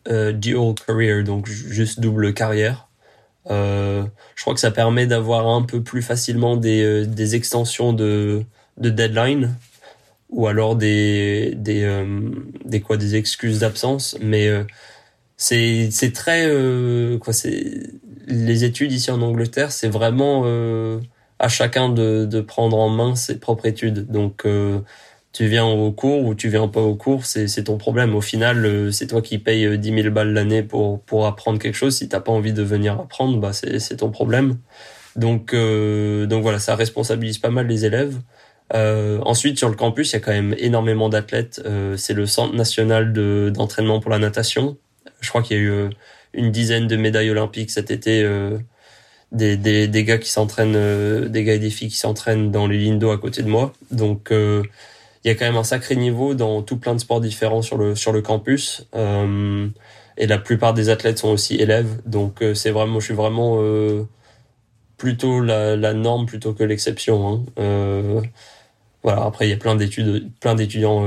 euh, 0.07 0.31
dual 0.31 0.73
career, 0.75 1.23
donc 1.23 1.47
juste 1.47 1.99
double 1.99 2.33
carrière. 2.33 2.87
Euh, 3.49 4.03
je 4.35 4.41
crois 4.41 4.53
que 4.53 4.59
ça 4.59 4.71
permet 4.71 5.07
d'avoir 5.07 5.47
un 5.47 5.61
peu 5.61 5.81
plus 5.83 6.01
facilement 6.01 6.57
des, 6.57 7.05
des 7.05 7.35
extensions 7.35 7.93
de, 7.93 8.43
de 8.77 8.89
deadline 8.89 9.55
ou 10.29 10.47
alors 10.47 10.75
des 10.75 11.53
des 11.55 12.05
des 12.65 12.81
quoi 12.81 12.97
des 12.97 13.15
excuses 13.15 13.59
d'absence, 13.59 14.17
mais 14.21 14.49
c'est 15.37 15.89
c'est 15.91 16.11
très 16.11 16.49
quoi 17.21 17.31
c'est 17.33 17.83
les 18.27 18.63
études 18.63 18.91
ici 18.91 19.11
en 19.11 19.21
Angleterre, 19.21 19.71
c'est 19.71 19.87
vraiment 19.87 20.43
à 21.39 21.47
chacun 21.47 21.89
de, 21.89 22.25
de 22.25 22.41
prendre 22.41 22.77
en 22.77 22.89
main 22.89 23.15
ses 23.15 23.39
propres 23.39 23.65
études. 23.65 24.09
Donc 24.11 24.45
euh, 24.45 24.79
tu 25.33 25.47
viens 25.47 25.65
au 25.65 25.91
cours 25.91 26.23
ou 26.25 26.35
tu 26.35 26.49
viens 26.49 26.67
pas 26.67 26.81
au 26.81 26.95
cours, 26.95 27.25
c'est 27.25 27.63
ton 27.65 27.77
problème. 27.77 28.15
Au 28.15 28.21
final, 28.21 28.65
euh, 28.65 28.91
c'est 28.91 29.07
toi 29.07 29.21
qui 29.21 29.37
payes 29.37 29.77
10 29.77 30.03
000 30.03 30.13
balles 30.13 30.33
l'année 30.33 30.63
pour, 30.63 31.01
pour 31.01 31.25
apprendre 31.25 31.59
quelque 31.59 31.75
chose. 31.75 31.97
Si 31.97 32.07
t'as 32.09 32.21
pas 32.21 32.31
envie 32.31 32.53
de 32.53 32.63
venir 32.63 32.93
apprendre, 32.99 33.37
bah 33.39 33.51
c'est 33.53 33.97
ton 33.97 34.11
problème. 34.11 34.57
Donc, 35.15 35.53
euh, 35.53 36.25
donc 36.25 36.43
voilà, 36.43 36.59
ça 36.59 36.75
responsabilise 36.75 37.37
pas 37.39 37.49
mal 37.49 37.67
les 37.67 37.85
élèves. 37.85 38.17
Euh, 38.73 39.19
ensuite, 39.21 39.57
sur 39.57 39.69
le 39.69 39.75
campus, 39.75 40.11
il 40.11 40.13
y 40.13 40.17
a 40.17 40.19
quand 40.19 40.31
même 40.31 40.55
énormément 40.57 41.09
d'athlètes. 41.09 41.61
Euh, 41.65 41.97
c'est 41.97 42.13
le 42.13 42.25
centre 42.25 42.55
national 42.55 43.13
d'entraînement 43.51 43.99
pour 43.99 44.11
la 44.11 44.19
natation. 44.19 44.77
Je 45.21 45.29
crois 45.29 45.41
qu'il 45.41 45.57
y 45.57 45.59
a 45.59 45.63
eu 45.63 45.89
une 46.33 46.51
dizaine 46.51 46.87
de 46.87 46.95
médailles 46.97 47.29
olympiques 47.29 47.71
cet 47.71 47.91
été 47.91 48.27
des, 49.35 49.57
des, 49.57 49.87
des 49.87 50.03
gars 50.03 50.17
qui 50.17 50.29
s'entraînent, 50.29 50.75
euh, 50.75 51.27
des 51.29 51.43
gars 51.43 51.53
et 51.53 51.59
des 51.59 51.69
filles 51.69 51.89
qui 51.89 51.97
s'entraînent 51.97 52.51
dans 52.51 52.67
les 52.67 52.77
lignes 52.77 52.99
d'eau 52.99 53.11
à 53.11 53.17
côté 53.17 53.43
de 53.43 53.49
moi. 53.49 53.73
Donc 53.91 54.31
euh, 54.31 54.63
il 55.23 55.27
y 55.27 55.31
a 55.31 55.35
quand 55.35 55.45
même 55.45 55.57
un 55.57 55.63
sacré 55.63 55.95
niveau 55.95 56.33
dans 56.33 56.61
tout 56.61 56.77
plein 56.77 56.93
de 56.95 56.99
sports 56.99 57.21
différents 57.21 57.61
sur 57.61 57.77
le 57.77 57.95
sur 57.95 58.11
le 58.11 58.21
campus. 58.21 58.87
Euh, 58.95 59.67
et 60.17 60.27
la 60.27 60.37
plupart 60.37 60.73
des 60.73 60.89
athlètes 60.89 61.19
sont 61.19 61.29
aussi 61.29 61.55
élèves. 61.55 62.01
Donc 62.05 62.43
c'est 62.53 62.71
vraiment, 62.71 62.99
je 63.01 63.05
suis 63.05 63.13
vraiment 63.13 63.59
plutôt 64.97 65.41
la, 65.41 65.75
la 65.75 65.93
norme 65.93 66.25
plutôt 66.25 66.53
que 66.53 66.63
l'exception. 66.63 67.43
Hein. 67.57 68.21
voilà. 69.03 69.25
Après 69.25 69.47
il 69.47 69.49
y 69.49 69.53
a 69.53 69.57
plein 69.57 69.75
d'études, 69.75 70.31
plein 70.39 70.55
d'étudiants 70.55 71.03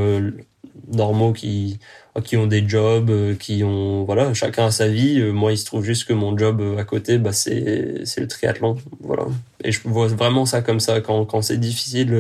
normaux 0.93 1.33
qui 1.33 1.79
qui 2.21 2.37
ont 2.37 2.47
des 2.47 2.67
jobs, 2.69 3.11
euh, 3.11 3.35
qui 3.35 3.63
ont 3.65 4.05
voilà, 4.05 4.35
chacun 4.35 4.67
a 4.67 4.71
sa 4.71 4.89
vie. 4.89 5.21
Euh, 5.21 5.33
moi, 5.33 5.53
il 5.53 5.59
se 5.59 5.65
trouve 5.65 5.85
juste 5.85 6.07
que 6.07 6.13
mon 6.13 6.37
job 6.37 6.61
euh, 6.61 6.79
à 6.79 6.85
côté, 6.85 7.19
bah 7.19 7.33
c'est 7.33 8.05
c'est 8.05 8.21
le 8.21 8.29
triathlon, 8.29 8.77
voilà. 9.01 9.25
Et 9.65 9.73
je 9.73 9.81
vois 9.85 10.09
vraiment 10.09 10.47
ça 10.47 10.63
comme 10.63 10.81
ça 10.81 11.01
quand 11.01 11.25
quand 11.25 11.43
c'est 11.43 11.59
difficile 11.59 12.15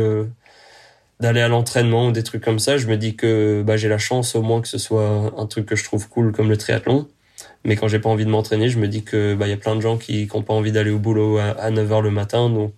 d'aller 1.20 1.40
à 1.40 1.48
l'entraînement 1.48 2.08
ou 2.08 2.12
des 2.12 2.22
trucs 2.22 2.42
comme 2.44 2.58
ça, 2.58 2.76
je 2.76 2.86
me 2.86 2.96
dis 2.96 3.16
que 3.16 3.62
bah 3.66 3.76
j'ai 3.76 3.88
la 3.88 3.98
chance 3.98 4.34
au 4.34 4.42
moins 4.42 4.60
que 4.60 4.68
ce 4.68 4.78
soit 4.78 5.32
un 5.36 5.46
truc 5.46 5.66
que 5.66 5.76
je 5.76 5.84
trouve 5.84 6.08
cool 6.08 6.32
comme 6.32 6.48
le 6.48 6.56
triathlon. 6.56 7.08
Mais 7.64 7.76
quand 7.76 7.88
j'ai 7.88 7.98
pas 7.98 8.08
envie 8.08 8.24
de 8.24 8.30
m'entraîner, 8.30 8.68
je 8.68 8.78
me 8.78 8.88
dis 8.88 9.04
que 9.04 9.34
bah 9.34 9.48
y 9.48 9.52
a 9.52 9.56
plein 9.56 9.76
de 9.76 9.80
gens 9.80 9.98
qui 9.98 10.28
n'ont 10.34 10.42
pas 10.42 10.54
envie 10.54 10.72
d'aller 10.72 10.90
au 10.90 10.98
boulot 10.98 11.38
à, 11.38 11.70
9h 11.70 12.02
le 12.02 12.10
matin, 12.10 12.50
donc 12.50 12.74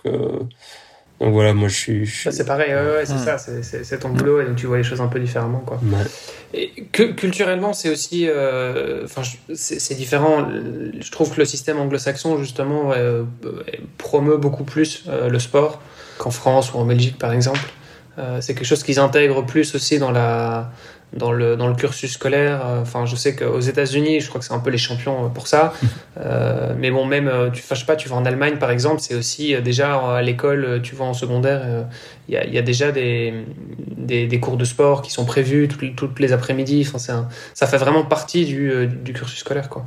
donc 1.21 1.35
voilà, 1.35 1.53
moi 1.53 1.69
je 1.69 1.75
suis. 1.75 2.07
c'est 2.07 2.47
pareil, 2.47 2.73
ouais, 2.73 3.05
c'est 3.05 3.19
ça, 3.19 3.37
c'est 3.39 3.99
ton 3.99 4.09
boulot 4.09 4.41
et 4.41 4.47
donc 4.47 4.57
tu 4.57 4.67
vois 4.67 4.79
les 4.79 4.83
choses 4.83 5.03
un 5.03 5.07
peu 5.07 5.21
différemment. 5.21 5.59
Quoi. 5.59 5.79
Et 6.55 6.71
culturellement, 6.93 7.75
c'est 7.75 7.91
aussi. 7.91 8.27
Euh, 8.27 9.05
enfin, 9.05 9.21
c'est 9.55 9.95
différent. 9.95 10.49
Je 10.99 11.11
trouve 11.11 11.31
que 11.31 11.39
le 11.39 11.45
système 11.45 11.79
anglo-saxon, 11.79 12.39
justement, 12.39 12.93
euh, 12.93 13.25
promeut 13.99 14.39
beaucoup 14.39 14.65
plus 14.65 15.05
euh, 15.09 15.29
le 15.29 15.39
sport 15.39 15.83
qu'en 16.17 16.31
France 16.31 16.73
ou 16.73 16.79
en 16.79 16.87
Belgique, 16.87 17.19
par 17.19 17.33
exemple. 17.33 17.61
c'est 18.41 18.55
quelque 18.55 18.67
chose 18.67 18.83
qu'ils 18.83 18.99
intègrent 18.99 19.45
plus 19.45 19.75
aussi 19.75 19.99
dans 19.99 20.11
la 20.11 20.73
dans 21.13 21.33
le, 21.33 21.57
dans 21.57 21.69
le 21.69 21.75
cursus 21.75 22.13
scolaire. 22.13 22.65
Euh, 22.65 22.83
enfin, 22.83 23.07
je 23.07 23.17
sais 23.17 23.35
qu'aux 23.35 23.61
États-Unis, 23.61 24.21
je 24.21 24.29
crois 24.29 24.41
que 24.41 24.47
c'est 24.47 24.53
un 24.53 24.61
peu 24.61 24.71
les 24.71 24.79
champions 24.79 25.27
euh, 25.27 25.29
pour 25.29 25.47
ça. 25.47 25.75
Euh, 26.21 26.75
mais 26.77 26.91
bon, 26.91 27.07
même, 27.07 27.31
tu, 27.55 27.63
je 27.63 27.75
sais 27.75 27.87
pas, 27.87 27.97
tu 27.97 28.09
vas 28.09 28.17
en 28.17 28.27
Allemagne 28.27 28.57
par 28.59 28.71
exemple, 28.71 29.01
c'est 29.01 29.15
aussi 29.15 29.55
déjà 29.63 30.17
à 30.17 30.21
l'école, 30.21 30.81
tu 30.83 30.95
vas 30.95 31.07
en 31.07 31.15
secondaire, 31.15 31.87
il 32.29 32.35
y, 32.35 32.37
a, 32.37 32.45
y, 32.45 32.59
a, 32.59 32.63
déjà 32.63 32.93
des, 32.93 33.33
des, 33.97 34.27
des, 34.27 34.41
cours 34.41 34.59
de 34.59 34.65
sport 34.67 35.01
qui 35.01 35.13
sont 35.13 35.25
prévus 35.25 35.67
toutes, 35.69 35.97
toutes 35.97 36.21
les 36.21 36.35
après-midi. 36.35 36.87
Enfin, 36.87 36.99
ça 37.55 37.67
fait 37.67 37.79
vraiment 37.79 38.05
partie 38.05 38.45
du, 38.45 38.87
du 38.87 39.15
cursus 39.15 39.39
scolaire, 39.39 39.71
quoi. 39.71 39.87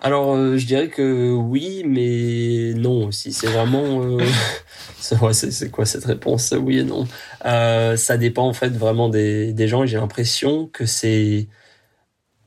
Alors, 0.00 0.36
je 0.56 0.66
dirais 0.66 0.88
que 0.88 1.32
oui, 1.32 1.82
mais 1.86 2.72
non 2.78 3.06
aussi. 3.06 3.32
C'est 3.32 3.48
vraiment. 3.48 4.18
c'est 5.00 5.70
quoi 5.70 5.86
cette 5.86 6.04
réponse? 6.04 6.54
Oui 6.58 6.78
et 6.78 6.84
non. 6.84 7.06
Euh, 7.44 7.96
ça 7.96 8.16
dépend 8.16 8.46
en 8.46 8.52
fait 8.52 8.70
vraiment 8.70 9.08
des, 9.08 9.52
des 9.52 9.68
gens 9.68 9.84
et 9.84 9.86
j'ai 9.86 9.96
l'impression 9.96 10.66
que 10.66 10.86
c'est 10.86 11.48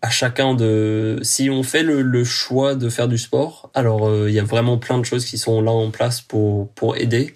à 0.01 0.09
chacun 0.09 0.53
de... 0.55 1.19
Si 1.21 1.49
on 1.49 1.63
fait 1.63 1.83
le, 1.83 2.01
le 2.01 2.23
choix 2.23 2.75
de 2.75 2.89
faire 2.89 3.07
du 3.07 3.17
sport, 3.17 3.69
alors 3.73 4.07
euh, 4.07 4.29
il 4.29 4.35
y 4.35 4.39
a 4.39 4.43
vraiment 4.43 4.77
plein 4.77 4.97
de 4.97 5.05
choses 5.05 5.25
qui 5.25 5.37
sont 5.37 5.61
là 5.61 5.71
en 5.71 5.91
place 5.91 6.21
pour, 6.21 6.69
pour 6.69 6.97
aider. 6.97 7.35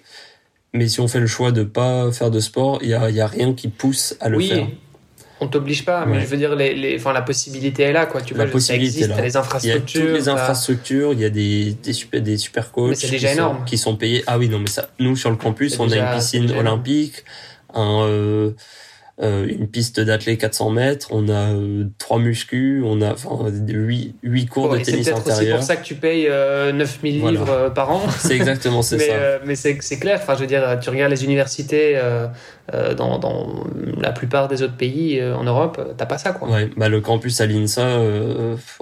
Mais 0.72 0.88
si 0.88 1.00
on 1.00 1.08
fait 1.08 1.20
le 1.20 1.28
choix 1.28 1.52
de 1.52 1.62
pas 1.62 2.10
faire 2.12 2.30
de 2.30 2.40
sport, 2.40 2.80
il 2.82 2.88
y 2.88 2.94
a, 2.94 3.08
y 3.10 3.20
a 3.20 3.26
rien 3.26 3.54
qui 3.54 3.68
pousse 3.68 4.16
à 4.20 4.28
le 4.28 4.38
oui. 4.38 4.48
faire 4.48 4.66
on 5.40 5.48
t'oblige 5.48 5.84
pas, 5.84 6.06
mais 6.06 6.20
je 6.20 6.26
veux 6.26 6.36
dire, 6.36 6.54
les, 6.54 6.74
les, 6.74 6.96
enfin, 6.96 7.12
la 7.12 7.22
possibilité 7.22 7.82
est 7.82 7.92
là, 7.92 8.06
quoi. 8.06 8.22
Tu 8.22 8.34
la 8.34 8.46
vois, 8.46 8.60
ça 8.60 8.74
existe, 8.74 9.08
là. 9.08 9.20
les 9.20 9.36
infrastructures. 9.36 10.00
Il 10.00 10.04
y 10.04 10.08
a 10.08 10.10
toutes 10.10 10.18
les 10.18 10.28
infrastructures, 10.28 11.12
il 11.12 11.20
y 11.20 11.24
a 11.24 11.30
des, 11.30 11.72
des 11.82 11.92
super, 11.92 12.22
des 12.22 12.38
super 12.38 12.70
coachs. 12.72 12.96
qui 12.96 13.10
déjà 13.10 13.32
énorme. 13.32 13.58
Sont, 13.58 13.64
qui 13.64 13.78
sont 13.78 13.96
payés. 13.96 14.24
Ah 14.26 14.38
oui, 14.38 14.48
non, 14.48 14.58
mais 14.58 14.68
ça, 14.68 14.88
nous, 14.98 15.14
sur 15.16 15.30
le 15.30 15.36
campus, 15.36 15.78
on 15.78 15.90
a 15.90 15.96
une 15.96 16.18
piscine 16.18 16.50
olympique, 16.52 17.24
un, 17.74 18.02
euh, 18.04 18.52
euh, 19.22 19.46
une 19.48 19.66
piste 19.66 19.98
d'athlète 19.98 20.38
400 20.40 20.70
mètres, 20.70 21.08
on 21.10 21.30
a 21.30 21.54
euh, 21.54 21.84
trois 21.96 22.18
muscus, 22.18 22.82
on 22.84 23.00
a 23.00 23.12
enfin 23.12 23.46
huit, 23.66 24.14
huit 24.22 24.44
cours 24.46 24.68
de 24.68 24.78
tennis 24.78 25.08
intérieur. 25.08 25.36
C'est 25.36 25.50
pour 25.52 25.62
ça 25.62 25.76
que 25.76 25.84
tu 25.84 25.94
payes 25.94 26.26
euh, 26.28 26.70
9000 26.72 27.20
voilà. 27.20 27.38
livres 27.38 27.50
euh, 27.50 27.70
par 27.70 27.90
an. 27.90 28.02
C'est 28.18 28.36
exactement 28.36 28.82
c'est 28.82 28.98
ça. 29.06 29.12
Euh, 29.12 29.38
mais 29.46 29.54
c'est 29.54 29.78
clair. 29.98 30.18
Enfin, 30.22 30.34
je 30.34 30.40
veux 30.40 30.46
dire, 30.46 30.78
tu 30.82 30.90
regardes 30.90 31.10
les 31.12 31.24
universités 31.24 31.92
euh, 31.96 32.26
dans, 32.96 33.18
dans, 33.18 33.64
la 33.98 34.12
plupart 34.12 34.48
des 34.48 34.62
autres 34.62 34.76
pays 34.76 35.22
en 35.22 35.44
Europe, 35.44 35.80
t'as 35.96 36.06
pas 36.06 36.18
ça 36.18 36.32
quoi. 36.32 36.48
Ouais, 36.48 36.70
bah 36.76 36.88
le 36.88 37.00
campus 37.00 37.40
à 37.40 37.46
l'INSA, 37.46 38.00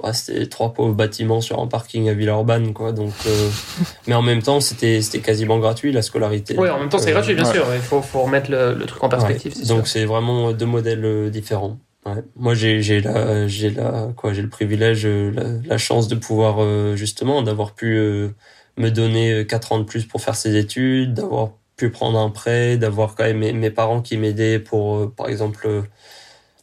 ah, 0.03 0.13
c'était 0.13 0.47
trois 0.47 0.73
pauvres 0.73 0.93
bâtiments 0.93 1.41
sur 1.41 1.59
un 1.59 1.67
parking 1.67 2.09
à 2.09 2.13
Villeurbanne 2.13 2.73
quoi. 2.73 2.91
Donc, 2.91 3.13
mais 4.07 4.15
en 4.15 4.21
même 4.21 4.41
temps, 4.41 4.59
c'était 4.59 5.01
c'était 5.01 5.19
quasiment 5.19 5.59
gratuit 5.59 5.91
la 5.91 6.01
scolarité. 6.01 6.55
Oui, 6.57 6.69
en 6.69 6.79
même 6.79 6.89
temps, 6.89 6.97
c'est 6.97 7.11
gratuit 7.11 7.35
bien 7.35 7.45
ouais. 7.45 7.53
sûr. 7.53 7.65
Il 7.75 7.81
faut 7.81 8.01
faut 8.01 8.23
remettre 8.23 8.49
le, 8.49 8.73
le 8.73 8.85
truc 8.85 9.03
en 9.03 9.09
perspective. 9.09 9.53
Ouais. 9.55 9.65
Donc 9.67 9.87
c'est 9.87 10.05
vraiment 10.05 10.51
deux 10.51 10.65
modèles 10.65 11.29
différents. 11.29 11.77
Ouais. 12.05 12.23
Moi, 12.35 12.53
j'ai 12.53 12.81
j'ai 12.81 13.01
la 13.01 13.47
j'ai 13.47 13.71
la 13.71 14.09
quoi 14.15 14.33
j'ai 14.33 14.43
le 14.43 14.49
privilège, 14.49 15.07
la, 15.07 15.43
la, 15.65 15.77
chance 15.77 16.07
de 16.07 16.13
pouvoir 16.13 16.57
euh, 16.59 16.95
justement 16.95 17.41
d'avoir 17.41 17.73
pu 17.73 17.97
euh, 17.97 18.29
me 18.77 18.89
donner 18.89 19.45
quatre 19.47 19.71
ans 19.71 19.79
de 19.79 19.85
plus 19.85 20.05
pour 20.05 20.21
faire 20.21 20.35
ces 20.35 20.55
études, 20.55 21.15
d'avoir 21.15 21.53
pu 21.77 21.89
prendre 21.89 22.19
un 22.19 22.29
prêt, 22.29 22.77
d'avoir 22.77 23.15
quand 23.15 23.23
même 23.25 23.39
mes, 23.39 23.53
mes 23.53 23.69
parents 23.69 24.01
qui 24.01 24.17
m'aidaient 24.17 24.59
pour 24.59 24.95
euh, 24.95 25.13
par 25.15 25.27
exemple 25.27 25.83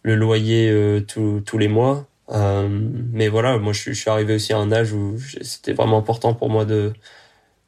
le 0.03 0.15
loyer 0.15 0.75
tous 1.07 1.59
les 1.59 1.69
mois. 1.69 2.07
mais 2.29 3.29
voilà, 3.29 3.59
moi 3.59 3.73
je, 3.73 3.93
je 3.93 3.93
suis 3.93 4.11
arrivé 4.11 4.35
aussi 4.35 4.53
à 4.53 4.59
un 4.59 4.73
âge 4.73 4.93
où 4.93 5.17
c'était 5.43 5.75
vraiment 5.75 5.99
important 5.99 6.35
pour 6.35 6.51
moi 6.51 6.65
de 6.65 6.93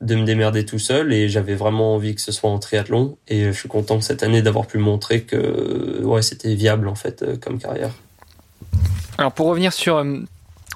de 0.00 0.16
me 0.16 0.24
démerder 0.24 0.66
tout 0.66 0.78
seul 0.78 1.12
et 1.12 1.28
j'avais 1.28 1.54
vraiment 1.54 1.94
envie 1.94 2.14
que 2.14 2.20
ce 2.20 2.32
soit 2.32 2.50
en 2.50 2.58
triathlon 2.58 3.16
et 3.28 3.44
je 3.44 3.52
suis 3.52 3.68
content 3.68 4.00
cette 4.00 4.22
année 4.22 4.42
d'avoir 4.42 4.66
pu 4.66 4.76
montrer 4.78 5.22
que 5.22 6.02
ouais 6.02 6.20
c'était 6.20 6.54
viable 6.54 6.88
en 6.88 6.94
fait 6.94 7.40
comme 7.40 7.58
carrière. 7.58 7.92
Alors 9.16 9.32
pour 9.32 9.46
revenir 9.46 9.72
sur 9.72 10.04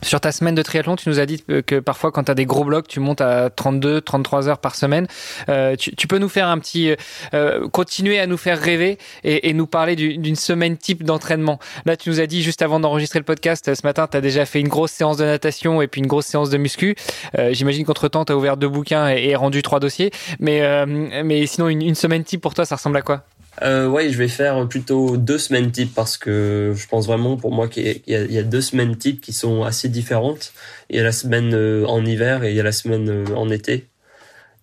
sur 0.02 0.20
ta 0.20 0.32
semaine 0.32 0.54
de 0.54 0.62
triathlon, 0.62 0.96
tu 0.96 1.08
nous 1.08 1.20
as 1.20 1.26
dit 1.26 1.42
que 1.66 1.80
parfois, 1.80 2.12
quand 2.12 2.24
tu 2.24 2.34
des 2.34 2.46
gros 2.46 2.64
blocs, 2.64 2.88
tu 2.88 3.00
montes 3.00 3.20
à 3.20 3.50
32, 3.50 4.00
33 4.00 4.48
heures 4.48 4.58
par 4.58 4.74
semaine. 4.74 5.06
Euh, 5.48 5.76
tu, 5.76 6.06
peux 6.06 6.18
nous 6.18 6.28
faire 6.28 6.48
un 6.48 6.58
petit, 6.58 6.94
euh, 7.34 7.68
continuer 7.68 8.18
à 8.18 8.26
nous 8.26 8.36
faire 8.36 8.60
rêver 8.60 8.98
et, 9.24 9.52
nous 9.52 9.66
parler 9.66 9.96
d'une 9.96 10.36
semaine 10.36 10.76
type 10.76 11.02
d'entraînement. 11.02 11.58
Là, 11.84 11.96
tu 11.96 12.10
nous 12.10 12.20
as 12.20 12.26
dit 12.26 12.42
juste 12.42 12.62
avant 12.62 12.80
d'enregistrer 12.80 13.18
le 13.18 13.24
podcast, 13.24 13.74
ce 13.74 13.80
matin, 13.84 14.06
tu 14.10 14.16
as 14.16 14.20
déjà 14.20 14.46
fait 14.46 14.60
une 14.60 14.68
grosse 14.68 14.92
séance 14.92 15.16
de 15.16 15.24
natation 15.24 15.82
et 15.82 15.88
puis 15.88 16.00
une 16.00 16.06
grosse 16.06 16.26
séance 16.26 16.50
de 16.50 16.58
muscu. 16.58 16.96
Euh, 17.38 17.52
J'imagine 17.52 17.84
qu'entre 17.84 18.08
temps, 18.08 18.24
tu 18.24 18.32
as 18.32 18.36
ouvert 18.36 18.56
deux 18.56 18.68
bouquins 18.68 19.08
et, 19.08 19.34
rendu 19.34 19.62
trois 19.62 19.80
dossiers. 19.80 20.10
Mais, 20.38 20.62
euh, 20.62 20.86
mais 20.86 21.46
sinon, 21.46 21.68
une, 21.68 21.82
une 21.82 21.94
semaine 21.94 22.24
type 22.24 22.40
pour 22.40 22.54
toi, 22.54 22.64
ça 22.64 22.76
ressemble 22.76 22.96
à 22.96 23.02
quoi? 23.02 23.24
Euh, 23.62 23.88
ouais, 23.88 24.10
je 24.10 24.18
vais 24.18 24.28
faire 24.28 24.68
plutôt 24.68 25.16
deux 25.16 25.38
semaines 25.38 25.72
type 25.72 25.94
parce 25.94 26.16
que 26.16 26.72
je 26.76 26.86
pense 26.86 27.06
vraiment 27.06 27.36
pour 27.36 27.52
moi 27.52 27.68
qu'il 27.68 28.02
y, 28.06 28.38
a 28.38 28.42
deux 28.42 28.60
semaines 28.60 28.96
type 28.96 29.20
qui 29.20 29.32
sont 29.32 29.64
assez 29.64 29.88
différentes. 29.88 30.52
Il 30.90 30.96
y 30.96 31.00
a 31.00 31.02
la 31.02 31.12
semaine 31.12 31.54
euh, 31.54 31.84
en 31.86 32.04
hiver 32.04 32.44
et 32.44 32.50
il 32.50 32.56
y 32.56 32.60
a 32.60 32.62
la 32.62 32.72
semaine 32.72 33.08
euh, 33.08 33.34
en 33.34 33.50
été. 33.50 33.88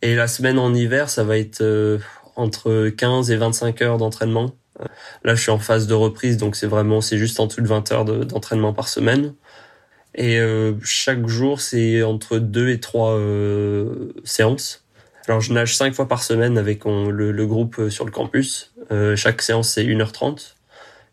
Et 0.01 0.15
la 0.15 0.27
semaine 0.27 0.59
en 0.59 0.73
hiver, 0.73 1.09
ça 1.09 1.23
va 1.23 1.37
être 1.37 1.61
euh, 1.61 1.99
entre 2.35 2.89
15 2.89 3.31
et 3.31 3.37
25 3.37 3.81
heures 3.81 3.97
d'entraînement. 3.97 4.51
Là, 5.23 5.35
je 5.35 5.41
suis 5.41 5.51
en 5.51 5.59
phase 5.59 5.87
de 5.87 5.93
reprise, 5.93 6.37
donc 6.37 6.55
c'est 6.57 6.67
vraiment, 6.67 6.99
c'est 7.01 7.17
juste 7.17 7.39
en 7.39 7.47
dessous 7.47 7.61
de 7.61 7.67
20 7.67 7.91
heures 7.93 8.05
d'entraînement 8.05 8.73
par 8.73 8.89
semaine. 8.89 9.33
Et 10.15 10.37
chaque 10.83 11.27
jour, 11.27 11.61
c'est 11.61 12.03
entre 12.03 12.39
deux 12.39 12.69
et 12.69 12.81
trois 12.81 13.17
séances. 14.25 14.84
Alors 15.27 15.41
je 15.41 15.53
nage 15.53 15.75
cinq 15.75 15.93
fois 15.93 16.07
par 16.07 16.21
semaine 16.21 16.57
avec 16.57 16.85
on, 16.85 17.09
le, 17.09 17.31
le, 17.31 17.45
groupe 17.47 17.89
sur 17.89 18.05
le 18.05 18.11
campus. 18.11 18.73
Euh, 18.91 19.15
chaque 19.15 19.41
séance 19.41 19.69
c'est 19.69 19.83
1h30 19.83 20.53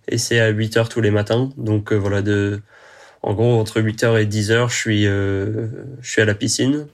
et 0.08 0.18
c'est 0.18 0.40
à 0.40 0.52
8h 0.52 0.88
tous 0.88 1.00
les 1.00 1.10
matins. 1.10 1.50
Donc 1.56 1.92
euh, 1.92 1.96
voilà 1.96 2.20
de 2.20 2.60
en 3.22 3.32
gros 3.32 3.58
entre 3.58 3.80
8h 3.80 4.20
et 4.20 4.26
10h 4.26 4.68
je 4.68 4.74
suis 4.74 5.06
euh, 5.06 5.68
je 6.02 6.10
suis 6.10 6.20
à 6.20 6.26
la 6.26 6.34
piscine. 6.34 6.86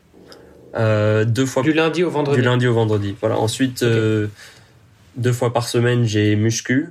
deux 0.75 1.47
fois 1.47 1.63
du 1.63 1.73
lundi 1.73 2.05
au 2.05 2.11
vendredi. 2.11 2.41
Du 2.41 2.45
lundi 2.45 2.67
au 2.69 2.75
vendredi. 2.75 3.17
Voilà. 3.21 3.37
Ensuite 3.39 3.83
okay. 3.83 4.29
deux 5.17 5.33
fois 5.33 5.53
par 5.53 5.69
semaine 5.69 6.05
j'ai 6.05 6.37
muscu. 6.37 6.91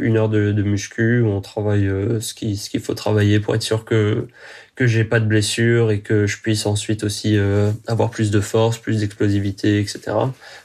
une 0.00 0.16
heure 0.16 0.30
de, 0.30 0.52
de, 0.52 0.62
muscu 0.62 1.20
où 1.20 1.28
on 1.28 1.42
travaille 1.42 1.86
ce 2.20 2.32
qui 2.32 2.56
ce 2.56 2.70
qu'il 2.70 2.80
faut 2.80 2.94
travailler 2.94 3.40
pour 3.40 3.54
être 3.54 3.62
sûr 3.62 3.84
que 3.84 4.26
que 4.80 4.86
j'ai 4.86 5.04
pas 5.04 5.20
de 5.20 5.26
blessure 5.26 5.90
et 5.90 6.00
que 6.00 6.26
je 6.26 6.40
puisse 6.40 6.64
ensuite 6.64 7.04
aussi 7.04 7.36
euh, 7.36 7.70
avoir 7.86 8.08
plus 8.08 8.30
de 8.30 8.40
force, 8.40 8.78
plus 8.78 9.00
d'explosivité, 9.00 9.78
etc. 9.78 10.00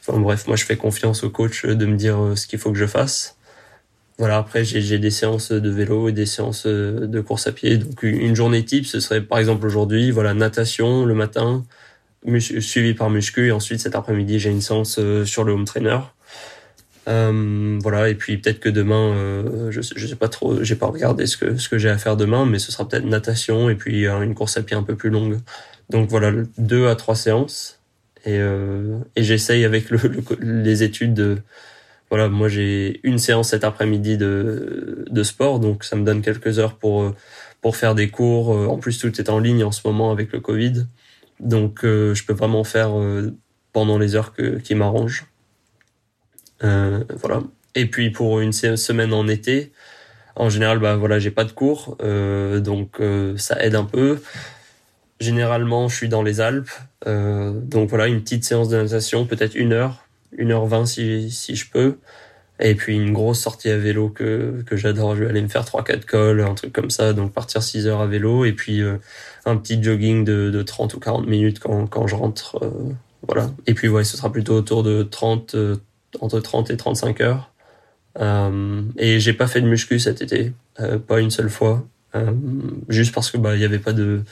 Enfin 0.07 0.17
bref, 0.21 0.47
moi 0.47 0.55
je 0.55 0.63
fais 0.63 0.77
confiance 0.77 1.25
au 1.25 1.29
coach 1.29 1.65
de 1.65 1.85
me 1.85 1.97
dire 1.97 2.17
ce 2.35 2.47
qu'il 2.47 2.57
faut 2.57 2.71
que 2.71 2.77
je 2.77 2.85
fasse. 2.85 3.35
Voilà, 4.17 4.37
après 4.37 4.63
j'ai 4.63 4.99
des 4.99 5.11
séances 5.11 5.51
de 5.51 5.69
vélo 5.69 6.07
et 6.07 6.13
des 6.13 6.25
séances 6.25 6.65
de 6.65 7.19
course 7.19 7.47
à 7.47 7.51
pied. 7.51 7.77
Donc 7.77 8.03
une 8.03 8.37
journée 8.37 8.63
type, 8.63 8.85
ce 8.85 9.01
serait 9.01 9.19
par 9.19 9.37
exemple 9.37 9.65
aujourd'hui, 9.65 10.11
voilà, 10.11 10.33
natation 10.33 11.03
le 11.03 11.13
matin, 11.13 11.65
suivi 12.39 12.93
par 12.93 13.09
muscu 13.09 13.47
et 13.47 13.51
ensuite 13.51 13.81
cet 13.81 13.95
après-midi 13.95 14.39
j'ai 14.39 14.49
une 14.49 14.61
séance 14.61 14.97
sur 15.25 15.43
le 15.43 15.51
home 15.51 15.65
trainer. 15.65 15.99
Euh, 17.07 17.77
voilà 17.83 18.09
et 18.09 18.15
puis 18.15 18.37
peut-être 18.37 18.59
que 18.59 18.69
demain 18.69 19.13
euh, 19.13 19.69
je, 19.69 19.79
je 19.95 20.07
sais 20.07 20.15
pas 20.15 20.27
trop 20.27 20.63
j'ai 20.63 20.75
pas 20.75 20.87
regardé 20.87 21.27
ce 21.27 21.37
que 21.37 21.55
ce 21.55 21.69
que 21.69 21.77
j'ai 21.77 21.89
à 21.89 21.99
faire 21.99 22.17
demain 22.17 22.47
mais 22.47 22.57
ce 22.57 22.71
sera 22.71 22.87
peut-être 22.87 23.05
natation 23.05 23.69
et 23.69 23.75
puis 23.75 24.07
euh, 24.07 24.21
une 24.23 24.33
course 24.33 24.57
à 24.57 24.63
pied 24.63 24.75
un 24.75 24.81
peu 24.81 24.95
plus 24.95 25.11
longue. 25.11 25.37
Donc 25.91 26.09
voilà 26.09 26.31
deux 26.57 26.87
à 26.87 26.95
trois 26.95 27.15
séances. 27.15 27.79
Et 28.25 28.39
euh, 28.39 28.97
et 29.15 29.23
j'essaye 29.23 29.65
avec 29.65 29.91
le, 29.91 29.99
le, 29.99 30.63
les 30.63 30.81
études 30.83 31.13
de 31.13 31.37
voilà 32.09 32.27
moi 32.29 32.49
j'ai 32.49 32.99
une 33.03 33.19
séance 33.19 33.49
cet 33.49 33.63
après-midi 33.63 34.17
de 34.17 35.05
de 35.09 35.23
sport 35.23 35.59
donc 35.59 35.83
ça 35.83 35.95
me 35.95 36.03
donne 36.05 36.21
quelques 36.23 36.57
heures 36.59 36.75
pour 36.77 37.13
pour 37.61 37.75
faire 37.77 37.93
des 37.95 38.09
cours. 38.09 38.49
En 38.49 38.77
plus 38.77 38.97
tout 38.99 39.19
est 39.21 39.29
en 39.29 39.39
ligne 39.39 39.63
en 39.63 39.71
ce 39.71 39.81
moment 39.85 40.11
avec 40.11 40.31
le 40.33 40.39
Covid. 40.39 40.87
Donc 41.39 41.81
je 41.83 42.25
peux 42.25 42.33
vraiment 42.33 42.63
faire 42.63 42.91
pendant 43.73 43.99
les 43.99 44.15
heures 44.15 44.33
que 44.33 44.57
qui 44.59 44.73
m'arrangent. 44.75 45.25
euh, 45.25 45.34
voilà. 46.61 47.41
Et 47.75 47.85
puis 47.87 48.09
pour 48.09 48.39
une 48.39 48.53
semaine 48.53 49.13
en 49.13 49.27
été, 49.27 49.71
en 50.35 50.49
général, 50.49 50.79
bah 50.79 50.95
voilà, 50.95 51.19
j'ai 51.19 51.31
pas 51.31 51.45
de 51.45 51.51
cours, 51.51 51.97
euh, 52.03 52.59
donc 52.59 52.99
euh, 52.99 53.37
ça 53.37 53.63
aide 53.63 53.75
un 53.75 53.85
peu. 53.85 54.21
Généralement, 55.21 55.87
je 55.87 55.95
suis 55.95 56.09
dans 56.09 56.23
les 56.23 56.41
Alpes, 56.41 56.69
euh, 57.07 57.51
donc 57.51 57.89
voilà, 57.89 58.07
une 58.07 58.21
petite 58.21 58.43
séance 58.43 58.67
de 58.69 58.77
natation, 58.77 59.25
peut-être 59.25 59.55
une 59.55 59.71
heure, 59.71 60.05
une 60.37 60.51
heure 60.51 60.65
vingt 60.65 60.85
si 60.85 61.31
si 61.31 61.55
je 61.55 61.69
peux. 61.71 61.97
Et 62.59 62.75
puis 62.75 62.95
une 62.95 63.11
grosse 63.11 63.41
sortie 63.41 63.69
à 63.69 63.77
vélo 63.77 64.09
que 64.09 64.63
que 64.65 64.77
j'adore. 64.77 65.15
Je 65.15 65.23
vais 65.23 65.29
aller 65.29 65.41
me 65.41 65.49
faire 65.49 65.65
trois 65.65 65.83
quatre 65.83 66.05
cols, 66.05 66.41
un 66.41 66.53
truc 66.53 66.71
comme 66.73 66.89
ça, 66.89 67.11
donc 67.13 67.33
partir 67.33 67.61
6 67.61 67.87
heures 67.87 67.99
à 68.01 68.07
vélo 68.07 68.45
et 68.45 68.53
puis 68.53 68.81
euh, 68.81 68.97
un 69.45 69.57
petit 69.57 69.81
jogging 69.83 70.23
de, 70.23 70.49
de 70.49 70.61
30 70.63 70.93
ou 70.93 70.99
40 70.99 71.27
minutes 71.27 71.59
quand 71.59 71.87
quand 71.87 72.07
je 72.07 72.15
rentre. 72.15 72.57
Euh, 72.63 72.69
voilà. 73.27 73.51
Et 73.67 73.73
puis 73.73 73.89
ouais, 73.89 74.05
ce 74.05 74.15
sera 74.17 74.31
plutôt 74.31 74.55
autour 74.55 74.83
de 74.83 75.03
30 75.03 75.55
entre 76.21 76.39
30 76.39 76.69
et 76.71 76.77
35 76.77 77.21
heures. 77.21 77.51
Euh, 78.19 78.81
et 78.97 79.19
j'ai 79.19 79.33
pas 79.33 79.47
fait 79.47 79.61
de 79.61 79.67
muscu 79.67 79.99
cet 79.99 80.21
été, 80.21 80.53
euh, 80.79 80.97
pas 80.97 81.19
une 81.19 81.31
seule 81.31 81.49
fois, 81.49 81.85
euh, 82.15 82.31
juste 82.87 83.13
parce 83.13 83.29
que 83.29 83.37
bah 83.37 83.55
il 83.55 83.61
y 83.61 83.65
avait 83.65 83.79
pas 83.79 83.91
de 83.91 84.23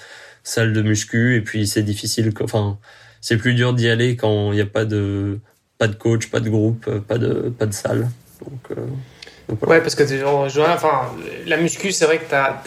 salle 0.43 0.71
de 0.71 0.81
muscu 0.81 1.35
et 1.35 1.41
puis 1.41 1.67
c'est 1.67 1.83
difficile. 1.83 2.31
Enfin, 2.41 2.77
c'est 3.19 3.37
plus 3.37 3.53
dur 3.53 3.73
d'y 3.73 3.89
aller 3.89 4.15
quand 4.15 4.51
il 4.51 4.55
n'y 4.55 4.61
a 4.61 4.65
pas 4.65 4.85
de 4.85 5.39
pas 5.77 5.87
de 5.87 5.95
coach, 5.95 6.27
pas 6.29 6.39
de 6.39 6.49
groupe, 6.49 6.89
pas 6.99 7.17
de 7.17 7.49
pas 7.49 7.65
de 7.65 7.73
salle. 7.73 8.09
Donc, 8.41 8.77
Ouais, 9.67 9.81
parce 9.81 9.95
que 9.95 10.07
genre, 10.07 10.47
enfin, 10.69 11.11
la 11.45 11.57
muscu, 11.57 11.91
c'est 11.91 12.05
vrai 12.05 12.17
que 12.17 12.29
t'as 12.29 12.61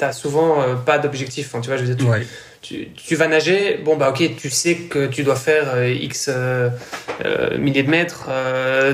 as, 0.00 0.12
souvent 0.12 0.76
pas 0.86 1.00
d'objectif. 1.00 1.48
Enfin, 1.48 1.60
tu 1.60 1.66
vois, 1.68 1.76
je 1.76 1.84
veux 1.84 1.94
dire, 1.94 2.06
tu, 2.06 2.26
tu, 2.62 3.14
vas 3.16 3.26
nager, 3.26 3.78
bon 3.82 3.96
bah 3.96 4.10
ok, 4.10 4.36
tu 4.36 4.50
sais 4.50 4.74
que 4.74 5.06
tu 5.06 5.22
dois 5.22 5.36
faire 5.36 5.74
euh, 5.74 5.88
X 5.88 6.28
euh, 6.28 6.68
euh, 7.24 7.56
milliers 7.56 7.82
de 7.82 7.90
mètres, 7.90 8.28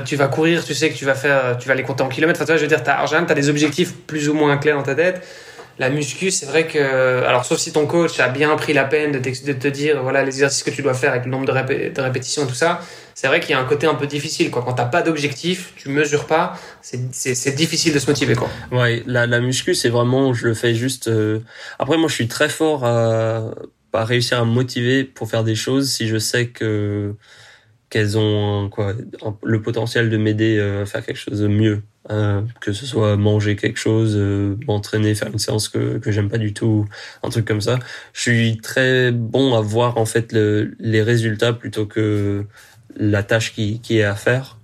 tu 0.05 0.15
vas 0.15 0.27
courir, 0.27 0.63
tu 0.63 0.73
sais 0.73 0.89
que 0.89 0.95
tu 0.95 1.05
vas 1.05 1.15
faire, 1.15 1.57
tu 1.57 1.67
vas 1.67 1.75
les 1.75 1.83
compter 1.83 2.03
en 2.03 2.09
kilomètres. 2.09 2.39
Enfin, 2.39 2.45
tu 2.45 2.51
vois, 2.51 2.57
je 2.57 2.61
veux 2.61 2.67
dire, 2.67 2.81
as, 2.85 3.03
en 3.03 3.05
général, 3.05 3.25
tu 3.25 3.31
as 3.31 3.35
des 3.35 3.49
objectifs 3.49 3.93
plus 3.93 4.29
ou 4.29 4.33
moins 4.33 4.57
clairs 4.57 4.77
dans 4.77 4.83
ta 4.83 4.95
tête. 4.95 5.21
La 5.79 5.89
muscu, 5.89 6.31
c'est 6.31 6.47
vrai 6.47 6.65
que, 6.65 7.23
alors 7.23 7.45
sauf 7.45 7.59
si 7.59 7.71
ton 7.71 7.85
coach 7.85 8.19
a 8.19 8.29
bien 8.29 8.55
pris 8.55 8.73
la 8.73 8.85
peine 8.85 9.11
de, 9.11 9.19
te 9.19 9.67
dire, 9.67 10.01
voilà, 10.01 10.23
les 10.23 10.29
exercices 10.29 10.63
que 10.63 10.71
tu 10.71 10.81
dois 10.81 10.95
faire 10.95 11.11
avec 11.11 11.25
le 11.25 11.31
nombre 11.31 11.45
de, 11.45 12.01
répétitions 12.01 12.45
et 12.45 12.47
tout 12.47 12.55
ça, 12.55 12.81
c'est 13.13 13.27
vrai 13.27 13.39
qu'il 13.39 13.51
y 13.51 13.53
a 13.53 13.59
un 13.59 13.65
côté 13.65 13.85
un 13.85 13.95
peu 13.95 14.07
difficile. 14.07 14.49
Quoi. 14.49 14.63
Quand 14.63 14.73
t'as 14.73 14.85
pas 14.85 15.03
d'objectif, 15.03 15.73
tu 15.75 15.89
mesures 15.89 16.25
pas, 16.25 16.59
c'est 16.81 17.55
difficile 17.55 17.93
de 17.93 17.99
se 17.99 18.07
motiver. 18.07 18.35
Quoi. 18.35 18.49
Ouais, 18.71 19.03
la, 19.05 19.27
la 19.27 19.39
muscu, 19.39 19.75
c'est 19.75 19.89
vraiment, 19.89 20.33
je 20.33 20.47
le 20.47 20.53
fais 20.53 20.73
juste. 20.73 21.07
Euh, 21.07 21.39
après, 21.77 21.97
moi, 21.97 22.07
je 22.07 22.13
suis 22.15 22.27
très 22.27 22.49
fort 22.49 22.83
à, 22.83 23.51
à 23.93 24.05
réussir 24.05 24.39
à 24.39 24.45
me 24.45 24.51
motiver 24.51 25.03
pour 25.03 25.29
faire 25.29 25.43
des 25.43 25.55
choses 25.55 25.91
si 25.91 26.07
je 26.07 26.17
sais 26.17 26.47
que 26.47 27.15
qu'elles 27.89 28.17
ont 28.17 28.69
quoi 28.69 28.93
le 29.43 29.61
potentiel 29.61 30.09
de 30.09 30.17
m'aider 30.17 30.57
euh, 30.57 30.83
à 30.83 30.85
faire 30.85 31.05
quelque 31.05 31.17
chose 31.17 31.39
de 31.39 31.47
mieux 31.47 31.83
euh, 32.09 32.41
que 32.61 32.73
ce 32.73 32.85
soit 32.85 33.17
manger 33.17 33.55
quelque 33.55 33.77
chose 33.77 34.13
euh, 34.15 34.55
m'entraîner 34.67 35.13
faire 35.15 35.29
une 35.29 35.39
séance 35.39 35.69
que 35.69 35.97
que 35.97 36.11
j'aime 36.11 36.29
pas 36.29 36.37
du 36.37 36.53
tout 36.53 36.85
un 37.23 37.29
truc 37.29 37.45
comme 37.45 37.61
ça. 37.61 37.79
Je 38.13 38.21
suis 38.21 38.57
très 38.57 39.11
bon 39.11 39.55
à 39.55 39.61
voir 39.61 39.97
en 39.97 40.05
fait 40.05 40.31
le, 40.31 40.75
les 40.79 41.01
résultats 41.01 41.53
plutôt 41.53 41.85
que 41.85 42.45
la 42.95 43.23
tâche 43.23 43.53
qui 43.53 43.81
qui 43.81 43.99
est 43.99 44.03
à 44.03 44.15
faire. 44.15 44.57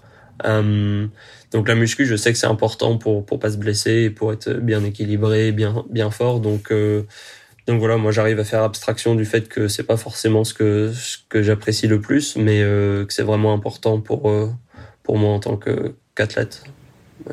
Donc 1.52 1.68
la 1.68 1.76
muscu 1.76 2.06
je 2.06 2.16
sais 2.16 2.34
que 2.34 2.40
c'est 2.40 2.48
important 2.48 2.98
pour 2.98 3.26
pour 3.26 3.40
pas 3.40 3.52
se 3.52 3.58
blesser 3.58 4.04
et 4.04 4.10
pour 4.10 4.34
être 4.34 4.52
bien 4.54 4.84
équilibré 4.84 5.52
bien 5.52 5.86
bien 5.90 6.12
fort. 6.12 6.40
Donc 6.40 6.72
donc 7.68 7.80
voilà, 7.80 7.96
moi 7.98 8.12
j'arrive 8.12 8.40
à 8.40 8.44
faire 8.44 8.64
abstraction 8.64 9.16
du 9.16 9.26
fait 9.26 9.48
que 9.48 9.68
c'est 9.68 9.84
pas 9.84 9.96
forcément 9.96 10.44
ce 10.44 10.54
que 10.54 10.92
ce 10.94 11.18
que 11.30 11.42
j'apprécie 11.42 11.88
le 11.88 12.02
plus, 12.02 12.36
mais 12.36 12.62
euh, 12.62 13.06
que 13.06 13.14
c'est 13.14 13.24
vraiment 13.24 13.54
important 13.54 14.02
pour 14.02 14.30
euh, 14.30 14.52
pour 15.04 15.18
moi 15.18 15.32
en 15.32 15.40
tant 15.40 15.56
que 15.56 15.96
qu'athlète. 16.16 16.64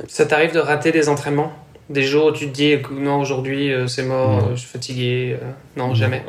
Ça 0.09 0.27
t'arrive 0.27 0.53
de 0.53 0.59
rater 0.59 0.93
des 0.93 1.09
entraînements, 1.09 1.53
des 1.89 2.03
jours 2.03 2.27
où 2.27 2.33
tu 2.33 2.47
te 2.47 2.53
dis 2.53 2.77
non 2.93 3.21
aujourd'hui 3.21 3.73
euh, 3.73 3.87
c'est 3.87 4.03
mort, 4.05 4.51
je 4.55 4.61
suis 4.61 4.69
fatigué, 4.69 5.37
non 5.77 5.95
jamais. 5.95 6.25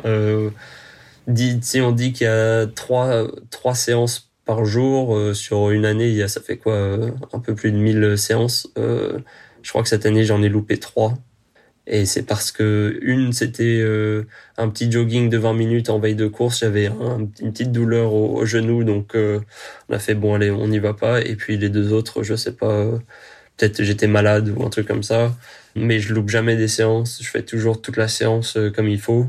dit, 1.26 1.58
si 1.62 1.80
on 1.80 1.92
dit 1.92 2.12
qu'il 2.12 2.26
y 2.26 2.30
a 2.30 2.66
trois 2.66 3.26
trois 3.50 3.74
séances 3.74 4.30
par 4.44 4.64
jour 4.64 5.16
sur 5.34 5.70
une 5.70 5.84
année, 5.84 6.08
il 6.08 6.16
y 6.16 6.22
a, 6.22 6.28
ça 6.28 6.40
fait 6.40 6.56
quoi 6.56 6.96
un 7.32 7.38
peu 7.38 7.54
plus 7.54 7.70
de 7.70 7.76
1000 7.76 8.18
séances. 8.18 8.68
je 8.76 9.68
crois 9.68 9.82
que 9.82 9.88
cette 9.88 10.06
année 10.06 10.24
j'en 10.24 10.42
ai 10.42 10.48
loupé 10.48 10.78
trois. 10.78 11.14
Et 11.86 12.06
c'est 12.06 12.22
parce 12.22 12.52
que 12.52 12.98
une, 13.02 13.32
c'était 13.32 13.80
euh, 13.80 14.24
un 14.56 14.68
petit 14.68 14.90
jogging 14.90 15.28
de 15.28 15.36
20 15.36 15.54
minutes 15.54 15.90
en 15.90 15.98
veille 15.98 16.14
de 16.14 16.28
course. 16.28 16.60
J'avais 16.60 16.86
une 16.86 17.28
petite 17.52 17.72
douleur 17.72 18.14
au, 18.14 18.44
genou, 18.46 18.84
donc 18.84 19.16
euh, 19.16 19.40
on 19.88 19.94
a 19.94 19.98
fait 19.98 20.14
bon 20.14 20.34
allez, 20.34 20.50
on 20.50 20.68
n'y 20.68 20.78
va 20.78 20.94
pas. 20.94 21.20
Et 21.22 21.34
puis 21.34 21.56
les 21.58 21.68
deux 21.68 21.92
autres, 21.92 22.22
je 22.22 22.36
sais 22.36 22.52
pas, 22.52 22.86
peut-être 23.56 23.82
j'étais 23.82 24.06
malade 24.06 24.52
ou 24.56 24.64
un 24.64 24.70
truc 24.70 24.86
comme 24.86 25.02
ça. 25.02 25.32
Mais 25.74 26.00
je 26.00 26.12
loupe 26.12 26.28
jamais 26.28 26.56
des 26.56 26.68
séances. 26.68 27.20
Je 27.22 27.28
fais 27.28 27.42
toujours 27.42 27.80
toute 27.80 27.96
la 27.96 28.08
séance 28.08 28.56
euh, 28.56 28.70
comme 28.70 28.88
il 28.88 29.00
faut. 29.00 29.26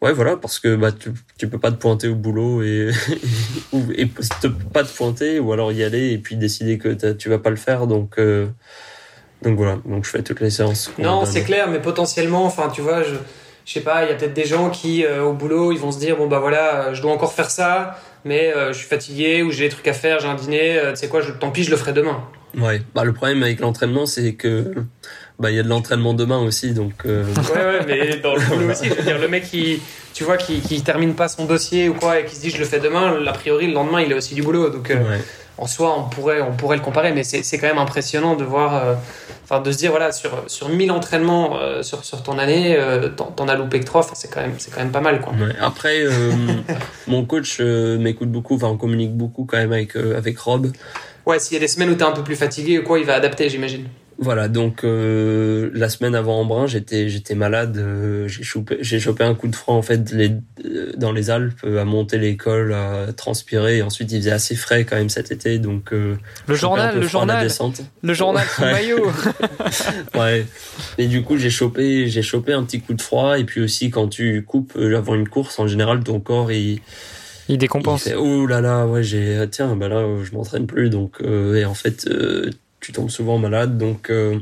Ouais, 0.00 0.12
voilà, 0.12 0.36
parce 0.36 0.58
que 0.58 0.74
bah 0.74 0.90
tu, 0.90 1.10
tu 1.38 1.46
peux 1.48 1.58
pas 1.58 1.70
te 1.70 1.76
pointer 1.76 2.08
au 2.08 2.16
boulot 2.16 2.62
et, 2.62 2.90
et 3.94 4.06
pas 4.06 4.82
te 4.82 4.96
pointer 4.96 5.38
ou 5.38 5.52
alors 5.52 5.70
y 5.70 5.84
aller 5.84 6.10
et 6.10 6.18
puis 6.18 6.36
décider 6.36 6.76
que 6.76 7.12
tu 7.12 7.28
vas 7.28 7.38
pas 7.38 7.50
le 7.50 7.56
faire. 7.56 7.86
Donc 7.86 8.18
donc 9.42 9.56
voilà, 9.56 9.78
donc 9.84 10.04
je 10.04 10.10
fais 10.10 10.22
toutes 10.22 10.40
les 10.40 10.50
séances. 10.50 10.90
Non, 10.98 11.24
c'est 11.24 11.42
clair, 11.42 11.68
mais 11.68 11.80
potentiellement, 11.80 12.44
enfin, 12.44 12.68
tu 12.68 12.80
vois, 12.80 13.02
je, 13.02 13.14
je 13.64 13.72
sais 13.72 13.80
pas, 13.80 14.04
il 14.04 14.10
y 14.10 14.12
a 14.12 14.14
peut-être 14.14 14.34
des 14.34 14.44
gens 14.44 14.70
qui, 14.70 15.04
euh, 15.04 15.24
au 15.24 15.32
boulot, 15.32 15.72
ils 15.72 15.78
vont 15.78 15.90
se 15.90 15.98
dire, 15.98 16.16
bon 16.16 16.28
bah 16.28 16.38
voilà, 16.38 16.86
euh, 16.86 16.94
je 16.94 17.02
dois 17.02 17.12
encore 17.12 17.32
faire 17.32 17.50
ça, 17.50 17.98
mais 18.24 18.52
euh, 18.54 18.72
je 18.72 18.78
suis 18.78 18.86
fatigué 18.86 19.42
ou 19.42 19.50
j'ai 19.50 19.64
des 19.64 19.70
trucs 19.70 19.88
à 19.88 19.92
faire, 19.92 20.20
j'ai 20.20 20.28
un 20.28 20.34
dîner, 20.34 20.80
tu 20.90 20.96
sais 20.96 21.08
quoi, 21.08 21.20
je, 21.20 21.32
tant 21.32 21.50
pis, 21.50 21.64
je 21.64 21.70
le 21.70 21.76
ferai 21.76 21.92
demain. 21.92 22.22
Ouais, 22.56 22.82
bah 22.94 23.04
le 23.04 23.12
problème 23.12 23.42
avec 23.42 23.60
l'entraînement, 23.60 24.06
c'est 24.06 24.34
que 24.34 24.74
bah 25.38 25.50
il 25.50 25.56
y 25.56 25.60
a 25.60 25.62
de 25.62 25.68
l'entraînement 25.68 26.14
demain 26.14 26.38
aussi, 26.38 26.72
donc. 26.72 26.92
Ouais, 27.04 27.12
ouais, 27.12 27.80
mais 27.86 28.16
dans 28.18 28.34
le 28.34 28.40
boulot 28.40 28.70
aussi, 28.70 28.88
je 28.88 28.94
veux 28.94 29.02
dire, 29.02 29.18
le 29.18 29.28
mec 29.28 29.44
qui, 29.44 29.80
tu 30.12 30.24
vois, 30.24 30.36
qui, 30.36 30.60
qui 30.60 30.82
termine 30.82 31.14
pas 31.14 31.28
son 31.28 31.46
dossier 31.46 31.88
ou 31.88 31.94
quoi 31.94 32.20
et 32.20 32.24
qui 32.24 32.36
se 32.36 32.40
dit 32.40 32.50
je 32.50 32.58
le 32.58 32.64
fais 32.64 32.80
demain, 32.80 33.24
a 33.26 33.32
priori 33.32 33.66
le 33.66 33.72
lendemain 33.72 34.00
il 34.00 34.12
a 34.12 34.16
aussi 34.16 34.34
du 34.34 34.42
boulot, 34.42 34.70
donc. 34.70 34.88
Ouais 34.88 35.20
en 35.58 35.66
soi, 35.66 35.94
on 35.98 36.08
pourrait, 36.08 36.40
on 36.40 36.52
pourrait 36.52 36.76
le 36.76 36.82
comparer, 36.82 37.12
mais 37.12 37.24
c'est 37.24 37.58
quand 37.58 37.66
même 37.66 37.78
impressionnant 37.78 38.36
de 38.36 38.44
voir, 38.44 38.74
euh, 38.74 38.94
enfin, 39.44 39.60
de 39.60 39.70
se 39.70 39.78
dire, 39.78 39.90
voilà, 39.90 40.10
sur, 40.10 40.44
sur 40.46 40.68
1000 40.68 40.90
entraînements 40.90 41.58
euh, 41.58 41.82
sur, 41.82 42.04
sur 42.04 42.22
ton 42.22 42.38
année, 42.38 42.76
euh, 42.76 43.10
t'en 43.10 43.48
as 43.48 43.54
loupé 43.54 43.80
que 43.80 43.84
3, 43.84 44.10
c'est 44.14 44.28
quand, 44.28 44.40
même, 44.40 44.54
quand 44.72 44.80
même 44.80 44.92
pas 44.92 45.00
mal. 45.00 45.20
Quoi. 45.20 45.34
Après, 45.60 46.04
mon 47.06 47.24
coach 47.24 47.60
m'écoute 47.60 48.30
beaucoup, 48.30 48.56
enfin, 48.56 48.68
on 48.68 48.76
communique 48.76 49.14
beaucoup 49.14 49.44
quand 49.44 49.58
même 49.58 49.72
avec, 49.72 49.94
avec 49.96 50.38
Rob. 50.38 50.72
Ouais, 51.26 51.38
s'il 51.38 51.54
y 51.54 51.56
a 51.56 51.60
des 51.60 51.68
semaines 51.68 51.90
où 51.90 51.94
t'es 51.94 52.04
un 52.04 52.12
peu 52.12 52.24
plus 52.24 52.36
fatigué 52.36 52.78
ou 52.78 52.82
quoi, 52.82 52.98
il 52.98 53.04
va 53.04 53.14
adapter, 53.14 53.48
j'imagine. 53.48 53.86
Voilà, 54.22 54.46
donc 54.46 54.84
euh, 54.84 55.70
la 55.74 55.88
semaine 55.88 56.14
avant 56.14 56.40
Embrun, 56.40 56.68
j'étais 56.68 57.08
j'étais 57.08 57.34
malade, 57.34 57.76
euh, 57.78 58.28
j'ai 58.28 58.44
chopé 58.44 58.78
j'ai 58.80 59.00
chopé 59.00 59.24
un 59.24 59.34
coup 59.34 59.48
de 59.48 59.56
froid 59.56 59.74
en 59.74 59.82
fait 59.82 60.12
les, 60.12 60.30
euh, 60.64 60.92
dans 60.96 61.10
les 61.10 61.28
Alpes 61.30 61.64
à 61.64 61.84
monter 61.84 62.18
l'école, 62.18 62.72
à 62.72 63.12
transpirer 63.16 63.78
et 63.78 63.82
ensuite 63.82 64.12
il 64.12 64.18
faisait 64.18 64.30
assez 64.30 64.54
frais 64.54 64.84
quand 64.84 64.94
même 64.94 65.08
cet 65.08 65.32
été 65.32 65.58
donc 65.58 65.90
le 65.90 66.18
journal 66.48 66.94
le 67.00 67.06
journal 67.08 67.48
le 68.02 68.14
journal 68.14 68.46
sous 68.46 68.62
maillot. 68.62 69.10
ouais. 70.14 70.46
Et 70.98 71.06
du 71.06 71.22
coup, 71.22 71.36
j'ai 71.36 71.50
chopé 71.50 72.06
j'ai 72.06 72.22
chopé 72.22 72.52
un 72.52 72.62
petit 72.62 72.80
coup 72.80 72.94
de 72.94 73.02
froid 73.02 73.38
et 73.40 73.44
puis 73.44 73.60
aussi 73.60 73.90
quand 73.90 74.06
tu 74.06 74.44
coupes 74.44 74.76
avant 74.76 75.16
une 75.16 75.28
course 75.28 75.58
en 75.58 75.66
général 75.66 76.04
ton 76.04 76.20
corps 76.20 76.52
il 76.52 76.80
il 77.48 77.58
décompense. 77.58 78.08
Oh 78.16 78.46
là 78.46 78.60
là, 78.60 78.86
ouais, 78.86 79.02
j'ai 79.02 79.44
tiens, 79.50 79.74
bah 79.76 79.88
là 79.88 80.04
je 80.22 80.32
m'entraîne 80.32 80.66
plus 80.66 80.90
donc 80.90 81.20
et 81.22 81.64
en 81.64 81.74
fait 81.74 82.08
tu 82.82 82.92
tombes 82.92 83.08
souvent 83.08 83.38
malade. 83.38 83.78
Donc, 83.78 84.10
euh, 84.10 84.38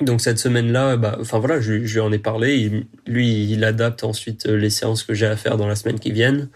donc 0.00 0.20
cette 0.20 0.38
semaine-là, 0.38 0.96
bah, 0.96 1.18
enfin 1.20 1.40
voilà, 1.40 1.60
je, 1.60 1.72
lui 1.72 2.00
en 2.00 2.12
ai 2.12 2.18
parlé. 2.18 2.84
lui, 3.06 3.50
il 3.50 3.64
adapte 3.64 4.04
ensuite 4.04 4.46
euh, 4.46 4.56
les 4.56 4.70
séances 4.70 5.02
que 5.02 5.14
j'ai 5.14 5.26
à 5.26 5.36
faire 5.36 5.56
dans 5.56 5.66
la 5.66 5.74
semaine 5.74 5.98
qui 5.98 6.12
viennent. 6.12 6.48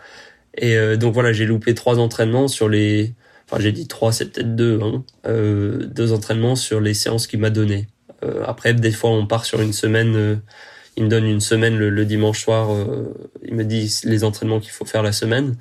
Et 0.56 0.76
euh, 0.76 0.96
donc 0.96 1.14
voilà, 1.14 1.32
j'ai 1.32 1.46
loupé 1.46 1.74
trois 1.74 1.98
entraînements 1.98 2.46
sur 2.46 2.68
les. 2.68 3.14
Enfin, 3.50 3.60
j'ai 3.60 3.72
dit 3.72 3.88
trois, 3.88 4.12
c'est 4.12 4.26
peut-être 4.26 4.54
deux. 4.54 4.78
Hein, 4.82 5.02
deux 5.24 6.12
entraînements 6.12 6.56
sur 6.56 6.80
les 6.80 6.94
séances 6.94 7.26
qu'il 7.26 7.40
m'a 7.40 7.50
données. 7.50 7.88
après, 8.44 8.74
des 8.74 8.92
fois, 8.92 9.10
on 9.10 9.26
part 9.26 9.46
sur 9.46 9.62
une 9.62 9.72
semaine. 9.72 10.40
Il 10.98 11.04
me 11.04 11.08
donne 11.08 11.24
une 11.24 11.40
semaine 11.40 11.78
le, 11.78 12.04
dimanche 12.04 12.42
soir. 12.42 12.68
il 13.42 13.54
me 13.54 13.64
dit 13.64 13.90
les 14.04 14.24
entraînements 14.24 14.60
qu'il 14.60 14.72
faut 14.72 14.84
faire 14.84 15.02
la 15.02 15.12
semaine. 15.12 15.56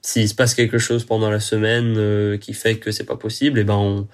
S'il 0.00 0.28
se 0.28 0.34
passe 0.34 0.54
quelque 0.54 0.78
chose 0.78 1.04
pendant 1.04 1.30
la 1.30 1.40
semaine 1.40 2.38
qui 2.38 2.54
fait 2.54 2.78
que 2.78 2.90
c'est 2.92 3.04
pas 3.04 3.16
possible, 3.16 3.58
et 3.58 3.62
eh 3.62 3.64
ben 3.64 3.74
on, 3.74 4.06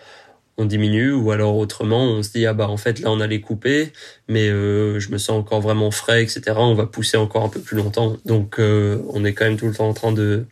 on 0.58 0.64
diminue. 0.64 1.12
Ou 1.12 1.30
alors 1.30 1.56
autrement 1.56 2.02
on 2.04 2.22
se 2.22 2.30
dit 2.30 2.46
ah 2.46 2.54
bah 2.54 2.68
en 2.68 2.76
fait 2.76 3.00
là 3.00 3.10
on 3.10 3.20
allait 3.20 3.40
couper 3.40 3.92
mais 4.28 4.48
euh, 4.48 4.98
je 5.00 5.10
me 5.10 5.18
sens 5.18 5.38
encore 5.38 5.60
vraiment 5.60 5.90
frais 5.90 6.22
etc 6.22 6.42
on 6.56 6.74
va 6.74 6.86
pousser 6.86 7.16
encore 7.16 7.44
un 7.44 7.48
peu 7.48 7.60
plus 7.60 7.76
longtemps. 7.76 8.16
Donc 8.24 8.58
euh, 8.58 9.02
on 9.10 9.24
est 9.24 9.32
quand 9.32 9.44
même 9.44 9.56
tout 9.56 9.66
le 9.66 9.74
temps 9.74 9.88
en 9.88 9.94
train 9.94 10.12
de 10.12 10.46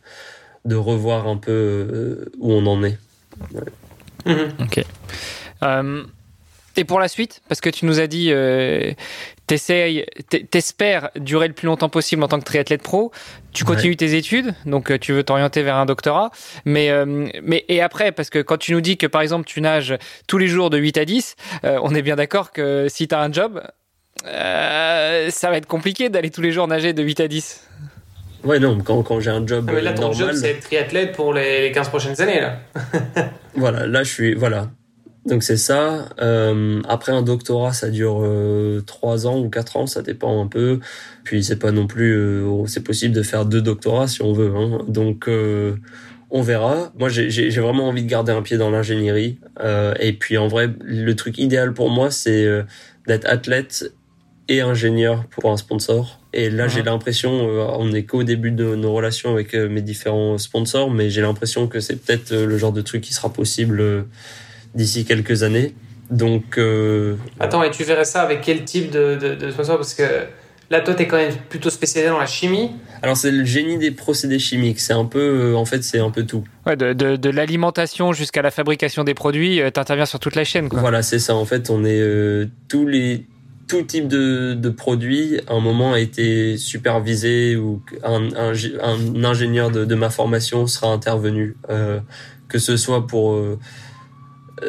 de 0.64 0.76
revoir 0.76 1.26
un 1.26 1.36
peu 1.36 1.52
euh, 1.52 2.32
où 2.38 2.52
on 2.52 2.66
en 2.66 2.82
est. 2.84 2.98
Ok. 4.26 4.84
Et 6.76 6.84
pour 6.84 7.00
la 7.00 7.08
suite 7.08 7.42
parce 7.48 7.60
que 7.60 7.70
tu 7.70 7.84
nous 7.86 8.00
as 8.00 8.06
dit 8.06 8.32
t'espères 9.58 11.10
durer 11.16 11.48
le 11.48 11.54
plus 11.54 11.66
longtemps 11.66 11.88
possible 11.88 12.22
en 12.22 12.28
tant 12.28 12.38
que 12.38 12.44
triathlète 12.44 12.82
pro. 12.82 13.12
Tu 13.52 13.64
continues 13.64 13.96
tes 13.96 14.14
études, 14.14 14.54
donc 14.64 14.90
euh, 14.90 14.98
tu 14.98 15.12
veux 15.12 15.24
t'orienter 15.24 15.62
vers 15.62 15.76
un 15.76 15.86
doctorat. 15.86 16.30
Mais, 16.64 16.90
euh, 16.90 17.28
mais 17.42 17.64
et 17.68 17.82
après, 17.82 18.12
parce 18.12 18.30
que 18.30 18.38
quand 18.38 18.58
tu 18.58 18.72
nous 18.72 18.80
dis 18.80 18.96
que 18.96 19.06
par 19.06 19.22
exemple 19.22 19.46
tu 19.46 19.60
nages 19.60 19.96
tous 20.28 20.38
les 20.38 20.46
jours 20.46 20.70
de 20.70 20.78
8 20.78 20.98
à 20.98 21.04
10, 21.04 21.36
euh, 21.64 21.78
on 21.82 21.94
est 21.94 22.02
bien 22.02 22.16
d'accord 22.16 22.52
que 22.52 22.86
si 22.88 23.08
tu 23.08 23.14
as 23.14 23.20
un 23.20 23.32
job, 23.32 23.60
ça 24.22 25.50
va 25.50 25.56
être 25.56 25.66
compliqué 25.66 26.08
d'aller 26.10 26.30
tous 26.30 26.42
les 26.42 26.52
jours 26.52 26.68
nager 26.68 26.92
de 26.92 27.02
8 27.02 27.20
à 27.20 27.28
10. 27.28 27.66
Ouais, 28.44 28.58
non, 28.58 28.78
quand, 28.78 29.02
quand 29.02 29.20
j'ai 29.20 29.30
un 29.30 29.46
job. 29.46 29.66
Ah, 29.68 29.72
mais 29.74 29.82
là, 29.82 29.92
ton 29.92 30.12
job, 30.12 30.30
c'est 30.34 30.50
être 30.50 30.60
triathlète 30.60 31.12
pour 31.12 31.34
les 31.34 31.72
15 31.72 31.88
prochaines 31.88 32.20
années, 32.22 32.40
là. 32.40 32.58
voilà, 33.54 33.86
là, 33.86 34.02
je 34.02 34.10
suis. 34.10 34.34
Voilà. 34.34 34.68
Donc 35.26 35.42
c'est 35.42 35.58
ça. 35.58 36.08
Euh, 36.20 36.80
après 36.88 37.12
un 37.12 37.22
doctorat, 37.22 37.72
ça 37.72 37.90
dure 37.90 38.20
euh, 38.22 38.80
trois 38.80 39.26
ans 39.26 39.38
ou 39.38 39.50
quatre 39.50 39.76
ans, 39.76 39.86
ça 39.86 40.02
dépend 40.02 40.42
un 40.42 40.46
peu. 40.46 40.80
Puis 41.24 41.44
c'est 41.44 41.58
pas 41.58 41.72
non 41.72 41.86
plus, 41.86 42.14
euh, 42.14 42.66
c'est 42.66 42.82
possible 42.82 43.14
de 43.14 43.22
faire 43.22 43.44
deux 43.44 43.60
doctorats 43.60 44.08
si 44.08 44.22
on 44.22 44.32
veut. 44.32 44.54
Hein. 44.56 44.84
Donc 44.88 45.28
on 46.32 46.42
verra. 46.42 46.92
Moi, 46.98 47.08
j'ai 47.08 47.50
vraiment 47.50 47.88
envie 47.88 48.02
de 48.02 48.08
garder 48.08 48.32
un 48.32 48.42
pied 48.42 48.56
dans 48.56 48.70
l'ingénierie. 48.70 49.38
et 50.00 50.12
puis 50.14 50.38
en 50.38 50.48
vrai, 50.48 50.70
le 50.80 51.14
truc 51.14 51.38
idéal 51.38 51.74
pour 51.74 51.90
moi, 51.90 52.10
c'est 52.10 52.48
d'être 53.06 53.26
athlète 53.28 53.92
et 54.48 54.62
ingénieur 54.62 55.26
pour 55.26 55.50
un 55.50 55.56
sponsor. 55.56 56.18
Et 56.32 56.48
là, 56.48 56.68
j'ai 56.68 56.82
l'impression, 56.82 57.30
on 57.30 57.88
n'est 57.88 58.04
qu'au 58.04 58.22
début 58.22 58.52
de 58.52 58.74
nos 58.76 58.92
relations 58.92 59.32
avec 59.32 59.54
mes 59.54 59.82
différents 59.82 60.38
sponsors, 60.38 60.90
mais 60.90 61.10
j'ai 61.10 61.20
l'impression 61.20 61.66
que 61.66 61.80
c'est 61.80 61.96
peut-être 61.96 62.32
le 62.32 62.56
genre 62.56 62.72
de 62.72 62.80
truc 62.80 63.02
qui 63.02 63.12
sera 63.12 63.32
possible 63.32 64.06
d'ici 64.74 65.04
quelques 65.04 65.42
années. 65.42 65.74
Donc. 66.10 66.58
Euh, 66.58 67.16
Attends, 67.38 67.62
et 67.62 67.70
tu 67.70 67.84
verrais 67.84 68.04
ça 68.04 68.22
avec 68.22 68.40
quel 68.40 68.64
type 68.64 68.90
de, 68.90 69.16
de, 69.16 69.34
de 69.34 69.50
sponsor? 69.50 69.76
Parce 69.76 69.94
que 69.94 70.02
là, 70.70 70.80
toi, 70.80 70.94
tu 70.94 71.02
es 71.02 71.06
quand 71.06 71.16
même 71.16 71.34
plutôt 71.48 71.70
spécialisé 71.70 72.10
dans 72.10 72.18
la 72.18 72.26
chimie. 72.26 72.70
Alors, 73.02 73.16
c'est 73.16 73.30
le 73.30 73.44
génie 73.44 73.78
des 73.78 73.90
procédés 73.90 74.38
chimiques. 74.38 74.80
C'est 74.80 74.92
un 74.92 75.04
peu. 75.04 75.54
en 75.54 75.64
fait, 75.64 75.82
c'est 75.84 76.00
un 76.00 76.10
peu 76.10 76.24
tout. 76.24 76.44
Ouais, 76.66 76.76
de, 76.76 76.92
de, 76.92 77.16
de 77.16 77.30
l'alimentation 77.30 78.12
jusqu'à 78.12 78.42
la 78.42 78.50
fabrication 78.50 79.04
des 79.04 79.14
produits, 79.14 79.60
tu 79.72 79.80
interviens 79.80 80.06
sur 80.06 80.18
toute 80.18 80.36
la 80.36 80.44
chaîne. 80.44 80.68
Quoi. 80.68 80.80
Voilà, 80.80 81.02
c'est 81.02 81.18
ça. 81.20 81.34
En 81.34 81.44
fait, 81.44 81.70
on 81.70 81.84
est 81.84 82.48
tous 82.68 82.86
les 82.86 83.26
tout 83.68 83.82
type 83.82 84.08
de, 84.08 84.54
de 84.54 84.68
produit, 84.68 85.40
à 85.46 85.52
un 85.52 85.60
moment, 85.60 85.92
a 85.92 86.00
été 86.00 86.56
supervisé 86.56 87.54
ou 87.54 87.80
un, 88.02 88.28
un, 88.34 88.52
un 88.82 89.24
ingénieur 89.24 89.70
de, 89.70 89.84
de, 89.84 89.94
ma 89.94 90.10
formation 90.10 90.66
sera 90.66 90.88
intervenu, 90.88 91.54
euh, 91.70 92.00
que 92.48 92.58
ce 92.58 92.76
soit 92.76 93.06
pour 93.06 93.34
euh, 93.34 93.60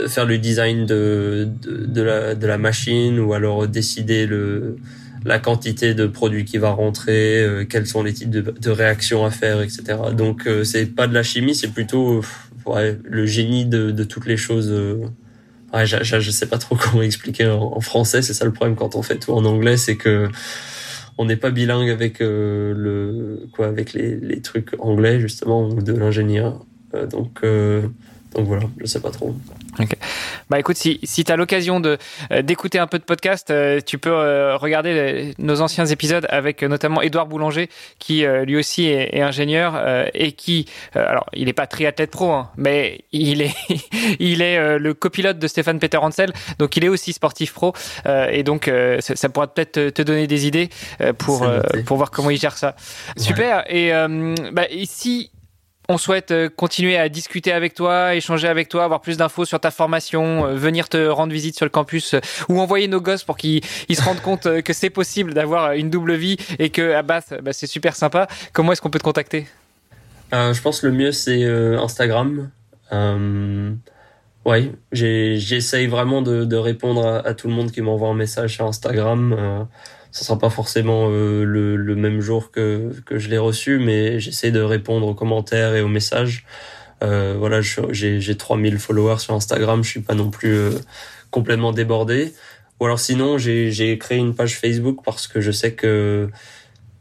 faire 0.07 0.26
le 0.26 0.38
design 0.38 0.85
de, 0.85 1.47
de, 1.61 1.85
de, 1.85 2.01
la, 2.01 2.35
de 2.35 2.47
la 2.47 2.57
machine 2.57 3.19
ou 3.19 3.34
alors 3.34 3.68
décider 3.68 4.26
le, 4.26 4.77
la 5.26 5.39
quantité 5.39 5.93
de 5.93 6.05
produits 6.07 6.45
qui 6.45 6.57
va 6.57 6.72
rentrer, 6.72 7.43
euh, 7.43 7.65
quels 7.65 7.88
sont 7.88 8.03
les 8.03 8.13
types 8.13 8.30
de, 8.30 8.41
de, 8.41 8.69
réactions 8.69 9.26
à 9.26 9.31
faire, 9.31 9.61
etc. 9.61 9.84
Donc 10.13 10.47
euh, 10.47 10.63
c'est 10.63 10.85
pas 10.85 11.07
de 11.07 11.13
la 11.13 11.23
chimie, 11.23 11.55
c'est 11.55 11.73
plutôt 11.73 12.22
ouais, 12.65 12.97
le 13.03 13.26
génie 13.26 13.65
de, 13.65 13.91
de 13.91 14.03
toutes 14.03 14.26
les 14.26 14.38
choses 14.38 14.72
ouais, 15.73 15.85
je, 15.85 15.97
je, 16.03 16.31
sais 16.31 16.45
pas 16.45 16.57
trop 16.57 16.76
comment 16.80 17.03
expliquer 17.03 17.47
en, 17.47 17.80
français. 17.81 18.22
C'est 18.22 18.34
ça 18.34 18.45
le 18.45 18.51
problème 18.51 18.76
quand 18.76 18.95
on 18.95 19.01
fait 19.01 19.18
tout 19.18 19.34
en 19.34 19.45
anglais, 19.45 19.77
c'est 19.77 19.97
que 19.97 20.30
on 21.18 21.26
n'est 21.26 21.35
pas 21.35 21.51
bilingue 21.51 21.89
avec 21.89 22.22
euh, 22.22 22.73
le 22.76 23.47
quoi 23.53 23.68
avec 23.68 23.93
les, 23.93 24.15
les 24.15 24.41
trucs 24.41 24.73
anglais 24.80 25.19
justement 25.19 25.68
ou 25.68 25.81
de 25.81 25.93
l'ingénieur. 25.93 26.65
Euh, 26.93 27.05
donc 27.05 27.39
euh, 27.43 27.88
donc 28.35 28.47
voilà, 28.47 28.63
je 28.77 28.85
sais 28.85 29.01
pas 29.01 29.11
trop. 29.11 29.35
Ok. 29.77 29.95
Bah 30.49 30.57
écoute, 30.57 30.77
si, 30.77 30.99
si 31.03 31.25
tu 31.25 31.31
as 31.31 31.35
l'occasion 31.35 31.81
de 31.81 31.97
euh, 32.31 32.41
d'écouter 32.41 32.79
un 32.79 32.87
peu 32.87 32.97
de 32.97 33.03
podcast, 33.03 33.51
euh, 33.51 33.81
tu 33.85 33.97
peux 33.97 34.09
euh, 34.09 34.55
regarder 34.55 35.33
nos 35.37 35.59
anciens 35.61 35.85
épisodes 35.85 36.25
avec 36.29 36.63
notamment 36.63 37.01
Édouard 37.01 37.27
Boulanger, 37.27 37.69
qui 37.99 38.25
lui 38.45 38.55
aussi 38.55 38.85
est, 38.85 39.17
est 39.17 39.21
ingénieur 39.21 39.81
et 40.13 40.31
qui, 40.31 40.67
alors 40.93 41.25
il 41.33 41.45
n'est 41.45 41.53
pas 41.53 41.67
triathlète 41.67 42.11
pro, 42.11 42.31
hein, 42.31 42.49
mais 42.55 43.01
il 43.11 43.41
est 43.41 43.53
il 44.19 44.41
est 44.41 44.79
le 44.79 44.93
copilote 44.93 45.37
de 45.37 45.47
Stéphane 45.47 45.79
Peter 45.79 45.97
Hansel, 45.97 46.31
donc 46.57 46.77
il 46.77 46.85
est 46.85 46.89
aussi 46.89 47.13
sportif 47.13 47.53
pro 47.53 47.73
et 48.07 48.43
donc 48.43 48.71
ça, 48.99 49.15
ça, 49.15 49.29
pourra 49.29 49.47
peut-être 49.47 49.89
te 49.89 50.01
donner 50.01 50.27
des 50.27 50.47
idées 50.47 50.69
pour 51.17 51.47
pour 51.85 51.97
voir 51.97 52.11
comment 52.11 52.29
il 52.29 52.39
gère 52.39 52.57
ça. 52.57 52.75
Super. 53.17 53.65
Et 53.69 53.91
bah, 54.51 54.67
ici 54.71 55.31
on 55.91 55.97
souhaite 55.97 56.31
euh, 56.31 56.49
continuer 56.49 56.97
à 56.97 57.09
discuter 57.09 57.51
avec 57.51 57.73
toi, 57.73 58.15
échanger 58.15 58.47
avec 58.47 58.69
toi, 58.69 58.85
avoir 58.85 59.01
plus 59.01 59.18
d'infos 59.18 59.43
sur 59.43 59.59
ta 59.59 59.72
formation, 59.72 60.45
euh, 60.45 60.55
venir 60.55 60.88
te 60.88 61.07
rendre 61.07 61.34
visite 61.34 61.57
sur 61.57 61.65
le 61.65 61.69
campus 61.69 62.13
euh, 62.13 62.22
ou 62.47 62.61
envoyer 62.61 62.88
nos 62.88 63.01
gosses 63.01 63.26
pour 63.26 63.35
qu'ils 63.35 63.61
se 63.89 64.01
rendent 64.01 64.22
compte 64.22 64.61
que 64.61 64.73
c'est 64.73 64.89
possible 64.89 65.34
d'avoir 65.34 65.73
une 65.73 65.89
double 65.89 66.13
vie 66.13 66.38
et 66.59 66.69
que 66.69 66.93
à 66.93 67.01
Bath, 67.01 67.34
bah, 67.43 67.51
c'est 67.51 67.68
super 67.68 67.95
sympa. 67.95 68.27
Comment 68.53 68.72
est-ce 68.72 68.81
qu'on 68.81 68.89
peut 68.89 68.99
te 68.99 69.03
contacter? 69.03 69.47
Je 70.31 70.61
pense 70.61 70.81
le 70.81 70.91
mieux 70.91 71.11
c'est 71.11 71.43
Instagram. 71.43 72.49
Ouais, 74.45 74.72
j'essaye 74.91 75.88
vraiment 75.88 76.22
de, 76.22 76.55
répondre 76.55 77.22
à, 77.26 77.34
tout 77.34 77.47
le 77.47 77.53
monde 77.53 77.72
qui 77.72 77.81
m'envoie 77.81 78.09
un 78.09 78.15
message 78.15 78.55
sur 78.55 78.65
Instagram 78.65 79.68
ça 80.11 80.26
sera 80.26 80.38
pas 80.38 80.49
forcément 80.49 81.07
euh, 81.09 81.43
le, 81.45 81.77
le, 81.77 81.95
même 81.95 82.19
jour 82.19 82.51
que, 82.51 82.91
que 83.05 83.18
je 83.18 83.30
l'ai 83.30 83.38
reçu, 83.38 83.80
mais 83.80 84.19
j'essaie 84.19 84.51
de 84.51 84.61
répondre 84.61 85.07
aux 85.07 85.13
commentaires 85.13 85.73
et 85.73 85.81
aux 85.81 85.88
messages. 85.88 86.45
Euh, 87.01 87.35
voilà, 87.38 87.61
j'ai 87.61 88.38
3000 88.38 88.77
followers 88.77 89.19
sur 89.19 89.34
Instagram, 89.34 89.84
je 89.84 89.89
suis 89.89 90.01
pas 90.01 90.13
non 90.13 90.30
plus 90.30 90.53
euh, 90.53 90.72
complètement 91.31 91.72
débordé. 91.72 92.34
Ou 92.80 92.85
alors 92.85 92.99
sinon, 92.99 93.38
j'ai 93.38 93.97
créé 93.99 94.18
une 94.18 94.35
page 94.35 94.59
Facebook 94.59 94.99
parce 95.05 95.27
que 95.27 95.39
je 95.39 95.51
sais 95.51 95.73
que 95.73 96.30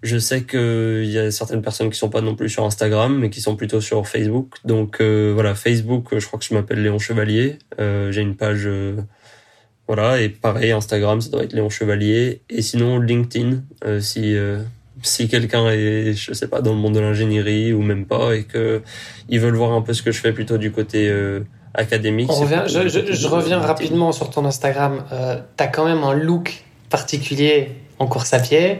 je 0.02 0.18
sais 0.18 0.42
que 0.42 1.02
il 1.04 1.10
y 1.10 1.18
a 1.18 1.30
certaines 1.30 1.62
personnes 1.62 1.90
qui 1.90 1.98
sont 1.98 2.08
pas 2.08 2.20
non 2.20 2.34
plus 2.34 2.48
sur 2.48 2.64
Instagram, 2.64 3.18
mais 3.18 3.30
qui 3.30 3.40
sont 3.40 3.56
plutôt 3.56 3.80
sur 3.80 4.06
Facebook. 4.08 4.54
Donc 4.64 5.00
euh, 5.00 5.32
voilà, 5.34 5.54
Facebook, 5.54 6.08
je 6.18 6.26
crois 6.26 6.38
que 6.38 6.44
je 6.44 6.54
m'appelle 6.54 6.82
Léon 6.82 6.98
Chevalier. 6.98 7.58
j'ai 7.78 8.20
une 8.20 8.36
page 8.36 8.68
voilà, 9.92 10.20
et 10.20 10.28
pareil, 10.28 10.70
Instagram, 10.70 11.20
ça 11.20 11.30
doit 11.30 11.42
être 11.42 11.52
Léon 11.52 11.68
Chevalier. 11.68 12.42
Et 12.48 12.62
sinon, 12.62 13.00
LinkedIn, 13.00 13.56
euh, 13.84 13.98
si, 13.98 14.36
euh, 14.36 14.60
si 15.02 15.26
quelqu'un 15.26 15.68
est, 15.68 16.12
je 16.12 16.32
sais 16.32 16.46
pas, 16.46 16.60
dans 16.60 16.70
le 16.70 16.76
monde 16.76 16.94
de 16.94 17.00
l'ingénierie 17.00 17.72
ou 17.72 17.82
même 17.82 18.06
pas, 18.06 18.36
et 18.36 18.44
que 18.44 18.82
ils 19.28 19.40
veulent 19.40 19.56
voir 19.56 19.72
un 19.72 19.82
peu 19.82 19.92
ce 19.92 20.04
que 20.04 20.12
je 20.12 20.20
fais 20.20 20.32
plutôt 20.32 20.58
du 20.58 20.70
côté 20.70 21.08
euh, 21.08 21.40
académique. 21.74 22.30
revient, 22.30 22.62
je, 22.68 23.12
je, 23.12 23.26
reviens 23.26 23.58
rapidement 23.58 24.12
sur 24.12 24.30
ton 24.30 24.44
Instagram. 24.44 25.02
tu 25.56 25.64
as 25.64 25.66
quand 25.66 25.86
même 25.86 26.04
un 26.04 26.14
look 26.14 26.62
particulier 26.88 27.72
en 27.98 28.06
course 28.06 28.32
à 28.32 28.38
pied. 28.38 28.78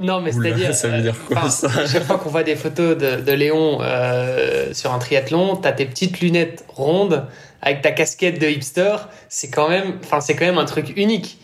Non, 0.00 0.20
mais 0.20 0.32
c'est-à-dire. 0.32 0.74
Ça 0.74 0.88
veut 0.88 1.02
dire 1.02 1.16
quoi 1.28 1.48
ça 1.50 1.68
Chaque 1.86 2.04
fois 2.04 2.18
qu'on 2.18 2.30
voit 2.30 2.42
des 2.42 2.56
photos 2.56 2.96
de, 2.96 3.20
de 3.20 3.32
Léon 3.32 3.78
sur 4.72 4.92
un 4.92 4.98
triathlon, 4.98 5.56
tu 5.56 5.68
as 5.68 5.72
tes 5.72 5.86
petites 5.86 6.20
lunettes 6.20 6.64
rondes 6.68 7.26
avec 7.62 7.82
ta 7.82 7.90
casquette 7.92 8.40
de 8.40 8.46
hipster, 8.46 8.96
c'est 9.28 9.50
quand 9.50 9.68
même, 9.68 9.98
enfin, 10.02 10.20
c'est 10.20 10.34
quand 10.34 10.46
même 10.46 10.58
un 10.58 10.64
truc 10.64 10.92
unique. 10.96 11.38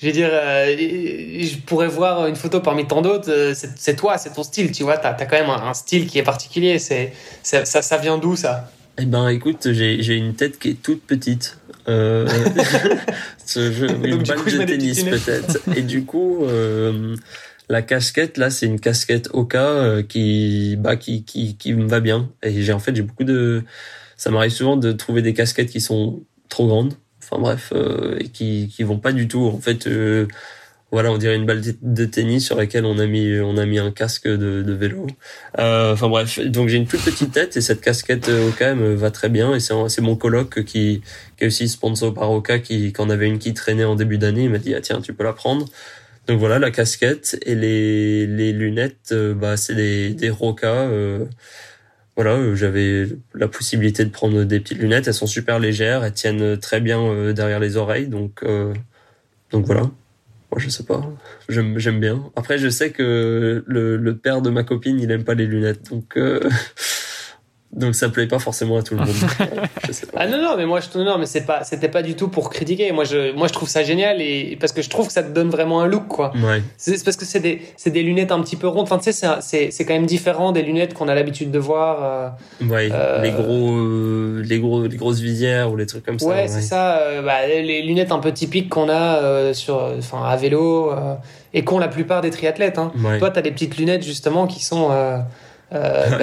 Je 0.00 0.06
veux 0.06 0.12
dire, 0.12 0.30
euh, 0.32 0.76
je 0.78 1.56
pourrais 1.66 1.88
voir 1.88 2.26
une 2.28 2.36
photo 2.36 2.60
parmi 2.60 2.86
tant 2.86 3.02
d'autres. 3.02 3.30
Euh, 3.30 3.52
c'est 3.54 3.96
toi, 3.96 4.16
c'est 4.16 4.32
ton 4.32 4.44
style, 4.44 4.70
tu 4.70 4.84
vois. 4.84 4.96
T'as 4.96 5.10
as 5.10 5.26
quand 5.26 5.36
même 5.36 5.50
un, 5.50 5.74
style 5.74 6.06
qui 6.06 6.18
est 6.18 6.22
particulier. 6.22 6.78
C'est 6.78 7.12
ça, 7.42 7.64
ça 7.64 7.96
vient 7.96 8.16
d'où 8.16 8.36
ça? 8.36 8.70
Eh 8.96 9.06
ben, 9.06 9.28
écoute, 9.28 9.72
j'ai 9.72 10.14
une 10.14 10.34
tête 10.34 10.58
qui 10.58 10.70
est 10.70 10.82
toute 10.82 11.02
petite. 11.02 11.58
Euh, 11.88 12.28
une 13.56 14.22
balle 14.22 14.44
de 14.44 14.64
tennis 14.64 15.02
peut-être. 15.02 15.58
Et 15.74 15.82
du 15.82 16.04
coup, 16.04 16.44
euh, 16.44 17.16
la 17.68 17.82
casquette 17.82 18.38
là, 18.38 18.50
c'est 18.50 18.66
une 18.66 18.80
casquette 18.80 19.28
Oka 19.32 19.62
euh, 19.62 20.02
qui, 20.02 20.76
bah, 20.78 20.96
qui, 20.96 21.24
qui, 21.24 21.56
qui 21.56 21.74
me 21.74 21.86
va 21.86 22.00
bien. 22.00 22.30
Et 22.42 22.62
j'ai 22.62 22.72
en 22.72 22.78
fait 22.78 22.94
j'ai 22.96 23.02
beaucoup 23.02 23.24
de 23.24 23.64
ça 24.16 24.30
m'arrive 24.30 24.50
souvent 24.52 24.76
de 24.76 24.92
trouver 24.92 25.22
des 25.22 25.32
casquettes 25.34 25.70
qui 25.70 25.80
sont 25.80 26.22
trop 26.48 26.66
grandes, 26.66 26.94
enfin 27.22 27.40
bref, 27.40 27.72
euh, 27.74 28.18
et 28.20 28.28
qui 28.28 28.68
qui 28.74 28.82
vont 28.82 28.98
pas 28.98 29.12
du 29.12 29.28
tout. 29.28 29.44
En 29.44 29.60
fait, 29.60 29.86
euh, 29.86 30.26
voilà, 30.90 31.12
on 31.12 31.18
dirait 31.18 31.36
une 31.36 31.46
balle 31.46 31.60
de 31.82 32.04
tennis 32.06 32.46
sur 32.46 32.56
laquelle 32.56 32.84
on 32.86 32.98
a 32.98 33.06
mis 33.06 33.38
on 33.40 33.56
a 33.58 33.66
mis 33.66 33.78
un 33.78 33.90
casque 33.92 34.26
de, 34.26 34.62
de 34.62 34.72
vélo. 34.72 35.06
Euh, 35.58 35.92
enfin 35.92 36.08
bref, 36.08 36.40
donc 36.40 36.68
j'ai 36.68 36.78
une 36.78 36.86
toute 36.86 37.02
petite 37.04 37.32
tête 37.32 37.56
et 37.56 37.60
cette 37.60 37.80
casquette 37.80 38.28
Oka 38.28 38.74
me 38.74 38.94
va 38.94 39.10
très 39.10 39.28
bien 39.28 39.54
et 39.54 39.60
c'est 39.60 39.74
c'est 39.88 40.02
mon 40.02 40.16
coloc 40.16 40.64
qui 40.64 41.02
qui 41.36 41.44
est 41.44 41.46
aussi 41.46 41.68
sponsor 41.68 42.14
par 42.14 42.30
Oka 42.32 42.58
qui 42.58 42.92
quand 42.92 43.10
avait 43.10 43.28
une 43.28 43.38
qui 43.38 43.54
traînait 43.54 43.84
en 43.84 43.94
début 43.96 44.18
d'année, 44.18 44.44
il 44.44 44.50
m'a 44.50 44.58
dit 44.58 44.74
ah 44.74 44.80
tiens 44.80 45.00
tu 45.00 45.12
peux 45.14 45.24
la 45.24 45.34
prendre. 45.34 45.66
Donc 46.28 46.38
voilà 46.38 46.58
la 46.58 46.70
casquette 46.70 47.38
et 47.46 47.54
les 47.54 48.26
les 48.26 48.52
lunettes 48.52 49.14
bah 49.14 49.56
c'est 49.56 49.74
des 49.74 50.12
des 50.12 50.30
euh, 50.30 51.24
voilà, 52.18 52.32
euh, 52.32 52.56
j'avais 52.56 53.06
la 53.32 53.46
possibilité 53.46 54.04
de 54.04 54.10
prendre 54.10 54.42
des 54.42 54.58
petites 54.58 54.78
lunettes. 54.78 55.06
Elles 55.06 55.14
sont 55.14 55.28
super 55.28 55.60
légères, 55.60 56.02
elles 56.02 56.12
tiennent 56.12 56.58
très 56.58 56.80
bien 56.80 57.00
euh, 57.00 57.32
derrière 57.32 57.60
les 57.60 57.76
oreilles, 57.76 58.08
donc 58.08 58.42
euh, 58.42 58.74
donc 59.52 59.66
voilà. 59.66 59.82
Moi, 59.82 60.58
je 60.58 60.68
sais 60.68 60.82
pas, 60.82 61.08
j'aime 61.48 62.00
bien. 62.00 62.28
Après, 62.34 62.58
je 62.58 62.68
sais 62.70 62.90
que 62.90 63.62
le, 63.64 63.96
le, 63.96 64.16
père 64.16 64.42
de 64.42 64.50
ma 64.50 64.64
copine, 64.64 64.98
il 64.98 65.12
aime 65.12 65.22
pas 65.22 65.34
les 65.34 65.46
lunettes, 65.46 65.90
donc 65.90 66.18
donc 67.72 67.94
ça 67.94 68.08
plaît 68.08 68.26
pas 68.26 68.38
forcément 68.38 68.78
à 68.78 68.82
tout 68.82 68.94
le 68.94 69.00
monde. 69.00 69.14
Ah 70.14 70.26
non 70.26 70.42
non 70.42 70.56
mais 70.56 70.66
moi 70.66 70.80
je 70.80 70.98
non 70.98 71.16
mais 71.16 71.24
c'est 71.24 71.46
pas 71.46 71.64
c'était 71.64 71.88
pas 71.88 72.02
du 72.02 72.14
tout 72.14 72.28
pour 72.28 72.50
critiquer. 72.50 72.92
Moi 72.92 73.04
je 73.04 73.32
moi 73.34 73.46
je 73.48 73.52
trouve 73.54 73.68
ça 73.68 73.82
génial 73.82 74.20
et 74.20 74.56
parce 74.60 74.72
que 74.72 74.82
je 74.82 74.90
trouve 74.90 75.06
que 75.06 75.12
ça 75.12 75.22
te 75.22 75.30
donne 75.30 75.48
vraiment 75.48 75.80
un 75.80 75.86
look 75.86 76.08
quoi. 76.08 76.32
Ouais. 76.36 76.62
C'est 76.76 77.02
parce 77.04 77.16
que 77.16 77.24
c'est 77.24 77.40
des 77.40 77.62
c'est 77.76 77.90
des 77.90 78.02
lunettes 78.02 78.32
un 78.32 78.40
petit 78.42 78.56
peu 78.56 78.68
rondes. 78.68 78.82
Enfin 78.82 78.98
tu 78.98 79.12
sais 79.12 79.26
c'est 79.40 79.70
c'est 79.70 79.84
quand 79.86 79.94
même 79.94 80.06
différent 80.06 80.52
des 80.52 80.62
lunettes 80.62 80.92
qu'on 80.92 81.08
a 81.08 81.14
l'habitude 81.14 81.50
de 81.50 81.58
voir. 81.58 82.34
Euh, 82.60 82.66
ouais. 82.66 82.90
Euh, 82.92 83.22
les 83.22 83.30
gros 83.30 83.76
euh, 83.76 84.42
les 84.44 84.58
gros 84.58 84.86
les 84.86 84.96
grosses 84.96 85.20
visières 85.20 85.72
ou 85.72 85.76
les 85.76 85.86
trucs 85.86 86.04
comme 86.04 86.18
ça. 86.18 86.26
Ouais, 86.26 86.48
c'est 86.48 86.60
ça. 86.60 87.00
Bah, 87.24 87.46
les 87.46 87.82
lunettes 87.82 88.12
un 88.12 88.18
peu 88.18 88.32
typiques 88.32 88.68
qu'on 88.68 88.90
a 88.90 89.54
sur 89.54 89.94
enfin 89.96 90.22
à 90.24 90.36
vélo 90.36 90.92
et 91.54 91.64
qu'ont 91.64 91.78
la 91.78 91.88
plupart 91.88 92.20
des 92.20 92.30
triathlètes. 92.30 92.78
Hein. 92.78 92.92
Ouais. 93.02 93.18
Toi 93.18 93.30
t'as 93.30 93.42
des 93.42 93.52
petites 93.52 93.78
lunettes 93.78 94.04
justement 94.04 94.46
qui 94.46 94.62
sont 94.62 94.90
bah, 95.70 96.18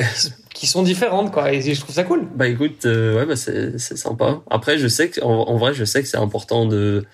qui 0.56 0.68
sont 0.68 0.84
différentes 0.84 1.32
quoi 1.32 1.52
et 1.52 1.62
je 1.62 1.80
trouve 1.80 1.94
ça 1.94 2.04
cool. 2.04 2.26
Bah 2.34 2.48
écoute 2.48 2.86
euh, 2.86 3.18
ouais 3.18 3.26
bah 3.26 3.36
c'est 3.36 3.78
sympa. 3.78 4.40
Après 4.50 4.78
je 4.78 4.88
sais 4.88 5.10
que 5.10 5.22
en, 5.22 5.58
vrai 5.58 5.74
je 5.74 5.84
sais 5.84 6.02
que 6.02 6.08
c'est 6.08 6.18
important 6.18 6.66
de 6.66 7.06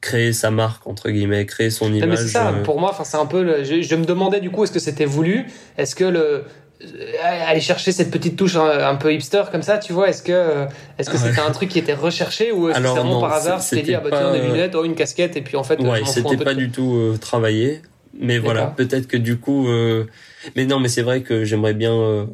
créer 0.00 0.32
sa 0.32 0.50
marque 0.50 0.86
entre 0.86 1.10
guillemets 1.10 1.46
créer 1.46 1.70
son 1.70 1.92
image 1.92 2.08
mais 2.08 2.16
c'est 2.16 2.28
ça 2.28 2.48
euh. 2.48 2.62
pour 2.62 2.80
moi 2.80 2.90
enfin 2.90 3.04
c'est 3.04 3.16
un 3.16 3.26
peu 3.26 3.64
je, 3.64 3.94
me 3.94 4.04
demandais 4.04 4.40
du 4.40 4.50
coup 4.50 4.64
est-ce 4.64 4.72
que 4.72 4.78
c'était 4.78 5.04
voulu? 5.04 5.46
Est-ce 5.76 5.94
que 5.94 6.04
le 6.04 6.44
euh, 6.82 7.12
aller 7.46 7.60
chercher 7.60 7.92
cette 7.92 8.10
petite 8.10 8.36
touche 8.36 8.56
un, 8.56 8.96
peu 8.96 9.12
hipster 9.12 9.44
comme 9.52 9.62
ça 9.62 9.78
tu 9.78 9.92
vois 9.92 10.08
est-ce 10.08 10.22
que 10.22 10.66
est-ce 10.98 11.10
que 11.10 11.18
c'était 11.18 11.40
un 11.40 11.50
truc 11.50 11.68
qui 11.68 11.78
était 11.78 11.94
recherché 11.94 12.50
ou 12.50 12.70
est-ce 12.70 12.78
que 12.78 12.86
c'est 12.86 12.94
vraiment 12.94 13.20
par 13.20 13.34
hasard 13.34 13.60
c'était 13.60 13.82
dit 13.82 13.94
ah 13.94 14.00
bah 14.00 14.08
tiens 14.10 14.32
des 14.32 14.40
lunettes 14.40 14.74
oh 14.74 14.84
une 14.84 14.94
casquette 14.94 15.36
et 15.36 15.42
puis 15.42 15.56
en 15.56 15.64
fait 15.64 15.78
ouais 15.80 16.02
c'était 16.06 16.42
pas 16.42 16.54
du 16.54 16.70
tout 16.70 17.14
travaillé. 17.20 17.82
Mais 18.18 18.38
voilà 18.38 18.66
peut-être 18.66 19.06
que 19.06 19.16
du 19.16 19.36
coup 19.36 19.68
euh, 19.68 20.06
mais 20.54 20.64
non, 20.66 20.78
mais 20.78 20.88
c'est 20.88 21.02
vrai 21.02 21.22
que 21.22 21.44
j'aimerais 21.44 21.74
bien 21.74 21.92
euh, 21.92 22.24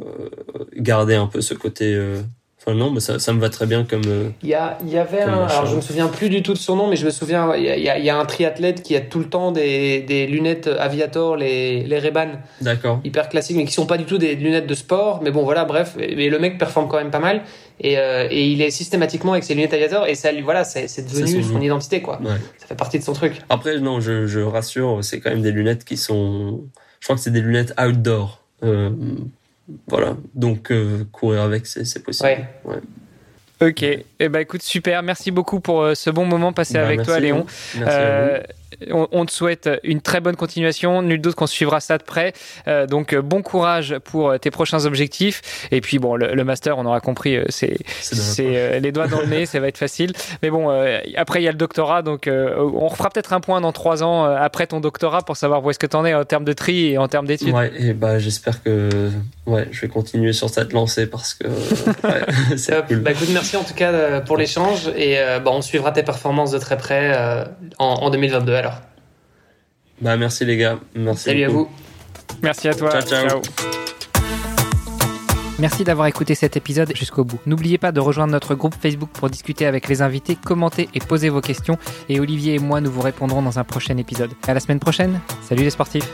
garder 0.77 1.15
un 1.15 1.27
peu 1.27 1.41
ce 1.41 1.55
côté, 1.55 1.95
euh, 1.95 2.21
Enfin 2.65 2.77
non, 2.77 2.93
mais 2.93 3.01
ça, 3.01 3.19
ça 3.19 3.33
me 3.33 3.41
va 3.41 3.51
très 3.51 3.67
bien 3.67 3.83
comme. 3.83 4.05
euh, 4.07 4.29
Il 4.41 4.49
y, 4.49 4.55
a, 4.55 4.79
il 4.85 4.89
y 4.91 4.97
avait 4.97 5.23
un, 5.23 5.47
alors 5.47 5.67
je 5.67 5.75
me 5.75 5.81
souviens 5.81 6.07
plus 6.07 6.29
du 6.29 6.45
tout 6.45 6.53
de 6.53 6.59
son 6.59 6.77
nom, 6.77 6.87
mais 6.87 6.95
je 6.95 7.05
me 7.05 7.11
souviens, 7.11 7.57
il 7.57 7.65
y 7.65 7.69
a, 7.69 7.99
il 7.99 8.05
y 8.05 8.09
a- 8.09 8.17
un 8.17 8.25
triathlète 8.25 8.85
qui 8.85 8.95
a 8.95 9.01
tout 9.01 9.19
le 9.19 9.25
temps 9.25 9.51
des, 9.51 10.03
des 10.03 10.29
lunettes 10.29 10.69
Aviator, 10.79 11.35
les, 11.35 11.83
les 11.83 11.99
Ray-Ban, 11.99 12.29
D'accord. 12.61 13.01
hyper 13.03 13.29
classiques, 13.29 13.57
mais 13.57 13.65
qui 13.65 13.73
sont 13.73 13.87
pas 13.87 13.99
du 13.99 14.05
tout 14.05 14.17
des 14.17 14.37
lunettes 14.37 14.69
de 14.69 14.75
sport. 14.75 15.23
Mais 15.25 15.33
bon, 15.33 15.43
voilà, 15.43 15.65
bref, 15.65 15.97
mais 15.99 16.29
le 16.29 16.39
mec 16.39 16.57
performe 16.57 16.87
quand 16.87 16.99
même 16.99 17.11
pas 17.11 17.19
mal. 17.19 17.43
Et, 17.81 17.99
euh, 17.99 18.29
et 18.31 18.47
il 18.47 18.63
est 18.63 18.71
systématiquement 18.71 19.33
avec 19.33 19.43
ses 19.43 19.55
lunettes 19.57 19.75
Aviator, 19.75 20.07
et 20.07 20.15
ça, 20.15 20.31
lui- 20.31 20.43
voilà, 20.43 20.63
c'est 20.63 20.87
devenu 21.05 21.43
son 21.43 21.61
identité, 21.61 22.01
quoi. 22.01 22.21
Ouais. 22.23 22.31
Ça 22.59 22.69
fait 22.69 22.77
partie 22.77 22.97
de 23.01 23.03
son 23.03 23.13
truc. 23.13 23.39
Après, 23.49 23.81
non, 23.81 23.99
je, 23.99 24.29
je 24.29 24.39
rassure, 24.39 25.01
c'est 25.03 25.19
quand 25.19 25.31
même 25.31 25.43
des 25.43 25.51
lunettes 25.51 25.83
qui 25.85 25.97
sont. 25.97 26.61
Je 27.03 27.07
crois 27.09 27.17
que 27.17 27.23
c'est 27.23 27.33
des 27.33 27.41
lunettes 27.41 27.75
outdoor. 27.81 28.45
Euh, 28.63 28.91
voilà. 29.89 30.17
Donc, 30.37 30.71
euh, 30.71 31.03
courir 31.11 31.43
avec, 31.43 31.67
c'est 31.67 31.85
c'est 31.85 32.01
possible. 32.01 32.47
Ouais. 32.65 32.79
Ok, 33.61 33.83
eh 33.83 34.29
ben 34.29 34.39
écoute, 34.39 34.63
super, 34.63 35.03
merci 35.03 35.33
beaucoup 35.33 35.59
pour 35.59 35.83
euh, 35.83 35.95
ce 35.97 36.11
bon 36.11 36.27
moment 36.27 36.53
passé 36.53 36.75
Bah, 36.75 36.85
avec 36.85 36.99
merci 36.99 37.11
toi 37.11 37.19
Léon. 37.21 37.47
Merci 37.77 37.97
à 37.97 38.43
on, 38.91 39.09
on 39.13 39.27
te 39.27 39.33
souhaite 39.33 39.69
une 39.83 40.01
très 40.01 40.21
bonne 40.21 40.37
continuation, 40.37 41.03
nul 41.03 41.21
doute 41.21 41.35
qu'on 41.35 41.47
suivra 41.47 41.81
ça 41.81 41.99
de 41.99 42.03
près. 42.03 42.33
Euh, 42.67 42.87
donc 42.87 43.13
euh, 43.13 43.23
bon 43.23 43.43
courage 43.43 43.97
pour 44.05 44.31
euh, 44.31 44.39
tes 44.39 44.51
prochains 44.51 44.85
objectifs. 44.85 45.69
Et 45.71 45.81
puis 45.81 45.99
bon, 45.99 46.17
le, 46.17 46.35
le 46.35 46.45
master, 46.45 46.79
on 46.79 46.87
aura 46.87 47.01
compris, 47.01 47.39
c'est 47.49 47.77
euh, 48.41 48.79
les 48.81 48.93
doigts 48.93 49.07
dans 49.07 49.21
le 49.21 49.27
nez, 49.27 49.47
ça 49.47 49.61
va 49.61 49.69
être 49.69 49.79
facile. 49.79 50.13
Mais 50.43 50.51
bon, 50.51 50.71
après 51.17 51.41
il 51.41 51.45
y 51.45 51.49
a 51.49 51.53
le 51.53 51.59
doctorat, 51.59 52.03
donc 52.03 52.29
on 52.29 52.89
refera 52.89 53.11
peut-être 53.11 53.33
un 53.33 53.41
point 53.41 53.61
dans 53.61 53.73
trois 53.73 54.03
ans 54.03 54.25
après 54.25 54.67
ton 54.67 54.81
doctorat 54.81 55.23
pour 55.23 55.37
savoir 55.37 55.65
où 55.65 55.71
est-ce 55.71 55.79
que 55.79 55.87
tu 55.87 55.97
en 55.97 56.05
es 56.05 56.15
en 56.15 56.25
termes 56.25 56.45
de 56.45 56.53
tri 56.53 56.93
et 56.93 56.99
en 56.99 57.09
termes 57.09 57.27
d'études. 57.27 57.55
Ouais, 57.55 57.73
et 57.79 57.93
bah 57.93 58.19
j'espère 58.19 58.63
que 58.63 59.11
ouais, 59.47 59.69
je 59.71 59.81
vais 59.81 59.89
continuer 59.89 60.33
sur 60.33 60.49
cette 60.51 60.73
lancée 60.73 61.07
parce 61.07 61.35
que 61.35 61.47
ouais, 61.49 62.25
c'est 62.57 62.87
cool. 62.87 63.01
Bah, 63.01 63.13
écoute, 63.13 63.29
merci 63.33 63.57
en 63.57 63.65
tout 63.65 63.75
cas 63.75 63.93
euh, 63.93 64.21
pour 64.21 64.37
l'échange, 64.37 64.89
et 64.97 65.19
euh, 65.19 65.41
bah, 65.41 65.51
on 65.53 65.63
suivra 65.63 65.93
tes 65.93 66.03
performances 66.03 66.51
de 66.51 66.59
très 66.59 66.77
près 66.77 67.13
euh, 67.15 67.45
en, 67.79 67.95
en 67.95 68.11
2022 68.11 68.55
alors. 68.55 68.81
Bah 70.01 70.17
merci 70.17 70.45
les 70.45 70.57
gars, 70.57 70.79
merci. 70.95 71.25
Salut 71.25 71.45
à 71.45 71.49
vous. 71.49 71.69
Merci 72.43 72.69
à 72.69 72.75
toi. 72.75 72.91
Ciao, 72.91 73.29
ciao. 73.29 73.43
Merci 75.59 75.85
d'avoir 75.85 76.09
écouté 76.09 76.35
cet 76.35 76.57
épisode 76.57 76.93
jusqu'au 76.97 77.23
bout. 77.23 77.39
N'oubliez 77.47 77.79
pas 77.79 77.93
de 77.93 78.01
rejoindre 78.01 78.33
notre 78.33 78.57
groupe 78.57 78.75
Facebook 78.75 79.11
pour 79.13 79.31
discuter 79.31 79.65
avec 79.65 79.87
les 79.87 80.03
invités, 80.03 80.35
commenter 80.35 80.89
et 80.93 80.99
poser 80.99 81.29
vos 81.29 81.41
questions. 81.41 81.79
Et 82.09 82.19
Olivier 82.19 82.55
et 82.55 82.59
moi, 82.59 82.81
nous 82.81 82.91
vous 82.91 83.03
répondrons 83.03 83.43
dans 83.43 83.61
un 83.61 83.65
prochain 83.65 83.97
épisode. 83.97 84.33
À 84.49 84.55
la 84.55 84.61
semaine 84.61 84.81
prochaine. 84.81 85.21
Salut 85.43 85.63
les 85.63 85.71
sportifs. 85.71 86.11